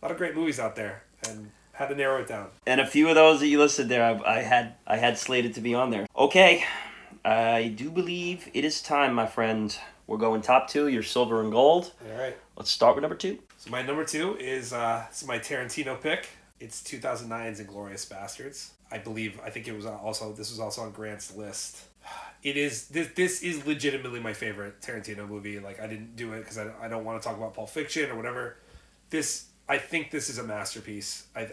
a 0.00 0.04
lot 0.06 0.10
of 0.12 0.16
great 0.18 0.34
movies 0.34 0.58
out 0.58 0.74
there, 0.76 1.02
and 1.28 1.50
had 1.72 1.88
to 1.88 1.94
narrow 1.94 2.20
it 2.22 2.28
down. 2.28 2.48
And 2.66 2.80
a 2.80 2.86
few 2.86 3.08
of 3.08 3.14
those 3.14 3.40
that 3.40 3.48
you 3.48 3.58
listed 3.58 3.88
there, 3.88 4.02
I, 4.04 4.38
I 4.38 4.42
had 4.42 4.74
I 4.86 4.96
had 4.96 5.18
slated 5.18 5.54
to 5.54 5.60
be 5.60 5.74
on 5.74 5.90
there. 5.90 6.06
Okay, 6.16 6.64
I 7.24 7.68
do 7.68 7.90
believe 7.90 8.48
it 8.52 8.64
is 8.64 8.82
time, 8.82 9.14
my 9.14 9.26
friend. 9.26 9.76
We're 10.06 10.18
going 10.18 10.42
top 10.42 10.68
two. 10.68 10.88
Your 10.88 11.02
silver 11.02 11.40
and 11.42 11.50
gold. 11.50 11.92
All 12.10 12.18
right. 12.18 12.36
Let's 12.56 12.70
start 12.70 12.94
with 12.96 13.02
number 13.02 13.16
two. 13.16 13.38
So 13.56 13.70
my 13.70 13.82
number 13.82 14.04
two 14.04 14.36
is 14.36 14.72
uh, 14.72 15.04
it's 15.08 15.26
my 15.26 15.38
Tarantino 15.38 16.00
pick. 16.00 16.28
It's 16.60 16.82
2009's 16.82 17.60
*Inglourious 17.60 18.06
Basterds*. 18.06 18.70
I 18.92 18.98
believe 18.98 19.40
I 19.44 19.50
think 19.50 19.66
it 19.66 19.72
was 19.74 19.86
also 19.86 20.32
this 20.34 20.50
was 20.50 20.60
also 20.60 20.82
on 20.82 20.90
Grant's 20.92 21.34
list. 21.34 21.84
it 22.42 22.58
is 22.58 22.88
this 22.88 23.08
this 23.16 23.42
is 23.42 23.66
legitimately 23.66 24.20
my 24.20 24.34
favorite 24.34 24.82
Tarantino 24.82 25.26
movie. 25.26 25.58
Like 25.58 25.80
I 25.80 25.86
didn't 25.86 26.16
do 26.16 26.34
it 26.34 26.40
because 26.40 26.58
I, 26.58 26.70
I 26.82 26.88
don't 26.88 27.04
want 27.04 27.20
to 27.22 27.26
talk 27.26 27.38
about 27.38 27.54
Pulp 27.54 27.70
Fiction 27.70 28.10
or 28.10 28.16
whatever. 28.16 28.58
This 29.08 29.46
I 29.66 29.78
think 29.78 30.10
this 30.10 30.28
is 30.28 30.36
a 30.36 30.42
masterpiece. 30.44 31.26
I 31.34 31.40
I, 31.40 31.44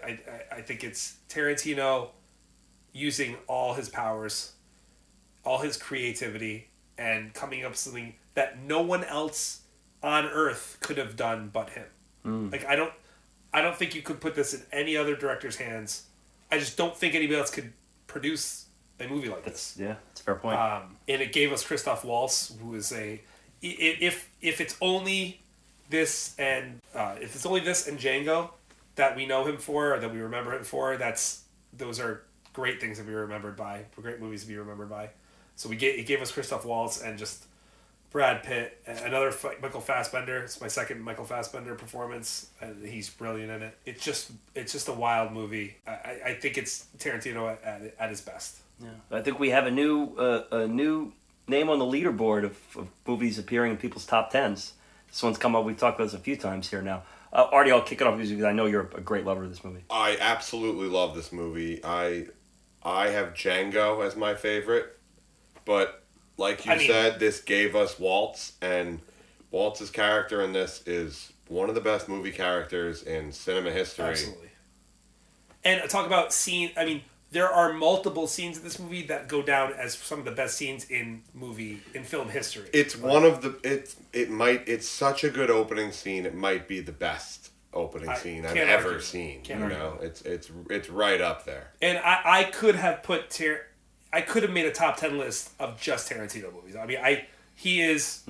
I- 0.51 0.55
I 0.57 0.61
think 0.61 0.83
it's 0.83 1.15
Tarantino 1.29 2.09
using 2.91 3.37
all 3.47 3.73
his 3.73 3.87
powers, 3.87 4.51
all 5.43 5.59
his 5.59 5.77
creativity, 5.77 6.67
and 6.97 7.33
coming 7.33 7.63
up 7.63 7.71
with 7.71 7.79
something 7.79 8.15
that 8.33 8.59
no 8.59 8.81
one 8.81 9.03
else 9.03 9.61
on 10.03 10.25
earth 10.25 10.77
could 10.79 10.97
have 10.97 11.15
done 11.15 11.49
but 11.51 11.71
him. 11.71 11.87
Like 12.51 12.65
I 12.65 12.75
don't 12.75 12.93
I 13.53 13.61
don't 13.61 13.75
think 13.75 13.95
you 13.95 14.01
could 14.01 14.21
put 14.21 14.35
this 14.35 14.53
in 14.53 14.61
any 14.71 14.95
other 14.95 15.15
director's 15.15 15.57
hands. 15.57 16.03
I 16.51 16.57
just 16.59 16.77
don't 16.77 16.95
think 16.95 17.15
anybody 17.15 17.39
else 17.39 17.51
could 17.51 17.73
produce 18.07 18.65
a 18.99 19.07
movie 19.07 19.29
like 19.29 19.43
this. 19.43 19.75
Yeah, 19.79 19.95
that's 20.09 20.21
a 20.21 20.23
fair 20.23 20.35
point. 20.35 20.59
Um, 20.59 20.97
and 21.07 21.21
it 21.21 21.33
gave 21.33 21.51
us 21.51 21.65
Christoph 21.65 22.05
Waltz, 22.05 22.53
who 22.61 22.75
is 22.75 22.91
a 22.91 23.21
if 23.61 24.29
if 24.41 24.61
it's 24.61 24.75
only 24.81 25.41
this 25.89 26.35
and 26.37 26.79
uh, 26.95 27.15
if 27.21 27.35
it's 27.35 27.45
only 27.45 27.61
this 27.61 27.87
and 27.87 27.97
Django 27.97 28.51
that 28.95 29.15
we 29.15 29.25
know 29.25 29.45
him 29.45 29.57
for 29.57 29.93
or 29.93 29.99
that 29.99 30.11
we 30.11 30.19
remember 30.19 30.53
him 30.53 30.63
for, 30.63 30.97
that's 30.97 31.43
those 31.73 31.99
are 31.99 32.23
great 32.53 32.81
things 32.81 32.97
to 32.97 33.03
be 33.03 33.13
remembered 33.13 33.55
by, 33.55 33.85
great 33.95 34.19
movies 34.19 34.41
to 34.41 34.47
be 34.47 34.57
remembered 34.57 34.89
by. 34.89 35.09
So 35.61 35.69
we 35.69 35.75
gave, 35.75 35.99
it 35.99 36.07
gave 36.07 36.23
us 36.23 36.31
Christoph 36.31 36.65
Waltz 36.65 37.03
and 37.03 37.19
just 37.19 37.45
Brad 38.09 38.41
Pitt, 38.41 38.81
another 39.05 39.27
F- 39.27 39.61
Michael 39.61 39.79
Fassbender. 39.79 40.39
It's 40.39 40.59
my 40.59 40.67
second 40.67 41.01
Michael 41.03 41.23
Fassbender 41.23 41.75
performance, 41.75 42.49
and 42.59 42.83
he's 42.83 43.11
brilliant 43.11 43.51
in 43.51 43.61
it. 43.61 43.77
It's 43.85 44.03
just 44.03 44.31
it's 44.55 44.71
just 44.71 44.87
a 44.87 44.91
wild 44.93 45.31
movie. 45.31 45.75
I, 45.85 45.91
I- 45.91 46.21
I 46.29 46.33
think 46.33 46.57
it's 46.57 46.87
Tarantino 46.97 47.51
at, 47.51 47.63
at, 47.63 47.95
at 47.99 48.09
his 48.09 48.21
best. 48.21 48.57
Yeah. 48.81 48.89
I 49.11 49.21
think 49.21 49.37
we 49.39 49.51
have 49.51 49.67
a 49.67 49.71
new 49.71 50.15
uh, 50.17 50.43
a 50.51 50.67
new 50.67 51.13
name 51.47 51.69
on 51.69 51.77
the 51.77 51.85
leaderboard 51.85 52.43
of, 52.43 52.57
of 52.75 52.89
movies 53.05 53.37
appearing 53.37 53.69
in 53.73 53.77
people's 53.77 54.07
top 54.07 54.31
tens. 54.31 54.73
This 55.09 55.21
one's 55.21 55.37
come 55.37 55.55
up. 55.55 55.63
We've 55.63 55.77
talked 55.77 55.99
about 55.99 56.05
this 56.05 56.19
a 56.19 56.23
few 56.23 56.37
times 56.37 56.71
here 56.71 56.81
now. 56.81 57.03
Uh, 57.31 57.45
Artie, 57.51 57.71
I'll 57.71 57.83
kick 57.83 58.01
it 58.01 58.07
off 58.07 58.17
with 58.17 58.27
you 58.27 58.35
because 58.37 58.49
I 58.49 58.53
know 58.53 58.65
you're 58.65 58.89
a 58.95 59.01
great 59.01 59.25
lover 59.25 59.43
of 59.43 59.49
this 59.51 59.63
movie. 59.63 59.83
I 59.91 60.17
absolutely 60.19 60.87
love 60.87 61.13
this 61.15 61.31
movie. 61.31 61.81
I 61.83 62.25
I 62.83 63.09
have 63.09 63.35
Django 63.35 64.03
as 64.03 64.15
my 64.15 64.33
favorite, 64.33 64.97
but 65.71 66.03
like 66.37 66.65
you 66.65 66.73
I 66.73 66.77
mean- 66.77 66.87
said, 66.87 67.19
this 67.19 67.39
gave 67.39 67.75
us 67.77 67.97
Waltz, 67.97 68.53
and 68.61 68.99
Waltz's 69.51 69.89
character 69.89 70.41
in 70.41 70.51
this 70.51 70.83
is 70.85 71.31
one 71.47 71.69
of 71.69 71.75
the 71.75 71.81
best 71.81 72.09
movie 72.09 72.31
characters 72.31 73.03
in 73.03 73.31
cinema 73.31 73.71
history. 73.71 74.05
Absolutely. 74.05 74.49
And 75.63 75.89
talk 75.89 76.05
about 76.05 76.33
scene. 76.33 76.71
I 76.75 76.85
mean, 76.85 77.01
there 77.31 77.49
are 77.49 77.71
multiple 77.71 78.27
scenes 78.27 78.57
in 78.57 78.63
this 78.63 78.79
movie 78.79 79.03
that 79.07 79.27
go 79.29 79.41
down 79.41 79.73
as 79.73 79.93
some 79.93 80.19
of 80.19 80.25
the 80.25 80.31
best 80.31 80.57
scenes 80.57 80.83
in 80.89 81.21
movie 81.33 81.81
in 81.93 82.03
film 82.03 82.29
history. 82.29 82.69
It's 82.73 82.97
one 82.97 83.23
of 83.23 83.41
the 83.41 83.57
it 83.63 83.95
it 84.11 84.29
might 84.29 84.67
it's 84.67 84.87
such 84.87 85.23
a 85.23 85.29
good 85.29 85.49
opening 85.49 85.91
scene. 85.93 86.25
It 86.25 86.35
might 86.35 86.67
be 86.67 86.81
the 86.81 86.91
best 86.91 87.51
opening 87.73 88.09
I 88.09 88.15
scene 88.17 88.45
I've 88.45 88.57
ever 88.57 88.87
argue. 88.89 89.01
seen. 89.01 89.41
Can't 89.43 89.59
you 89.59 89.65
argue. 89.65 89.77
know, 89.79 89.97
it's 90.01 90.21
it's 90.23 90.51
it's 90.69 90.89
right 90.89 91.21
up 91.21 91.45
there. 91.45 91.71
and 91.81 91.97
I, 91.99 92.21
I 92.39 92.43
could 92.45 92.75
have 92.75 93.03
put 93.03 93.29
Tar- 93.29 93.67
I 94.13 94.21
could 94.21 94.43
have 94.43 94.51
made 94.51 94.65
a 94.65 94.71
top 94.71 94.97
ten 94.97 95.17
list 95.17 95.51
of 95.59 95.79
just 95.79 96.11
Tarantino 96.11 96.53
movies. 96.53 96.75
I 96.75 96.85
mean, 96.85 96.97
I 97.01 97.25
he 97.55 97.81
is 97.81 98.21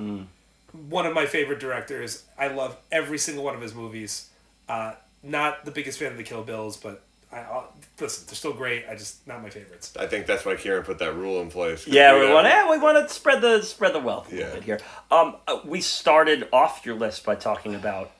one 0.72 1.06
of 1.06 1.14
my 1.14 1.26
favorite 1.26 1.60
directors. 1.60 2.24
I 2.38 2.48
love 2.48 2.78
every 2.92 3.18
single 3.18 3.44
one 3.44 3.56
of 3.56 3.62
his 3.62 3.74
movies. 3.74 4.30
Uh, 4.70 4.94
not 5.24 5.66
the 5.66 5.72
biggest 5.72 6.00
fan 6.00 6.12
of 6.12 6.18
the 6.18 6.24
Kill 6.24 6.44
Bills, 6.44 6.78
but 6.78 7.02
I 7.32 7.40
I'll, 7.40 7.74
listen, 8.00 8.26
they're 8.28 8.36
still 8.36 8.54
great. 8.54 8.86
I 8.90 8.96
just 8.96 9.26
not 9.28 9.42
my 9.42 9.50
favorites. 9.50 9.94
I 10.00 10.08
think 10.08 10.26
that's 10.26 10.46
why 10.46 10.56
Kieran 10.56 10.84
put 10.84 11.00
that 11.00 11.14
rule 11.16 11.42
in 11.42 11.50
place. 11.50 11.88
Yeah, 11.88 12.14
You 12.16 12.28
we 12.28 12.34
want 12.34 12.48
to 12.48 12.68
we 12.72 12.78
want 12.78 13.08
to 13.08 13.14
spread 13.14 13.42
the 13.42 13.62
spread 13.62 13.94
the 13.94 14.00
wealth 14.00 14.32
a 14.32 14.36
Yeah. 14.36 14.40
little 14.46 14.56
bit 14.56 14.64
here. 14.64 14.80
Um, 15.10 15.36
uh, 15.48 15.60
we 15.66 15.82
started 15.82 16.48
off 16.54 16.86
your 16.86 16.96
list 16.96 17.26
by 17.26 17.36
talking 17.36 17.76
about 17.76 18.12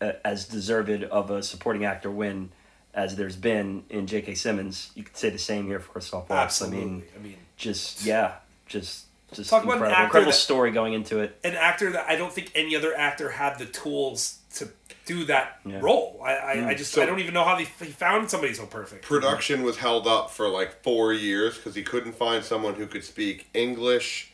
uh, 0.00 0.12
as 0.24 0.46
deserved 0.46 1.04
of 1.04 1.30
a 1.30 1.42
supporting 1.42 1.84
actor 1.84 2.10
win 2.10 2.50
as 2.94 3.16
there's 3.16 3.36
been 3.36 3.84
in 3.90 4.06
J.K. 4.06 4.34
Simmons. 4.34 4.90
You 4.94 5.02
could 5.04 5.16
say 5.16 5.30
the 5.30 5.38
same 5.38 5.66
here 5.66 5.80
for 5.80 5.92
Christoph 5.92 6.28
Waltz. 6.28 6.62
I 6.62 6.68
mean, 6.68 7.02
I 7.14 7.22
mean, 7.22 7.36
just 7.56 8.04
yeah, 8.04 8.34
just 8.66 9.06
just 9.32 9.50
Talk 9.50 9.64
about 9.64 9.78
an 9.78 9.82
incredible, 9.82 9.94
actor 9.96 10.04
incredible 10.04 10.32
that- 10.32 10.38
story 10.38 10.70
going 10.70 10.92
into 10.92 11.18
it. 11.18 11.38
an 11.42 11.54
actor 11.56 11.90
that 11.92 12.08
I 12.08 12.14
don't 12.16 12.32
think 12.32 12.52
any 12.54 12.76
other 12.76 12.96
actor 12.96 13.30
had 13.30 13.58
the 13.58 13.66
tools 13.66 14.38
to 14.54 14.68
do 15.06 15.24
that 15.24 15.58
Yeah. 15.66 15.80
role. 15.82 16.22
I, 16.24 16.36
I, 16.52 16.56
mm. 16.56 16.66
I 16.66 16.74
just 16.74 16.92
So- 16.92 17.02
I 17.02 17.06
don't 17.06 17.18
even 17.18 17.34
know 17.34 17.42
how 17.44 17.56
he, 17.56 17.64
he 17.84 17.90
found 17.90 18.30
somebody 18.30 18.54
so 18.54 18.64
perfect. 18.66 19.04
production 19.04 19.64
was 19.64 19.76
held 19.78 20.06
up 20.06 20.30
for 20.30 20.48
like 20.48 20.82
four 20.84 21.12
years 21.12 21.56
because 21.56 21.74
he 21.74 21.82
couldn't 21.82 22.12
find 22.14 22.44
someone 22.44 22.74
who 22.74 22.86
could 22.86 23.02
speak 23.02 23.48
English, 23.54 24.30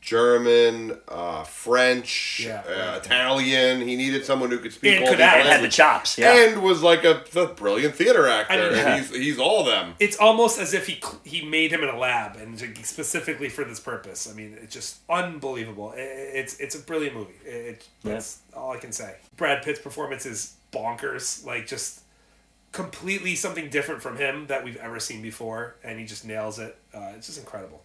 German, 0.00 0.96
uh, 1.08 1.42
French, 1.44 2.40
Yeah. 2.46 2.60
uh, 2.60 3.00
Italian. 3.02 3.80
He 3.86 3.96
needed 3.96 4.24
someone 4.24 4.50
who 4.50 4.58
could 4.58 4.72
speak 4.72 4.94
And 4.96 5.04
all 5.04 5.10
could 5.10 5.18
these 5.18 5.24
act. 5.24 5.36
And 5.36 5.42
had 5.42 5.48
the 5.48 5.50
languages. 5.54 5.76
chops. 5.76 6.18
Yeah, 6.18 6.34
And 6.34 6.62
was 6.62 6.82
like 6.82 7.04
a, 7.04 7.24
a 7.36 7.46
brilliant 7.48 7.94
theater 7.96 8.26
actor, 8.28 8.52
I 8.52 8.56
mean- 8.56 8.66
and 8.66 8.76
Yeah. 8.76 8.96
he's 8.98 9.10
he's 9.14 9.38
all 9.38 9.64
them. 9.64 9.94
it's 9.98 10.16
almost 10.16 10.58
as 10.58 10.72
if 10.72 10.86
he 10.86 11.00
he 11.24 11.44
made 11.44 11.72
him 11.72 11.82
in 11.82 11.88
a 11.88 11.98
lab 11.98 12.36
and 12.36 12.58
specifically 12.86 13.48
for 13.48 13.64
this 13.64 13.80
purpose. 13.80 14.28
I 14.30 14.34
mean, 14.34 14.56
it's 14.62 14.72
just 14.72 14.98
unbelievable. 15.10 15.92
I- 15.96 16.00
I- 16.00 16.04
It's 16.40 16.54
it's 16.58 16.74
a 16.74 16.80
brilliant 16.80 17.16
movie. 17.16 17.34
It, 17.44 17.50
it- 17.54 17.88
Yeah. 18.04 18.14
that's 18.14 18.38
all 18.54 18.70
I 18.72 18.78
can 18.78 18.92
say. 18.92 19.16
Brad 19.36 19.62
Pitt's 19.62 19.80
performance 19.80 20.24
is 20.26 20.54
bonkers. 20.72 21.44
Like 21.44 21.66
just 21.66 22.00
completely 22.72 23.34
something 23.34 23.68
different 23.70 24.02
from 24.02 24.16
him 24.18 24.46
that 24.46 24.62
we've 24.62 24.76
ever 24.76 25.00
seen 25.00 25.22
before, 25.22 25.76
and 25.82 25.98
he 25.98 26.04
just 26.04 26.24
nails 26.24 26.58
it. 26.58 26.76
Uh, 26.94 27.12
it's 27.16 27.26
just 27.26 27.38
incredible, 27.38 27.82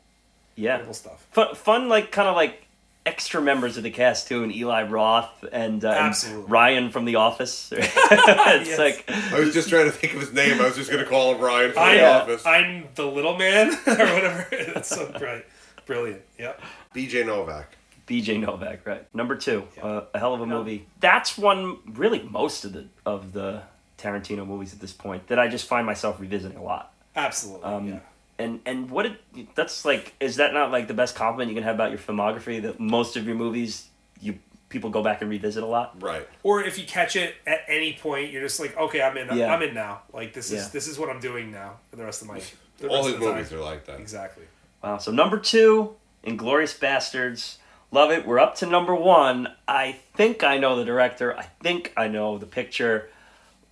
yeah. 0.55 0.71
incredible 0.71 0.93
stuff. 0.93 1.25
Fun, 1.31 1.55
fun 1.55 1.89
like 1.89 2.11
kind 2.11 2.27
of 2.27 2.35
like 2.35 2.59
extra 3.05 3.41
members 3.41 3.75
of 3.75 3.83
the 3.83 3.89
cast 3.91 4.27
too, 4.29 4.43
and 4.43 4.55
Eli 4.55 4.83
Roth 4.83 5.43
and, 5.51 5.83
uh, 5.83 5.89
and 5.89 6.49
Ryan 6.49 6.89
from 6.89 7.03
The 7.05 7.15
Office. 7.15 7.71
it's 7.75 7.95
Yes. 7.95 8.79
like 8.79 9.03
I 9.33 9.39
was 9.39 9.53
just 9.53 9.67
trying 9.69 9.85
to 9.85 9.91
think 9.91 10.13
of 10.13 10.21
his 10.21 10.31
name. 10.31 10.61
I 10.61 10.65
was 10.65 10.75
just 10.75 10.89
gonna 10.89 11.05
call 11.05 11.35
him 11.35 11.41
Ryan 11.41 11.73
from 11.73 11.83
I, 11.83 11.91
the 11.95 11.97
Yeah. 11.99 12.17
office. 12.19 12.45
I'm 12.45 12.87
the 12.95 13.05
little 13.05 13.37
man 13.37 13.69
or 13.87 13.91
whatever. 13.95 14.47
it's 14.51 14.89
so 14.89 15.11
great, 15.17 15.43
brilliant. 15.85 16.21
Yeah. 16.39 16.53
BJ 16.95 17.25
Novak. 17.25 17.77
B.J. 18.05 18.37
Novak, 18.39 18.85
right? 18.85 19.05
Number 19.15 19.33
two, 19.37 19.65
uh, 19.81 20.01
a 20.13 20.19
hell 20.19 20.33
of 20.33 20.41
a 20.41 20.45
movie. 20.45 20.87
That's 20.99 21.37
one 21.37 21.77
really 21.93 22.21
most 22.21 22.65
of 22.65 22.73
the 22.73 22.85
of 23.05 23.31
the 23.31 23.61
Tarantino 23.97 24.45
movies 24.45 24.73
at 24.73 24.81
this 24.81 24.91
point 24.91 25.27
that 25.27 25.39
I 25.39 25.47
just 25.47 25.65
find 25.67 25.85
myself 25.85 26.19
revisiting 26.19 26.57
a 26.57 26.63
lot. 26.63 26.93
Absolutely. 27.15 27.63
Um, 27.63 27.87
yeah. 27.87 27.99
And 28.39 28.61
and 28.65 28.89
what 28.89 29.05
it 29.05 29.55
that's 29.55 29.85
like 29.85 30.13
is 30.19 30.37
that 30.37 30.53
not 30.53 30.71
like 30.71 30.87
the 30.87 30.93
best 30.93 31.15
compliment 31.15 31.49
you 31.49 31.55
can 31.55 31.63
have 31.63 31.75
about 31.75 31.91
your 31.91 31.99
filmography 31.99 32.61
that 32.63 32.79
most 32.79 33.15
of 33.15 33.25
your 33.27 33.35
movies 33.35 33.87
you 34.19 34.39
people 34.69 34.89
go 34.89 35.03
back 35.03 35.21
and 35.21 35.29
revisit 35.29 35.61
a 35.61 35.67
lot? 35.67 36.01
Right. 36.01 36.27
or 36.41 36.63
if 36.63 36.79
you 36.79 36.85
catch 36.85 37.15
it 37.15 37.35
at 37.45 37.59
any 37.67 37.93
point, 37.93 38.31
you're 38.31 38.41
just 38.41 38.59
like, 38.59 38.75
okay, 38.75 39.01
I'm 39.03 39.15
in. 39.17 39.37
Yeah. 39.37 39.53
I'm 39.53 39.61
in 39.61 39.75
now. 39.75 40.01
Like 40.11 40.33
this 40.33 40.47
is 40.51 40.63
Yeah. 40.63 40.69
this 40.73 40.87
is 40.87 40.97
what 40.97 41.09
I'm 41.09 41.19
doing 41.19 41.51
now 41.51 41.75
for 41.91 41.95
the 41.97 42.03
rest 42.05 42.21
of 42.23 42.27
my. 42.27 42.41
The 42.79 42.87
All 42.89 43.05
his 43.05 43.19
movies 43.19 43.49
time. 43.49 43.59
are 43.59 43.61
like 43.61 43.85
that. 43.85 43.99
Exactly. 43.99 44.45
Wow. 44.83 44.97
So 44.97 45.11
number 45.11 45.37
two, 45.37 45.95
Inglourious 46.25 46.77
Basterds. 46.77 47.57
Love 47.91 48.09
it. 48.09 48.25
We're 48.25 48.39
up 48.39 48.55
to 48.55 48.65
number 48.65 48.95
one. 48.95 49.47
I 49.67 49.99
think 50.15 50.43
I 50.43 50.57
know 50.57 50.75
the 50.75 50.83
director. 50.85 51.37
I 51.37 51.43
think 51.61 51.93
I 51.95 52.07
know 52.07 52.39
the 52.39 52.47
picture. 52.47 53.09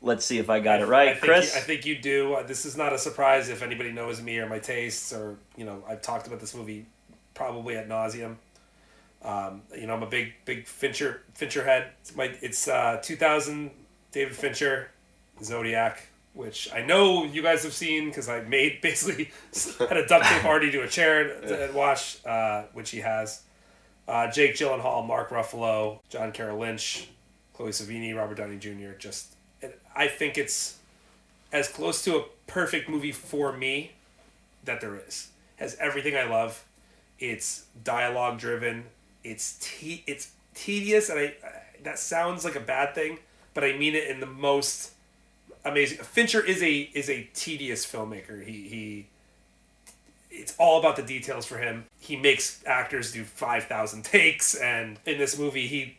Let's 0.04 0.26
see 0.26 0.40
if 0.40 0.50
I 0.50 0.60
got 0.60 0.82
it 0.82 0.88
right, 0.88 1.10
I 1.10 1.14
think 1.14 1.24
Chris. 1.26 1.54
You, 1.54 1.60
I 1.60 1.64
think 1.64 1.86
you 1.86 1.98
do. 2.00 2.34
Uh, 2.34 2.44
This 2.44 2.66
is 2.66 2.76
not 2.76 2.92
a 2.92 2.98
surprise 2.98 3.50
if 3.50 3.62
anybody 3.62 3.92
knows 3.92 4.22
me 4.22 4.40
or 4.40 4.50
my 4.50 4.58
tastes, 4.60 5.14
or 5.14 5.38
you 5.56 5.64
know, 5.66 5.84
I've 5.88 6.02
talked 6.02 6.26
about 6.28 6.40
this 6.40 6.56
movie 6.56 6.86
probably 7.36 7.78
at 7.78 7.88
nauseum. 7.88 8.36
Um, 9.24 9.62
you 9.78 9.86
know, 9.86 9.94
I'm 9.94 10.02
a 10.02 10.08
big, 10.10 10.34
big 10.46 10.66
Fincher 10.68 11.22
Fincher 11.36 11.64
head. 11.64 11.92
It's 12.02 12.16
my, 12.16 12.36
it's 12.42 12.68
uh, 12.68 13.00
2000 13.04 13.70
David 14.12 14.36
Fincher, 14.36 14.90
Zodiac, 15.44 16.08
which 16.34 16.68
I 16.74 16.82
know 16.84 17.24
you 17.26 17.44
guys 17.44 17.62
have 17.64 17.74
seen 17.74 18.06
because 18.10 18.28
I 18.28 18.42
made 18.42 18.82
basically 18.82 19.30
had 19.80 19.98
a 19.98 20.08
duct 20.08 20.26
tape 20.26 20.42
party 20.42 20.72
to 20.72 20.82
a 20.82 20.88
chair 20.88 21.40
to 21.42 21.72
watch, 21.76 22.18
uh, 22.26 22.64
which 22.74 22.90
he 22.90 23.00
has. 23.02 23.44
Uh, 24.08 24.30
Jake 24.32 24.56
Gyllenhaal, 24.56 25.06
Mark 25.06 25.30
Ruffalo, 25.30 26.00
John 26.10 26.32
Carroll 26.32 26.58
Lynch, 26.58 27.08
Chloe 27.54 27.70
Sevigny, 27.70 28.16
Robert 28.16 28.36
Downey 28.36 28.58
Jr. 28.58 28.94
Just, 28.98 29.36
I 29.96 30.08
think 30.08 30.38
it's 30.38 30.78
as 31.52 31.68
close 31.68 32.04
to 32.04 32.18
a 32.18 32.24
perfect 32.48 32.90
movie 32.90 33.12
for 33.12 33.52
me 33.52 33.92
that 34.64 34.82
there 34.82 34.96
is. 35.08 35.30
Has 35.58 35.76
everything 35.80 36.16
I 36.16 36.24
love. 36.24 36.64
It's 37.20 37.66
dialogue 37.84 38.40
driven. 38.40 38.86
It's 39.24 39.58
te- 39.62 40.04
it's 40.08 40.32
tedious, 40.54 41.10
and 41.10 41.20
I 41.20 41.34
that 41.84 42.00
sounds 42.00 42.44
like 42.44 42.56
a 42.56 42.62
bad 42.62 42.96
thing, 42.96 43.20
but 43.54 43.64
I 43.64 43.78
mean 43.78 43.96
it 43.96 44.08
in 44.08 44.20
the 44.20 44.26
most 44.26 44.92
amazing. 45.64 46.00
Fincher 46.00 46.44
is 46.44 46.64
a 46.64 46.90
is 46.94 47.10
a 47.10 47.30
tedious 47.34 47.86
filmmaker. 47.86 48.44
He 48.44 48.68
he. 48.68 49.08
It's 50.34 50.56
all 50.58 50.80
about 50.80 50.96
the 50.96 51.04
details 51.04 51.46
for 51.46 51.58
him. 51.58 51.86
He 52.00 52.16
makes 52.16 52.64
actors 52.66 53.12
do 53.12 53.24
five 53.24 53.66
thousand 53.66 54.04
takes, 54.04 54.56
and 54.56 54.98
in 55.06 55.18
this 55.18 55.38
movie, 55.38 55.68
he 55.68 55.98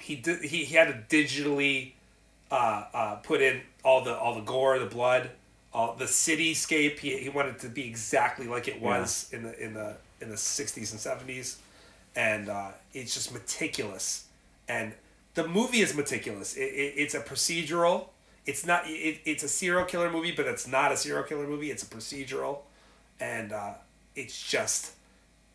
he 0.00 0.16
did 0.16 0.42
he, 0.42 0.64
he 0.64 0.74
had 0.74 1.08
to 1.08 1.16
digitally 1.16 1.92
uh, 2.50 2.84
uh, 2.92 3.14
put 3.16 3.40
in 3.40 3.60
all 3.84 4.02
the 4.04 4.16
all 4.16 4.34
the 4.34 4.40
gore, 4.40 4.78
the 4.78 4.86
blood, 4.86 5.30
all 5.72 5.94
the 5.94 6.06
cityscape. 6.06 6.98
He, 6.98 7.16
he 7.18 7.28
wanted 7.28 7.56
it 7.56 7.60
to 7.60 7.68
be 7.68 7.86
exactly 7.86 8.46
like 8.46 8.68
it 8.68 8.80
was 8.80 9.30
in 9.32 9.42
the 9.42 9.62
in 9.62 9.74
the 9.74 9.96
in 10.20 10.28
the 10.28 10.36
'60s 10.36 10.92
and 10.92 11.28
'70s, 11.28 11.56
and 12.16 12.48
uh, 12.48 12.70
it's 12.92 13.14
just 13.14 13.32
meticulous. 13.32 14.26
And 14.68 14.92
the 15.34 15.46
movie 15.46 15.80
is 15.80 15.94
meticulous. 15.94 16.56
It, 16.56 16.62
it, 16.62 16.94
it's 16.96 17.14
a 17.14 17.20
procedural. 17.20 18.08
It's 18.46 18.66
not. 18.66 18.82
It, 18.86 19.20
it's 19.24 19.42
a 19.42 19.48
serial 19.48 19.84
killer 19.84 20.10
movie, 20.10 20.32
but 20.32 20.46
it's 20.46 20.66
not 20.66 20.92
a 20.92 20.96
serial 20.96 21.24
killer 21.24 21.46
movie. 21.46 21.70
It's 21.70 21.82
a 21.82 21.86
procedural, 21.86 22.60
and 23.20 23.52
uh, 23.52 23.74
it's 24.16 24.50
just 24.50 24.92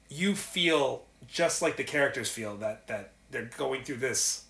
you 0.10 0.36
feel 0.36 1.04
just 1.28 1.62
like 1.62 1.78
the 1.78 1.84
characters 1.84 2.30
feel 2.30 2.56
that 2.58 2.88
that 2.88 3.12
they're 3.32 3.50
going 3.58 3.84
through 3.84 3.98
this 3.98 4.45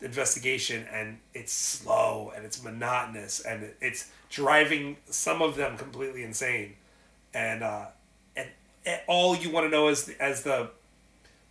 investigation 0.00 0.86
and 0.92 1.18
it's 1.34 1.52
slow 1.52 2.32
and 2.36 2.44
it's 2.44 2.62
monotonous 2.62 3.40
and 3.40 3.72
it's 3.80 4.10
driving 4.30 4.96
some 5.06 5.42
of 5.42 5.56
them 5.56 5.76
completely 5.76 6.22
insane. 6.22 6.74
And 7.34 7.62
uh 7.62 7.86
and, 8.36 8.48
and 8.84 9.00
all 9.06 9.36
you 9.36 9.50
want 9.50 9.66
to 9.66 9.70
know 9.70 9.88
as 9.88 10.08
as 10.20 10.42
the 10.42 10.70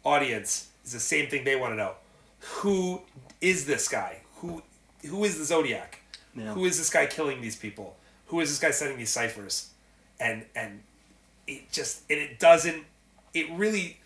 audience 0.03 0.69
is 0.83 0.93
the 0.93 0.99
same 0.99 1.29
thing 1.29 1.43
they 1.43 1.55
want 1.55 1.73
to 1.73 1.77
know. 1.77 1.93
Who 2.39 3.01
is 3.41 3.65
this 3.65 3.87
guy? 3.87 4.21
Who 4.37 4.61
who 5.05 5.23
is 5.23 5.37
the 5.37 5.45
zodiac? 5.45 6.01
Yeah. 6.35 6.53
who 6.53 6.65
is 6.65 6.77
this 6.77 6.89
guy 6.89 7.05
killing 7.05 7.41
these 7.41 7.55
people? 7.55 7.95
Who 8.27 8.41
is 8.41 8.49
this 8.49 8.59
guy 8.59 8.71
sending 8.71 8.97
these 8.97 9.09
ciphers? 9.09 9.69
And 10.19 10.45
and 10.55 10.83
it 11.47 11.71
just 11.71 12.03
and 12.09 12.19
it 12.19 12.39
doesn't 12.39 12.83
it 13.33 13.49
really 13.51 13.99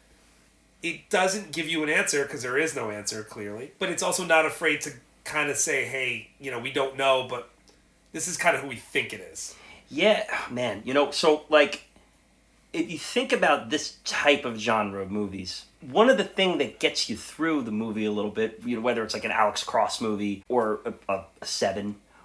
it 0.82 1.10
doesn't 1.10 1.52
give 1.52 1.68
you 1.68 1.84
an 1.84 1.90
answer 1.90 2.24
because 2.24 2.42
there 2.42 2.58
is 2.58 2.76
no 2.76 2.90
answer 2.90 3.24
clearly 3.24 3.72
but 3.80 3.90
it's 3.90 4.04
also 4.04 4.24
not 4.26 4.46
afraid 4.46 4.82
to 4.82 4.92
kind 5.24 5.50
of 5.50 5.58
say 5.58 5.86
hey 5.86 6.30
you 6.40 6.50
know 6.50 6.60
we 6.60 6.72
don't 6.72 6.98
know 6.98 7.28
but 7.30 7.50
this 8.12 8.28
is 8.28 8.38
kind 8.38 8.56
of 8.56 8.62
who 8.62 8.68
we 8.68 8.76
think 8.76 9.14
it 9.14 9.22
is 9.22 9.56
Yeah, 9.90 10.26
man. 10.50 10.84
You 10.86 10.94
know, 10.94 11.12
so 11.12 11.44
like, 11.50 11.84
if 12.72 12.92
you 12.92 13.00
think 13.00 13.34
about 13.34 13.70
this 13.70 13.98
type 14.06 14.46
of 14.46 14.58
genre 14.58 15.02
of 15.02 15.10
movies, 15.10 15.66
one 15.82 16.10
of 16.10 16.18
the 16.18 16.24
thing 16.24 16.60
that 16.60 16.80
gets 16.80 17.10
you 17.10 17.18
through 17.18 17.64
the 17.64 17.72
movie 17.72 18.06
a 18.06 18.12
little 18.12 18.32
bit, 18.32 18.62
you 18.64 18.76
know, 18.76 18.82
whether 18.82 19.04
it's 19.04 19.14
like 19.14 19.26
an 19.26 19.32
Alex 19.32 19.64
Cross 19.64 20.02
movie 20.02 20.44
or 20.48 20.80
a, 20.86 20.94
a, 21.12 21.26
a 21.42 21.46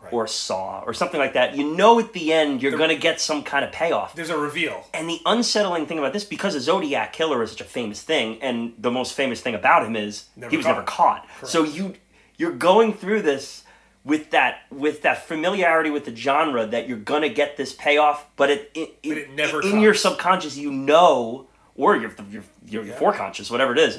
Seven 0.04 0.18
or 0.18 0.26
Saw 0.26 0.80
or 0.86 0.92
something 0.94 1.18
like 1.20 1.32
that, 1.34 1.56
you 1.56 1.76
know, 1.76 1.98
at 1.98 2.12
the 2.12 2.32
end 2.32 2.62
you're 2.62 2.76
gonna 2.76 2.94
get 2.96 3.20
some 3.20 3.42
kind 3.42 3.64
of 3.64 3.72
payoff. 3.72 4.14
there's 4.14 4.30
a 4.30 4.38
reveal 4.38 4.86
And 4.94 5.08
the 5.08 5.20
unsettling 5.26 5.86
thing 5.86 5.98
about 5.98 6.12
this, 6.12 6.24
because 6.24 6.54
a 6.54 6.60
Zodiac 6.60 7.12
killer 7.12 7.42
is 7.42 7.50
such 7.50 7.60
a 7.60 7.64
famous 7.64 8.02
thing, 8.02 8.38
and 8.42 8.74
the 8.78 8.90
most 8.90 9.14
famous 9.14 9.40
thing 9.40 9.54
about 9.54 9.86
him 9.86 9.96
is 9.96 10.24
Never 10.36 10.50
he 10.50 10.56
was 10.56 10.66
caught. 10.66 10.72
never 10.74 10.82
caught. 10.86 11.28
So 11.44 11.64
you 11.64 11.94
you're 12.36 12.52
going 12.52 12.92
through 12.92 13.22
this 13.22 13.62
with 14.04 14.30
that 14.32 14.62
with 14.70 15.02
that 15.02 15.26
familiarity 15.26 15.88
with 15.90 16.04
the 16.04 16.14
genre 16.14 16.66
that 16.66 16.88
you're 16.88 16.98
gonna 16.98 17.28
get 17.28 17.56
this 17.56 17.72
payoff, 17.72 18.26
but 18.36 18.50
it, 18.50 18.70
it, 18.74 18.96
But 19.02 19.18
it 19.18 19.30
never 19.34 19.62
in 19.62 19.80
your 19.80 19.94
subconscious 19.94 20.56
you 20.56 20.70
know, 20.70 21.46
or 21.76 21.96
your 21.96 22.12
your 22.30 22.42
your, 22.68 22.84
your 22.84 22.96
foreconscious, 22.96 23.50
whatever 23.50 23.72
it 23.72 23.78
is, 23.78 23.98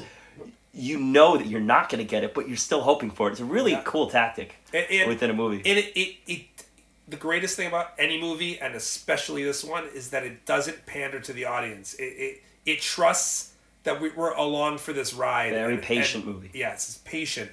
you 0.72 0.98
know 1.00 1.36
that 1.38 1.46
you're 1.46 1.60
not 1.60 1.88
gonna 1.88 2.04
get 2.04 2.22
it, 2.22 2.34
but 2.34 2.46
you're 2.46 2.56
still 2.56 2.82
hoping 2.82 3.10
for 3.10 3.28
it. 3.28 3.32
It's 3.32 3.40
a 3.40 3.44
really 3.44 3.72
Yeah. 3.72 3.82
cool 3.84 4.08
tactic 4.10 4.56
And- 4.76 5.00
and- 5.00 5.08
within 5.08 5.30
a 5.30 5.34
movie. 5.34 5.56
And 5.68 5.78
it, 5.78 5.96
it, 5.96 6.16
it, 6.26 6.40
the 7.08 7.16
greatest 7.16 7.56
thing 7.56 7.68
about 7.68 7.92
any 7.98 8.20
movie, 8.20 8.58
and 8.60 8.74
especially 8.74 9.44
this 9.44 9.62
one, 9.64 9.84
is 9.94 10.10
that 10.10 10.24
it 10.24 10.44
doesn't 10.44 10.86
pander 10.86 11.20
to 11.20 11.32
the 11.32 11.44
audience. 11.44 11.94
It, 11.94 12.02
it, 12.04 12.42
it 12.66 12.80
trusts 12.80 13.52
that 13.84 14.00
we, 14.00 14.10
we're 14.10 14.32
along 14.34 14.78
for 14.78 14.92
this 14.92 15.14
ride. 15.14 15.52
Very 15.52 15.74
and- 15.74 15.82
patient 15.82 16.24
and- 16.24 16.34
movie. 16.34 16.50
Yes, 16.52 16.88
it's 16.88 16.98
patient. 16.98 17.50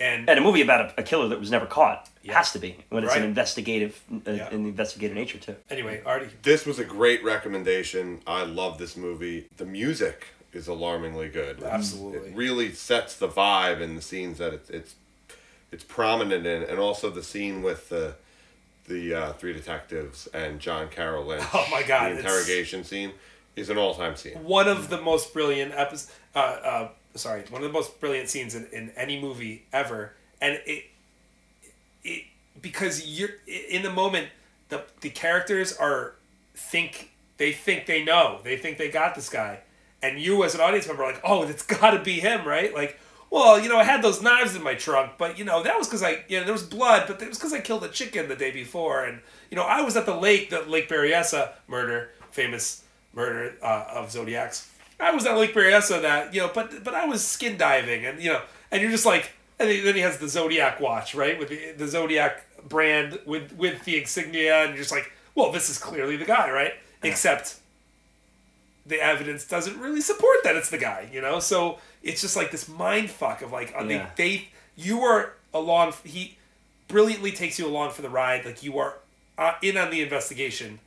And, 0.00 0.28
and 0.28 0.40
a 0.40 0.42
movie 0.42 0.60
about 0.60 0.80
a, 0.98 1.00
a 1.02 1.02
killer 1.04 1.28
that 1.28 1.38
was 1.38 1.52
never 1.52 1.66
caught 1.66 2.08
has 2.28 2.50
to 2.52 2.58
be 2.58 2.78
when 2.88 3.04
it's 3.04 3.12
Right. 3.12 3.22
an 3.22 3.28
investigative, 3.28 4.02
uh, 4.26 4.32
Yeah. 4.32 4.48
an 4.48 4.66
investigative 4.66 5.16
nature 5.16 5.38
too. 5.38 5.54
anyway, 5.70 6.02
Artie, 6.04 6.30
This 6.42 6.66
was 6.66 6.80
a 6.80 6.84
great 6.84 7.22
recommendation. 7.22 8.20
I 8.26 8.42
love 8.42 8.78
this 8.78 8.96
movie. 8.96 9.46
The 9.56 9.64
music 9.66 10.26
is 10.52 10.66
alarmingly 10.66 11.28
good. 11.28 11.62
Absolutely. 11.62 12.30
It 12.30 12.34
really 12.36 12.72
sets 12.72 13.14
the 13.14 13.28
vibe 13.28 13.80
in 13.80 13.94
the 13.94 14.02
scenes 14.02 14.38
that 14.38 14.52
it's 14.52 14.68
it's, 14.70 14.94
it's 15.74 15.84
prominent 15.84 16.46
in, 16.46 16.62
and 16.62 16.78
also 16.78 17.10
the 17.10 17.22
scene 17.22 17.62
with 17.62 17.88
the 17.88 18.14
the 18.86 19.14
uh, 19.14 19.32
three 19.34 19.52
detectives 19.52 20.28
and 20.34 20.60
John 20.60 20.88
Carroll 20.88 21.24
Lynch. 21.26 21.44
Oh 21.54 21.66
my 21.70 21.82
God, 21.82 22.04
The 22.12 22.18
it's- 22.18 22.24
interrogation 22.24 22.84
scene 22.84 23.12
is 23.56 23.70
an 23.70 23.78
all 23.78 23.94
time 23.94 24.14
scene. 24.16 24.34
one 24.44 24.68
of 24.68 24.88
the 24.90 25.00
most 25.00 25.32
brilliant 25.32 25.72
episodes. 25.74 26.12
Uh, 26.34 26.38
uh, 26.38 26.88
sorry, 27.14 27.42
one 27.50 27.62
of 27.62 27.68
the 27.68 27.72
most 27.72 27.98
brilliant 28.00 28.28
scenes 28.28 28.54
in, 28.54 28.66
in 28.72 28.90
any 28.96 29.20
movie 29.20 29.64
ever, 29.72 30.12
and 30.40 30.60
it, 30.66 30.84
it 32.02 32.24
because 32.60 33.06
you're 33.06 33.30
in 33.70 33.82
the 33.82 33.90
moment. 33.90 34.28
The 34.70 34.82
the 35.02 35.10
characters 35.10 35.76
are 35.76 36.14
think 36.54 37.10
they 37.36 37.52
think 37.52 37.86
they 37.86 38.02
know 38.04 38.40
they 38.44 38.56
think 38.56 38.78
they 38.78 38.90
got 38.90 39.14
this 39.14 39.28
guy, 39.28 39.60
and 40.02 40.18
you 40.18 40.42
as 40.44 40.54
an 40.54 40.60
audience 40.60 40.86
member 40.88 41.04
are 41.04 41.12
like, 41.12 41.22
oh, 41.24 41.42
it's 41.44 41.62
got 41.64 41.90
to 41.92 42.00
be 42.02 42.20
him, 42.20 42.46
right? 42.46 42.72
Like. 42.74 42.98
Well, 43.34 43.58
you 43.58 43.68
know, 43.68 43.78
I 43.78 43.82
had 43.82 44.00
those 44.00 44.22
knives 44.22 44.54
in 44.54 44.62
my 44.62 44.74
trunk, 44.74 45.14
but 45.18 45.40
you 45.40 45.44
know 45.44 45.60
that 45.64 45.76
was 45.76 45.88
because 45.88 46.04
I, 46.04 46.24
you 46.28 46.38
know, 46.38 46.44
there 46.44 46.52
was 46.52 46.62
blood, 46.62 47.06
but 47.08 47.20
it 47.20 47.28
was 47.28 47.36
because 47.36 47.52
I 47.52 47.58
killed 47.58 47.82
a 47.82 47.88
chicken 47.88 48.28
the 48.28 48.36
day 48.36 48.52
before, 48.52 49.04
and 49.04 49.18
you 49.50 49.56
know 49.56 49.64
I 49.64 49.80
was 49.80 49.96
at 49.96 50.06
the 50.06 50.14
lake, 50.14 50.50
the 50.50 50.62
Lake 50.62 50.88
Berryessa 50.88 51.50
murder, 51.66 52.10
famous 52.30 52.84
murder 53.12 53.56
uh, 53.60 53.86
of 53.90 54.12
Zodiacs. 54.12 54.70
I 55.00 55.10
was 55.10 55.26
at 55.26 55.36
Lake 55.36 55.52
Berryessa 55.52 56.00
that 56.02 56.32
you 56.32 56.42
know, 56.42 56.50
but 56.54 56.84
but 56.84 56.94
I 56.94 57.06
was 57.06 57.26
skin 57.26 57.58
diving, 57.58 58.06
and 58.06 58.22
you 58.22 58.32
know, 58.32 58.40
and 58.70 58.80
you're 58.80 58.92
just 58.92 59.04
like, 59.04 59.32
and 59.58 59.68
then 59.68 59.96
he 59.96 60.02
has 60.02 60.18
the 60.18 60.28
Zodiac 60.28 60.78
watch, 60.78 61.16
right, 61.16 61.36
with 61.36 61.48
the, 61.48 61.72
the 61.72 61.88
Zodiac 61.88 62.46
brand 62.68 63.18
with 63.26 63.52
with 63.54 63.84
the 63.84 64.00
insignia, 64.00 64.62
and 64.62 64.74
you're 64.74 64.84
just 64.84 64.92
like, 64.92 65.10
well, 65.34 65.50
this 65.50 65.68
is 65.68 65.76
clearly 65.76 66.16
the 66.16 66.24
guy, 66.24 66.52
right? 66.52 66.74
Except 67.02 67.56
the 68.86 69.00
evidence 69.02 69.46
doesn't 69.46 69.78
really 69.80 70.00
support 70.00 70.38
that 70.44 70.56
it's 70.56 70.70
the 70.70 70.78
guy, 70.78 71.08
you 71.12 71.20
know. 71.20 71.40
So 71.40 71.78
it's 72.02 72.20
just 72.20 72.36
like 72.36 72.50
this 72.50 72.68
mind 72.68 73.10
fuck 73.10 73.42
of 73.42 73.50
like, 73.52 73.74
uh, 73.78 73.84
Yeah. 73.84 74.10
they 74.16 74.24
they 74.36 74.48
you 74.76 75.00
are 75.02 75.32
along. 75.52 75.94
He 76.04 76.36
brilliantly 76.88 77.32
takes 77.32 77.58
you 77.58 77.66
along 77.66 77.90
for 77.92 78.02
the 78.02 78.10
ride, 78.10 78.44
like 78.44 78.62
you 78.62 78.78
are 78.78 78.98
uh, 79.38 79.52
in 79.62 79.76
on 79.76 79.90
the 79.90 80.02
investigation, 80.02 80.80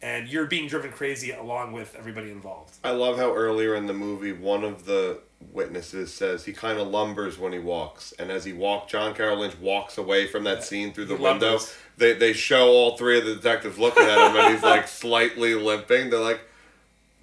and 0.00 0.28
you're 0.28 0.46
being 0.46 0.66
driven 0.68 0.90
crazy 0.90 1.30
along 1.30 1.72
with 1.72 1.94
everybody 1.96 2.30
involved. 2.30 2.74
I 2.82 2.90
love 2.92 3.16
how 3.18 3.34
earlier 3.34 3.74
in 3.74 3.86
the 3.86 3.92
movie, 3.92 4.32
one 4.32 4.64
of 4.64 4.86
the 4.86 5.20
witnesses 5.52 6.14
says 6.14 6.44
he 6.44 6.52
kind 6.52 6.78
of 6.78 6.86
lumbers 6.88 7.38
when 7.38 7.52
he 7.52 7.58
walks, 7.58 8.12
and 8.18 8.30
as 8.30 8.44
he 8.44 8.52
walks, 8.52 8.90
John 8.92 9.14
Carroll 9.14 9.38
Lynch 9.38 9.58
walks 9.58 9.98
away 9.98 10.26
from 10.26 10.44
that 10.44 10.64
scene 10.64 10.92
through 10.92 11.06
the 11.06 11.16
He 11.16 11.22
window. 11.22 11.46
lumbers. 11.56 11.74
They 11.98 12.14
they 12.14 12.32
show 12.32 12.68
all 12.70 12.96
three 12.96 13.18
of 13.18 13.26
the 13.26 13.34
detectives 13.34 13.78
looking 13.78 14.04
at 14.04 14.30
him, 14.30 14.36
and 14.36 14.54
he's 14.54 14.62
like 14.62 14.88
slightly 15.04 15.54
limping. 15.54 16.10
They're 16.10 16.20
like, 16.20 16.40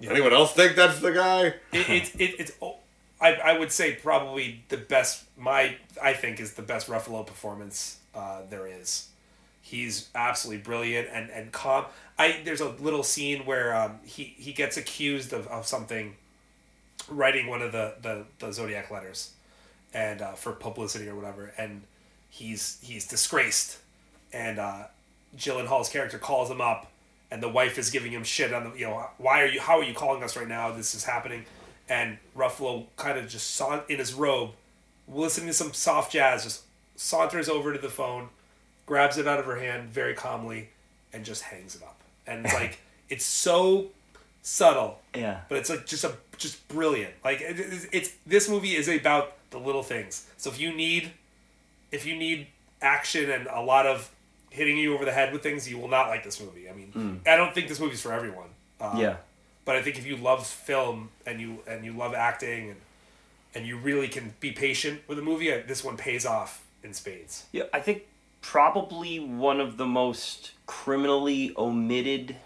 anyone 0.02 0.32
else 0.32 0.52
think 0.52 0.76
that's 0.76 1.00
the 1.00 1.12
guy? 1.12 1.46
It, 1.72 1.88
it's 1.88 2.14
it, 2.14 2.34
it's 2.38 2.52
oh, 2.62 2.76
I, 3.20 3.34
I 3.34 3.58
would 3.58 3.72
say 3.72 3.94
probably 3.94 4.62
the 4.68 4.76
best 4.76 5.24
my 5.36 5.76
I 6.02 6.14
think 6.14 6.40
is 6.40 6.54
the 6.54 6.62
best 6.62 6.88
Ruffalo 6.88 7.26
performance 7.26 7.98
uh, 8.14 8.42
there 8.48 8.66
is. 8.66 9.08
He's 9.62 10.08
absolutely 10.14 10.62
brilliant 10.62 11.08
and 11.12 11.30
and 11.30 11.52
calm. 11.52 11.84
I 12.18 12.40
there's 12.44 12.60
a 12.60 12.70
little 12.70 13.02
scene 13.02 13.44
where 13.44 13.74
um, 13.74 13.98
he 14.04 14.34
he 14.38 14.52
gets 14.52 14.76
accused 14.76 15.32
of, 15.32 15.46
of 15.48 15.66
something, 15.66 16.16
writing 17.08 17.46
one 17.46 17.62
of 17.62 17.72
the 17.72 17.94
the, 18.00 18.24
the 18.38 18.52
zodiac 18.52 18.90
letters, 18.90 19.32
and 19.92 20.22
uh, 20.22 20.32
for 20.32 20.52
publicity 20.52 21.08
or 21.08 21.14
whatever, 21.14 21.52
and 21.58 21.82
he's 22.30 22.78
he's 22.82 23.06
disgraced, 23.06 23.78
and 24.32 24.58
uh, 24.58 24.84
Gyllenhaal's 25.36 25.88
character 25.88 26.18
calls 26.18 26.50
him 26.50 26.60
up, 26.60 26.89
and 27.30 27.42
the 27.42 27.48
wife 27.48 27.78
is 27.78 27.90
giving 27.90 28.12
him 28.12 28.24
shit 28.24 28.52
on 28.52 28.70
the 28.70 28.78
you 28.78 28.86
know 28.86 29.06
why 29.18 29.42
are 29.42 29.46
you 29.46 29.60
how 29.60 29.78
are 29.78 29.84
you 29.84 29.94
calling 29.94 30.22
us 30.22 30.36
right 30.36 30.48
now 30.48 30.70
this 30.72 30.94
is 30.94 31.04
happening, 31.04 31.44
and 31.88 32.18
Ruffalo 32.36 32.86
kind 32.96 33.18
of 33.18 33.28
just 33.28 33.54
saw 33.54 33.80
in 33.88 33.98
his 33.98 34.14
robe, 34.14 34.50
listening 35.08 35.46
to 35.48 35.52
some 35.54 35.72
soft 35.72 36.12
jazz, 36.12 36.44
just 36.44 36.62
saunters 36.96 37.48
over 37.48 37.72
to 37.72 37.78
the 37.78 37.88
phone, 37.88 38.28
grabs 38.86 39.16
it 39.18 39.26
out 39.26 39.38
of 39.38 39.46
her 39.46 39.56
hand 39.56 39.90
very 39.90 40.14
calmly, 40.14 40.68
and 41.12 41.24
just 41.24 41.42
hangs 41.44 41.74
it 41.76 41.82
up, 41.82 42.00
and 42.26 42.44
it's 42.44 42.54
like 42.54 42.78
it's 43.08 43.24
so 43.24 43.86
subtle 44.42 44.98
Yeah. 45.14 45.40
but 45.50 45.58
it's 45.58 45.68
like 45.68 45.84
just 45.86 46.04
a 46.04 46.12
just 46.38 46.66
brilliant. 46.68 47.12
Like 47.22 47.40
it, 47.42 47.60
it's, 47.60 47.86
it's 47.92 48.12
this 48.26 48.48
movie 48.48 48.74
is 48.74 48.88
about 48.88 49.34
the 49.50 49.58
little 49.58 49.82
things. 49.82 50.26
So 50.38 50.48
if 50.50 50.58
you 50.60 50.74
need 50.74 51.10
if 51.92 52.06
you 52.06 52.16
need 52.16 52.46
action 52.80 53.30
and 53.30 53.46
a 53.48 53.60
lot 53.60 53.84
of 53.86 54.10
hitting 54.50 54.76
you 54.76 54.94
over 54.94 55.04
the 55.04 55.12
head 55.12 55.32
with 55.32 55.42
things, 55.42 55.68
you 55.70 55.78
will 55.78 55.88
not 55.88 56.08
like 56.08 56.22
this 56.24 56.40
movie. 56.40 56.68
I 56.68 56.72
mean, 56.72 57.20
I 57.26 57.36
don't 57.36 57.54
think 57.54 57.68
this 57.68 57.80
movie's 57.80 58.02
for 58.02 58.12
everyone. 58.12 58.48
Uh, 58.80 58.94
Yeah. 58.98 59.16
But 59.64 59.76
I 59.76 59.82
think 59.82 59.98
if 59.98 60.06
you 60.06 60.16
love 60.16 60.46
film 60.46 61.10
and 61.26 61.40
you 61.40 61.62
and 61.66 61.84
you 61.84 61.92
love 61.92 62.14
acting 62.14 62.70
and 62.70 62.80
and 63.54 63.66
you 63.66 63.76
really 63.76 64.08
can 64.08 64.34
be 64.40 64.52
patient 64.52 65.02
with 65.06 65.18
a 65.18 65.22
movie, 65.22 65.50
this 65.62 65.84
one 65.84 65.96
pays 65.96 66.24
off 66.26 66.64
in 66.82 66.94
spades. 66.94 67.44
Yeah, 67.52 67.64
I 67.72 67.80
think 67.80 68.02
probably 68.42 69.20
one 69.20 69.60
of 69.60 69.76
the 69.76 69.86
most 69.86 70.52
criminally 70.66 71.52
omitted 71.56 72.36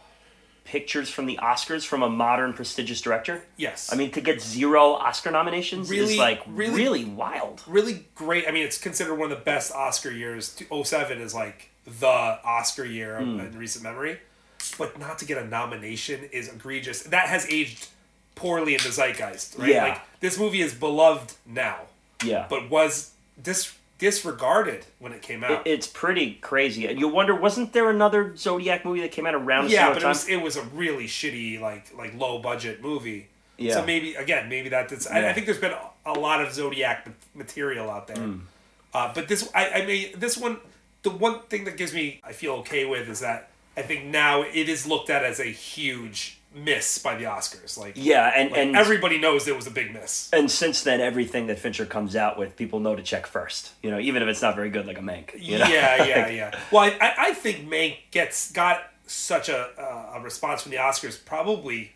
pictures 0.64 1.09
from 1.10 1.26
the 1.26 1.39
Oscars 1.43 1.85
from 1.86 2.02
a 2.02 2.09
modern 2.10 2.52
prestigious 2.52 3.01
director. 3.01 3.44
Yes. 3.56 3.93
I 3.93 3.97
mean, 3.97 4.10
to 4.12 4.20
get 4.20 4.40
zero 4.40 4.93
Oscar 4.94 5.31
nominations 5.31 5.89
Really- 5.90 6.14
is 6.14 6.18
like 6.18 6.43
really- 6.47 6.74
really, 6.74 7.05
wild. 7.05 7.62
really 7.66 8.06
great. 8.14 8.48
I 8.48 8.51
mean, 8.51 8.64
it's 8.64 8.78
considered 8.78 9.14
one 9.14 9.31
of 9.31 9.39
the 9.39 9.44
best 9.44 9.72
Oscar 9.72 10.10
years. 10.10 10.56
07 10.70 11.20
is 11.20 11.35
like 11.35 11.70
the 11.86 12.06
Oscar 12.06 12.85
year 12.85 13.16
of- 13.16 13.23
in 13.28 13.59
recent 13.59 13.82
memory. 13.85 14.19
But 14.78 14.98
not 14.98 15.19
to 15.19 15.24
get 15.27 15.36
a 15.39 15.44
nomination 15.47 16.24
is 16.32 16.48
egregious. 16.48 17.02
That 17.02 17.28
has 17.28 17.47
aged 17.51 17.89
poorly 18.35 18.74
in 18.74 18.81
the 18.82 18.90
zeitgeist, 18.90 19.56
right? 19.59 19.69
Yeah. 19.69 19.85
Like 19.85 20.01
this 20.20 20.39
movie 20.39 20.62
is 20.62 20.73
beloved 20.74 21.35
now, 21.47 21.81
Yeah. 22.24 22.47
but 22.48 22.70
was 22.70 23.11
dis- 23.43 23.74
disregarded 23.98 24.86
when 24.98 25.12
it 25.12 25.20
came 25.23 25.44
It- 25.44 25.51
out. 25.51 25.66
it's 25.66 25.86
pretty 25.86 26.35
crazy. 26.40 26.86
And 26.86 26.98
you 26.98 27.09
wonder, 27.09 27.35
wasn't 27.35 27.73
there 27.74 27.90
another 27.90 28.35
Zodiac 28.36 28.85
movie 28.85 29.01
that 29.02 29.12
came 29.12 29.27
out 29.27 29.35
around 29.35 29.66
the 29.66 29.73
yeah, 29.73 29.89
but 29.89 29.98
it 29.98 30.01
time? 30.01 30.09
was 30.09 30.28
it 30.28 30.36
was 30.40 30.56
a 30.56 30.62
really 30.62 31.06
shitty 31.06 31.61
like 31.61 31.86
like 31.94 32.15
low 32.15 32.39
budget 32.39 32.81
movie. 32.82 33.28
Yeah. 33.59 33.74
So 33.74 33.85
maybe 33.85 34.15
again 34.15 34.48
maybe 34.48 34.70
that 34.70 34.89
that's 34.89 35.06
I, 35.06 35.28
I 35.28 35.32
think 35.35 35.47
there's 35.47 35.59
been 35.61 35.74
a, 36.06 36.12
lot 36.15 36.40
of 36.43 36.52
Zodiac 36.52 37.06
material 37.35 37.90
out 37.90 38.06
there. 38.09 38.16
Hmm. 38.16 38.39
Uh, 38.93 39.12
but 39.15 39.28
this 39.28 39.48
I 39.55 39.69
I 39.82 39.86
mean 39.86 40.09
this 40.16 40.36
one 40.36 40.59
the 41.05 41.10
one 41.10 41.40
thing 41.43 41.64
that 41.64 41.76
gives 41.76 41.94
me 41.94 42.20
I 42.24 42.32
feel 42.32 42.55
okay 42.55 42.85
with 42.85 43.09
is 43.09 43.20
that 43.20 43.51
I 43.76 43.82
think 43.82 44.06
now 44.06 44.43
it 44.43 44.68
is 44.68 44.86
looked 44.86 45.10
at 45.10 45.24
as 45.24 45.39
a 45.39 45.44
huge 45.44 46.39
miss 46.55 46.98
by 46.98 47.16
the 47.16 47.24
Oscars. 47.24 47.76
Like 47.78 47.94
yeah, 47.97 48.32
and 48.35 48.51
like, 48.51 48.60
and 48.60 48.76
everybody 48.76 49.18
knows 49.18 49.47
it 49.47 49.55
was 49.56 49.66
a 49.66 49.70
big 49.70 49.93
miss. 49.93 50.31
and 50.32 50.51
since 50.51 50.82
then, 50.82 51.01
everything 51.01 51.47
that 51.48 51.59
Fincher 51.59 51.86
comes 51.86 52.16
out 52.16 52.39
with, 52.39 52.56
people 52.56 52.81
know 52.81 52.97
to 52.97 53.02
check 53.02 53.26
first. 53.26 53.72
You 53.82 53.90
know, 53.90 53.98
even 54.01 54.22
if 54.22 54.28
it's 54.28 54.43
not 54.43 54.56
very 54.56 54.70
good, 54.70 54.86
like 54.86 54.98
a 54.98 55.02
Mank. 55.02 55.31
You 55.39 55.59
know? 55.59 55.66
Yeah, 55.66 56.05
yeah, 56.06 56.28
yeah. 56.28 56.60
Well, 56.70 56.82
I, 56.85 56.97
I 57.01 57.14
I 57.18 57.32
think 57.35 57.68
Mank 57.68 57.97
gets 58.10 58.51
got 58.52 58.82
such 59.06 59.48
a 59.48 59.68
uh, 59.78 60.18
a 60.18 60.20
response 60.20 60.62
from 60.62 60.70
the 60.70 60.78
Oscars, 60.78 61.22
probably 61.24 61.93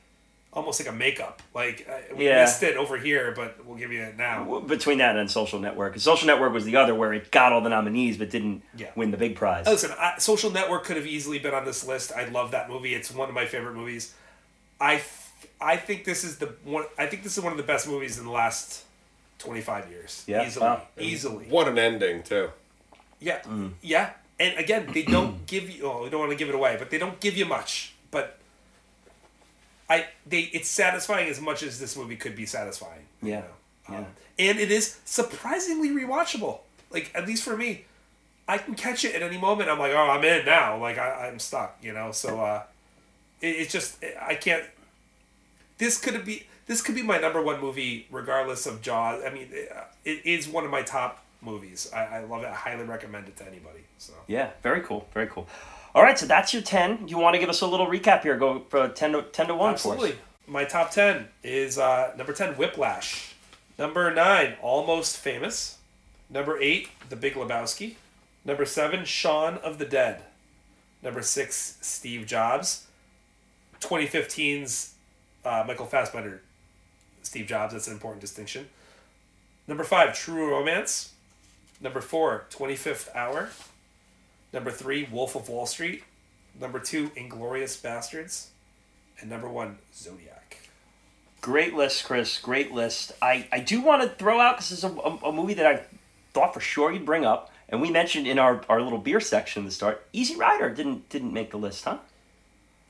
almost 0.52 0.80
like 0.80 0.88
a 0.88 0.96
makeup. 0.96 1.42
Like 1.54 1.86
uh, 1.88 2.14
we 2.16 2.26
Yeah. 2.26 2.42
missed 2.42 2.62
it 2.62 2.76
over 2.76 2.96
here, 2.96 3.32
but 3.36 3.64
we'll 3.64 3.76
give 3.76 3.92
you 3.92 4.02
it 4.02 4.16
now. 4.16 4.60
Between 4.60 4.98
that 4.98 5.16
and 5.16 5.30
Social 5.30 5.58
Network, 5.58 5.92
'Cause 5.94 6.02
Social 6.02 6.26
Network 6.26 6.52
was 6.52 6.64
the 6.64 6.76
other 6.76 6.94
where 6.94 7.12
it 7.12 7.30
got 7.30 7.52
all 7.52 7.60
the 7.60 7.68
nominees 7.68 8.16
but 8.16 8.30
didn't 8.30 8.62
Yeah. 8.76 8.88
win 8.96 9.10
the 9.10 9.16
big 9.16 9.36
prize. 9.36 9.66
Listen, 9.66 9.92
I, 9.98 10.14
Social 10.18 10.50
Network 10.50 10.84
could 10.84 10.96
have 10.96 11.06
easily 11.06 11.38
been 11.38 11.54
on 11.54 11.64
this 11.64 11.86
list. 11.86 12.12
I 12.12 12.24
love 12.24 12.50
that 12.52 12.68
movie. 12.68 12.94
It's 12.94 13.10
one 13.12 13.28
of 13.28 13.34
my 13.34 13.46
favorite 13.46 13.74
movies. 13.74 14.14
I 14.80 14.96
th- 14.96 15.04
I 15.60 15.76
think 15.76 16.04
this 16.04 16.24
is 16.24 16.38
the 16.38 16.46
one. 16.64 16.84
I 16.98 17.06
think 17.06 17.22
this 17.22 17.36
is 17.36 17.42
one 17.44 17.52
of 17.52 17.56
the 17.58 17.64
best 17.64 17.86
movies 17.86 18.18
in 18.18 18.24
the 18.24 18.30
last 18.32 18.84
twenty 19.38 19.60
five 19.60 19.88
years. 19.90 20.24
Yeah, 20.26 20.46
easily, 20.46 20.64
wow. 20.66 20.82
easily. 20.98 21.44
What 21.46 21.68
an 21.68 21.78
ending 21.78 22.22
too. 22.22 22.50
Yeah, 23.20 23.40
Mm. 23.42 23.72
yeah. 23.82 24.10
And 24.40 24.56
again, 24.58 24.88
they 24.92 25.02
don't 25.02 25.46
give 25.46 25.68
you. 25.68 25.84
Oh, 25.86 26.04
we 26.04 26.10
don't 26.10 26.20
want 26.20 26.30
to 26.32 26.36
give 26.36 26.48
it 26.48 26.54
away, 26.54 26.76
but 26.78 26.90
they 26.90 26.98
don't 26.98 27.18
give 27.20 27.36
you 27.36 27.44
much. 27.44 27.92
But 28.10 28.38
I, 29.89 30.06
they, 30.27 30.40
it's 30.52 30.69
satisfying 30.69 31.28
as 31.28 31.40
much 31.40 31.62
as 31.62 31.81
this 31.81 31.97
movie 31.97 32.16
could 32.16 32.36
be 32.36 32.47
satisfying. 32.47 33.05
you 33.23 33.31
Yeah, 33.31 33.40
know? 33.40 33.47
yeah. 33.90 33.98
Um, 33.98 34.06
and 34.39 34.59
it 34.59 34.70
is 34.70 34.98
surprisingly 35.05 35.90
rewatchable. 35.90 36.60
Like 36.90 37.10
at 37.15 37.27
least 37.27 37.43
for 37.43 37.56
me, 37.56 37.85
I 38.47 38.59
can 38.59 38.74
catch 38.74 39.05
it 39.05 39.15
at 39.15 39.23
any 39.23 39.39
moment. 39.39 39.69
I'm 39.70 39.78
like, 39.78 39.93
oh, 39.93 39.97
I'm 40.10 40.24
in 40.24 40.44
now. 40.47 40.78
Like 40.78 40.98
I, 40.98 41.28
I'm 41.28 41.39
stuck. 41.39 41.78
You 41.82 41.93
know. 41.93 42.12
So 42.12 42.40
uh, 42.40 42.62
it, 43.40 43.48
it's 43.48 43.73
just 43.73 44.02
I 44.23 44.35
can't. 44.35 44.65
This 45.78 45.98
could 46.01 46.24
be 46.24 46.47
this 46.66 46.82
could 46.82 46.94
be 46.94 47.02
my 47.02 47.19
number 47.19 47.43
one 47.43 47.60
movie, 47.60 48.06
regardless 48.10 48.66
of 48.66 48.82
Jaws. 48.82 49.23
I 49.24 49.31
mean, 49.31 49.48
it, 49.51 49.73
it 50.05 50.20
is 50.24 50.48
one 50.48 50.65
of 50.65 50.70
my 50.70 50.82
top 50.82 51.24
movies. 51.40 51.90
I, 51.94 52.05
I 52.05 52.24
love 52.24 52.43
it. 52.43 52.47
I 52.48 52.55
highly 52.55 52.85
recommend 52.85 53.28
it 53.28 53.36
to 53.39 53.47
anybody. 53.47 53.81
So 53.98 54.12
Yeah, 54.27 54.51
very 54.62 54.81
cool, 54.82 55.09
very 55.15 55.27
cool. 55.28 55.47
All 55.94 56.02
right, 56.02 56.19
so 56.19 56.27
that's 56.27 56.52
your 56.52 56.62
ten. 56.62 57.09
You 57.09 57.19
want 57.19 57.35
to 57.35 57.40
give 57.40 57.48
us 57.48 57.60
a 57.60 57.66
little 57.66 57.86
recap 57.86 58.23
here? 58.23 58.36
Go 58.36 58.65
for 58.69 58.89
ten 58.89 59.12
to 59.12 59.23
ten 59.23 59.47
to 59.48 59.55
one 59.55 59.73
absolutely, 59.73 60.12
for 60.44 60.51
my 60.51 60.65
top 60.65 60.90
ten 60.90 61.28
is 61.43 61.78
uh, 61.78 62.12
number 62.16 62.32
ten, 62.32 62.55
Whiplash. 62.55 63.35
Number 63.78 64.12
nine, 64.12 64.55
Almost 64.60 65.16
Famous. 65.19 65.78
Number 66.31 66.60
eight, 66.60 66.89
The 67.09 67.16
Big 67.16 67.35
Lebowski. 67.35 67.94
Number 68.44 68.65
seven, 68.65 69.05
Shaun 69.05 69.55
of 69.59 69.78
the 69.78 69.85
Dead. 69.85 70.23
Number 71.02 71.23
six, 71.23 71.78
Steve 71.81 72.27
Jobs. 72.27 72.86
2015's 73.81 74.94
uh, 75.44 75.65
Michael 75.66 75.86
Fassbender, 75.86 76.43
Steve 77.23 77.47
Jobs. 77.47 77.73
That's 77.73 77.86
an 77.86 77.93
important 77.93 78.20
distinction. 78.20 78.69
Number 79.66 79.85
five, 79.85 80.15
True 80.19 80.51
Romance. 80.51 81.12
Number 81.81 82.01
four, 82.01 82.47
25th 82.51 83.15
Hour. 83.15 83.51
Number 84.52 84.70
three, 84.70 85.08
Wolf 85.10 85.36
of 85.36 85.48
Wall 85.48 85.66
Street. 85.66 86.04
Number 86.58 86.78
two, 86.78 87.10
Inglourious 87.10 87.80
Basterds. 87.80 88.48
And 89.20 89.28
number 89.28 89.48
one, 89.48 89.78
Zodiac. 89.94 90.58
Great 91.40 91.74
list, 91.74 92.04
Chris. 92.04 92.38
Great 92.38 92.72
list. 92.72 93.12
I, 93.22 93.46
I 93.52 93.60
do 93.60 93.80
want 93.80 94.02
to 94.02 94.08
throw 94.08 94.40
out 94.40 94.56
because 94.56 94.70
this 94.70 94.78
is 94.78 94.84
a, 94.84 94.88
a, 94.88 95.16
a 95.28 95.32
movie 95.32 95.54
that 95.54 95.66
I 95.66 95.82
thought 96.32 96.54
for 96.54 96.60
sure 96.60 96.92
you'd 96.92 97.06
bring 97.06 97.24
up, 97.24 97.52
and 97.68 97.80
we 97.80 97.90
mentioned 97.90 98.26
in 98.26 98.38
our, 98.38 98.62
our 98.68 98.80
little 98.80 98.98
beer 98.98 99.20
section 99.20 99.62
at 99.62 99.66
the 99.66 99.72
start. 99.72 100.06
Easy 100.12 100.36
Rider 100.36 100.70
didn't 100.70 101.08
didn't 101.08 101.32
make 101.32 101.50
the 101.50 101.56
list, 101.56 101.84
huh? 101.84 101.98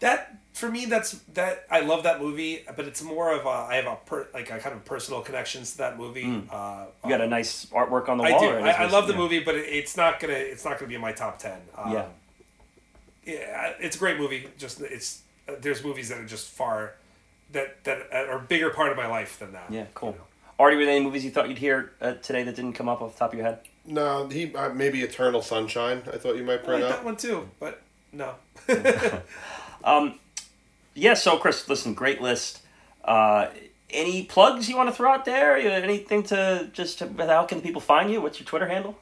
That 0.01 0.39
for 0.59 0.71
me, 0.71 0.85
that's 0.87 1.13
that. 1.35 1.65
I 1.71 1.81
love 1.81 2.03
that 2.03 2.21
movie, 2.21 2.65
but 2.77 2.87
it's 2.87 3.03
more 3.03 3.33
of 3.33 3.47
a. 3.47 3.49
I 3.49 3.77
have 3.77 3.87
a 3.87 3.97
per, 4.07 4.27
like 4.35 4.51
a 4.51 4.59
kind 4.59 4.75
of 4.75 4.85
personal 4.85 5.21
connections 5.23 5.73
to 5.73 5.79
that 5.79 5.97
movie. 5.99 6.43
Uh, 6.51 6.87
You 7.05 7.11
got 7.11 7.21
a 7.21 7.27
nice 7.29 7.67
artwork 7.67 8.09
on 8.09 8.19
the 8.19 8.25
I 8.25 8.31
wall. 8.33 8.41
do. 8.41 8.49
or 8.51 8.61
I, 8.61 8.71
I 8.71 8.87
love 8.89 9.07
the 9.07 9.13
yeah. 9.15 9.19
movie, 9.19 9.41
but 9.41 9.55
it, 9.55 9.67
it's 9.69 9.97
not 9.97 10.21
gonna. 10.21 10.35
It's 10.35 10.65
not 10.65 10.79
gonna 10.79 10.89
be 10.89 10.95
in 10.95 11.01
my 11.01 11.13
top 11.13 11.39
ten. 11.39 11.59
Um, 11.77 11.93
Yeah. 11.93 12.07
yeah, 13.25 13.73
it's 13.81 13.97
a 13.97 13.99
great 13.99 14.19
movie. 14.19 14.49
Just 14.59 14.81
it's 14.81 15.23
uh, 15.49 15.53
there's 15.61 15.83
movies 15.85 16.09
that 16.09 16.19
are 16.19 16.25
just 16.27 16.49
far 16.51 16.95
that 17.53 17.83
that 17.85 18.09
are 18.13 18.39
a 18.39 18.43
bigger 18.43 18.71
part 18.71 18.91
of 18.91 18.97
my 18.97 19.07
life 19.07 19.39
than 19.39 19.53
that. 19.53 19.67
Yeah, 19.71 19.87
cool. 19.95 20.11
you 20.11 20.17
know. 20.17 20.25
Artie, 20.59 20.77
were 20.77 20.85
there 20.85 20.95
any 20.97 21.05
movies 21.05 21.25
you 21.25 21.31
thought 21.31 21.49
you'd 21.49 21.59
hear 21.59 21.93
uh, 22.01 22.15
today 22.15 22.43
that 22.43 22.57
didn't 22.57 22.73
come 22.73 22.89
up 22.89 23.01
off 23.01 23.13
the 23.15 23.19
top 23.21 23.33
of 23.33 23.39
your 23.39 23.47
head? 23.47 23.61
No, 23.87 24.27
he 24.29 24.55
uh, 24.55 24.71
maybe 24.71 25.03
Eternal 25.03 25.41
Sunshine. 25.41 26.03
I 26.13 26.19
thought 26.19 26.37
you 26.37 26.45
might 26.45 26.61
I 26.63 26.65
bring 26.65 26.81
like 26.83 26.91
up. 26.91 26.97
that 26.99 27.05
one 27.05 27.17
too, 27.17 27.49
but 27.61 27.81
no. 28.13 28.35
Yeah, 30.95 31.15
so 31.15 31.37
Chris, 31.39 31.69
listen, 31.69 31.95
great 31.95 32.21
list. 32.21 32.61
Uh, 33.05 33.49
any 33.91 34.25
plugs 34.25 34.69
you 34.69 34.77
want 34.77 34.89
to 34.91 34.95
throw 34.95 35.11
out 35.13 35.25
there? 35.25 35.57
You- 35.59 35.71
Anything 35.71 36.23
to 36.25 36.69
just 36.73 36.99
to, 36.99 37.09
how 37.27 37.45
can 37.45 37.61
people 37.61 37.81
find 37.81 38.11
you? 38.11 38.21
What's 38.21 38.39
your 38.41 38.47
Twitter 38.47 38.67
handle? 38.69 38.99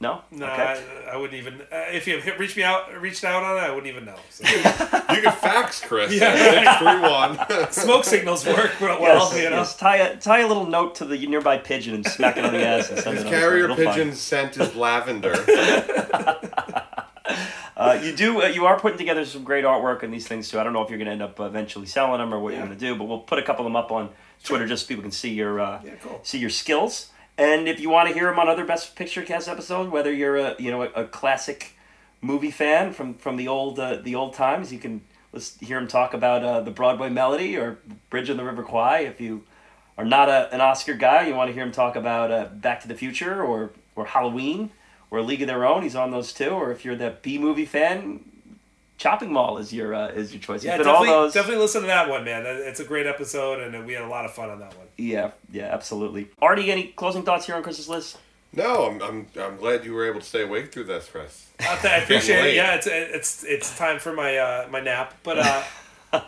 No. 0.00 0.22
No, 0.32 0.46
Okay. 0.46 0.82
I, 1.06 1.10
I 1.12 1.16
wouldn't 1.16 1.38
even. 1.38 1.60
Uh, 1.60 1.84
if 1.92 2.08
you 2.08 2.18
hit, 2.20 2.36
reached 2.36 2.56
me 2.56 2.64
out, 2.64 2.92
reached 3.00 3.22
out 3.22 3.44
on 3.44 3.56
it, 3.56 3.60
I 3.60 3.70
wouldn't 3.70 3.86
even 3.86 4.04
know. 4.04 4.16
So. 4.30 4.44
You 5.12 5.20
can 5.20 5.32
fax 5.32 5.80
Chris 5.80 6.12
Yeah. 6.12 6.28
at 6.30 6.38
six 6.64 6.78
three 6.78 7.00
one. 7.02 7.70
Smoke 7.72 8.04
signals 8.04 8.46
work 8.46 8.80
real 8.80 9.00
well, 9.00 9.30
Yes, 9.30 9.36
you 9.44 9.50
know. 9.50 9.56
yes, 9.58 9.76
tie 9.76 9.98
a 9.98 10.16
tie 10.16 10.40
a 10.40 10.48
little 10.48 10.66
note 10.66 10.94
to 10.96 11.04
the 11.04 11.24
nearby 11.26 11.58
pigeon 11.58 11.94
and 11.94 12.04
smack 12.06 12.36
it 12.38 12.44
on 12.46 12.52
the 12.54 12.66
ass 12.66 12.88
and 12.90 12.98
send 12.98 13.16
His 13.18 13.24
it 13.24 13.28
on 13.28 13.32
its 13.32 13.34
way. 13.34 13.40
carrier 13.40 13.64
It'll 13.64 13.76
find 13.76 13.88
pigeon 13.90 14.08
it. 14.08 14.16
scent 14.16 14.56
is 14.56 14.74
lavender. 14.74 15.34
Uh, 17.76 17.98
you 18.02 18.14
do. 18.14 18.42
Uh, 18.42 18.46
you 18.46 18.66
are 18.66 18.78
putting 18.78 18.98
together 18.98 19.24
some 19.24 19.44
great 19.44 19.64
artwork 19.64 20.02
and 20.02 20.12
these 20.12 20.26
things 20.28 20.50
too. 20.50 20.60
I 20.60 20.62
don't 20.64 20.72
know 20.74 20.82
if 20.82 20.90
you're 20.90 20.98
going 20.98 21.06
to 21.06 21.12
end 21.12 21.22
up 21.22 21.40
eventually 21.40 21.86
selling 21.86 22.18
them 22.20 22.32
or 22.34 22.38
what 22.38 22.52
you're 22.52 22.64
going 22.64 22.78
to 22.78 22.78
do, 22.78 22.94
but 22.94 23.04
we'll 23.04 23.20
put 23.20 23.38
a 23.38 23.42
couple 23.42 23.64
of 23.64 23.70
them 23.70 23.76
up 23.76 23.90
on 23.90 24.10
Twitter 24.44 24.66
just 24.66 24.84
so 24.84 24.88
people 24.88 25.02
can 25.02 25.10
see 25.10 25.32
your 25.32 25.58
uh, 25.58 25.80
Yeah, 25.84 25.94
cool. 26.02 26.20
see 26.22 26.38
your 26.38 26.50
skills. 26.50 27.08
And 27.38 27.66
if 27.66 27.80
you 27.80 27.88
want 27.88 28.08
to 28.08 28.14
hear 28.14 28.26
them 28.26 28.38
on 28.38 28.46
other 28.48 28.64
Best 28.66 28.94
Picture 28.94 29.22
Cast 29.22 29.48
episodes, 29.48 29.90
whether 29.90 30.12
you're 30.12 30.36
a 30.36 30.54
you 30.58 30.70
know 30.70 30.82
a, 30.82 30.88
a 30.90 31.04
classic 31.06 31.74
movie 32.20 32.50
fan 32.50 32.92
from 32.92 33.14
from 33.14 33.36
the 33.36 33.48
old 33.48 33.78
uh, 33.78 33.96
the 33.96 34.14
old 34.14 34.34
times, 34.34 34.70
you 34.70 34.78
can 34.78 35.00
let's 35.32 35.58
hear 35.58 35.78
him 35.78 35.88
talk 35.88 36.12
about 36.12 36.44
uh, 36.44 36.60
the 36.60 36.70
Broadway 36.70 37.08
Melody 37.08 37.56
or 37.56 37.78
Bridge 38.10 38.28
on 38.28 38.36
the 38.36 38.44
River 38.44 38.62
Kwai. 38.62 38.98
If 38.98 39.18
you 39.18 39.44
are 39.96 40.04
not 40.04 40.28
a, 40.28 40.52
an 40.54 40.60
Oscar 40.60 40.92
guy, 40.92 41.26
you 41.26 41.34
want 41.34 41.48
to 41.48 41.54
hear 41.54 41.62
him 41.64 41.72
talk 41.72 41.96
about 41.96 42.30
uh, 42.30 42.44
Back 42.52 42.82
to 42.82 42.88
the 42.88 42.94
Future 42.94 43.42
or 43.42 43.70
or 43.96 44.04
Halloween 44.04 44.70
or 45.12 45.18
A 45.18 45.22
League 45.22 45.42
of 45.42 45.46
Their 45.46 45.64
Own. 45.66 45.82
He's 45.82 45.94
on 45.94 46.10
those 46.10 46.32
too. 46.32 46.48
Or 46.50 46.72
if 46.72 46.84
you're 46.84 46.96
the 46.96 47.14
B 47.22 47.36
movie 47.38 47.66
fan, 47.66 48.24
Chopping 48.98 49.32
Mall 49.32 49.58
is 49.58 49.72
your 49.72 49.94
uh, 49.94 50.08
is 50.08 50.32
your 50.32 50.40
choice. 50.40 50.64
Yeah, 50.64 50.78
He's 50.78 50.86
all 50.86 50.94
definitely, 50.94 51.08
those. 51.08 51.32
definitely 51.34 51.60
listen 51.62 51.80
to 51.82 51.86
that 51.88 52.08
one, 52.08 52.24
man. 52.24 52.44
That- 52.44 52.56
It's 52.60 52.80
a 52.80 52.84
great 52.84 53.06
episode, 53.06 53.60
and 53.60 53.84
we 53.86 53.92
had 53.92 54.02
a 54.02 54.08
lot 54.08 54.24
of 54.24 54.32
fun 54.32 54.48
on 54.50 54.58
that 54.60 54.76
one. 54.76 54.86
Yeah, 54.96 55.32
yeah, 55.50 55.64
absolutely. 55.72 56.28
Artie, 56.40 56.70
any 56.70 56.88
closing 56.88 57.22
thoughts 57.24 57.46
here 57.46 57.54
on 57.56 57.62
Chris's 57.62 57.88
list? 57.88 58.18
No, 58.54 58.86
I'm, 58.86 59.02
I'm 59.02 59.26
I'm 59.40 59.56
glad 59.56 59.84
you 59.84 59.92
were 59.94 60.06
able 60.06 60.20
to 60.20 60.26
stay 60.26 60.42
awake 60.42 60.72
through 60.72 60.84
this, 60.84 61.08
Chris. 61.08 61.46
I 61.60 61.78
I 61.84 61.96
appreciate 61.96 62.44
it. 62.50 62.54
Yeah, 62.54 62.74
it's 62.74 62.86
it's 62.86 63.44
it's 63.44 63.76
time 63.78 63.98
for 63.98 64.12
my 64.12 64.36
uh, 64.36 64.68
my 64.70 64.80
nap. 64.80 65.14
But 65.22 65.38
uh, 65.38 65.62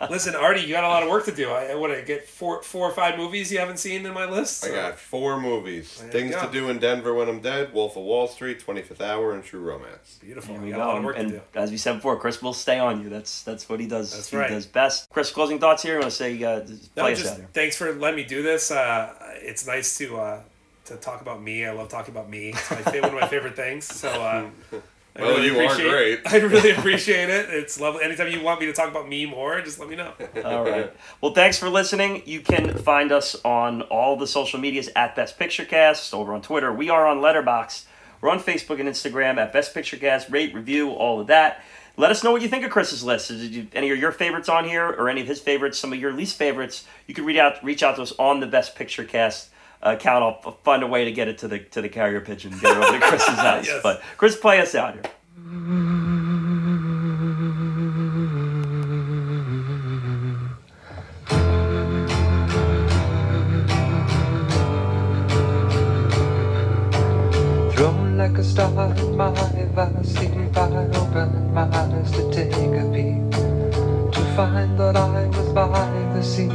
listen, 0.09 0.35
Artie, 0.35 0.61
you 0.61 0.69
got 0.69 0.83
a 0.83 0.87
lot 0.87 1.03
of 1.03 1.09
work 1.09 1.25
to 1.25 1.31
do. 1.35 1.49
I 1.51 1.75
want 1.75 1.93
to 1.93 2.01
get 2.01 2.27
four 2.27 2.61
four 2.63 2.89
or 2.89 2.93
five 2.93 3.17
movies 3.17 3.51
you 3.51 3.59
haven't 3.59 3.77
seen 3.77 4.05
in 4.05 4.13
my 4.13 4.25
list. 4.29 4.65
I 4.65 4.69
got 4.69 4.97
four 4.97 5.39
movies: 5.39 5.99
There 6.01 6.11
Things 6.11 6.35
to 6.35 6.49
Do 6.51 6.69
in 6.69 6.79
Denver 6.79 7.13
When 7.13 7.29
I'm 7.29 7.39
Dead, 7.39 7.73
Wolf 7.73 7.95
of 7.97 8.03
Wall 8.03 8.27
Street, 8.27 8.59
Twenty 8.59 8.81
Fifth 8.81 9.01
Hour, 9.01 9.33
and 9.33 9.43
True 9.43 9.59
Romance. 9.61 10.17
beautiful. 10.21 10.53
There 10.55 10.61
We 10.63 10.67
we 10.69 10.71
got 10.73 10.79
a 10.81 10.85
lot 10.85 10.91
go. 10.93 10.97
of 10.99 11.03
work 11.05 11.17
and 11.19 11.29
to 11.31 11.37
do. 11.37 11.41
as 11.55 11.71
we 11.71 11.77
said 11.77 11.93
before, 11.95 12.17
Chris 12.17 12.41
will 12.41 12.53
stay 12.53 12.79
on 12.79 13.01
you. 13.03 13.09
That's 13.09 13.43
that's 13.43 13.67
what 13.69 13.79
he 13.79 13.87
does. 13.87 14.11
That's 14.15 14.29
he 14.29 14.37
right. 14.37 14.49
does 14.49 14.65
best. 14.65 15.09
Chris, 15.09 15.31
closing 15.31 15.59
thoughts 15.59 15.83
here. 15.83 15.95
I 15.97 15.99
want 15.99 16.11
to 16.11 16.17
say, 16.17 16.43
uh, 16.43 16.61
just 16.61 16.95
No, 16.95 17.03
play 17.03 17.13
us 17.13 17.19
just 17.19 17.31
out 17.33 17.37
here. 17.37 17.49
thanks 17.53 17.77
for 17.77 17.93
letting 17.93 18.17
me 18.17 18.23
do 18.23 18.41
this. 18.41 18.71
Uh, 18.71 19.13
it's 19.41 19.67
nice 19.67 19.97
to 19.99 20.17
uh, 20.17 20.41
to 20.85 20.95
talk 20.97 21.21
about 21.21 21.41
me. 21.41 21.65
I 21.65 21.71
love 21.71 21.89
talking 21.89 22.13
about 22.13 22.29
me. 22.29 22.49
It's 22.49 22.71
my 22.71 22.81
one 23.01 23.09
of 23.13 23.13
my 23.21 23.27
favorite 23.27 23.55
things. 23.55 23.85
So. 23.85 24.09
Uh, 24.09 24.49
I 25.17 25.21
Well, 25.21 25.41
you 25.43 25.57
are 25.59 25.75
great. 25.75 26.21
I 26.25 26.37
really 26.37 26.71
appreciate 26.77 27.29
it. 27.29 27.49
It's 27.49 27.79
lovely. 27.79 28.03
Anytime 28.03 28.29
you 28.31 28.41
want 28.41 28.59
me 28.59 28.65
to 28.65 28.73
talk 28.73 28.89
about 28.89 29.07
me 29.07 29.25
more, 29.25 29.61
just 29.61 29.79
let 29.79 29.87
me 29.87 29.95
know. 29.95 30.11
All 30.43 30.63
right. 30.63 30.93
Well, 31.21 31.33
thanks 31.33 31.57
for 31.57 31.69
listening. 31.69 32.21
You 32.25 32.41
can 32.41 32.77
find 32.79 33.11
us 33.11 33.35
on 33.45 33.83
all 33.83 34.17
the 34.17 34.27
social 34.27 34.59
medias 34.59 34.89
at 34.95 35.15
Best 35.15 35.39
Picture 35.39 35.65
Cast, 35.65 36.13
over 36.13 36.33
on 36.33 36.41
Twitter. 36.41 36.73
We 36.73 36.89
are 36.89 37.07
on 37.07 37.19
Letterboxd. 37.19 37.85
We're 38.21 38.29
on 38.29 38.39
Facebook 38.39 38.79
and 38.79 38.89
Instagram 38.89 39.37
at 39.37 39.53
Best 39.53 39.73
Picture 39.73 39.97
Cast. 39.97 40.29
Rate, 40.29 40.53
review, 40.53 40.91
all 40.91 41.21
of 41.21 41.27
that. 41.27 41.63
let 41.95 42.11
us 42.11 42.23
know 42.23 42.31
what 42.31 42.41
you 42.41 42.49
think 42.49 42.65
of 42.65 42.71
Chris's 42.71 43.03
list. 43.03 43.29
Did 43.29 43.53
you, 43.53 43.67
any 43.73 43.89
of 43.91 43.97
your 43.97 44.11
favorites 44.11 44.49
on 44.49 44.65
here, 44.65 44.85
or 44.87 45.09
any 45.09 45.21
of 45.21 45.27
his 45.27 45.39
favorites? 45.39 45.77
Some 45.77 45.93
of 45.93 45.99
your 45.99 46.11
least 46.11 46.37
favorites? 46.37 46.85
You 47.07 47.13
can 47.13 47.23
reach 47.23 47.37
out 47.37 47.63
reach 47.63 47.83
out 47.83 47.95
to 47.97 48.01
us 48.01 48.11
on 48.19 48.41
the 48.41 48.47
Best 48.47 48.75
Picture 48.75 49.03
Cast 49.05 49.49
account. 49.85 50.23
I'll 50.23 50.59
find 50.63 50.83
a 50.83 50.87
way 50.87 51.05
to 51.05 51.11
get 51.11 51.27
it 51.29 51.37
to 51.39 51.47
the 51.47 51.59
to 51.59 51.81
the 51.81 51.89
carrier 51.89 52.21
pigeon, 52.21 52.51
get 52.59 52.77
it 52.77 52.83
over 52.83 52.99
to 52.99 53.05
Chris's 53.05 53.29
house. 53.49 53.67
Yes. 53.67 53.81
But 53.83 54.01
Chris, 54.17 54.35
play 54.37 54.59
us 54.61 54.75
out 54.75 54.95
here. 54.95 55.03
Thrown 67.73 68.17
like 68.17 68.37
a 68.37 68.43
star 68.43 68.93
in 68.97 69.17
my 69.17 69.31
vast 69.75 70.15
sleep, 70.15 70.57
I 70.57 70.87
opened 70.95 71.53
my 71.53 71.63
eyes 71.71 72.11
to 72.11 72.31
take 72.31 72.53
a 72.53 72.85
peek. 72.93 73.31
To 74.13 74.21
find 74.35 74.79
that 74.79 74.97
I 74.97 75.27
was 75.27 75.49
by 75.53 75.67
the 76.15 76.23
sea, 76.23 76.49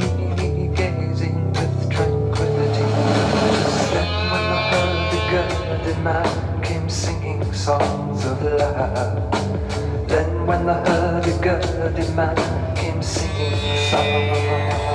hurdy-gurdy 5.91 6.03
man 6.03 6.63
came 6.63 6.89
singing 6.89 7.53
songs 7.53 8.25
of 8.25 8.41
love. 8.41 10.07
Then 10.07 10.47
when 10.47 10.65
the 10.65 10.73
hurdy-gurdy 10.73 12.13
man 12.13 12.75
came 12.75 13.01
singing 13.01 13.57
songs 13.89 14.90